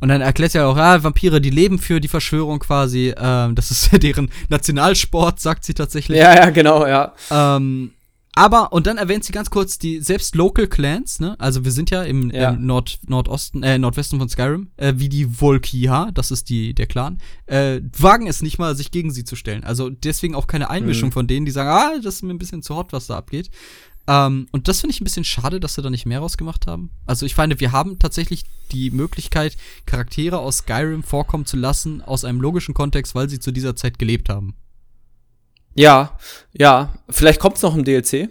Und 0.00 0.08
dann 0.08 0.20
erklärt 0.20 0.52
sie 0.52 0.58
ja 0.58 0.66
auch, 0.66 0.76
ja, 0.76 1.02
Vampire, 1.02 1.40
die 1.40 1.50
leben 1.50 1.78
für 1.78 2.00
die 2.00 2.08
Verschwörung 2.08 2.58
quasi. 2.58 3.14
Ähm, 3.16 3.54
das 3.54 3.70
ist 3.70 3.92
ja 3.92 3.98
deren 3.98 4.30
Nationalsport, 4.48 5.40
sagt 5.40 5.64
sie 5.64 5.74
tatsächlich. 5.74 6.18
Ja, 6.18 6.34
ja, 6.34 6.50
genau, 6.50 6.86
ja. 6.86 7.14
Ähm, 7.30 7.92
aber, 8.34 8.72
und 8.72 8.86
dann 8.86 8.96
erwähnt 8.98 9.24
sie 9.24 9.32
ganz 9.32 9.50
kurz 9.50 9.78
die 9.78 10.00
selbst 10.00 10.34
Local 10.34 10.66
Clans, 10.66 11.20
ne? 11.20 11.36
Also 11.38 11.64
wir 11.64 11.72
sind 11.72 11.90
ja 11.90 12.02
im, 12.02 12.30
Ja. 12.30 12.50
im 12.50 12.66
Nord 12.66 12.98
Nordosten, 13.06 13.62
äh, 13.62 13.78
Nordwesten 13.78 14.18
von 14.18 14.28
Skyrim, 14.28 14.70
äh, 14.76 14.94
wie 14.96 15.08
die 15.08 15.40
Volkiha, 15.40 16.10
das 16.12 16.30
ist 16.30 16.48
die, 16.48 16.74
der 16.74 16.86
Clan, 16.86 17.18
äh, 17.46 17.80
wagen 17.98 18.26
es 18.26 18.42
nicht 18.42 18.58
mal, 18.58 18.74
sich 18.76 18.90
gegen 18.90 19.10
sie 19.12 19.24
zu 19.24 19.36
stellen. 19.36 19.64
Also 19.64 19.88
deswegen 19.90 20.34
auch 20.34 20.46
keine 20.46 20.70
Einmischung 20.70 21.10
Mhm. 21.10 21.12
von 21.12 21.26
denen, 21.26 21.46
die 21.46 21.52
sagen, 21.52 21.68
ah, 21.70 21.98
das 22.02 22.16
ist 22.16 22.22
mir 22.22 22.34
ein 22.34 22.38
bisschen 22.38 22.62
zu 22.62 22.74
hot, 22.74 22.92
was 22.92 23.06
da 23.06 23.16
abgeht. 23.16 23.50
Ähm, 24.06 24.48
und 24.52 24.68
das 24.68 24.80
finde 24.80 24.92
ich 24.94 25.00
ein 25.00 25.04
bisschen 25.04 25.24
schade, 25.24 25.60
dass 25.60 25.74
sie 25.76 25.82
da 25.82 25.88
nicht 25.88 26.04
mehr 26.04 26.18
rausgemacht 26.20 26.66
haben. 26.66 26.90
Also 27.06 27.24
ich 27.24 27.34
finde, 27.34 27.58
wir 27.60 27.72
haben 27.72 27.98
tatsächlich 27.98 28.44
die 28.72 28.90
Möglichkeit, 28.90 29.56
Charaktere 29.86 30.38
aus 30.40 30.58
Skyrim 30.58 31.02
vorkommen 31.02 31.46
zu 31.46 31.56
lassen, 31.56 32.02
aus 32.02 32.24
einem 32.24 32.40
logischen 32.40 32.74
Kontext, 32.74 33.14
weil 33.14 33.30
sie 33.30 33.38
zu 33.40 33.50
dieser 33.50 33.76
Zeit 33.76 33.98
gelebt 33.98 34.28
haben. 34.28 34.56
Ja, 35.74 36.16
ja. 36.52 36.94
Vielleicht 37.10 37.40
kommt's 37.40 37.62
noch 37.62 37.74
im 37.74 37.84
DLC. 37.84 38.28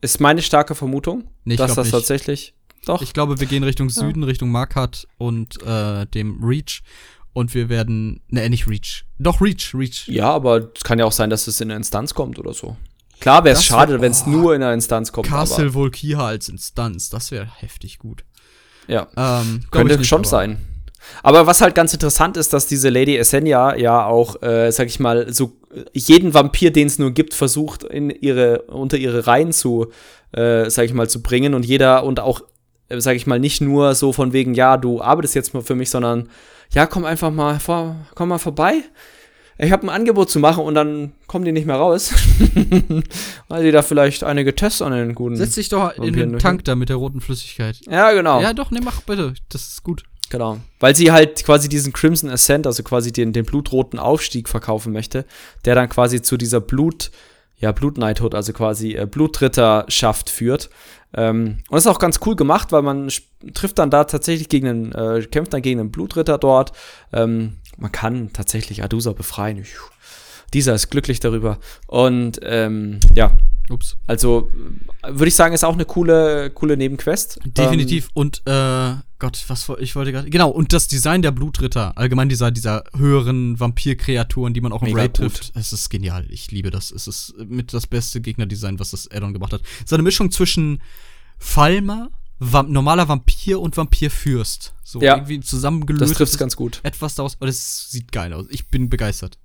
Ist 0.00 0.20
meine 0.20 0.42
starke 0.42 0.74
Vermutung, 0.74 1.24
Nee, 1.44 1.54
ich 1.54 1.58
dass 1.58 1.74
das 1.74 1.86
nicht. 1.86 1.92
tatsächlich. 1.92 2.54
Doch. 2.84 3.00
Ich 3.00 3.14
glaube, 3.14 3.40
wir 3.40 3.46
gehen 3.46 3.62
Richtung 3.64 3.88
Süden, 3.88 4.22
Richtung 4.22 4.50
Markat 4.50 5.06
und 5.16 5.62
äh, 5.62 6.06
dem 6.06 6.42
Reach. 6.42 6.82
Und 7.32 7.52
wir 7.54 7.68
werden. 7.68 8.20
Ne, 8.28 8.48
nicht 8.48 8.68
Reach. 8.68 9.06
Doch, 9.18 9.40
Reach, 9.40 9.74
Reach. 9.74 10.06
ja, 10.06 10.30
aber 10.30 10.70
es 10.76 10.84
kann 10.84 10.98
ja 10.98 11.04
auch 11.04 11.12
sein, 11.12 11.30
dass 11.30 11.48
es 11.48 11.60
in 11.60 11.70
eine 11.70 11.78
Instanz 11.78 12.14
kommt 12.14 12.38
oder 12.38 12.54
so. 12.54 12.76
Klar 13.20 13.42
wäre 13.44 13.56
es 13.56 13.64
schade, 13.64 14.00
wenn 14.00 14.12
es 14.12 14.24
oh. 14.26 14.30
nur 14.30 14.54
in 14.54 14.62
einer 14.62 14.74
Instanz 14.74 15.10
kommt. 15.10 15.28
Castle 15.28 15.72
Volkiha 15.74 16.26
als 16.26 16.48
Instanz, 16.48 17.08
das 17.08 17.30
wäre 17.30 17.46
heftig 17.46 17.98
gut. 17.98 18.24
Ja. 18.86 19.08
Ähm, 19.16 19.64
Könnte 19.70 20.04
schon 20.04 20.20
aber- 20.20 20.28
sein. 20.28 20.58
Aber 21.22 21.46
was 21.46 21.60
halt 21.60 21.74
ganz 21.74 21.92
interessant 21.92 22.36
ist, 22.36 22.52
dass 22.52 22.66
diese 22.66 22.88
Lady 22.88 23.16
Essenia 23.16 23.76
ja 23.76 24.06
auch, 24.06 24.42
äh, 24.42 24.70
sag 24.70 24.88
ich 24.88 25.00
mal, 25.00 25.32
so 25.32 25.52
äh, 25.74 25.84
jeden 25.92 26.34
Vampir, 26.34 26.70
den 26.70 26.86
es 26.86 26.98
nur 26.98 27.12
gibt, 27.12 27.34
versucht 27.34 27.84
in 27.84 28.10
ihre 28.10 28.62
unter 28.62 28.96
ihre 28.96 29.26
Reihen 29.26 29.52
zu, 29.52 29.88
äh, 30.32 30.68
sag 30.70 30.84
ich 30.86 30.94
mal, 30.94 31.08
zu 31.08 31.22
bringen 31.22 31.54
und 31.54 31.64
jeder 31.64 32.04
und 32.04 32.20
auch, 32.20 32.42
äh, 32.88 33.00
sag 33.00 33.16
ich 33.16 33.26
mal, 33.26 33.38
nicht 33.38 33.60
nur 33.60 33.94
so 33.94 34.12
von 34.12 34.32
wegen, 34.32 34.54
ja, 34.54 34.76
du 34.76 35.00
arbeitest 35.00 35.34
jetzt 35.34 35.54
mal 35.54 35.62
für 35.62 35.74
mich, 35.74 35.90
sondern 35.90 36.28
ja, 36.72 36.86
komm 36.86 37.04
einfach 37.04 37.30
mal 37.30 37.60
vor, 37.60 37.96
komm 38.14 38.30
mal 38.30 38.38
vorbei. 38.38 38.82
Ich 39.56 39.70
habe 39.70 39.84
ein 39.84 39.90
Angebot 39.90 40.30
zu 40.30 40.40
machen 40.40 40.64
und 40.64 40.74
dann 40.74 41.12
kommen 41.28 41.44
die 41.44 41.52
nicht 41.52 41.66
mehr 41.66 41.76
raus, 41.76 42.12
weil 43.48 43.62
die 43.62 43.70
da 43.70 43.82
vielleicht 43.82 44.24
einige 44.24 44.54
Tests 44.54 44.82
an 44.82 44.92
den 44.92 45.14
guten. 45.14 45.36
Setz 45.36 45.54
dich 45.54 45.68
doch 45.68 45.96
in 45.96 46.12
den 46.12 46.38
Tank 46.38 46.64
da 46.64 46.74
mit 46.74 46.88
der 46.88 46.96
roten 46.96 47.20
Flüssigkeit. 47.20 47.78
ja, 47.88 48.12
genau. 48.12 48.40
Ja, 48.40 48.52
doch, 48.52 48.72
ne, 48.72 48.80
mach 48.82 49.02
bitte. 49.02 49.34
Das 49.50 49.62
ist 49.62 49.82
gut. 49.84 50.02
Genau. 50.34 50.58
Weil 50.80 50.96
sie 50.96 51.12
halt 51.12 51.44
quasi 51.44 51.68
diesen 51.68 51.92
Crimson 51.92 52.28
Ascent, 52.28 52.66
also 52.66 52.82
quasi 52.82 53.12
den, 53.12 53.32
den 53.32 53.44
blutroten 53.44 54.00
Aufstieg 54.00 54.48
verkaufen 54.48 54.92
möchte, 54.92 55.26
der 55.64 55.76
dann 55.76 55.88
quasi 55.88 56.22
zu 56.22 56.36
dieser 56.36 56.60
Blut, 56.60 57.12
ja, 57.56 57.70
Blutknighthood, 57.70 58.34
also 58.34 58.52
quasi 58.52 58.96
äh, 58.96 59.06
Blutritterschaft 59.06 60.30
führt. 60.30 60.70
Ähm, 61.16 61.58
und 61.68 61.76
das 61.76 61.84
ist 61.84 61.86
auch 61.86 62.00
ganz 62.00 62.18
cool 62.26 62.34
gemacht, 62.34 62.72
weil 62.72 62.82
man 62.82 63.12
trifft 63.54 63.78
dann 63.78 63.90
da 63.90 64.02
tatsächlich 64.02 64.48
gegen 64.48 64.66
einen, 64.66 64.92
äh, 64.92 65.22
kämpft 65.22 65.52
dann 65.52 65.62
gegen 65.62 65.78
einen 65.78 65.92
Blutritter 65.92 66.36
dort. 66.36 66.72
Ähm, 67.12 67.58
man 67.78 67.92
kann 67.92 68.32
tatsächlich 68.32 68.82
Adusa 68.82 69.12
befreien. 69.12 69.64
Dieser 70.52 70.74
ist 70.74 70.90
glücklich 70.90 71.20
darüber. 71.20 71.58
Und 71.86 72.40
ähm, 72.42 73.00
ja, 73.14 73.36
Ups. 73.70 73.96
also 74.06 74.50
würde 75.02 75.28
ich 75.28 75.34
sagen, 75.34 75.54
ist 75.54 75.64
auch 75.64 75.74
eine 75.74 75.84
coole, 75.84 76.50
coole 76.50 76.76
Nebenquest. 76.76 77.38
Definitiv. 77.44 78.08
Und, 78.14 78.42
äh, 78.46 78.94
Gott, 79.18 79.42
was 79.48 79.70
ich 79.78 79.96
wollte 79.96 80.12
gerade. 80.12 80.28
Genau, 80.28 80.50
und 80.50 80.72
das 80.74 80.86
Design 80.86 81.22
der 81.22 81.30
Blutritter, 81.30 81.96
allgemein 81.96 82.28
dieser, 82.28 82.50
dieser 82.50 82.84
höheren 82.94 83.58
Vampirkreaturen, 83.58 84.52
die 84.52 84.60
man 84.60 84.72
auch 84.72 84.82
im 84.82 84.94
Raid 84.94 85.14
trifft. 85.14 85.52
Es 85.54 85.72
ist 85.72 85.88
genial. 85.88 86.26
Ich 86.28 86.50
liebe 86.50 86.70
das. 86.70 86.90
Es 86.90 87.06
ist 87.06 87.34
mit 87.38 87.72
das 87.72 87.86
beste 87.86 88.20
Gegnerdesign, 88.20 88.78
was 88.78 88.90
das 88.90 89.10
Addon 89.10 89.32
gemacht 89.32 89.52
hat. 89.54 89.62
So 89.86 89.96
eine 89.96 90.02
Mischung 90.02 90.30
zwischen 90.30 90.82
Falmer, 91.38 92.10
Vamp 92.38 92.68
normaler 92.68 93.08
Vampir 93.08 93.60
und 93.60 93.76
Vampirfürst. 93.76 94.74
So 94.82 95.00
Ja. 95.00 95.14
irgendwie 95.16 95.38
Das 95.38 95.46
zusammengelöst. 95.48 96.14
trifft 96.16 96.36
ganz 96.38 96.56
gut. 96.56 96.80
Etwas 96.82 97.14
daraus. 97.14 97.36
Aber 97.36 97.46
das 97.46 97.90
sieht 97.90 98.12
geil 98.12 98.32
aus. 98.32 98.46
Ich 98.50 98.68
bin 98.68 98.90
begeistert. 98.90 99.38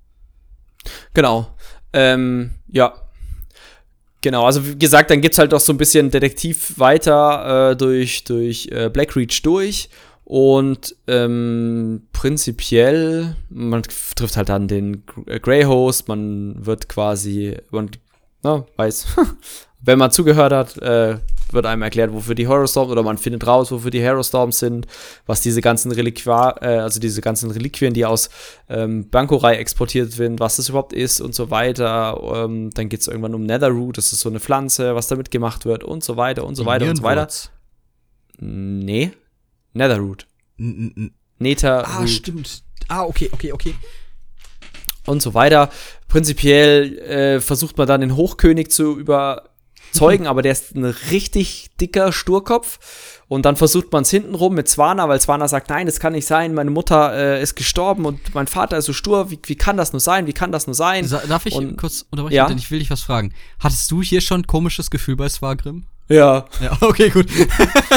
Genau. 1.14 1.56
Ähm, 1.94 2.52
ja. 2.68 2.94
Genau, 4.22 4.46
also 4.46 4.66
wie 4.66 4.78
gesagt, 4.78 5.12
dann 5.12 5.22
geht's 5.22 5.38
halt 5.38 5.54
auch 5.54 5.62
so 5.62 5.72
ein 5.72 5.78
bisschen 5.78 6.12
Detektiv 6.12 6.78
weiter 6.78 7.72
äh, 7.72 7.76
durch, 7.78 8.26
durch 8.26 8.68
äh, 8.72 8.90
Blackreach 8.90 9.42
durch. 9.44 9.90
Und 10.26 10.96
ähm, 11.08 12.04
prinzipiell, 12.12 13.36
man 13.50 13.82
trifft 13.82 14.38
halt 14.38 14.50
dann 14.50 14.68
den 14.68 15.04
äh, 15.26 15.40
Greyhost, 15.40 16.08
man 16.08 16.66
wird 16.66 16.88
quasi, 16.88 17.58
man 17.72 17.90
na, 18.44 18.66
weiß, 18.78 19.08
wenn 19.82 19.98
man 20.00 20.12
zugehört 20.12 20.52
hat, 20.54 20.78
äh, 20.78 21.18
wird 21.52 21.66
einem 21.66 21.82
erklärt, 21.82 22.14
wofür 22.14 22.36
die 22.36 22.48
Horrorstorms, 22.48 22.92
oder 22.92 23.02
man 23.02 23.18
findet 23.18 23.48
raus, 23.48 23.72
wofür 23.72 23.90
die 23.90 24.06
Horrorstorms 24.06 24.60
sind, 24.60 24.86
was 25.26 25.42
diese 25.42 25.62
ganzen 25.62 25.92
Reliquar, 25.92 26.62
äh, 26.62 26.78
also 26.78 27.00
diese 27.00 27.22
ganzen 27.22 27.50
Reliquien, 27.50 27.94
die 27.94 28.06
aus 28.06 28.30
ähm, 28.70 29.10
Bankorei 29.10 29.56
exportiert 29.56 30.18
werden, 30.20 30.38
was 30.40 30.58
das 30.58 30.70
überhaupt 30.70 30.94
ist 30.94 31.22
und 31.22 31.34
so 31.34 31.50
weiter. 31.50 32.22
Ähm, 32.46 32.70
dann 32.76 32.88
geht 32.90 33.02
es 33.02 33.08
irgendwann 33.08 33.34
um 33.34 33.44
Netherroot, 33.44 33.98
das 33.98 34.14
ist 34.14 34.20
so 34.20 34.30
eine 34.30 34.40
Pflanze, 34.40 34.94
was 34.94 35.08
damit 35.08 35.32
gemacht 35.32 35.66
wird 35.66 35.84
und 35.84 36.04
so 36.04 36.18
weiter 36.18 36.46
und 36.46 36.54
so 36.56 36.66
weiter 36.68 36.86
und 36.92 36.98
so 36.98 37.04
weiter. 37.04 37.22
Nee, 38.38 39.12
Netherroot. 39.74 40.28
N- 40.60 40.94
n- 40.96 41.12
Nether 41.40 41.88
Ah, 41.88 42.06
stimmt. 42.06 42.64
Ah, 42.90 43.04
okay, 43.06 43.30
okay, 43.32 43.54
okay. 43.54 43.74
und 45.06 45.22
so 45.22 45.34
weiter. 45.34 45.70
Prinzipiell 46.10 46.98
äh, 47.00 47.42
versucht 47.42 47.78
man 47.78 47.88
dann 47.88 48.02
den 48.02 48.16
Hochkönig 48.16 48.70
zu 48.72 49.00
überzeugen, 49.90 50.28
aber 50.28 50.42
der 50.42 50.52
ist 50.52 50.76
ein 50.76 50.86
richtig 50.86 51.70
dicker 51.80 52.12
Sturkopf. 52.12 52.80
Und 53.28 53.46
dann 53.46 53.56
versucht 53.56 53.92
man 53.92 54.02
es 54.02 54.10
hintenrum 54.10 54.56
mit 54.56 54.68
Zwana, 54.68 55.08
weil 55.08 55.22
Zwana 55.22 55.48
sagt, 55.48 55.70
nein, 55.70 55.86
das 55.86 56.00
kann 56.00 56.14
nicht 56.14 56.26
sein, 56.26 56.56
meine 56.56 56.72
Mutter 56.72 57.14
äh, 57.14 57.44
ist 57.44 57.56
gestorben 57.56 58.06
und 58.06 58.34
mein 58.34 58.48
Vater 58.48 58.78
ist 58.78 58.86
so 58.86 58.94
stur, 58.94 59.30
wie, 59.30 59.40
wie 59.46 59.56
kann 59.56 59.78
das 59.78 59.94
nur 59.94 60.00
sein, 60.00 60.26
wie 60.26 60.34
kann 60.34 60.52
das 60.52 60.66
nur 60.66 60.74
sein? 60.74 61.06
Sa 61.06 61.22
darf 61.28 61.46
ich 61.46 61.54
Und- 61.54 61.78
kurz 61.78 62.06
unterbrechen? 62.10 62.36
Ja. 62.36 62.48
Denn 62.48 62.58
ich 62.58 62.72
will 62.72 62.80
dich 62.80 62.90
was 62.90 63.02
fragen. 63.04 63.32
Hattest 63.60 63.92
du 63.92 64.02
hier 64.02 64.22
schon 64.22 64.42
ein 64.42 64.48
komisches 64.48 64.90
Gefühl 64.90 65.16
bei 65.16 65.30
Swagrim? 65.30 65.86
Ja. 66.08 66.46
Ja, 66.60 66.76
okay, 66.82 67.10
gut. 67.12 67.28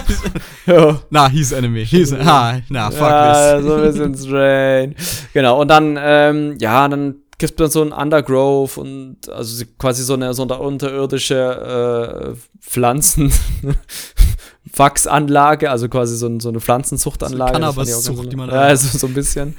ja. 0.67 1.01
na, 1.09 1.31
he's 1.31 1.51
enemy. 1.53 1.87
He's, 1.87 2.13
ah, 2.13 2.61
na, 2.69 2.91
fuck 2.91 3.01
ja, 3.01 3.57
this. 3.57 3.65
so 3.65 3.75
ein 3.75 3.83
bisschen 3.83 4.15
strange. 4.15 4.95
Genau, 5.33 5.63
und 5.63 5.69
dann, 5.69 5.99
ähm, 5.99 6.57
ja, 6.61 6.87
dann 6.89 7.22
gibt 7.43 7.59
man 7.59 7.71
so 7.71 7.83
ein 7.83 7.93
Undergrowth 7.93 8.79
und 8.79 9.29
also 9.29 9.65
quasi 9.77 10.05
so 10.05 10.15
eine, 10.15 10.33
so 10.33 10.45
eine 10.45 10.59
unterirdische 10.59 12.37
äh, 12.37 12.61
Pflanzen. 12.61 13.33
Wachsanlage, 14.77 15.69
also 15.69 15.89
quasi 15.89 16.17
so, 16.17 16.29
ein, 16.29 16.39
so 16.39 16.51
eine 16.51 16.61
Pflanzenzuchtanlage. 16.61 17.55
So 17.55 17.61
Cannabiszucht, 17.61 18.33
die 18.33 18.37
man 18.37 18.49
Ja, 18.49 18.61
also 18.61 18.97
so 18.97 19.09
ein 19.09 19.15
bisschen. 19.15 19.57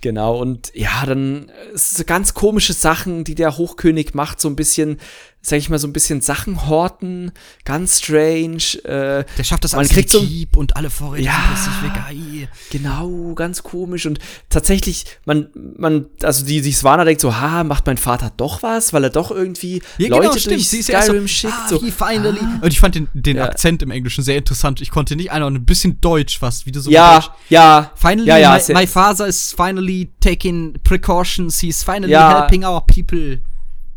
Genau, 0.00 0.36
und 0.36 0.74
ja, 0.74 1.06
dann 1.06 1.52
so 1.74 2.02
ganz 2.04 2.34
komische 2.34 2.72
Sachen, 2.72 3.22
die 3.22 3.36
der 3.36 3.56
Hochkönig 3.56 4.14
macht, 4.14 4.40
so 4.40 4.48
ein 4.48 4.56
bisschen, 4.56 4.98
sag 5.44 5.58
ich 5.58 5.68
mal, 5.68 5.78
so 5.78 5.88
ein 5.88 5.92
bisschen 5.92 6.20
Sachen 6.20 6.68
horten, 6.68 7.32
ganz 7.64 7.98
strange. 7.98 8.62
Äh, 8.84 9.24
Der 9.36 9.44
schafft 9.44 9.64
das 9.64 9.72
Man 9.72 9.80
alles 9.80 9.90
kriegt 9.90 10.10
so- 10.10 10.24
und 10.56 10.76
alle 10.76 10.88
Vorräte 10.88 11.24
Ja. 11.26 11.34
sind 11.56 11.82
weg. 11.82 12.48
Genau, 12.70 13.34
ganz 13.34 13.62
komisch. 13.64 14.06
Und 14.06 14.18
tatsächlich, 14.48 15.04
man, 15.24 15.48
man, 15.76 16.06
also 16.22 16.44
die, 16.46 16.60
die 16.60 16.72
Swana 16.72 17.04
denkt 17.04 17.20
so, 17.20 17.36
ha, 17.40 17.64
macht 17.64 17.86
mein 17.86 17.96
Vater 17.98 18.32
doch 18.36 18.62
was, 18.62 18.92
weil 18.92 19.02
er 19.04 19.10
doch 19.10 19.30
irgendwie 19.30 19.82
Ja, 19.98 20.08
Leute 20.08 20.22
genau, 20.22 20.36
stimmt. 20.38 20.54
durch 20.56 20.68
Sie 20.68 20.78
ist 20.78 20.86
Skyrim 20.86 21.22
so, 21.22 21.26
schickt. 21.28 21.52
ah, 21.54 21.68
so, 21.68 21.78
finally. 21.80 22.38
ah. 22.40 22.58
Und 22.62 22.72
ich 22.72 22.78
fand 22.80 22.94
den, 22.94 23.08
den 23.12 23.36
Ja. 23.36 23.44
Akzent 23.46 23.82
im 23.82 23.90
Englischen 23.90 24.22
sehr 24.22 24.36
interessant. 24.36 24.80
Ich 24.80 24.90
konnte 24.90 25.16
nicht 25.16 25.32
einordnen. 25.32 25.62
Ein 25.62 25.66
bisschen 25.66 26.00
deutsch 26.00 26.38
fast, 26.38 26.66
wie 26.66 26.72
du 26.72 26.80
so 26.80 26.90
ja, 26.90 27.14
Deutsch. 27.18 27.30
ja, 27.48 27.90
Finally, 27.96 28.28
Ja, 28.28 28.36
ja, 28.38 28.60
my, 28.68 28.74
my 28.74 28.86
father 28.86 29.26
is 29.26 29.52
finally 29.52 30.10
taking 30.20 30.74
precautions. 30.84 31.58
He's 31.60 31.82
finally 31.82 32.12
helping 32.14 32.64
our 32.64 32.80
people. 32.86 33.38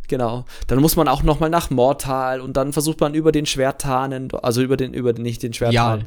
Genau. 0.07 0.45
Dann 0.67 0.79
muss 0.79 0.95
man 0.95 1.07
auch 1.07 1.23
noch 1.23 1.39
mal 1.39 1.49
nach 1.49 1.69
Mortal 1.69 2.41
und 2.41 2.57
dann 2.57 2.73
versucht 2.73 2.99
man 2.99 3.13
über 3.13 3.31
den 3.31 3.45
Schwertanen, 3.45 4.31
also 4.41 4.61
über 4.61 4.77
den, 4.77 4.93
über 4.93 5.13
den, 5.13 5.23
nicht 5.23 5.43
den 5.43 5.53
Schwertanen, 5.53 6.05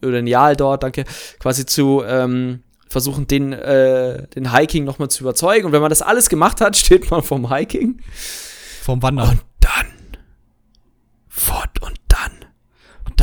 über 0.00 0.12
den 0.12 0.26
Jal 0.26 0.56
dort, 0.56 0.82
danke, 0.82 1.04
quasi 1.38 1.66
zu, 1.66 2.02
ähm, 2.06 2.62
versuchen, 2.88 3.26
den, 3.26 3.52
äh, 3.52 4.26
den 4.28 4.52
Hiking 4.52 4.84
noch 4.84 4.98
mal 4.98 5.08
zu 5.08 5.22
überzeugen. 5.22 5.66
Und 5.66 5.72
wenn 5.72 5.82
man 5.82 5.90
das 5.90 6.02
alles 6.02 6.28
gemacht 6.28 6.60
hat, 6.60 6.76
steht 6.76 7.10
man 7.10 7.22
vom 7.22 7.52
Hiking. 7.52 8.00
Vom 8.82 9.02
Wandern. 9.02 9.30
Und 9.30 9.40
dann, 9.60 9.86
fort 11.28 11.82
und. 11.82 11.97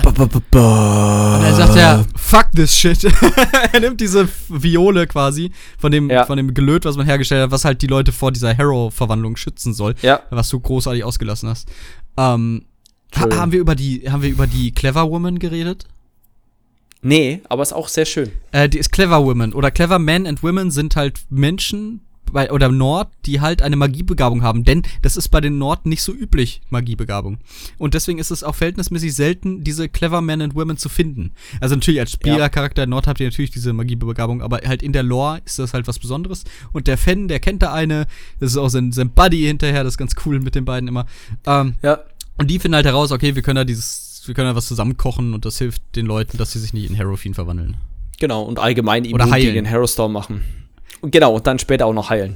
Und 0.05 0.19
dann- 0.19 1.55
sagt 1.55 1.75
er, 1.75 2.05
fuck 2.15 2.51
this 2.55 2.75
shit. 2.75 3.03
er 3.73 3.79
nimmt 3.79 3.99
diese 4.01 4.27
Viole 4.49 5.07
quasi 5.07 5.51
von 5.77 5.91
dem, 5.91 6.09
Ja. 6.09 6.25
von 6.25 6.37
dem 6.37 6.53
Gelöt, 6.53 6.85
was 6.85 6.95
man 6.97 7.05
hergestellt 7.05 7.43
hat, 7.43 7.51
was 7.51 7.65
halt 7.65 7.81
die 7.81 7.87
Leute 7.87 8.11
vor 8.11 8.31
dieser 8.31 8.55
Harrow-Verwandlung 8.55 9.35
schützen 9.35 9.73
soll, 9.73 9.95
Ja, 10.01 10.21
was 10.29 10.49
du 10.49 10.59
großartig 10.59 11.03
ausgelassen 11.03 11.49
hast. 11.49 11.67
Ähm, 12.17 12.65
ha 13.15 13.27
haben 13.35 13.51
wir 13.51 13.59
über 13.59 13.75
die, 13.75 14.09
haben 14.09 14.21
wir 14.21 14.29
über 14.29 14.47
die 14.47 14.71
Clever 14.71 15.09
Woman 15.09 15.39
geredet? 15.39 15.85
nee, 17.01 17.41
aber 17.49 17.61
ist 17.61 17.73
auch 17.73 17.87
sehr 17.87 18.05
schön. 18.05 18.31
Äh, 18.51 18.67
die 18.67 18.79
ist 18.79 18.91
Clever 18.91 19.23
Women 19.23 19.53
oder 19.53 19.69
Clever 19.69 19.99
Men 19.99 20.25
and 20.25 20.41
Women 20.41 20.71
sind 20.71 20.95
halt 20.95 21.19
Menschen, 21.29 22.01
bei, 22.31 22.51
oder 22.51 22.69
Nord, 22.69 23.09
die 23.25 23.41
halt 23.41 23.61
eine 23.61 23.75
Magiebegabung 23.75 24.43
haben. 24.43 24.63
Denn 24.63 24.83
das 25.01 25.17
ist 25.17 25.29
bei 25.29 25.41
den 25.41 25.57
Nord 25.57 25.85
nicht 25.85 26.01
so 26.01 26.13
üblich, 26.13 26.61
Magiebegabung. 26.69 27.37
Und 27.77 27.93
deswegen 27.93 28.19
ist 28.19 28.31
es 28.31 28.43
auch 28.43 28.55
verhältnismäßig 28.55 29.13
selten, 29.13 29.63
diese 29.63 29.89
clever 29.89 30.21
Men 30.21 30.41
and 30.41 30.55
Women 30.55 30.77
zu 30.77 30.89
finden. 30.89 31.31
Also 31.61 31.75
natürlich 31.75 31.99
als 31.99 32.11
Spielercharakter 32.11 32.83
ja. 32.83 32.87
Nord 32.87 33.07
habt 33.07 33.19
ihr 33.19 33.27
natürlich 33.27 33.51
diese 33.51 33.73
Magiebegabung, 33.73 34.41
aber 34.41 34.61
halt 34.65 34.83
in 34.83 34.93
der 34.93 35.03
Lore 35.03 35.41
ist 35.45 35.59
das 35.59 35.73
halt 35.73 35.87
was 35.87 35.99
Besonderes. 35.99 36.43
Und 36.73 36.87
der 36.87 36.97
Fan, 36.97 37.27
der 37.27 37.39
kennt 37.39 37.61
da 37.61 37.73
eine, 37.73 38.07
das 38.39 38.51
ist 38.51 38.57
auch 38.57 38.69
sein, 38.69 38.91
sein 38.91 39.09
Buddy 39.09 39.41
hinterher, 39.41 39.83
das 39.83 39.93
ist 39.93 39.97
ganz 39.97 40.15
cool 40.25 40.39
mit 40.39 40.55
den 40.55 40.65
beiden 40.65 40.87
immer. 40.87 41.05
Ähm, 41.45 41.75
ja. 41.81 41.99
Und 42.37 42.51
die 42.51 42.59
finden 42.59 42.75
halt 42.75 42.85
heraus, 42.85 43.11
okay, 43.11 43.35
wir 43.35 43.41
können 43.41 43.55
da 43.55 43.63
dieses, 43.63 44.23
wir 44.25 44.35
können 44.35 44.49
da 44.49 44.55
was 44.55 44.67
zusammen 44.67 44.97
kochen 44.97 45.33
und 45.33 45.45
das 45.45 45.57
hilft 45.57 45.81
den 45.95 46.05
Leuten, 46.05 46.37
dass 46.37 46.51
sie 46.51 46.59
sich 46.59 46.73
nicht 46.73 46.89
in 46.89 46.95
Herofin 46.95 47.33
verwandeln. 47.33 47.77
Genau, 48.19 48.43
und 48.43 48.59
allgemein 48.59 49.05
immun 49.05 49.31
gegen 49.31 49.69
Harrowstorm 49.69 50.11
machen. 50.11 50.43
Und 51.05 51.11
genau, 51.11 51.35
und 51.35 51.45
dann 51.45 51.59
später 51.59 51.85
auch 51.85 51.93
noch 51.93 52.09
heilen. 52.09 52.35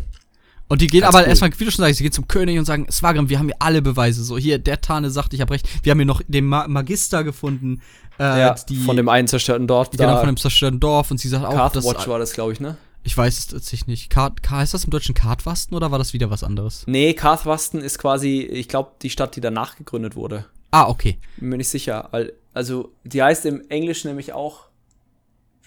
Und 0.67 0.81
die 0.81 0.85
gehen 0.85 1.01
Ganz 1.01 1.15
aber 1.15 1.23
cool. 1.23 1.29
erstmal, 1.29 1.51
wie 1.57 1.65
du 1.65 1.71
schon 1.71 1.83
sagst, 1.83 1.97
sie 1.97 2.03
gehen 2.03 2.11
zum 2.11 2.27
König 2.27 2.59
und 2.59 2.65
sagen, 2.65 2.85
Swagrim, 2.91 3.27
wir 3.27 3.39
haben 3.39 3.47
hier 3.47 3.55
alle 3.57 3.81
Beweise. 3.81 4.23
So, 4.23 4.37
hier, 4.37 4.59
der 4.59 4.79
Tane 4.79 5.09
sagt, 5.09 5.33
ich 5.33 5.41
habe 5.41 5.55
recht. 5.55 5.67
Wir 5.81 5.89
haben 5.89 5.97
hier 5.97 6.05
noch 6.05 6.21
den 6.27 6.45
Ma 6.45 6.67
Magister 6.67 7.23
gefunden. 7.23 7.81
Äh, 8.19 8.23
ja, 8.39 8.53
die, 8.53 8.75
von 8.75 8.95
dem 8.95 9.09
einen 9.09 9.27
zerstörten 9.27 9.65
Dorf. 9.65 9.89
Genau, 9.89 10.17
von 10.19 10.27
dem 10.27 10.37
zerstörten 10.37 10.79
Dorf. 10.79 11.09
Und 11.09 11.17
sie 11.19 11.29
sagt 11.29 11.43
auch, 11.43 11.51
Carthwatch 11.51 12.07
war 12.07 12.19
das, 12.19 12.33
glaube 12.33 12.53
ich, 12.53 12.59
ne? 12.59 12.77
Ich 13.01 13.17
weiß 13.17 13.39
es 13.39 13.47
tatsächlich 13.47 13.87
nicht. 13.87 14.11
Kart, 14.11 14.47
heißt 14.47 14.75
das 14.75 14.83
im 14.83 14.91
Deutschen 14.91 15.15
Kartwasten 15.15 15.75
oder 15.75 15.89
war 15.89 15.97
das 15.97 16.13
wieder 16.13 16.29
was 16.29 16.43
anderes? 16.43 16.83
Nee, 16.85 17.15
Kartwasten 17.15 17.81
ist 17.81 17.97
quasi, 17.97 18.41
ich 18.41 18.67
glaube, 18.67 18.91
die 19.01 19.09
Stadt, 19.09 19.35
die 19.35 19.41
danach 19.41 19.77
gegründet 19.77 20.15
wurde. 20.15 20.45
Ah, 20.69 20.87
okay. 20.87 21.17
Bin 21.37 21.49
mir 21.49 21.57
nicht 21.57 21.69
sicher. 21.69 22.11
Also, 22.53 22.91
die 23.03 23.23
heißt 23.23 23.47
im 23.47 23.67
Englischen 23.69 24.09
nämlich 24.09 24.33
auch 24.33 24.68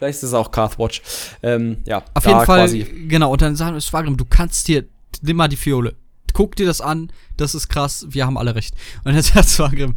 Vielleicht 0.03 0.17
ist 0.17 0.31
es 0.31 0.35
auch 0.35 0.51
Carthwatch. 0.51 1.01
Ähm, 1.45 1.77
ja, 1.87 2.03
Auf 2.15 2.27
jeden 2.27 2.45
Fall, 2.45 2.67
quasi. 2.67 2.83
genau. 3.07 3.31
Und 3.31 3.41
dann 3.41 3.55
sagen 3.55 3.75
wir, 3.75 3.81
Schwagrim, 3.81 4.17
du 4.17 4.25
kannst 4.25 4.67
dir, 4.67 4.85
nimm 5.21 5.37
mal 5.37 5.47
die 5.47 5.55
Fiole. 5.55 5.95
Guck 6.33 6.57
dir 6.57 6.67
das 6.67 6.81
an, 6.81 7.13
das 7.37 7.55
ist 7.55 7.69
krass, 7.69 8.07
wir 8.09 8.27
haben 8.27 8.37
alle 8.37 8.57
recht. 8.57 8.75
Und 9.05 9.15
dann 9.15 9.23
sagt 9.23 9.49
Schwagrim, 9.49 9.95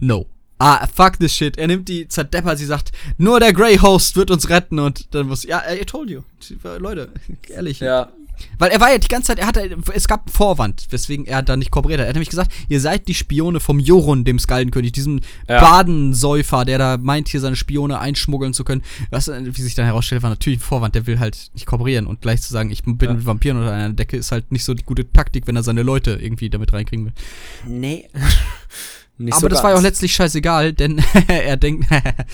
no. 0.00 0.26
Ah, 0.58 0.84
fuck 0.92 1.20
this 1.20 1.32
shit. 1.32 1.56
Er 1.58 1.68
nimmt 1.68 1.88
die 1.88 2.08
zerdeppert, 2.08 2.58
sie 2.58 2.66
sagt, 2.66 2.90
nur 3.16 3.38
der 3.38 3.52
Grey 3.52 3.76
Host 3.76 4.16
wird 4.16 4.32
uns 4.32 4.48
retten. 4.48 4.80
Und 4.80 5.14
dann 5.14 5.28
muss, 5.28 5.44
ja, 5.44 5.62
I 5.72 5.84
told 5.84 6.10
you. 6.10 6.22
Leute, 6.78 7.12
ehrlich. 7.48 7.78
Ja, 7.78 8.10
weil 8.58 8.70
er 8.70 8.80
war 8.80 8.90
ja 8.90 8.98
die 8.98 9.08
ganze 9.08 9.28
Zeit, 9.28 9.38
er 9.38 9.46
hatte, 9.46 9.76
es 9.92 10.08
gab 10.08 10.20
einen 10.20 10.34
Vorwand, 10.34 10.86
weswegen 10.90 11.26
er 11.26 11.42
da 11.42 11.56
nicht 11.56 11.70
kooperiert 11.70 12.00
hat. 12.00 12.06
Er 12.06 12.08
hat 12.08 12.14
nämlich 12.14 12.30
gesagt, 12.30 12.52
ihr 12.68 12.80
seid 12.80 13.08
die 13.08 13.14
Spione 13.14 13.60
vom 13.60 13.78
Jorun, 13.78 14.24
dem 14.24 14.38
Skaldenkönig, 14.38 14.92
diesem 14.92 15.20
ja. 15.48 15.60
Badensäufer, 15.60 16.64
der 16.64 16.78
da 16.78 16.96
meint, 16.96 17.28
hier 17.28 17.40
seine 17.40 17.56
Spione 17.56 17.98
einschmuggeln 17.98 18.54
zu 18.54 18.64
können. 18.64 18.82
Was, 19.10 19.28
wie 19.28 19.62
sich 19.62 19.74
dann 19.74 19.86
herausstellt, 19.86 20.22
war 20.22 20.30
natürlich 20.30 20.58
ein 20.58 20.62
Vorwand, 20.62 20.94
der 20.94 21.06
will 21.06 21.18
halt 21.18 21.50
nicht 21.54 21.66
kooperieren 21.66 22.06
und 22.06 22.20
gleich 22.20 22.42
zu 22.42 22.52
sagen, 22.52 22.70
ich 22.70 22.82
bin 22.82 22.98
ja. 23.00 23.12
mit 23.12 23.26
Vampiren 23.26 23.58
unter 23.58 23.72
einer 23.72 23.92
Decke, 23.92 24.16
ist 24.16 24.32
halt 24.32 24.52
nicht 24.52 24.64
so 24.64 24.74
die 24.74 24.84
gute 24.84 25.10
Taktik, 25.12 25.46
wenn 25.46 25.56
er 25.56 25.62
seine 25.62 25.82
Leute 25.82 26.18
irgendwie 26.20 26.50
damit 26.50 26.72
reinkriegen 26.72 27.06
will. 27.06 27.12
Nee. 27.66 28.08
Aber 29.18 29.40
so 29.40 29.48
das 29.48 29.62
war 29.62 29.70
ja 29.70 29.76
auch 29.76 29.82
letztlich 29.82 30.12
scheißegal, 30.12 30.72
denn 30.72 31.02
er 31.28 31.56
denkt, 31.56 31.86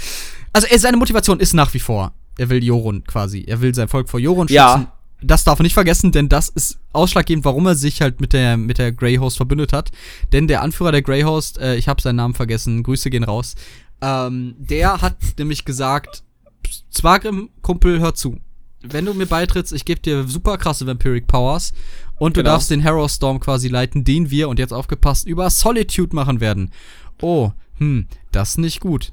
also 0.53 0.67
er, 0.67 0.79
seine 0.79 0.97
Motivation 0.97 1.41
ist 1.41 1.53
nach 1.53 1.75
wie 1.75 1.79
vor, 1.79 2.13
er 2.39 2.49
will 2.49 2.65
Jorun 2.65 3.05
quasi, 3.05 3.45
er 3.47 3.61
will 3.61 3.75
sein 3.75 3.89
Volk 3.89 4.09
vor 4.09 4.19
Jorun 4.19 4.49
schützen. 4.49 4.57
Ja 4.57 4.93
das 5.23 5.45
darf 5.45 5.59
man 5.59 5.65
nicht 5.65 5.75
vergessen, 5.75 6.13
denn 6.13 6.29
das 6.29 6.49
ist 6.49 6.79
ausschlaggebend, 6.93 7.45
warum 7.45 7.67
er 7.67 7.75
sich 7.75 8.01
halt 8.01 8.21
mit 8.21 8.33
der, 8.33 8.57
mit 8.57 8.79
der 8.79 8.93
Greyhost 8.93 9.37
verbündet 9.37 9.73
hat. 9.73 9.91
Denn 10.33 10.49
der 10.49 10.63
Anführer 10.63 10.93
der 10.93 11.03
Greyhost, 11.03 11.59
äh, 11.59 11.77
ich 11.77 11.89
habe 11.89 12.01
seinen 12.01 12.17
Namen 12.17 12.35
vergessen, 12.35 12.83
Grüße 12.83 13.11
gehen 13.11 13.25
raus, 13.25 13.55
ähm, 14.01 14.55
der 14.59 15.03
hat 15.03 15.17
nämlich 15.39 15.65
gesagt, 15.65 16.23
Zwagrim, 16.91 17.51
Kumpel, 17.63 18.01
hör 18.01 18.15
zu. 18.15 18.39
Wenn 18.83 19.05
du 19.05 19.13
mir 19.13 19.27
beitrittst, 19.27 19.73
ich 19.73 19.85
gebe 19.85 20.01
dir 20.01 20.27
super 20.27 20.57
krasse 20.57 20.87
Vampiric 20.87 21.27
Powers 21.27 21.73
und 22.19 22.37
du 22.37 22.41
genau. 22.41 22.53
darfst 22.53 22.71
den 22.71 22.83
Harrow 22.83 23.11
Storm 23.11 23.39
quasi 23.41 23.69
leiten, 23.69 24.05
den 24.05 24.31
wir, 24.31 24.49
und 24.49 24.59
jetzt 24.59 24.73
aufgepasst, 24.73 25.27
über 25.27 25.51
Solitude 25.51 26.17
machen 26.17 26.41
werden. 26.41 26.71
Oh, 27.21 27.53
hm, 27.77 28.07
das 28.33 28.51
ist 28.51 28.59
nicht 28.59 28.81
gut. 28.81 29.13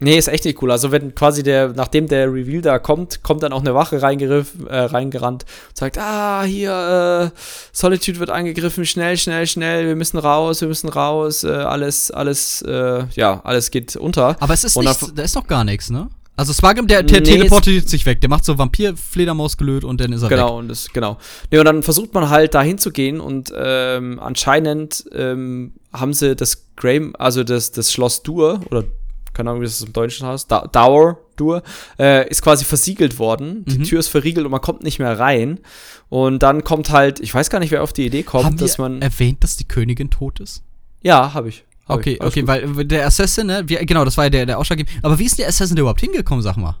Nee, 0.00 0.16
ist 0.16 0.28
echt 0.28 0.44
nicht 0.44 0.62
cool. 0.62 0.70
Also 0.70 0.92
wenn 0.92 1.14
quasi 1.14 1.42
der, 1.42 1.68
nachdem 1.68 2.06
der 2.06 2.32
Reveal 2.32 2.62
da 2.62 2.78
kommt, 2.78 3.24
kommt 3.24 3.42
dann 3.42 3.52
auch 3.52 3.62
eine 3.62 3.74
Wache 3.74 4.00
reingeriff, 4.00 4.52
äh, 4.68 4.76
reingerannt 4.76 5.44
und 5.70 5.76
sagt, 5.76 5.98
ah, 5.98 6.44
hier, 6.44 7.32
äh, 7.34 7.38
Solitude 7.72 8.20
wird 8.20 8.30
angegriffen, 8.30 8.86
schnell, 8.86 9.16
schnell, 9.16 9.46
schnell, 9.48 9.88
wir 9.88 9.96
müssen 9.96 10.18
raus, 10.18 10.60
wir 10.60 10.68
müssen 10.68 10.88
raus, 10.88 11.42
äh, 11.42 11.48
alles, 11.48 12.12
alles, 12.12 12.62
äh, 12.62 13.06
ja, 13.14 13.40
alles 13.42 13.72
geht 13.72 13.96
unter. 13.96 14.36
Aber 14.40 14.54
es 14.54 14.62
ist 14.62 14.76
und 14.76 14.84
nicht, 14.84 15.18
da 15.18 15.22
ist 15.22 15.34
doch 15.34 15.48
gar 15.48 15.64
nichts, 15.64 15.90
ne? 15.90 16.08
Also 16.36 16.52
Swagam, 16.52 16.86
der, 16.86 17.02
der 17.02 17.20
nee, 17.20 17.32
teleportiert 17.32 17.88
sich 17.88 18.06
weg, 18.06 18.20
der 18.20 18.30
macht 18.30 18.44
so 18.44 18.56
Vampir-Fledermaus-Gelöt 18.56 19.82
und 19.82 20.00
dann 20.00 20.12
ist 20.12 20.22
er 20.22 20.28
genau, 20.28 20.42
weg. 20.42 20.46
Genau, 20.46 20.58
und 20.60 20.68
das, 20.68 20.88
genau. 20.92 21.18
Nee, 21.50 21.58
und 21.58 21.64
dann 21.64 21.82
versucht 21.82 22.14
man 22.14 22.30
halt 22.30 22.54
da 22.54 22.62
hinzugehen 22.62 23.18
und 23.18 23.52
ähm, 23.56 24.20
anscheinend 24.20 25.04
ähm, 25.12 25.72
haben 25.92 26.14
sie 26.14 26.36
das 26.36 26.66
Graham, 26.76 27.16
also 27.18 27.42
das, 27.42 27.72
das 27.72 27.92
Schloss 27.92 28.22
Dur 28.22 28.60
oder 28.70 28.84
keine 29.32 29.50
Ahnung, 29.50 29.62
wie 29.62 29.66
das 29.66 29.80
im 29.82 29.92
Deutschen 29.92 30.26
heißt, 30.26 30.50
da 30.50 30.66
Dower, 30.66 31.18
Dur, 31.36 31.62
äh, 31.98 32.28
ist 32.28 32.42
quasi 32.42 32.64
versiegelt 32.64 33.18
worden. 33.18 33.64
Die 33.66 33.78
mhm. 33.78 33.84
Tür 33.84 34.00
ist 34.00 34.08
verriegelt 34.08 34.44
und 34.44 34.50
man 34.50 34.60
kommt 34.60 34.82
nicht 34.82 34.98
mehr 34.98 35.18
rein. 35.18 35.60
Und 36.08 36.42
dann 36.42 36.64
kommt 36.64 36.90
halt, 36.90 37.20
ich 37.20 37.32
weiß 37.34 37.50
gar 37.50 37.58
nicht, 37.58 37.70
wer 37.70 37.82
auf 37.82 37.92
die 37.92 38.06
Idee 38.06 38.22
kommt, 38.22 38.44
Haben 38.44 38.56
dass 38.56 38.78
man. 38.78 39.02
erwähnt, 39.02 39.44
dass 39.44 39.56
die 39.56 39.64
Königin 39.64 40.10
tot 40.10 40.40
ist? 40.40 40.62
Ja, 41.02 41.34
habe 41.34 41.48
ich. 41.48 41.64
Hab 41.86 41.98
okay, 41.98 42.14
ich. 42.14 42.22
okay, 42.22 42.40
gut. 42.40 42.48
weil 42.48 42.84
der 42.84 43.06
Assassin, 43.06 43.46
ne, 43.46 43.62
wie, 43.66 43.76
genau, 43.86 44.04
das 44.04 44.16
war 44.16 44.24
ja 44.24 44.30
der, 44.30 44.46
der 44.46 44.58
Ausschlaggebende. 44.58 45.04
Aber 45.04 45.18
wie 45.18 45.24
ist 45.24 45.38
der 45.38 45.48
Assassin 45.48 45.76
überhaupt 45.76 46.00
hingekommen, 46.00 46.42
sag 46.42 46.56
mal? 46.56 46.76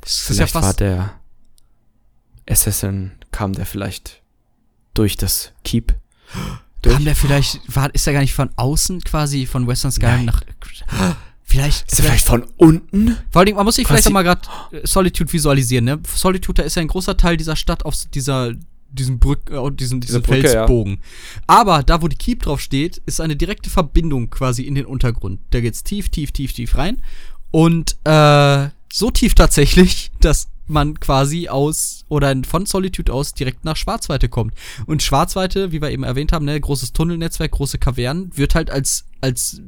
Das 0.00 0.18
vielleicht 0.18 0.54
ja 0.54 0.62
war 0.62 0.74
der 0.74 1.14
Assassin, 2.48 3.12
kam 3.32 3.54
der 3.54 3.66
vielleicht 3.66 4.22
durch 4.94 5.16
das 5.16 5.52
Keep. 5.64 5.94
Durch? 6.82 6.94
Kam 6.94 7.04
der 7.04 7.16
vielleicht, 7.16 7.60
war, 7.74 7.92
ist 7.94 8.06
er 8.06 8.12
gar 8.12 8.20
nicht 8.20 8.34
von 8.34 8.50
außen 8.56 9.02
quasi 9.02 9.46
von 9.46 9.66
Western 9.66 9.92
Sky 9.92 10.22
nach. 10.22 10.42
Vielleicht. 11.58 11.90
Ist 11.90 11.98
er 11.98 12.04
vielleicht 12.04 12.26
von 12.26 12.46
unten? 12.56 13.16
Vor 13.30 13.42
allem, 13.42 13.56
man 13.56 13.64
muss 13.64 13.76
sich 13.76 13.86
vielleicht 13.86 14.06
auch 14.06 14.12
mal 14.12 14.22
gerade 14.22 14.42
Solitude 14.84 15.32
visualisieren, 15.32 15.84
ne? 15.84 15.98
Solitude, 16.14 16.62
da 16.62 16.66
ist 16.66 16.76
ja 16.76 16.82
ein 16.82 16.88
großer 16.88 17.16
Teil 17.16 17.36
dieser 17.36 17.56
Stadt 17.56 17.84
auf 17.84 17.94
dieser, 18.14 18.52
diesem 18.90 19.18
Brück, 19.18 19.50
äh, 19.50 19.70
diesen, 19.72 20.00
diesen 20.00 20.22
Brücke, 20.22 20.48
Felsbogen. 20.48 20.94
Ja. 20.94 20.98
Aber 21.48 21.82
da, 21.82 22.00
wo 22.00 22.08
die 22.08 22.16
Keep 22.16 22.42
drauf 22.42 22.60
steht, 22.60 22.98
ist 23.06 23.20
eine 23.20 23.34
direkte 23.34 23.70
Verbindung 23.70 24.30
quasi 24.30 24.62
in 24.62 24.76
den 24.76 24.86
Untergrund. 24.86 25.40
Da 25.50 25.60
geht's 25.60 25.82
tief, 25.82 26.08
tief, 26.10 26.30
tief, 26.30 26.52
tief 26.52 26.76
rein. 26.76 27.02
Und 27.50 27.96
äh, 28.04 28.68
so 28.92 29.10
tief 29.10 29.34
tatsächlich, 29.34 30.12
dass 30.20 30.48
man 30.68 31.00
quasi 31.00 31.48
aus 31.48 32.04
oder 32.08 32.36
von 32.46 32.66
Solitude 32.66 33.12
aus 33.12 33.34
direkt 33.34 33.64
nach 33.64 33.76
Schwarzweite 33.76 34.28
kommt. 34.28 34.54
Und 34.86 35.02
Schwarzweite, 35.02 35.72
wie 35.72 35.82
wir 35.82 35.90
eben 35.90 36.04
erwähnt 36.04 36.32
haben, 36.32 36.44
ne, 36.44 36.60
großes 36.60 36.92
Tunnelnetzwerk, 36.92 37.52
große 37.52 37.78
Kavernen, 37.78 38.30
wird 38.36 38.54
halt 38.54 38.70
als, 38.70 39.06
als 39.20 39.62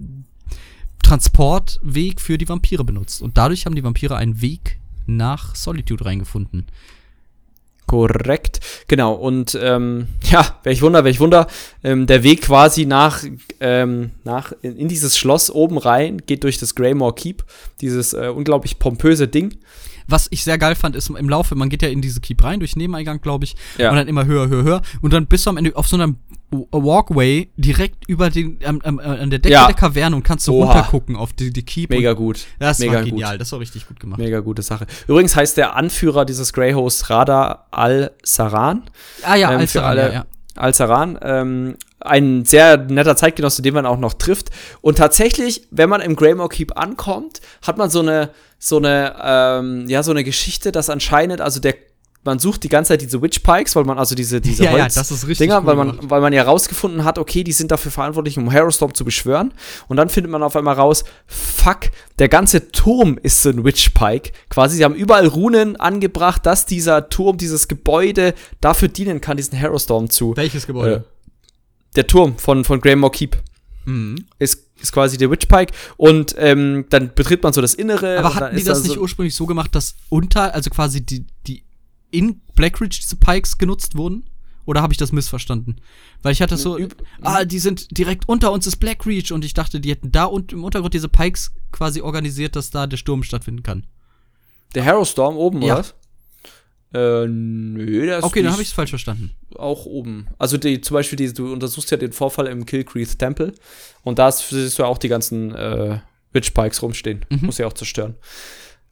Transportweg 1.02 2.20
für 2.20 2.38
die 2.38 2.48
Vampire 2.48 2.84
benutzt. 2.84 3.22
Und 3.22 3.36
dadurch 3.36 3.66
haben 3.66 3.74
die 3.74 3.84
Vampire 3.84 4.16
einen 4.16 4.40
Weg 4.40 4.78
nach 5.06 5.54
Solitude 5.54 6.04
reingefunden. 6.04 6.66
Korrekt, 7.90 8.60
genau. 8.86 9.14
Und 9.14 9.58
ähm, 9.60 10.06
ja, 10.30 10.60
welch 10.62 10.80
Wunder, 10.80 11.02
welch 11.02 11.18
Wunder. 11.18 11.48
Ähm, 11.82 12.06
der 12.06 12.22
Weg 12.22 12.42
quasi 12.42 12.86
nach, 12.86 13.24
ähm, 13.58 14.12
nach 14.22 14.52
in, 14.62 14.76
in, 14.76 14.86
dieses 14.86 15.18
Schloss 15.18 15.50
oben 15.50 15.76
rein 15.76 16.18
geht 16.24 16.44
durch 16.44 16.58
das 16.58 16.76
Greymore 16.76 17.16
Keep, 17.16 17.42
dieses 17.80 18.12
äh, 18.12 18.28
unglaublich 18.32 18.78
pompöse 18.78 19.26
Ding. 19.26 19.56
Was 20.10 20.26
ich 20.30 20.44
sehr 20.44 20.58
geil 20.58 20.74
fand, 20.74 20.96
ist 20.96 21.10
im 21.10 21.28
Laufe, 21.28 21.54
man 21.54 21.68
geht 21.68 21.82
ja 21.82 21.88
in 21.88 22.02
diese 22.02 22.20
Keep 22.20 22.42
rein, 22.44 22.60
durch 22.60 22.76
Nebeneingang, 22.76 23.20
glaube 23.20 23.44
ich, 23.44 23.54
ja. 23.78 23.90
und 23.90 23.96
dann 23.96 24.08
immer 24.08 24.26
höher, 24.26 24.48
höher, 24.48 24.64
höher. 24.64 24.82
Und 25.00 25.12
dann 25.12 25.26
bist 25.26 25.46
du 25.46 25.50
am 25.50 25.56
Ende 25.56 25.74
auf 25.76 25.88
so 25.88 25.96
einem 25.96 26.16
Walkway 26.50 27.48
direkt 27.56 28.08
über 28.08 28.28
den, 28.28 28.58
ähm, 28.62 28.82
ähm, 28.84 28.98
an 28.98 29.30
der 29.30 29.38
Decke 29.38 29.52
ja. 29.52 29.66
der 29.66 29.76
Kaverne 29.76 30.16
und 30.16 30.24
kannst 30.24 30.44
so 30.44 30.54
Oha. 30.54 30.72
runtergucken 30.72 31.16
auf 31.16 31.32
die, 31.32 31.52
die 31.52 31.62
Keep. 31.62 31.90
Mega 31.90 32.12
gut. 32.12 32.46
Das 32.58 32.80
Mega 32.80 32.94
war 32.94 33.02
genial, 33.04 33.32
gut. 33.32 33.40
das 33.40 33.52
war 33.52 33.60
richtig 33.60 33.86
gut 33.86 34.00
gemacht. 34.00 34.18
Mega 34.18 34.40
gute 34.40 34.62
Sache. 34.62 34.86
Übrigens 35.06 35.36
heißt 35.36 35.56
der 35.56 35.76
Anführer 35.76 36.24
dieses 36.24 36.52
Greyhost 36.52 37.08
Radar 37.08 37.66
Al-Saran. 37.70 38.82
Ah 39.22 39.36
ja, 39.36 39.52
ähm, 39.52 39.60
Al-Saran, 39.60 39.96
ja, 39.96 40.12
ja. 40.12 40.26
Al-Saran. 40.60 41.18
Ähm, 41.22 41.76
ein 42.00 42.44
sehr 42.44 42.76
netter 42.76 43.16
Zeitgenosse, 43.16 43.62
den 43.62 43.74
man 43.74 43.86
auch 43.86 43.98
noch 43.98 44.14
trifft. 44.14 44.50
Und 44.80 44.98
tatsächlich, 44.98 45.66
wenn 45.70 45.88
man 45.88 46.00
im 46.00 46.16
Greymore 46.16 46.48
Keep 46.48 46.78
ankommt, 46.78 47.40
hat 47.62 47.76
man 47.76 47.90
so 47.90 48.00
eine, 48.00 48.30
so 48.58 48.78
eine, 48.78 49.14
ähm, 49.22 49.88
ja, 49.88 50.02
so 50.02 50.10
eine 50.10 50.24
Geschichte, 50.24 50.72
dass 50.72 50.90
anscheinend, 50.90 51.40
also 51.40 51.60
der 51.60 51.74
man 52.22 52.38
sucht 52.38 52.62
die 52.64 52.68
ganze 52.68 52.88
Zeit 52.88 53.00
diese 53.00 53.22
Witch 53.22 53.40
Pikes, 53.40 53.74
weil 53.76 53.84
man 53.84 53.98
also 53.98 54.14
diese 54.14 54.40
diese 54.40 54.64
ja, 54.64 54.72
Holz 54.72 54.94
ja, 54.94 55.00
das 55.00 55.10
ist 55.10 55.26
richtig 55.26 55.46
Dinger, 55.46 55.64
weil 55.64 55.76
man 55.76 55.98
weil 56.02 56.20
man 56.20 56.32
ja 56.32 56.42
rausgefunden 56.42 57.04
hat, 57.04 57.18
okay, 57.18 57.44
die 57.44 57.52
sind 57.52 57.70
dafür 57.70 57.90
verantwortlich, 57.90 58.36
um 58.38 58.52
Harrowstorm 58.52 58.94
zu 58.94 59.04
beschwören 59.04 59.54
und 59.88 59.96
dann 59.96 60.08
findet 60.08 60.30
man 60.30 60.42
auf 60.42 60.56
einmal 60.56 60.74
raus, 60.74 61.04
fuck, 61.26 61.90
der 62.18 62.28
ganze 62.28 62.70
Turm 62.72 63.18
ist 63.22 63.42
so 63.42 63.50
ein 63.50 63.64
Witch 63.64 63.90
Pike. 63.90 64.32
Quasi, 64.50 64.76
sie 64.76 64.84
haben 64.84 64.94
überall 64.94 65.26
Runen 65.26 65.76
angebracht, 65.76 66.44
dass 66.44 66.66
dieser 66.66 67.08
Turm, 67.08 67.38
dieses 67.38 67.68
Gebäude 67.68 68.34
dafür 68.60 68.88
dienen 68.88 69.20
kann, 69.20 69.36
diesen 69.36 69.60
Harrowstorm 69.60 70.10
zu. 70.10 70.36
Welches 70.36 70.66
Gebäude? 70.66 70.96
Äh, 70.96 71.20
der 71.96 72.06
Turm 72.06 72.36
von, 72.36 72.64
von 72.64 72.80
Greymore 72.80 73.12
Keep. 73.12 73.36
Mhm. 73.86 74.26
Ist, 74.38 74.66
ist 74.80 74.92
quasi 74.92 75.16
der 75.18 75.30
Witch 75.30 75.46
Pike. 75.46 75.72
Und 75.96 76.34
ähm, 76.38 76.84
dann 76.90 77.12
betritt 77.14 77.42
man 77.42 77.52
so 77.52 77.60
das 77.60 77.74
Innere. 77.74 78.18
Aber 78.18 78.34
hatten 78.34 78.56
die 78.56 78.64
das 78.64 78.82
nicht 78.82 78.94
so 78.94 79.00
ursprünglich 79.00 79.34
so 79.34 79.46
gemacht, 79.46 79.74
dass 79.74 79.96
unter, 80.08 80.54
also 80.54 80.70
quasi 80.70 81.04
die, 81.04 81.26
die 81.46 81.64
in 82.10 82.40
Blackridge 82.54 82.98
diese 83.02 83.16
Pikes 83.16 83.58
genutzt 83.58 83.96
wurden? 83.96 84.24
Oder 84.66 84.82
habe 84.82 84.92
ich 84.92 84.98
das 84.98 85.10
missverstanden? 85.10 85.80
Weil 86.22 86.32
ich 86.32 86.42
hatte 86.42 86.56
so, 86.56 86.78
ah, 87.22 87.44
die 87.44 87.58
sind 87.58 87.96
direkt 87.96 88.28
unter 88.28 88.52
uns 88.52 88.66
ist 88.66 88.76
Blackreach 88.76 89.32
und 89.32 89.44
ich 89.44 89.54
dachte, 89.54 89.80
die 89.80 89.90
hätten 89.90 90.12
da 90.12 90.24
und 90.24 90.52
im 90.52 90.62
Untergrund 90.64 90.94
diese 90.94 91.08
Pikes 91.08 91.52
quasi 91.72 92.02
organisiert, 92.02 92.54
dass 92.56 92.70
da 92.70 92.86
der 92.86 92.96
Sturm 92.98 93.22
stattfinden 93.22 93.62
kann. 93.62 93.84
Der 94.74 94.84
Harrow 94.84 95.08
Storm 95.08 95.36
oben, 95.36 95.62
Ja. 95.62 95.74
oder 95.74 95.78
was? 95.80 95.94
Äh, 96.92 97.26
nö, 97.28 98.06
der 98.06 98.18
ist 98.18 98.24
Okay, 98.24 98.42
dann 98.42 98.52
habe 98.52 98.62
ich 98.62 98.68
es 98.68 98.74
falsch 98.74 98.90
verstanden. 98.90 99.30
auch 99.56 99.86
oben. 99.86 100.26
Also 100.38 100.56
die, 100.56 100.80
zum 100.80 100.94
Beispiel, 100.94 101.16
die, 101.16 101.32
du 101.32 101.52
untersuchst 101.52 101.90
ja 101.90 101.96
den 101.96 102.12
Vorfall 102.12 102.46
im 102.48 102.66
Kilcreath 102.66 103.18
Temple 103.18 103.52
und 104.02 104.18
da 104.18 104.30
siehst 104.30 104.78
du 104.78 104.82
ja 104.82 104.88
auch 104.88 104.98
die 104.98 105.08
ganzen 105.08 105.54
äh, 105.54 106.00
Witch 106.32 106.50
Pikes 106.50 106.82
rumstehen. 106.82 107.24
Mhm. 107.30 107.46
Muss 107.46 107.58
ja 107.58 107.66
auch 107.66 107.72
zerstören. 107.72 108.14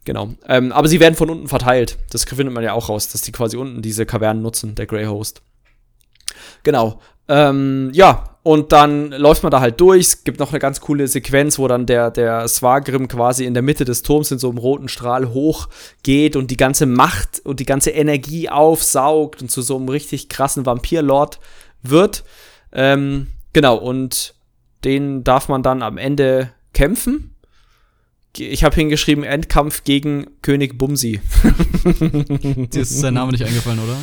Genau. 0.09 0.31
Ähm, 0.47 0.73
aber 0.73 0.89
sie 0.89 1.01
werden 1.01 1.17
von 1.17 1.29
unten 1.29 1.49
verteilt. 1.49 1.99
Das 2.09 2.25
findet 2.25 2.55
man 2.55 2.65
ja 2.65 2.73
auch 2.73 2.89
raus, 2.89 3.09
dass 3.09 3.21
die 3.21 3.31
quasi 3.31 3.59
unten 3.59 3.83
diese 3.83 4.07
Kavernen 4.07 4.43
nutzen, 4.43 4.75
der 4.75 4.87
Grey 4.87 5.05
Host. 5.05 5.43
Genau. 6.63 6.99
Ähm, 7.29 7.91
ja, 7.93 8.39
und 8.43 8.73
dann 8.73 9.11
läuft 9.11 9.43
man 9.43 9.53
da 9.53 9.61
halt 9.61 9.79
durch. 9.83 10.07
Es 10.07 10.25
gibt 10.25 10.41
noch 10.41 10.49
eine 10.49 10.61
ganz 10.61 10.81
coole 10.81 11.09
Sequenz, 11.09 11.59
wo 11.59 11.69
dann 11.69 11.85
der, 11.85 12.11
der 12.11 12.49
Swagrim 12.49 13.07
quasi 13.07 13.45
in 13.45 13.53
der 13.53 13.63
Mitte 13.63 13.85
des 13.85 14.01
Turms 14.01 14.31
in 14.31 14.39
so 14.39 14.49
einem 14.49 14.57
roten 14.57 14.89
Strahl 14.89 15.29
hochgeht 15.29 16.37
und 16.37 16.51
die 16.51 16.57
ganze 16.57 16.87
Macht 16.87 17.43
und 17.45 17.61
die 17.61 17.67
ganze 17.67 17.91
Energie 17.91 18.49
aufsaugt 18.49 19.43
und 19.43 19.51
zu 19.51 19.61
so 19.61 19.77
einem 19.77 19.91
richtig 19.91 20.31
krassen 20.31 20.65
Vampirlord 20.65 21.39
wird. 21.83 22.25
Ähm, 22.73 23.27
genau, 23.53 23.77
und 23.77 24.35
den 24.85 25.23
darf 25.23 25.51
man 25.51 25.63
dann 25.63 25.83
am 25.83 25.99
Ende 25.99 26.51
kämpfen. 26.73 27.35
Ich 28.41 28.65
habe 28.65 28.75
hingeschrieben, 28.75 29.25
Endkampf 29.25 29.85
gegen 29.85 30.27
König 30.43 30.79
Bumsi. 30.79 31.21
Dir 32.01 32.83
ist 32.83 33.01
sein 33.01 33.15
Name 33.15 33.33
nicht 33.33 33.45
eingefallen, 33.45 33.81
oder? 33.81 33.97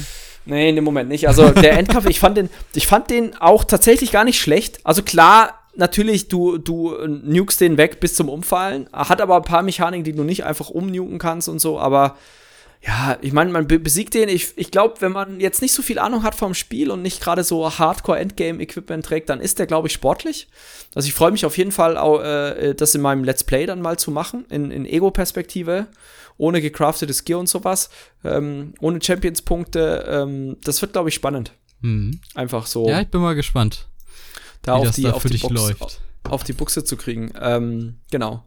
Nee, 0.45 0.69
in 0.69 0.75
dem 0.75 0.83
Moment 0.83 1.09
nicht. 1.09 1.27
Also 1.27 1.49
der 1.49 1.77
Endkampf, 1.77 2.05
ich 2.07 2.19
fand 2.19 2.37
den, 2.37 2.49
ich 2.73 2.87
fand 2.87 3.09
den 3.09 3.35
auch 3.35 3.63
tatsächlich 3.63 4.11
gar 4.11 4.23
nicht 4.23 4.39
schlecht. 4.39 4.79
Also 4.83 5.01
klar, 5.01 5.59
natürlich, 5.75 6.27
du, 6.27 6.57
du 6.57 6.95
nukest 7.07 7.61
den 7.61 7.77
weg 7.77 7.99
bis 7.99 8.15
zum 8.15 8.29
Umfallen, 8.29 8.87
hat 8.93 9.21
aber 9.21 9.37
ein 9.37 9.43
paar 9.43 9.63
Mechaniken, 9.63 10.03
die 10.03 10.13
du 10.13 10.23
nicht 10.23 10.43
einfach 10.43 10.69
umnuken 10.69 11.17
kannst 11.17 11.49
und 11.49 11.59
so, 11.59 11.79
aber 11.79 12.15
ja, 12.87 13.17
ich 13.21 13.33
meine, 13.33 13.51
man 13.51 13.67
be- 13.67 13.79
besiegt 13.79 14.13
den. 14.13 14.29
Ich, 14.29 14.53
ich 14.57 14.69
glaube, 14.69 14.95
wenn 15.01 15.11
man 15.11 15.39
jetzt 15.39 15.61
nicht 15.61 15.73
so 15.73 15.81
viel 15.81 15.97
Ahnung 15.99 16.23
hat 16.23 16.35
vom 16.35 16.53
Spiel 16.53 16.91
und 16.91 17.01
nicht 17.01 17.21
gerade 17.21 17.43
so 17.43 17.69
Hardcore-Endgame-Equipment 17.69 19.05
trägt, 19.05 19.29
dann 19.29 19.41
ist 19.41 19.57
der, 19.59 19.65
glaube 19.65 19.87
ich, 19.87 19.93
sportlich. 19.93 20.47
Also 20.93 21.07
ich 21.07 21.13
freue 21.13 21.31
mich 21.31 21.45
auf 21.45 21.57
jeden 21.57 21.71
Fall, 21.71 21.97
auch, 21.97 22.21
äh, 22.21 22.73
das 22.75 22.93
in 22.95 23.01
meinem 23.01 23.23
Let's 23.23 23.43
Play 23.43 23.65
dann 23.65 23.81
mal 23.81 23.97
zu 23.97 24.11
machen, 24.11 24.45
in, 24.49 24.71
in 24.71 24.85
Ego-Perspektive, 24.85 25.87
ohne 26.37 26.61
gecraftetes 26.61 27.25
Gear 27.25 27.39
und 27.39 27.47
sowas, 27.49 27.89
ähm, 28.23 28.73
ohne 28.79 29.01
Champions-Punkte. 29.01 30.05
Ähm, 30.07 30.57
das 30.63 30.81
wird, 30.81 30.93
glaube 30.93 31.09
ich, 31.09 31.15
spannend. 31.15 31.53
Hm. 31.81 32.19
Einfach 32.35 32.67
so 32.67 32.87
Ja, 32.87 33.01
ich 33.01 33.07
bin 33.07 33.21
mal 33.21 33.35
gespannt, 33.35 33.87
da 34.61 34.75
wie 34.75 34.79
auf 34.79 34.85
das 34.87 34.95
die, 34.95 35.01
da 35.03 35.11
auf 35.13 35.21
für 35.21 35.27
die 35.29 35.33
dich 35.33 35.41
Box, 35.41 35.53
läuft. 35.53 36.01
auf 36.29 36.43
die 36.43 36.53
Buchse 36.53 36.83
zu 36.83 36.97
kriegen. 36.97 37.33
Ähm, 37.41 37.95
genau. 38.11 38.43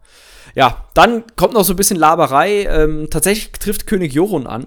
Ja, 0.59 0.85
dann 0.93 1.23
kommt 1.37 1.55
noch 1.55 1.63
so 1.63 1.73
ein 1.73 1.77
bisschen 1.77 1.97
Laberei. 1.97 2.65
Ähm, 2.65 3.07
tatsächlich 3.13 3.53
trifft 3.53 3.87
König 3.87 4.13
Jorun 4.13 4.49
an. 4.49 4.67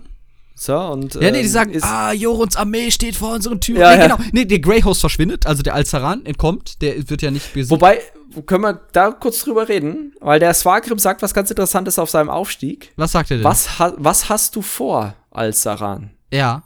So, 0.55 0.77
und, 0.77 1.15
Ja, 1.15 1.31
nee, 1.31 1.39
die 1.39 1.39
ähm, 1.39 1.47
sagen, 1.47 1.71
ist, 1.71 1.83
ah, 1.83 2.13
Jorons 2.13 2.55
Armee 2.55 2.91
steht 2.91 3.17
vor 3.17 3.33
unseren 3.33 3.59
Türen. 3.59 3.81
Ja, 3.81 3.97
nee, 3.97 4.03
genau. 4.03 4.17
Nee, 4.31 4.45
der 4.45 4.59
Greyhost 4.59 5.01
verschwindet, 5.01 5.45
also 5.45 5.63
der 5.63 5.73
Alzaran 5.73 6.25
entkommt, 6.25 6.81
der 6.81 7.09
wird 7.09 7.21
ja 7.21 7.29
nicht 7.29 7.53
besiegt. 7.53 7.71
Wobei, 7.71 7.99
können 8.45 8.63
wir 8.63 8.79
da 8.93 9.11
kurz 9.11 9.43
drüber 9.43 9.67
reden? 9.67 10.13
Weil 10.21 10.39
der 10.39 10.53
Swagrim 10.53 10.97
sagt 10.97 11.23
was 11.23 11.33
ganz 11.33 11.49
Interessantes 11.49 11.99
auf 11.99 12.09
seinem 12.09 12.29
Aufstieg. 12.29 12.93
Was 12.95 13.11
sagt 13.11 13.31
er 13.31 13.37
denn? 13.37 13.43
Was, 13.43 13.67
was 13.97 14.29
hast 14.29 14.55
du 14.55 14.61
vor, 14.61 15.13
Al-Saran? 15.31 16.11
Ja. 16.31 16.63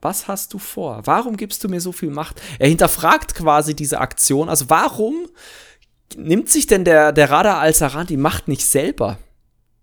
Was 0.00 0.28
hast 0.28 0.54
du 0.54 0.58
vor? 0.58 1.00
Warum 1.06 1.36
gibst 1.36 1.64
du 1.64 1.68
mir 1.68 1.80
so 1.80 1.90
viel 1.90 2.10
Macht? 2.10 2.40
Er 2.60 2.68
hinterfragt 2.68 3.34
quasi 3.34 3.74
diese 3.74 3.98
Aktion. 3.98 4.48
Also 4.48 4.66
warum 4.68 5.26
nimmt 6.16 6.48
sich 6.48 6.66
denn 6.66 6.84
der, 6.84 7.12
der 7.12 7.30
Radar 7.30 7.58
Al-Saran 7.58 8.06
die 8.06 8.16
Macht 8.16 8.48
nicht 8.48 8.64
selber? 8.64 9.18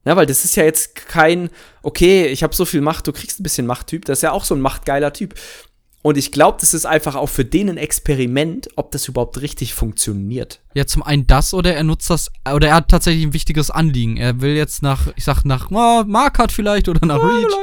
Ja, 0.05 0.15
weil 0.15 0.25
das 0.25 0.45
ist 0.45 0.55
ja 0.55 0.63
jetzt 0.63 0.95
kein, 0.95 1.49
okay, 1.83 2.27
ich 2.27 2.41
habe 2.41 2.55
so 2.55 2.63
viel 2.63 2.81
Macht, 2.81 3.07
du 3.07 3.11
kriegst 3.11 3.39
ein 3.39 3.43
bisschen 3.43 3.67
Machttyp. 3.67 4.05
Das 4.05 4.19
ist 4.19 4.23
ja 4.23 4.31
auch 4.31 4.45
so 4.45 4.55
ein 4.55 4.61
machtgeiler 4.61 5.11
Typ. 5.11 5.35
Und 6.01 6.17
ich 6.17 6.31
glaube, 6.31 6.57
das 6.61 6.73
ist 6.73 6.85
einfach 6.85 7.15
auch 7.15 7.27
für 7.27 7.43
den 7.43 7.69
ein 7.69 7.77
Experiment, 7.77 8.69
ob 8.77 8.91
das 8.91 9.09
überhaupt 9.09 9.41
richtig 9.41 9.73
funktioniert. 9.73 10.61
Ja, 10.73 10.85
zum 10.85 11.03
einen 11.03 11.27
das 11.27 11.53
oder 11.53 11.75
er 11.75 11.83
nutzt 11.83 12.09
das, 12.09 12.31
oder 12.49 12.69
er 12.69 12.75
hat 12.75 12.87
tatsächlich 12.87 13.25
ein 13.25 13.33
wichtiges 13.33 13.69
Anliegen. 13.69 14.15
Er 14.15 14.39
will 14.39 14.55
jetzt 14.55 14.81
nach, 14.81 15.09
ich 15.17 15.25
sag 15.25 15.43
nach 15.43 15.69
oh, 15.71 16.03
Markart 16.07 16.53
vielleicht 16.53 16.87
oder 16.87 17.05
nach 17.05 17.21
Reach. 17.21 17.53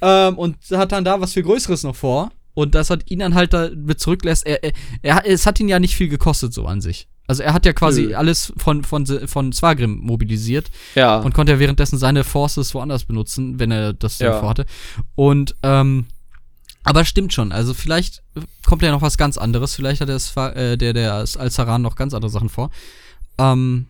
Ähm, 0.00 0.36
und 0.38 0.56
hat 0.72 0.90
dann 0.90 1.04
da 1.04 1.20
was 1.20 1.34
viel 1.34 1.44
Größeres 1.44 1.84
noch 1.84 1.94
vor. 1.94 2.32
Und 2.54 2.74
das 2.74 2.90
hat 2.90 3.08
ihn 3.08 3.20
dann 3.20 3.34
halt 3.34 3.52
da 3.52 3.70
mit 3.72 4.00
zurücklässt. 4.00 4.44
Er, 4.46 4.64
er, 4.64 4.72
er, 5.02 5.26
es 5.26 5.46
hat 5.46 5.60
ihn 5.60 5.68
ja 5.68 5.78
nicht 5.78 5.94
viel 5.94 6.08
gekostet, 6.08 6.52
so 6.52 6.66
an 6.66 6.80
sich. 6.80 7.06
Also 7.26 7.42
er 7.42 7.54
hat 7.54 7.64
ja 7.64 7.72
quasi 7.72 8.02
Nö. 8.08 8.14
alles 8.16 8.52
von, 8.58 8.84
von, 8.84 9.06
von 9.06 9.52
Swagrim 9.52 9.98
mobilisiert 10.02 10.70
Ja. 10.94 11.18
und 11.20 11.32
konnte 11.32 11.52
ja 11.52 11.58
währenddessen 11.58 11.98
seine 11.98 12.22
Forces 12.24 12.74
woanders 12.74 13.04
benutzen, 13.04 13.58
wenn 13.58 13.70
er 13.70 13.92
das 13.94 14.18
Ja. 14.18 14.38
vorhatte. 14.40 14.66
Und, 15.14 15.54
ähm, 15.62 16.06
aber 16.82 17.06
stimmt 17.06 17.32
schon, 17.32 17.50
also 17.50 17.72
vielleicht 17.72 18.22
kommt 18.66 18.82
ja 18.82 18.90
noch 18.90 19.00
was 19.00 19.16
ganz 19.16 19.38
anderes, 19.38 19.74
vielleicht 19.74 20.02
hat 20.02 20.10
der, 20.10 20.18
Sfa- 20.20 20.52
äh, 20.52 20.76
der, 20.76 20.92
der 20.92 21.14
Alzaran 21.14 21.80
noch 21.80 21.96
ganz 21.96 22.12
andere 22.12 22.30
Sachen 22.30 22.50
vor. 22.50 22.70
Ähm, 23.38 23.86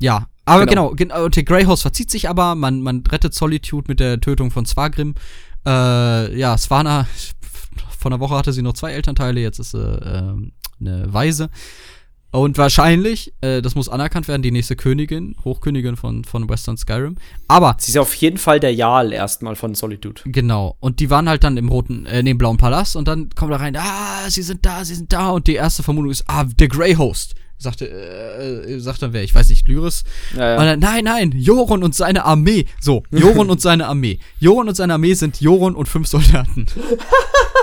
ja, 0.00 0.26
aber 0.44 0.66
Genau. 0.66 0.90
genau, 0.90 1.24
und 1.24 1.36
der 1.36 1.44
Greyhouse 1.44 1.82
verzieht 1.82 2.10
sich 2.10 2.28
aber, 2.28 2.56
man, 2.56 2.80
man 2.82 3.04
rettet 3.06 3.32
Solitude 3.32 3.84
mit 3.88 4.00
der 4.00 4.20
Tötung 4.20 4.50
von 4.50 4.66
Swagrim. 4.66 5.14
Äh, 5.64 6.36
ja, 6.36 6.58
Swana, 6.58 7.06
von 7.98 8.10
der 8.10 8.18
Woche 8.20 8.34
hatte 8.34 8.52
sie 8.52 8.62
noch 8.62 8.74
zwei 8.74 8.90
Elternteile, 8.92 9.40
jetzt 9.40 9.60
ist 9.60 9.70
sie 9.70 9.78
ähm, 10.04 10.52
eine 10.80 11.12
Waise. 11.12 11.48
Und 12.32 12.58
wahrscheinlich, 12.58 13.32
äh, 13.40 13.62
das 13.62 13.74
muss 13.74 13.88
anerkannt 13.88 14.28
werden, 14.28 14.42
die 14.42 14.50
nächste 14.50 14.76
Königin, 14.76 15.36
Hochkönigin 15.44 15.96
von, 15.96 16.24
von 16.24 16.48
Western 16.48 16.76
Skyrim. 16.76 17.16
Aber, 17.48 17.76
Sie 17.78 17.92
ist 17.92 17.98
auf 17.98 18.14
jeden 18.14 18.36
Fall 18.36 18.60
der 18.60 18.74
Jarl 18.74 19.12
erstmal 19.12 19.56
von 19.56 19.74
Solitude. 19.74 20.20
genau, 20.26 20.76
und 20.80 21.00
die 21.00 21.08
waren 21.08 21.28
halt 21.28 21.44
dann 21.44 21.56
im 21.56 21.68
roten, 21.68 22.04
äh, 22.06 22.22
nee, 22.22 22.32
im 22.32 22.38
blauen 22.38 22.58
Palast 22.58 22.96
und 22.96 23.08
dann 23.08 23.30
kommt 23.34 23.52
da 23.52 23.56
rein, 23.56 23.76
ah, 23.76 24.28
sie 24.28 24.42
sind 24.42 24.66
da, 24.66 24.84
sie 24.84 24.94
sind 24.94 25.12
da 25.12 25.30
und 25.30 25.46
die 25.46 25.54
erste 25.54 25.82
Vermutung 25.82 26.10
ist, 26.10 26.24
ah, 26.26 26.44
der 26.44 26.68
Grey 26.68 26.94
Host. 26.94 27.34
Sagte, 27.58 27.88
äh, 27.88 28.74
äh, 28.74 28.78
sagt 28.80 29.00
dann 29.00 29.14
wer, 29.14 29.22
ich 29.22 29.34
weiß 29.34 29.48
nicht, 29.48 29.66
Lyris. 29.66 30.04
Ja, 30.36 30.58
Und 30.58 30.66
dann, 30.66 30.78
nein, 30.78 31.04
nein, 31.04 31.32
Joron 31.34 31.82
und 31.82 31.94
seine 31.94 32.26
Armee. 32.26 32.66
So, 32.82 33.02
Joron 33.10 33.48
und 33.48 33.62
seine 33.62 33.86
Armee. 33.86 34.18
Joron 34.40 34.68
und 34.68 34.74
seine 34.74 34.92
Armee 34.92 35.14
sind 35.14 35.40
Joron 35.40 35.74
und 35.74 35.88
fünf 35.88 36.06
Soldaten. 36.06 36.66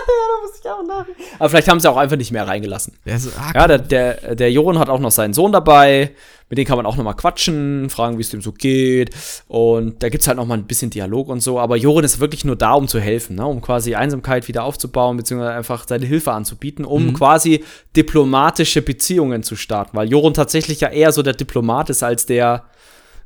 Aber 1.39 1.49
vielleicht 1.49 1.67
haben 1.69 1.79
sie 1.79 1.89
auch 1.89 1.97
einfach 1.97 2.17
nicht 2.17 2.31
mehr 2.31 2.47
reingelassen. 2.47 2.93
Der 3.05 3.19
so, 3.19 3.29
ah, 3.37 3.51
Ja, 3.55 3.67
der, 3.67 3.79
der, 3.79 4.35
der 4.35 4.51
Joron 4.51 4.79
hat 4.79 4.89
auch 4.89 4.99
noch 4.99 5.11
seinen 5.11 5.33
Sohn 5.33 5.51
dabei. 5.51 6.11
Mit 6.49 6.57
dem 6.59 6.65
kann 6.65 6.77
man 6.77 6.85
auch 6.85 6.97
noch 6.97 7.03
mal 7.03 7.13
quatschen, 7.13 7.89
fragen, 7.89 8.17
wie 8.17 8.21
es 8.21 8.29
dem 8.29 8.41
so 8.41 8.51
geht. 8.51 9.09
Und 9.47 10.03
da 10.03 10.09
gibt's 10.09 10.27
halt 10.27 10.37
noch 10.37 10.45
mal 10.45 10.55
ein 10.57 10.65
bisschen 10.65 10.91
Dialog 10.91 11.29
und 11.29 11.39
so. 11.39 11.59
Aber 11.59 11.77
Joron 11.77 12.03
ist 12.03 12.19
wirklich 12.19 12.45
nur 12.45 12.55
da, 12.55 12.73
um 12.73 12.87
zu 12.87 12.99
helfen, 12.99 13.37
ne? 13.37 13.45
um 13.47 13.59
quasi 13.61 13.95
Einsamkeit 13.95 14.47
wieder 14.47 14.63
aufzubauen, 14.63 15.17
beziehungsweise 15.17 15.53
einfach 15.53 15.85
seine 15.87 16.05
Hilfe 16.05 16.31
anzubieten, 16.31 16.85
um 16.85 17.07
Mhm. 17.07 17.13
quasi 17.13 17.63
diplomatische 17.95 18.81
Beziehungen 18.83 19.41
zu 19.41 19.55
starten. 19.55 19.97
Weil 19.97 20.09
Joron 20.09 20.33
tatsächlich 20.35 20.81
ja 20.81 20.89
eher 20.89 21.11
so 21.11 21.23
der 21.23 21.33
Diplomat 21.33 21.89
ist, 21.89 22.03
als 22.03 22.25
der 22.25 22.65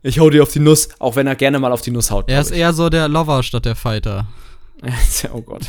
ich 0.04 0.20
hau 0.20 0.30
dir 0.30 0.44
auf 0.44 0.54
die 0.54 0.60
Nuss, 0.60 0.88
auch 1.00 1.16
wenn 1.18 1.28
er 1.28 1.36
gerne 1.36 1.60
mal 1.60 1.72
auf 1.74 1.82
die 1.82 1.92
Nuss 1.92 2.12
haut. 2.12 2.30
er 2.30 2.40
ist 2.40 2.52
eher 2.52 2.72
so 2.72 2.88
der 2.88 3.10
Lover 3.10 3.42
statt 3.44 3.66
der 3.66 3.76
Fighter. 3.76 4.28
oh 5.34 5.42
Gott. 5.42 5.64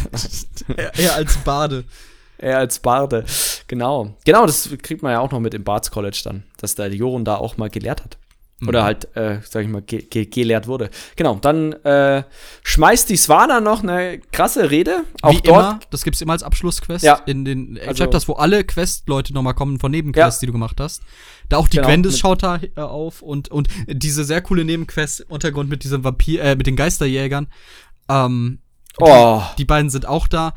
Eher 0.97 1.15
als 1.15 1.37
Bade. 1.39 1.85
Er 2.41 2.59
als 2.59 2.79
Barde. 2.79 3.25
Genau. 3.67 4.15
Genau, 4.25 4.47
das 4.47 4.69
kriegt 4.83 5.03
man 5.03 5.11
ja 5.13 5.19
auch 5.21 5.33
noch 5.33 5.41
mit 5.41 5.55
im 5.55 5.65
Bards 5.65 5.91
College 5.91 6.21
dann, 6.23 6.45
dass 6.59 6.77
der 6.77 6.93
Joron 6.95 7.25
da 7.25 7.35
auch 7.37 7.57
mal 7.57 7.69
gelehrt 7.69 8.05
hat. 8.05 8.17
Oder 8.67 8.81
Mhm. 8.83 8.85
halt, 8.87 9.17
äh, 9.17 9.41
sag 9.49 9.63
ich 9.65 9.69
mal, 9.69 9.83
ge 9.83 10.03
ge 10.03 10.25
gelehrt 10.27 10.67
wurde. 10.67 10.91
Genau, 11.15 11.37
dann 11.37 11.73
äh, 11.85 12.25
schmeißt 12.65 13.09
die 13.09 13.17
Swana 13.17 13.61
noch 13.61 13.83
eine 13.85 14.19
krasse 14.33 14.71
Rede. 14.71 15.05
Auch 15.23 15.33
Wie 15.33 15.41
dort. 15.43 15.47
immer, 15.65 15.81
das 15.91 16.03
gibt's 16.03 16.21
immer 16.21 16.33
als 16.33 16.43
Abschlussquest 16.45 17.05
Ja. 17.05 17.15
in 17.27 17.45
den 17.45 17.79
Also- 17.87 18.03
Chapters, 18.05 18.27
wo 18.29 18.33
alle 18.35 18.63
Quest-Leute 18.65 19.33
nochmal 19.33 19.55
kommen 19.55 19.79
von 19.81 19.91
Nebenquests, 19.93 20.41
Ja. 20.41 20.41
die 20.41 20.47
du 20.47 20.53
gemacht 20.53 20.81
hast. 20.81 21.03
Da 21.49 21.57
auch 21.57 21.69
die 21.69 21.77
Genau, 21.77 21.89
Gwendis 21.89 22.19
schaut 22.19 22.43
da 22.43 22.61
äh, 22.77 22.81
auf 22.81 23.23
und, 23.23 23.49
und 23.49 23.69
diese 23.89 24.25
sehr 24.25 24.43
coole 24.43 24.65
Nebenquest 24.65 25.21
im 25.21 25.31
Untergrund 25.31 25.71
mit 25.71 25.83
diesem 25.85 26.03
Vampir, 26.05 26.43
äh, 26.43 26.57
mit 26.57 26.67
den 26.67 26.75
Geisterjägern. 26.77 27.47
Ähm, 28.09 28.59
Oh, 29.01 29.43
die 29.59 29.65
beiden 29.65 29.91
sind 29.91 30.07
auch 30.07 30.27
da. 30.29 30.55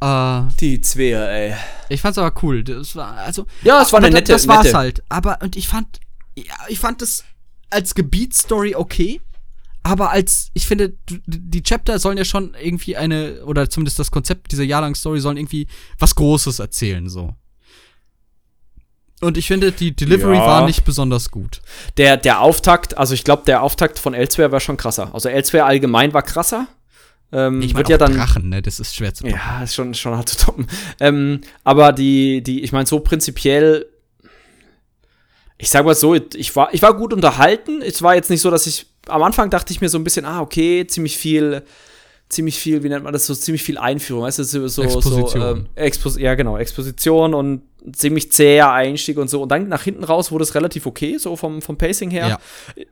Äh, 0.00 0.42
die 0.60 0.80
Zweier, 0.80 1.28
ey. 1.30 1.54
ich 1.88 2.00
fand's 2.00 2.18
aber 2.18 2.32
cool. 2.42 2.62
Das 2.64 2.94
war, 2.96 3.14
also, 3.18 3.46
Ja, 3.62 3.80
es 3.82 3.92
war 3.92 4.00
eine 4.00 4.10
nette, 4.10 4.32
Das 4.32 4.46
war's 4.48 4.64
nette. 4.64 4.76
halt. 4.76 5.02
Aber, 5.08 5.38
und 5.42 5.56
ich 5.56 5.68
fand, 5.68 6.00
ja, 6.36 6.54
ich 6.68 6.78
fand 6.78 7.00
das 7.02 7.24
als 7.70 7.94
Gebietsstory 7.94 8.74
okay. 8.74 9.20
Aber 9.82 10.10
als, 10.10 10.50
ich 10.52 10.66
finde, 10.66 10.94
die 11.08 11.62
Chapter 11.62 11.98
sollen 12.00 12.18
ja 12.18 12.24
schon 12.24 12.54
irgendwie 12.60 12.96
eine, 12.96 13.44
oder 13.44 13.70
zumindest 13.70 13.98
das 14.00 14.10
Konzept 14.10 14.50
dieser 14.50 14.64
jahrelangen 14.64 14.96
Story 14.96 15.20
sollen 15.20 15.36
irgendwie 15.36 15.68
was 15.98 16.14
Großes 16.16 16.58
erzählen, 16.58 17.08
so. 17.08 17.34
Und 19.20 19.38
ich 19.38 19.46
finde, 19.46 19.72
die 19.72 19.94
Delivery 19.96 20.34
Ja. 20.36 20.46
war 20.46 20.66
nicht 20.66 20.84
besonders 20.84 21.30
gut. 21.30 21.62
Der, 21.96 22.16
der 22.18 22.40
Auftakt, 22.40 22.98
also 22.98 23.14
ich 23.14 23.24
glaube, 23.24 23.44
der 23.46 23.62
Auftakt 23.62 23.98
von 23.98 24.12
Elsewhere 24.12 24.52
war 24.52 24.60
schon 24.60 24.76
krasser. 24.76 25.14
Also 25.14 25.28
Elsewhere 25.30 25.64
allgemein 25.64 26.12
war 26.12 26.22
krasser. 26.22 26.66
Ähm, 27.32 27.60
ich 27.60 27.74
wird 27.74 27.88
ja 27.88 27.98
dann 27.98 28.14
Drachen, 28.14 28.48
ne? 28.48 28.62
Das 28.62 28.80
ist 28.80 28.94
schwer 28.94 29.12
zu 29.12 29.24
toppen. 29.24 29.36
Ja, 29.36 29.62
ist 29.62 29.74
schon, 29.74 29.94
schon 29.94 30.14
hart 30.14 30.28
zu 30.28 30.38
toppen. 30.38 30.66
Ähm, 31.00 31.40
aber 31.64 31.92
die, 31.92 32.42
die, 32.42 32.62
ich 32.62 32.72
meine, 32.72 32.86
so 32.86 33.00
prinzipiell, 33.00 33.86
ich 35.58 35.70
sag 35.70 35.84
mal 35.84 35.94
so, 35.94 36.14
ich 36.14 36.54
war, 36.54 36.72
ich 36.72 36.82
war 36.82 36.94
gut 36.96 37.12
unterhalten. 37.12 37.82
Es 37.82 38.02
war 38.02 38.14
jetzt 38.14 38.30
nicht 38.30 38.40
so, 38.40 38.50
dass 38.50 38.66
ich, 38.66 38.86
am 39.08 39.22
Anfang 39.22 39.50
dachte 39.50 39.72
ich 39.72 39.80
mir 39.80 39.88
so 39.88 39.98
ein 39.98 40.04
bisschen, 40.04 40.24
ah, 40.24 40.40
okay, 40.40 40.86
ziemlich 40.86 41.16
viel, 41.16 41.62
ziemlich 42.28 42.58
viel, 42.58 42.82
wie 42.82 42.88
nennt 42.88 43.04
man 43.04 43.12
das, 43.12 43.26
so 43.26 43.34
ziemlich 43.34 43.62
viel 43.62 43.78
Einführung, 43.78 44.24
weißt 44.24 44.38
du, 44.40 44.44
so, 44.44 44.68
so, 44.68 44.82
Exposition. 44.82 45.28
so 45.28 45.38
ähm, 45.40 45.66
Expos 45.74 46.18
ja, 46.18 46.34
genau, 46.34 46.58
Exposition 46.58 47.34
und 47.34 47.62
ziemlich 47.92 48.32
zäher 48.32 48.72
Einstieg 48.72 49.18
und 49.18 49.28
so. 49.28 49.42
Und 49.42 49.50
dann 49.50 49.68
nach 49.68 49.82
hinten 49.82 50.04
raus 50.04 50.32
wurde 50.32 50.44
es 50.44 50.54
relativ 50.54 50.86
okay, 50.86 51.18
so 51.18 51.36
vom, 51.36 51.62
vom 51.62 51.76
Pacing 51.76 52.10
her. 52.10 52.28
Ja. 52.28 52.38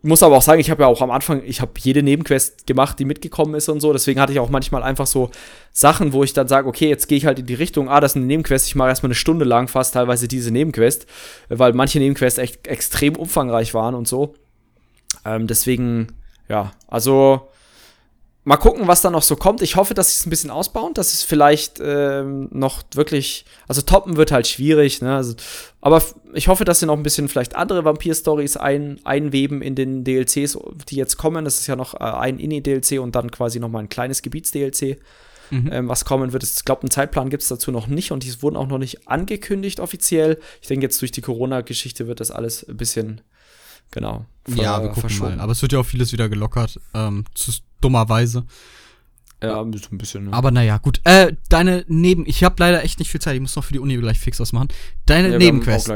Muss 0.03 0.23
aber 0.23 0.37
auch 0.37 0.43
sagen, 0.43 0.61
ich 0.61 0.71
habe 0.71 0.83
ja 0.83 0.89
auch 0.89 1.01
am 1.03 1.11
Anfang, 1.11 1.43
ich 1.45 1.61
habe 1.61 1.73
jede 1.79 2.03
Nebenquest 2.03 2.66
gemacht, 2.66 2.99
die 2.99 3.05
mitgekommen 3.05 3.55
ist 3.55 3.69
und 3.69 3.81
so. 3.81 3.93
Deswegen 3.93 4.21
hatte 4.21 4.33
ich 4.33 4.41
auch 4.41 4.51
manchmal 4.51 4.83
einfach 4.83 5.07
so 5.07 5.31
Sachen, 5.73 6.12
wo 6.12 6.23
ich 6.23 6.33
dann 6.33 6.49
sage, 6.49 6.69
okay, 6.69 6.89
jetzt 6.89 7.09
gehe 7.09 7.19
ich 7.19 7.27
halt 7.27 7.39
in 7.39 7.47
die 7.47 7.55
Richtung, 7.55 7.89
ah, 7.89 8.01
das 8.01 8.12
ist 8.12 8.16
eine 8.16 8.27
Nebenquest, 8.27 8.69
ich 8.69 8.75
mache 8.75 8.89
erstmal 8.89 9.09
eine 9.09 9.15
Stunde 9.15 9.45
lang 9.45 9.69
fast 9.69 9.95
teilweise 9.95 10.29
diese 10.29 10.51
Nebenquest, 10.51 11.07
weil 11.49 11.73
manche 11.73 11.99
Nebenquests 11.99 12.39
echt 12.39 12.66
extrem 12.66 13.16
umfangreich 13.16 13.75
waren 13.75 13.95
und 13.95 14.07
so. 14.07 14.35
Ähm, 15.25 15.47
deswegen, 15.47 16.09
ja, 16.49 16.73
also 16.87 17.49
mal 18.45 18.59
gucken, 18.59 18.87
was 18.87 19.01
da 19.01 19.11
noch 19.11 19.23
so 19.23 19.37
kommt. 19.37 19.62
Ich 19.62 19.77
hoffe, 19.77 19.95
dass 19.95 20.09
sie 20.09 20.21
es 20.21 20.27
ein 20.27 20.31
bisschen 20.31 20.51
ausbauen, 20.51 20.93
dass 20.95 21.15
es 21.15 21.23
vielleicht 21.23 21.81
ähm, 21.83 22.49
noch 22.53 22.83
wirklich, 22.95 23.47
also 23.66 23.81
toppen 23.83 24.16
wird 24.16 24.33
halt 24.33 24.47
schwierig, 24.47 25.01
ne? 25.01 25.16
Also, 25.16 25.35
aber 25.81 26.03
ich 26.35 26.49
hoffe, 26.49 26.65
dass 26.65 26.81
sie 26.81 26.87
noch 26.87 26.97
ein 26.97 27.03
bisschen 27.03 27.29
vielleicht 27.29 27.57
andere 27.57 27.85
Vampir-Stories 27.85 28.57
ein, 28.59 29.01
einweben 29.05 29.62
in 29.62 29.75
den 29.75 30.05
DLCs, 30.05 30.59
die 30.89 30.97
jetzt 30.97 31.16
kommen. 31.16 31.45
Das 31.45 31.59
ist 31.59 31.66
ja 31.66 31.77
noch 31.77 31.95
äh, 31.95 32.05
ein 32.05 32.39
Inni-DLC 32.39 33.01
und 33.01 33.15
dann 33.15 33.31
quasi 33.31 33.61
noch 33.61 33.69
mal 33.69 33.81
ein 33.81 33.89
kleines 33.89 34.21
Gebiets-DLC. 34.23 34.99
Mhm. 35.51 35.71
Ähm, 35.73 35.89
was 35.89 36.05
kommen 36.05 36.33
wird. 36.33 36.43
Ich 36.43 36.65
glaube, 36.65 36.83
einen 36.83 36.91
Zeitplan 36.91 37.29
gibt 37.29 37.43
es 37.43 37.49
dazu 37.49 37.71
noch 37.71 37.87
nicht 37.87 38.12
und 38.12 38.25
die 38.25 38.43
wurden 38.43 38.57
auch 38.57 38.66
noch 38.66 38.79
nicht 38.79 39.09
angekündigt 39.09 39.79
offiziell. 39.79 40.39
Ich 40.62 40.69
denke, 40.69 40.85
jetzt 40.85 41.01
durch 41.01 41.12
die 41.12 41.21
Corona-Geschichte 41.21 42.07
wird 42.07 42.21
das 42.21 42.31
alles 42.31 42.66
ein 42.66 42.79
bisschen, 42.79 43.21
genau, 43.90 44.27
ja, 44.48 44.82
wir 44.82 44.90
gucken 44.90 45.19
mal. 45.19 45.40
Aber 45.40 45.52
es 45.52 45.62
wird 45.62 45.73
ja 45.73 45.81
auch 45.81 45.86
vieles 45.86 46.12
wieder 46.12 46.28
gelockert. 46.28 46.78
Ähm, 46.93 47.24
zu, 47.35 47.52
dummerweise. 47.81 48.44
Ja, 49.43 49.61
ein 49.61 49.70
bisschen. 49.70 50.27
Ne? 50.27 50.32
Aber 50.32 50.51
naja, 50.51 50.78
gut. 50.78 51.01
Äh, 51.05 51.35
deine 51.48 51.85
Neben. 51.89 52.27
Ich 52.27 52.44
habe 52.44 52.55
leider 52.59 52.82
echt 52.82 52.98
nicht 52.98 53.11
viel 53.11 53.20
Zeit. 53.20 53.35
Ich 53.35 53.40
muss 53.40 53.56
noch 53.56 53.65
für 53.65 53.73
die 53.73 53.78
Uni 53.78 53.97
gleich 53.97 54.19
fix 54.19 54.40
was 54.40 54.52
machen. 54.52 54.69
Deine 55.06 55.32
ja, 55.32 55.39
Nebenquest. 55.39 55.90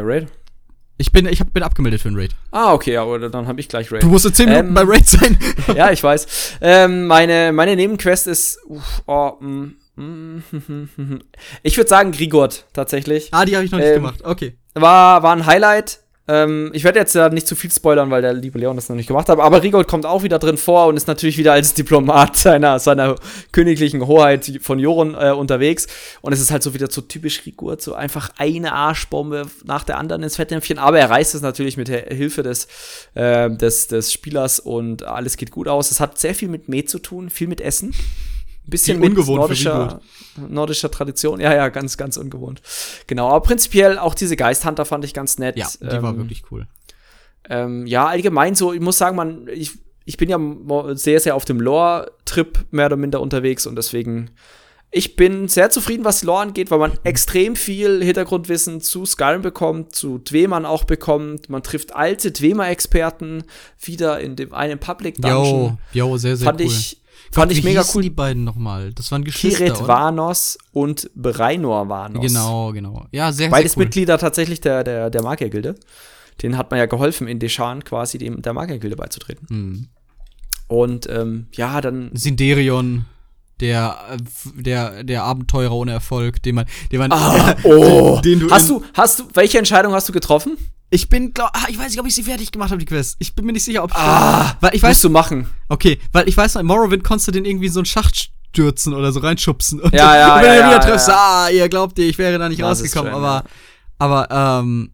Ich 1.00 1.12
bin, 1.12 1.26
ich 1.26 1.38
hab, 1.38 1.52
bin 1.52 1.62
abgemeldet 1.62 2.00
für 2.00 2.08
einen 2.08 2.18
Raid. 2.18 2.34
Ah, 2.50 2.72
okay, 2.72 2.96
aber 2.96 3.28
dann 3.28 3.46
habe 3.46 3.60
ich 3.60 3.68
gleich 3.68 3.92
Raid. 3.92 4.02
Du 4.02 4.08
musst 4.08 4.26
in 4.26 4.34
10 4.34 4.48
Minuten 4.48 4.68
ähm, 4.68 4.74
bei 4.74 4.82
Raid 4.84 5.06
sein. 5.06 5.38
ja, 5.76 5.92
ich 5.92 6.02
weiß. 6.02 6.58
Ähm, 6.60 7.06
meine, 7.06 7.52
meine 7.52 7.76
Nebenquest 7.76 8.26
ist. 8.26 8.58
Uff, 8.66 9.02
oh, 9.06 9.34
mm, 9.40 9.76
mm, 9.94 10.42
ich 11.62 11.76
würde 11.76 11.88
sagen 11.88 12.10
Grigord 12.10 12.66
tatsächlich. 12.72 13.28
Ah, 13.30 13.44
die 13.44 13.54
habe 13.54 13.64
ich 13.64 13.70
noch 13.70 13.78
nicht 13.78 13.88
ähm, 13.88 13.94
gemacht. 13.94 14.24
Okay. 14.24 14.58
War, 14.74 15.22
war 15.22 15.36
ein 15.36 15.46
Highlight. 15.46 16.00
Ähm, 16.28 16.70
ich 16.74 16.84
werde 16.84 16.98
jetzt 16.98 17.14
ja 17.14 17.30
nicht 17.30 17.46
zu 17.46 17.56
viel 17.56 17.70
spoilern, 17.70 18.10
weil 18.10 18.20
der 18.20 18.34
liebe 18.34 18.58
Leon 18.58 18.76
das 18.76 18.90
noch 18.90 18.96
nicht 18.96 19.06
gemacht 19.06 19.28
hat. 19.28 19.40
Aber 19.40 19.62
Rigold 19.62 19.88
kommt 19.88 20.04
auch 20.04 20.22
wieder 20.22 20.38
drin 20.38 20.58
vor 20.58 20.86
und 20.86 20.96
ist 20.96 21.08
natürlich 21.08 21.38
wieder 21.38 21.54
als 21.54 21.72
Diplomat 21.72 22.36
seiner, 22.36 22.78
seiner 22.78 23.16
königlichen 23.50 24.06
Hoheit 24.06 24.58
von 24.60 24.78
Joron 24.78 25.14
äh, 25.14 25.30
unterwegs. 25.30 25.86
Und 26.20 26.34
es 26.34 26.40
ist 26.40 26.50
halt 26.50 26.62
so 26.62 26.74
wieder 26.74 26.88
so 26.90 27.00
typisch 27.00 27.46
Rigold, 27.46 27.80
so 27.80 27.94
einfach 27.94 28.30
eine 28.36 28.72
Arschbombe 28.72 29.46
nach 29.64 29.84
der 29.84 29.96
anderen 29.96 30.22
ins 30.22 30.36
Fettnäpfchen. 30.36 30.78
Aber 30.78 30.98
er 30.98 31.08
reißt 31.08 31.34
es 31.34 31.40
natürlich 31.40 31.78
mit 31.78 31.88
Hilfe 31.88 32.42
des, 32.42 32.68
äh, 33.14 33.50
des, 33.50 33.88
des 33.88 34.12
Spielers 34.12 34.60
und 34.60 35.04
alles 35.04 35.38
geht 35.38 35.50
gut 35.50 35.66
aus. 35.66 35.90
Es 35.90 35.98
hat 35.98 36.18
sehr 36.18 36.34
viel 36.34 36.48
mit 36.48 36.68
Met 36.68 36.90
zu 36.90 36.98
tun, 36.98 37.30
viel 37.30 37.48
mit 37.48 37.62
Essen 37.62 37.94
bisschen 38.70 39.00
mit 39.00 39.16
nordischer, 39.16 40.00
nordischer 40.36 40.90
Tradition. 40.90 41.40
Ja, 41.40 41.54
ja, 41.54 41.68
ganz, 41.68 41.96
ganz 41.96 42.16
ungewohnt. 42.16 42.62
Genau, 43.06 43.28
aber 43.28 43.40
prinzipiell 43.40 43.98
auch 43.98 44.14
diese 44.14 44.36
Geisthunter 44.36 44.84
fand 44.84 45.04
ich 45.04 45.14
ganz 45.14 45.38
nett. 45.38 45.56
Ja, 45.56 45.68
die 45.80 45.86
ähm, 45.86 46.02
war 46.02 46.16
wirklich 46.16 46.42
cool. 46.50 46.66
Ähm, 47.48 47.86
ja, 47.86 48.06
allgemein 48.06 48.54
so, 48.54 48.72
ich 48.72 48.80
muss 48.80 48.98
sagen, 48.98 49.16
man, 49.16 49.48
ich, 49.48 49.72
ich 50.04 50.16
bin 50.16 50.28
ja 50.28 50.38
sehr, 50.94 51.20
sehr 51.20 51.34
auf 51.34 51.44
dem 51.44 51.60
Lore-Trip 51.60 52.66
mehr 52.70 52.86
oder 52.86 52.96
minder 52.96 53.20
unterwegs 53.20 53.66
und 53.66 53.76
deswegen, 53.76 54.30
ich 54.90 55.16
bin 55.16 55.48
sehr 55.48 55.70
zufrieden, 55.70 56.04
was 56.04 56.22
Lore 56.22 56.42
angeht, 56.42 56.70
weil 56.70 56.78
man 56.78 56.92
extrem 57.04 57.56
viel 57.56 58.02
Hintergrundwissen 58.02 58.80
zu 58.80 59.04
Skyrim 59.04 59.42
bekommt, 59.42 59.94
zu 59.94 60.18
Dwemern 60.18 60.64
auch 60.64 60.84
bekommt. 60.84 61.50
Man 61.50 61.62
trifft 61.62 61.94
alte 61.94 62.32
Dwemer-Experten 62.32 63.44
wieder 63.80 64.20
in 64.20 64.36
dem 64.36 64.54
einen 64.54 64.78
Public 64.78 65.16
Dungeon. 65.16 65.78
Jo, 65.92 66.06
jo, 66.06 66.16
sehr, 66.16 66.36
sehr 66.36 66.46
Fand 66.46 66.60
cool. 66.60 66.66
ich 66.66 67.00
Fand 67.30 67.52
ich 67.52 67.62
mega 67.62 67.84
cool. 67.94 68.02
die 68.02 68.10
beiden 68.10 68.44
nochmal? 68.44 68.92
Das 68.92 69.12
waren 69.12 69.24
Geschwister, 69.24 69.64
Kiret 69.64 69.86
Vanos 69.86 70.58
und 70.72 71.10
Breinor 71.14 71.88
Vanos. 71.88 72.22
Genau, 72.22 72.72
genau. 72.72 73.06
Ja, 73.12 73.32
sehr, 73.32 73.50
Beides 73.50 73.72
sehr 73.72 73.78
cool. 73.78 73.84
Mitglieder 73.84 74.18
tatsächlich 74.18 74.60
der, 74.60 74.84
der, 74.84 75.10
der 75.10 75.22
Magiergilde. 75.22 75.74
Den 76.42 76.56
hat 76.56 76.70
man 76.70 76.78
ja 76.78 76.86
geholfen, 76.86 77.28
in 77.28 77.38
Deschan 77.38 77.84
quasi 77.84 78.18
dem, 78.18 78.42
der 78.42 78.52
Magiergilde 78.52 78.96
beizutreten. 78.96 79.46
Mhm. 79.50 79.88
Und 80.68 81.08
ähm, 81.08 81.48
ja, 81.52 81.80
dann. 81.80 82.10
Sinderion 82.14 83.06
der 83.60 84.16
der 84.54 85.02
der 85.02 85.24
Abenteurer 85.24 85.72
ohne 85.72 85.92
Erfolg, 85.92 86.42
den 86.42 86.54
man 86.54 86.66
den 86.92 87.00
man 87.00 87.12
ah, 87.12 87.56
oh. 87.64 88.20
den 88.24 88.40
du 88.40 88.50
hast 88.50 88.70
du 88.70 88.84
hast 88.94 89.18
du 89.18 89.24
welche 89.34 89.58
Entscheidung 89.58 89.92
hast 89.92 90.08
du 90.08 90.12
getroffen? 90.12 90.56
Ich 90.90 91.08
bin, 91.08 91.34
glaub, 91.34 91.50
ah, 91.52 91.66
ich 91.68 91.78
weiß 91.78 91.90
nicht, 91.90 92.00
ob 92.00 92.06
ich 92.06 92.14
sie 92.14 92.22
fertig 92.22 92.50
gemacht 92.50 92.70
habe, 92.70 92.78
die 92.78 92.86
Quest. 92.86 93.16
Ich 93.18 93.34
bin 93.34 93.44
mir 93.44 93.52
nicht 93.52 93.64
sicher, 93.64 93.84
ob 93.84 93.90
ich. 93.90 93.96
Ah, 93.96 94.56
weil 94.60 94.74
ich 94.74 94.82
weiß. 94.82 95.00
du 95.02 95.10
machen. 95.10 95.48
Okay, 95.68 95.98
weil 96.12 96.28
ich 96.28 96.36
weiß 96.36 96.54
noch, 96.54 96.60
in 96.62 96.66
Morrowind 96.66 97.04
konntest 97.04 97.28
du 97.28 97.32
den 97.32 97.44
irgendwie 97.44 97.66
in 97.66 97.72
so 97.72 97.80
einen 97.80 97.86
Schacht 97.86 98.30
stürzen 98.50 98.94
oder 98.94 99.12
so 99.12 99.20
reinschubsen. 99.20 99.80
Und 99.80 99.92
ja, 99.92 100.16
ja, 100.16 100.36
und 100.36 100.42
wenn 100.42 100.48
ja, 100.48 100.54
du 100.54 100.60
ja, 100.60 100.68
wieder 100.68 100.80
triffst, 100.80 101.08
ja. 101.08 101.14
ah, 101.16 101.50
ihr 101.50 101.68
glaubt 101.68 101.98
ihr, 101.98 102.06
ich 102.08 102.16
wäre 102.16 102.38
da 102.38 102.48
nicht 102.48 102.62
das 102.62 102.80
rausgekommen, 102.80 103.12
schön, 103.12 103.22
aber, 103.22 103.44
aber, 103.98 104.60
ähm, 104.60 104.92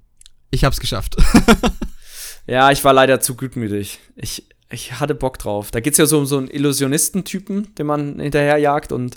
ich 0.51 0.65
hab's 0.65 0.81
geschafft. 0.81 1.17
ja, 2.47 2.71
ich 2.71 2.83
war 2.85 2.93
leider 2.93 3.21
zu 3.21 3.37
gutmütig. 3.37 4.01
Ich, 4.17 4.47
ich 4.71 4.99
hatte 4.99 5.15
Bock 5.15 5.39
drauf. 5.39 5.71
Da 5.71 5.81
geht's 5.81 5.99
ja 5.99 6.07
so 6.07 6.19
um 6.19 6.27
so 6.27 6.39
einen 6.39 6.49
Illusionistentypen, 6.49 7.75
den 7.75 7.87
man 7.87 8.21
hinterherjagt 8.21 8.93
und 8.93 9.17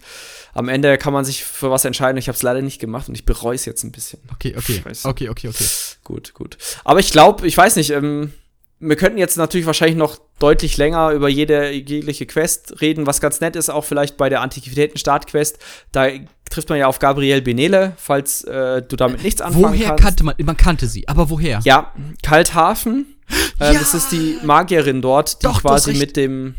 am 0.54 0.70
Ende 0.70 0.98
kann 0.98 1.14
man 1.14 1.26
sich 1.26 1.44
für 1.44 1.72
was 1.72 1.86
entscheiden. 1.86 2.18
Ich 2.18 2.28
habe 2.28 2.36
es 2.36 2.44
leider 2.44 2.62
nicht 2.62 2.80
gemacht 2.80 3.10
und 3.10 3.16
ich 3.16 3.26
bereue 3.26 3.56
es 3.56 3.66
jetzt 3.66 3.84
ein 3.84 3.92
bisschen. 3.92 4.20
Okay, 4.34 4.56
okay. 4.58 4.82
Okay, 5.04 5.30
okay, 5.30 5.48
okay. 5.50 5.66
Gut, 6.04 6.34
gut. 6.34 6.58
Aber 6.84 7.00
ich 7.00 7.12
glaube, 7.12 7.48
ich 7.48 7.58
weiß 7.58 7.76
nicht, 7.76 7.92
ähm, 7.92 8.34
wir 8.80 8.96
könnten 8.96 9.18
jetzt 9.18 9.38
natürlich 9.38 9.66
wahrscheinlich 9.66 9.98
noch 9.98 10.20
deutlich 10.40 10.78
länger 10.78 11.12
über 11.12 11.30
jede 11.30 11.72
jegliche 11.72 12.26
Quest 12.28 12.80
reden, 12.82 13.08
was 13.08 13.22
ganz 13.22 13.42
nett 13.42 13.56
ist, 13.56 13.70
auch 13.70 13.84
vielleicht 13.84 14.18
bei 14.18 14.30
der 14.30 14.42
Antiquitäten-Start-Quest. 14.42 15.58
Da 15.92 16.10
trifft 16.50 16.70
man 16.70 16.78
ja 16.78 16.88
auf 16.88 17.00
Gabrielle 17.00 17.42
Benele, 17.42 17.94
falls 17.98 18.44
äh, 18.44 18.84
du 18.84 18.96
damit 18.96 19.24
nichts 19.24 19.42
anfangen 19.42 19.74
woher 19.74 19.88
kannst. 19.88 19.90
Woher 19.90 19.96
kannte 19.96 20.24
man, 20.24 20.36
man 20.44 20.58
kannte 20.58 20.88
sie, 20.88 21.08
aber 21.08 21.30
woher? 21.30 21.60
Ja, 21.64 21.94
Kalthafen. 22.24 23.14
Äh, 23.60 23.74
ja. 23.74 23.80
Das 23.80 23.94
ist 23.94 24.12
die 24.14 24.38
Magierin 24.44 25.02
dort, 25.02 25.42
die 25.42 25.48
Doch, 25.48 25.62
quasi 25.62 25.96
mit 25.96 26.16
dem, 26.16 26.56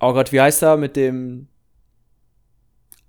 oh 0.00 0.14
Gott, 0.14 0.32
wie 0.32 0.40
heißt 0.40 0.62
er, 0.62 0.78
mit 0.78 0.96
dem 0.96 1.48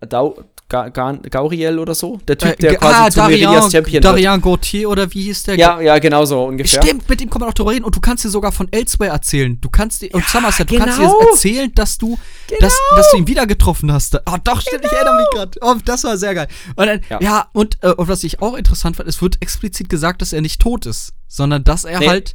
Dau 0.02 0.44
Ga 0.72 0.88
Ga 0.88 1.12
Gauriel 1.30 1.80
oder 1.80 1.94
so? 1.94 2.22
Der 2.30 2.38
Typ, 2.38 2.58
der 2.60 2.72
äh, 2.72 2.76
quasi 2.76 2.96
ah, 2.96 3.10
zu 3.10 3.20
Darian, 3.20 3.52
Meridias 3.52 3.72
Champion 3.74 4.02
Darian 4.02 4.34
wird. 4.36 4.44
Gauthier 4.44 4.90
oder 4.90 5.14
wie 5.14 5.24
hieß 5.24 5.44
der? 5.44 5.58
Ja, 5.58 5.82
ja, 5.82 6.00
genau 6.00 6.24
so 6.24 6.46
ungefähr. 6.46 6.82
Stimmt, 6.82 7.10
mit 7.10 7.20
dem 7.20 7.30
kann 7.30 7.42
man 7.42 7.50
auch 7.50 7.54
drüber 7.54 7.72
reden 7.72 7.84
und 7.84 7.94
du 7.94 8.00
kannst 8.00 8.24
dir 8.24 8.30
sogar 8.30 8.54
von 8.54 8.70
Elsewhere 8.72 9.12
erzählen. 9.12 9.60
Du 9.60 9.70
kannst 9.70 10.02
dir, 10.02 10.08
ja, 10.08 10.16
und 10.16 10.26
Somerset, 10.30 10.70
genau. 10.70 10.80
du 10.80 10.86
kannst 10.86 11.00
dir 11.02 11.08
genau. 11.08 11.30
erzählen, 11.30 11.72
dass 11.76 11.98
du, 11.98 12.18
genau. 12.48 12.60
dass, 12.62 12.74
dass 12.96 13.12
du 13.12 13.18
ihn 13.18 13.28
wieder 13.28 13.46
getroffen 13.46 13.92
hast. 13.92 14.16
Oh, 14.16 14.38
doch, 14.42 14.62
stimmt, 14.62 14.84
genau. 14.84 14.94
ich 14.94 14.98
erinnere 14.98 15.16
mich 15.18 15.30
gerade. 15.34 15.60
Oh, 15.62 15.76
das 15.84 16.06
war 16.06 16.18
sehr 16.18 16.34
geil. 16.36 16.48
Und 16.78 16.86
dann, 16.86 17.02
ja. 17.10 17.20
ja, 17.22 17.50
und, 17.52 17.78
äh, 17.82 17.92
und 17.92 18.08
was 18.08 18.24
ich 18.24 18.42
auch 18.42 18.56
interessant 18.56 18.96
fand, 18.96 19.10
es 19.10 19.22
wird 19.22 19.42
explizit 19.42 19.90
gesagt, 19.90 20.22
dass 20.22 20.32
er 20.32 20.40
nicht 20.40 20.62
tot 20.62 20.86
ist, 20.86 21.12
sondern 21.28 21.66
dass 21.66 21.84
er 21.84 22.00
nee. 22.00 22.08
halt 22.08 22.30
äh, 22.30 22.34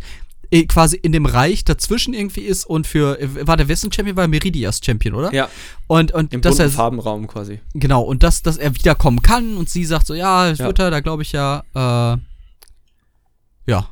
quasi 0.69 0.97
in 0.97 1.13
dem 1.13 1.27
Reich 1.27 1.65
dazwischen 1.65 2.15
irgendwie 2.15 2.43
ist 2.43 2.65
und 2.65 2.87
für 2.87 3.21
äh, 3.21 3.47
war 3.47 3.57
der 3.57 3.69
Westen 3.69 3.93
Champion 3.93 4.17
war 4.17 4.29
Meridias 4.29 4.81
Champion, 4.85 5.15
oder? 5.15 5.33
Ja. 5.33 5.49
Und 5.87 6.13
und 6.13 6.33
Im 6.33 6.41
dass 6.41 6.59
er 6.59 6.71
Farbenraum 6.71 7.27
quasi. 7.27 7.61
Genau 7.75 8.03
und 8.03 8.23
dass 8.23 8.43
dass 8.43 8.57
er 8.57 8.75
wiederkommen 8.75 9.23
kann 9.23 9.57
und 9.57 9.69
sie 9.69 9.85
sagt 9.85 10.07
so 10.07 10.15
ja, 10.15 10.49
es 10.49 10.59
ja. 10.59 10.67
wird 10.67 10.79
er, 10.79 10.91
da 10.91 11.01
glaube 11.01 11.23
ich 11.23 11.33
ja 11.33 11.63
äh, 11.75 12.19
ja. 13.71 13.89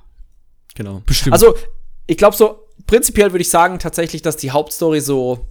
Genau. 0.77 1.03
Bestimmt. 1.07 1.33
Also, 1.33 1.55
ich 2.07 2.17
glaube 2.17 2.37
so 2.37 2.61
prinzipiell 2.87 3.33
würde 3.33 3.43
ich 3.43 3.51
sagen 3.51 3.79
tatsächlich, 3.79 4.23
dass 4.23 4.37
die 4.37 4.51
Hauptstory 4.51 5.01
so 5.01 5.49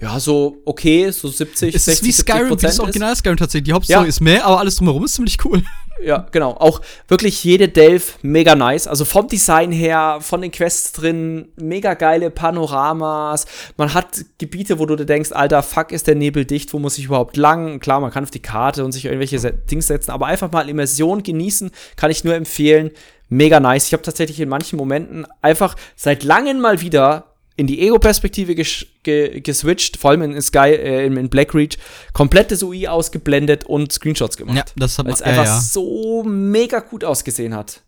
ja, 0.00 0.20
so 0.20 0.62
okay, 0.64 1.10
so 1.10 1.28
70, 1.28 1.74
es 1.74 1.86
60, 1.86 1.92
ist 1.92 2.06
wie 2.06 2.12
Skyrim, 2.12 2.50
wie 2.50 2.62
das 2.62 2.78
Original 2.78 3.16
Skyrim 3.16 3.36
tatsächlich. 3.36 3.66
Die 3.66 3.72
Hauptstory 3.72 4.02
ja. 4.02 4.08
ist 4.08 4.20
mehr, 4.20 4.46
aber 4.46 4.60
alles 4.60 4.76
drumherum 4.76 5.04
ist 5.04 5.14
ziemlich 5.14 5.44
cool. 5.44 5.62
Ja, 6.02 6.26
genau. 6.30 6.52
Auch 6.52 6.80
wirklich 7.08 7.42
jede 7.44 7.68
Delve 7.68 8.04
mega 8.22 8.54
nice. 8.54 8.86
Also 8.86 9.04
vom 9.04 9.28
Design 9.28 9.72
her, 9.72 10.18
von 10.20 10.40
den 10.40 10.50
Quests 10.50 10.92
drin, 10.92 11.48
mega 11.56 11.94
geile 11.94 12.30
Panoramas. 12.30 13.46
Man 13.76 13.94
hat 13.94 14.24
Gebiete, 14.38 14.78
wo 14.78 14.86
du 14.86 14.96
dir 14.96 15.06
denkst, 15.06 15.32
alter, 15.32 15.62
fuck, 15.62 15.92
ist 15.92 16.06
der 16.06 16.14
Nebel 16.14 16.44
dicht, 16.44 16.72
wo 16.72 16.78
muss 16.78 16.98
ich 16.98 17.06
überhaupt 17.06 17.36
lang? 17.36 17.80
Klar, 17.80 18.00
man 18.00 18.10
kann 18.10 18.24
auf 18.24 18.30
die 18.30 18.42
Karte 18.42 18.84
und 18.84 18.92
sich 18.92 19.06
irgendwelche 19.06 19.38
Dings 19.52 19.86
setzen, 19.86 20.10
aber 20.10 20.26
einfach 20.26 20.50
mal 20.52 20.68
Immersion 20.68 21.22
genießen, 21.22 21.70
kann 21.96 22.10
ich 22.10 22.24
nur 22.24 22.34
empfehlen. 22.34 22.90
Mega 23.28 23.60
nice. 23.60 23.86
Ich 23.86 23.92
habe 23.92 24.02
tatsächlich 24.02 24.40
in 24.40 24.48
manchen 24.48 24.78
Momenten 24.78 25.26
einfach 25.42 25.76
seit 25.96 26.24
langem 26.24 26.60
mal 26.60 26.80
wieder 26.80 27.34
in 27.58 27.66
die 27.66 27.80
Ego-Perspektive 27.80 28.54
ges 28.54 28.86
ge 29.02 29.40
geswitcht, 29.40 29.96
vor 29.96 30.10
allem 30.10 30.22
in 30.22 30.40
Sky, 30.40 30.70
äh, 30.74 31.06
in 31.06 31.28
Blackreach, 31.28 31.76
komplettes 32.12 32.62
UI 32.62 32.86
ausgeblendet 32.86 33.64
und 33.64 33.92
Screenshots 33.92 34.36
gemacht. 34.36 34.56
Ja, 34.56 34.64
das 34.76 34.96
hat 34.96 35.06
Weil 35.06 35.14
es 35.14 35.22
einfach 35.22 35.44
ja. 35.44 35.60
so 35.60 36.22
mega 36.22 36.78
gut 36.78 37.02
ausgesehen 37.04 37.54
hat. 37.54 37.82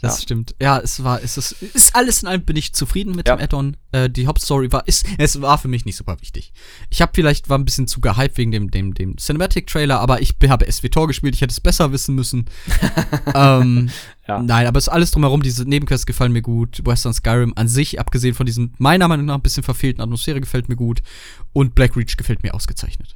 Das 0.00 0.16
ja. 0.16 0.22
stimmt. 0.22 0.56
Ja, 0.60 0.78
es 0.78 1.04
war, 1.04 1.22
es 1.22 1.36
ist, 1.36 1.52
ist 1.62 1.94
alles 1.94 2.22
in 2.22 2.28
allem 2.28 2.42
bin 2.42 2.56
ich 2.56 2.72
zufrieden 2.72 3.14
mit 3.14 3.28
ja. 3.28 3.36
dem 3.36 3.42
Add-on. 3.42 3.76
Äh, 3.92 4.10
die 4.10 4.26
Hauptstory 4.26 4.72
war, 4.72 4.86
ist, 4.88 5.06
es 5.16 5.40
war 5.40 5.58
für 5.58 5.68
mich 5.68 5.84
nicht 5.84 5.96
super 5.96 6.20
wichtig. 6.20 6.52
Ich 6.90 7.00
habe 7.00 7.12
vielleicht 7.14 7.48
war 7.48 7.56
ein 7.56 7.64
bisschen 7.64 7.86
zu 7.86 8.00
gehypt 8.00 8.36
wegen 8.36 8.50
dem, 8.50 8.72
dem, 8.72 8.94
dem 8.94 9.16
Cinematic-Trailer, 9.16 10.00
aber 10.00 10.20
ich 10.20 10.34
habe 10.48 10.70
SWTOR 10.70 11.06
gespielt, 11.06 11.36
ich 11.36 11.40
hätte 11.40 11.52
es 11.52 11.60
besser 11.60 11.92
wissen 11.92 12.16
müssen. 12.16 12.46
ähm, 13.34 13.90
ja. 14.26 14.42
Nein, 14.42 14.66
aber 14.66 14.78
es 14.78 14.88
ist 14.88 14.92
alles 14.92 15.12
drumherum, 15.12 15.40
diese 15.40 15.64
Nebenquests 15.64 16.06
gefallen 16.06 16.32
mir 16.32 16.42
gut. 16.42 16.84
Western 16.84 17.14
Skyrim 17.14 17.52
an 17.54 17.68
sich, 17.68 18.00
abgesehen 18.00 18.34
von 18.34 18.46
diesem 18.46 18.72
meiner 18.78 19.06
Meinung 19.06 19.26
nach 19.26 19.36
ein 19.36 19.42
bisschen 19.42 19.62
verfehlten 19.62 20.02
Atmosphäre, 20.02 20.40
gefällt 20.40 20.68
mir 20.68 20.76
gut. 20.76 21.00
Und 21.52 21.76
Black 21.76 21.96
Reach 21.96 22.16
gefällt 22.16 22.42
mir 22.42 22.54
ausgezeichnet. 22.54 23.14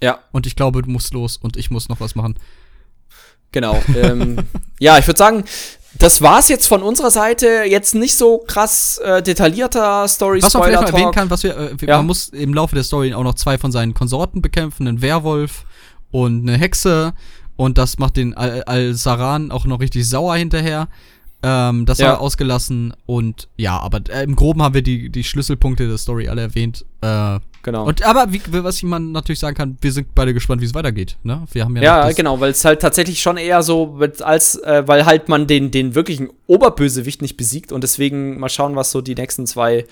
Ja. 0.00 0.20
Und 0.32 0.46
ich 0.46 0.56
glaube, 0.56 0.80
du 0.80 0.90
musst 0.90 1.12
los 1.12 1.36
und 1.36 1.58
ich 1.58 1.70
muss 1.70 1.90
noch 1.90 2.00
was 2.00 2.14
machen. 2.14 2.36
Genau. 3.52 3.80
ähm, 3.96 4.38
ja, 4.78 4.98
ich 4.98 5.06
würde 5.06 5.18
sagen, 5.18 5.44
das 5.98 6.22
war's 6.22 6.48
jetzt 6.48 6.66
von 6.66 6.82
unserer 6.82 7.10
Seite. 7.10 7.64
Jetzt 7.66 7.94
nicht 7.94 8.16
so 8.16 8.38
krass 8.38 8.98
äh, 8.98 9.22
detaillierter 9.22 10.06
Story. 10.06 10.42
Was 10.42 10.54
man 10.54 10.64
vielleicht 10.64 10.82
noch 10.82 10.92
erwähnen 10.92 11.12
kann, 11.12 11.30
was 11.30 11.42
wir, 11.42 11.56
äh, 11.56 11.86
ja. 11.86 11.96
man 11.96 12.06
muss 12.06 12.28
im 12.28 12.54
Laufe 12.54 12.74
der 12.74 12.84
Story 12.84 13.14
auch 13.14 13.24
noch 13.24 13.34
zwei 13.34 13.58
von 13.58 13.72
seinen 13.72 13.94
Konsorten 13.94 14.42
bekämpfen, 14.42 14.86
einen 14.86 15.02
Werwolf 15.02 15.64
und 16.10 16.48
eine 16.48 16.56
Hexe. 16.56 17.14
Und 17.56 17.78
das 17.78 17.98
macht 17.98 18.16
den 18.16 18.34
Al-Saran 18.34 19.50
auch 19.50 19.64
noch 19.64 19.80
richtig 19.80 20.08
sauer 20.08 20.36
hinterher. 20.36 20.88
Ähm, 21.42 21.86
das 21.86 21.98
ja. 21.98 22.08
war 22.08 22.20
ausgelassen 22.20 22.94
und 23.06 23.48
ja, 23.56 23.78
aber 23.78 24.00
äh, 24.08 24.24
im 24.24 24.34
Groben 24.34 24.60
haben 24.60 24.74
wir 24.74 24.82
die, 24.82 25.08
die 25.08 25.22
Schlüsselpunkte 25.22 25.86
der 25.86 25.98
Story 25.98 26.28
alle 26.28 26.42
erwähnt. 26.42 26.84
Äh, 27.00 27.38
Genau. 27.62 27.86
Und 27.86 28.02
aber 28.04 28.32
wie, 28.32 28.40
was 28.48 28.82
man 28.82 29.12
natürlich 29.12 29.40
sagen 29.40 29.56
kann, 29.56 29.76
wir 29.80 29.92
sind 29.92 30.14
beide 30.14 30.32
gespannt, 30.32 30.60
wie 30.60 30.66
es 30.66 30.74
weitergeht. 30.74 31.16
Ne? 31.22 31.44
Wir 31.52 31.64
haben 31.64 31.76
ja, 31.76 32.08
ja 32.08 32.12
genau, 32.12 32.40
weil 32.40 32.52
es 32.52 32.64
halt 32.64 32.80
tatsächlich 32.80 33.20
schon 33.20 33.36
eher 33.36 33.62
so, 33.62 33.98
als 34.20 34.56
äh, 34.56 34.86
weil 34.86 35.06
halt 35.06 35.28
man 35.28 35.46
den 35.46 35.70
den 35.70 35.94
wirklichen 35.94 36.30
Oberbösewicht 36.48 37.20
nicht 37.20 37.36
besiegt 37.36 37.72
und 37.72 37.84
deswegen 37.84 38.40
mal 38.40 38.48
schauen, 38.48 38.74
was 38.74 38.90
so 38.90 39.02
die 39.02 39.14
nächsten 39.14 39.46
zwei 39.46 39.84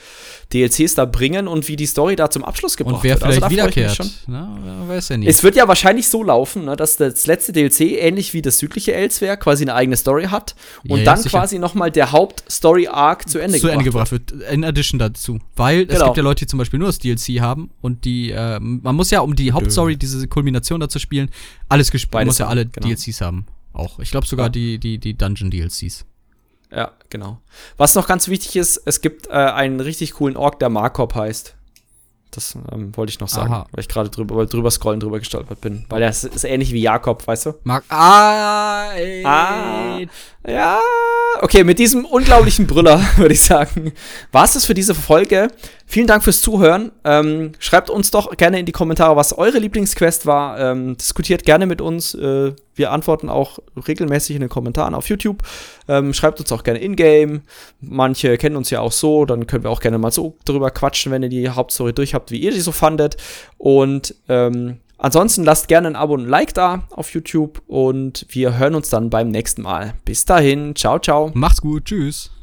DLCs 0.52 0.94
da 0.94 1.04
bringen 1.04 1.48
und 1.48 1.68
wie 1.68 1.76
die 1.76 1.84
Story 1.84 2.16
da 2.16 2.30
zum 2.30 2.44
Abschluss 2.44 2.78
gebracht 2.78 3.04
wird. 3.04 3.16
Und 3.16 3.20
wer 3.22 3.28
wird. 3.28 3.42
vielleicht 3.42 3.42
also, 3.44 3.52
wiederkehrt. 3.52 3.94
Schon. 3.94 4.10
Ne? 4.26 4.84
weiß 4.88 5.10
ja 5.10 5.18
nie. 5.18 5.26
Es 5.26 5.42
wird 5.42 5.54
ja 5.54 5.68
wahrscheinlich 5.68 6.08
so 6.08 6.22
laufen, 6.22 6.64
ne, 6.64 6.74
dass 6.74 6.96
das 6.96 7.26
letzte 7.26 7.52
DLC 7.52 7.80
ähnlich 7.80 8.32
wie 8.32 8.40
das 8.40 8.56
südliche 8.56 8.94
Elsewhere 8.94 9.36
quasi 9.36 9.64
eine 9.64 9.74
eigene 9.74 9.98
Story 9.98 10.24
hat 10.24 10.56
und 10.88 11.00
ja, 11.00 11.04
dann 11.04 11.22
ja, 11.22 11.28
quasi 11.28 11.58
noch 11.58 11.74
mal 11.74 11.90
der 11.90 12.12
Hauptstory 12.12 12.88
Arc 12.88 13.28
zu 13.28 13.38
Ende 13.38 13.58
zu 13.58 13.68
Ende 13.68 13.84
gebracht 13.84 14.10
wird. 14.10 14.32
In 14.50 14.64
Addition 14.64 14.98
dazu, 14.98 15.38
weil 15.56 15.84
genau. 15.84 15.98
es 15.98 16.04
gibt 16.06 16.16
ja 16.16 16.22
Leute, 16.22 16.46
die 16.46 16.46
zum 16.46 16.58
Beispiel 16.58 16.78
nur 16.78 16.88
das 16.88 16.98
DLC 16.98 17.40
haben 17.40 17.70
und 17.82 18.06
die, 18.06 18.30
äh, 18.30 18.58
man 18.60 18.96
muss 18.96 19.10
ja, 19.10 19.20
um 19.20 19.36
die 19.36 19.52
Hauptstory, 19.52 19.96
diese 19.98 20.26
Kulmination 20.26 20.80
da 20.80 20.88
zu 20.88 20.98
spielen, 20.98 21.30
alles 21.68 21.90
gespielt, 21.90 22.14
man 22.14 22.26
muss 22.26 22.38
ja 22.38 22.48
alle 22.48 22.64
genau. 22.64 22.88
DLCs 22.88 23.20
haben. 23.20 23.44
Auch. 23.74 23.98
Ich 23.98 24.10
glaube 24.10 24.26
sogar 24.26 24.46
ja. 24.46 24.50
die, 24.50 24.78
die, 24.78 24.96
die 24.96 25.18
Dungeon-DLCs. 25.18 26.06
Ja, 26.70 26.92
genau. 27.10 27.38
Was 27.76 27.94
noch 27.94 28.06
ganz 28.06 28.28
wichtig 28.28 28.56
ist, 28.56 28.82
es 28.84 29.00
gibt 29.00 29.28
äh, 29.28 29.32
einen 29.32 29.80
richtig 29.80 30.14
coolen 30.14 30.36
Ork, 30.36 30.58
der 30.58 30.68
Markop 30.68 31.14
heißt. 31.14 31.54
Das 32.32 32.54
ähm, 32.70 32.94
wollte 32.96 33.10
ich 33.10 33.20
noch 33.20 33.28
sagen, 33.28 33.52
Aha. 33.52 33.66
weil 33.70 33.80
ich 33.80 33.88
gerade 33.88 34.10
drüber, 34.10 34.44
drüber 34.44 34.70
scrollen 34.70 35.00
drüber 35.00 35.18
gestolpert 35.18 35.60
bin. 35.62 35.86
Weil 35.88 36.02
das 36.02 36.22
ist 36.24 36.44
ähnlich 36.44 36.72
wie 36.72 36.82
Jakob, 36.82 37.26
weißt 37.26 37.46
du? 37.46 37.54
Mark. 37.62 37.84
Ah, 37.88 38.92
ey. 38.94 39.24
ah, 39.24 39.98
ja. 40.46 40.78
Okay, 41.40 41.64
mit 41.64 41.78
diesem 41.78 42.04
unglaublichen 42.04 42.66
Brüller 42.66 43.00
würde 43.16 43.32
ich 43.32 43.40
sagen, 43.40 43.92
war 44.32 44.44
es 44.44 44.52
das 44.52 44.66
für 44.66 44.74
diese 44.74 44.94
Folge. 44.94 45.48
Vielen 45.88 46.08
Dank 46.08 46.24
fürs 46.24 46.40
Zuhören. 46.40 46.90
Ähm, 47.04 47.52
schreibt 47.60 47.90
uns 47.90 48.10
doch 48.10 48.36
gerne 48.36 48.58
in 48.58 48.66
die 48.66 48.72
Kommentare, 48.72 49.14
was 49.14 49.38
eure 49.38 49.58
Lieblingsquest 49.58 50.26
war. 50.26 50.58
Ähm, 50.58 50.96
diskutiert 50.96 51.44
gerne 51.44 51.64
mit 51.64 51.80
uns. 51.80 52.12
Äh, 52.14 52.54
wir 52.74 52.90
antworten 52.90 53.28
auch 53.28 53.60
regelmäßig 53.86 54.34
in 54.34 54.40
den 54.40 54.48
Kommentaren 54.48 54.94
auf 54.94 55.08
YouTube. 55.08 55.42
Ähm, 55.86 56.12
schreibt 56.12 56.40
uns 56.40 56.50
auch 56.50 56.64
gerne 56.64 56.80
in-game. 56.80 57.42
Manche 57.80 58.36
kennen 58.36 58.56
uns 58.56 58.70
ja 58.70 58.80
auch 58.80 58.90
so. 58.90 59.26
Dann 59.26 59.46
können 59.46 59.62
wir 59.62 59.70
auch 59.70 59.80
gerne 59.80 59.98
mal 59.98 60.10
so 60.10 60.36
drüber 60.44 60.72
quatschen, 60.72 61.12
wenn 61.12 61.22
ihr 61.22 61.28
die 61.28 61.48
Hauptstory 61.48 61.92
durch 61.92 62.14
habt, 62.14 62.32
wie 62.32 62.40
ihr 62.40 62.50
die 62.50 62.60
so 62.60 62.72
fandet. 62.72 63.16
Und 63.56 64.16
ähm, 64.28 64.78
ansonsten 64.98 65.44
lasst 65.44 65.68
gerne 65.68 65.86
ein 65.86 65.96
Abo 65.96 66.14
und 66.14 66.24
ein 66.24 66.28
Like 66.28 66.52
da 66.52 66.82
auf 66.90 67.14
YouTube. 67.14 67.62
Und 67.68 68.26
wir 68.28 68.58
hören 68.58 68.74
uns 68.74 68.90
dann 68.90 69.08
beim 69.08 69.30
nächsten 69.30 69.62
Mal. 69.62 69.94
Bis 70.04 70.24
dahin. 70.24 70.74
Ciao, 70.74 70.98
ciao. 70.98 71.30
Macht's 71.32 71.60
gut. 71.60 71.84
Tschüss. 71.84 72.35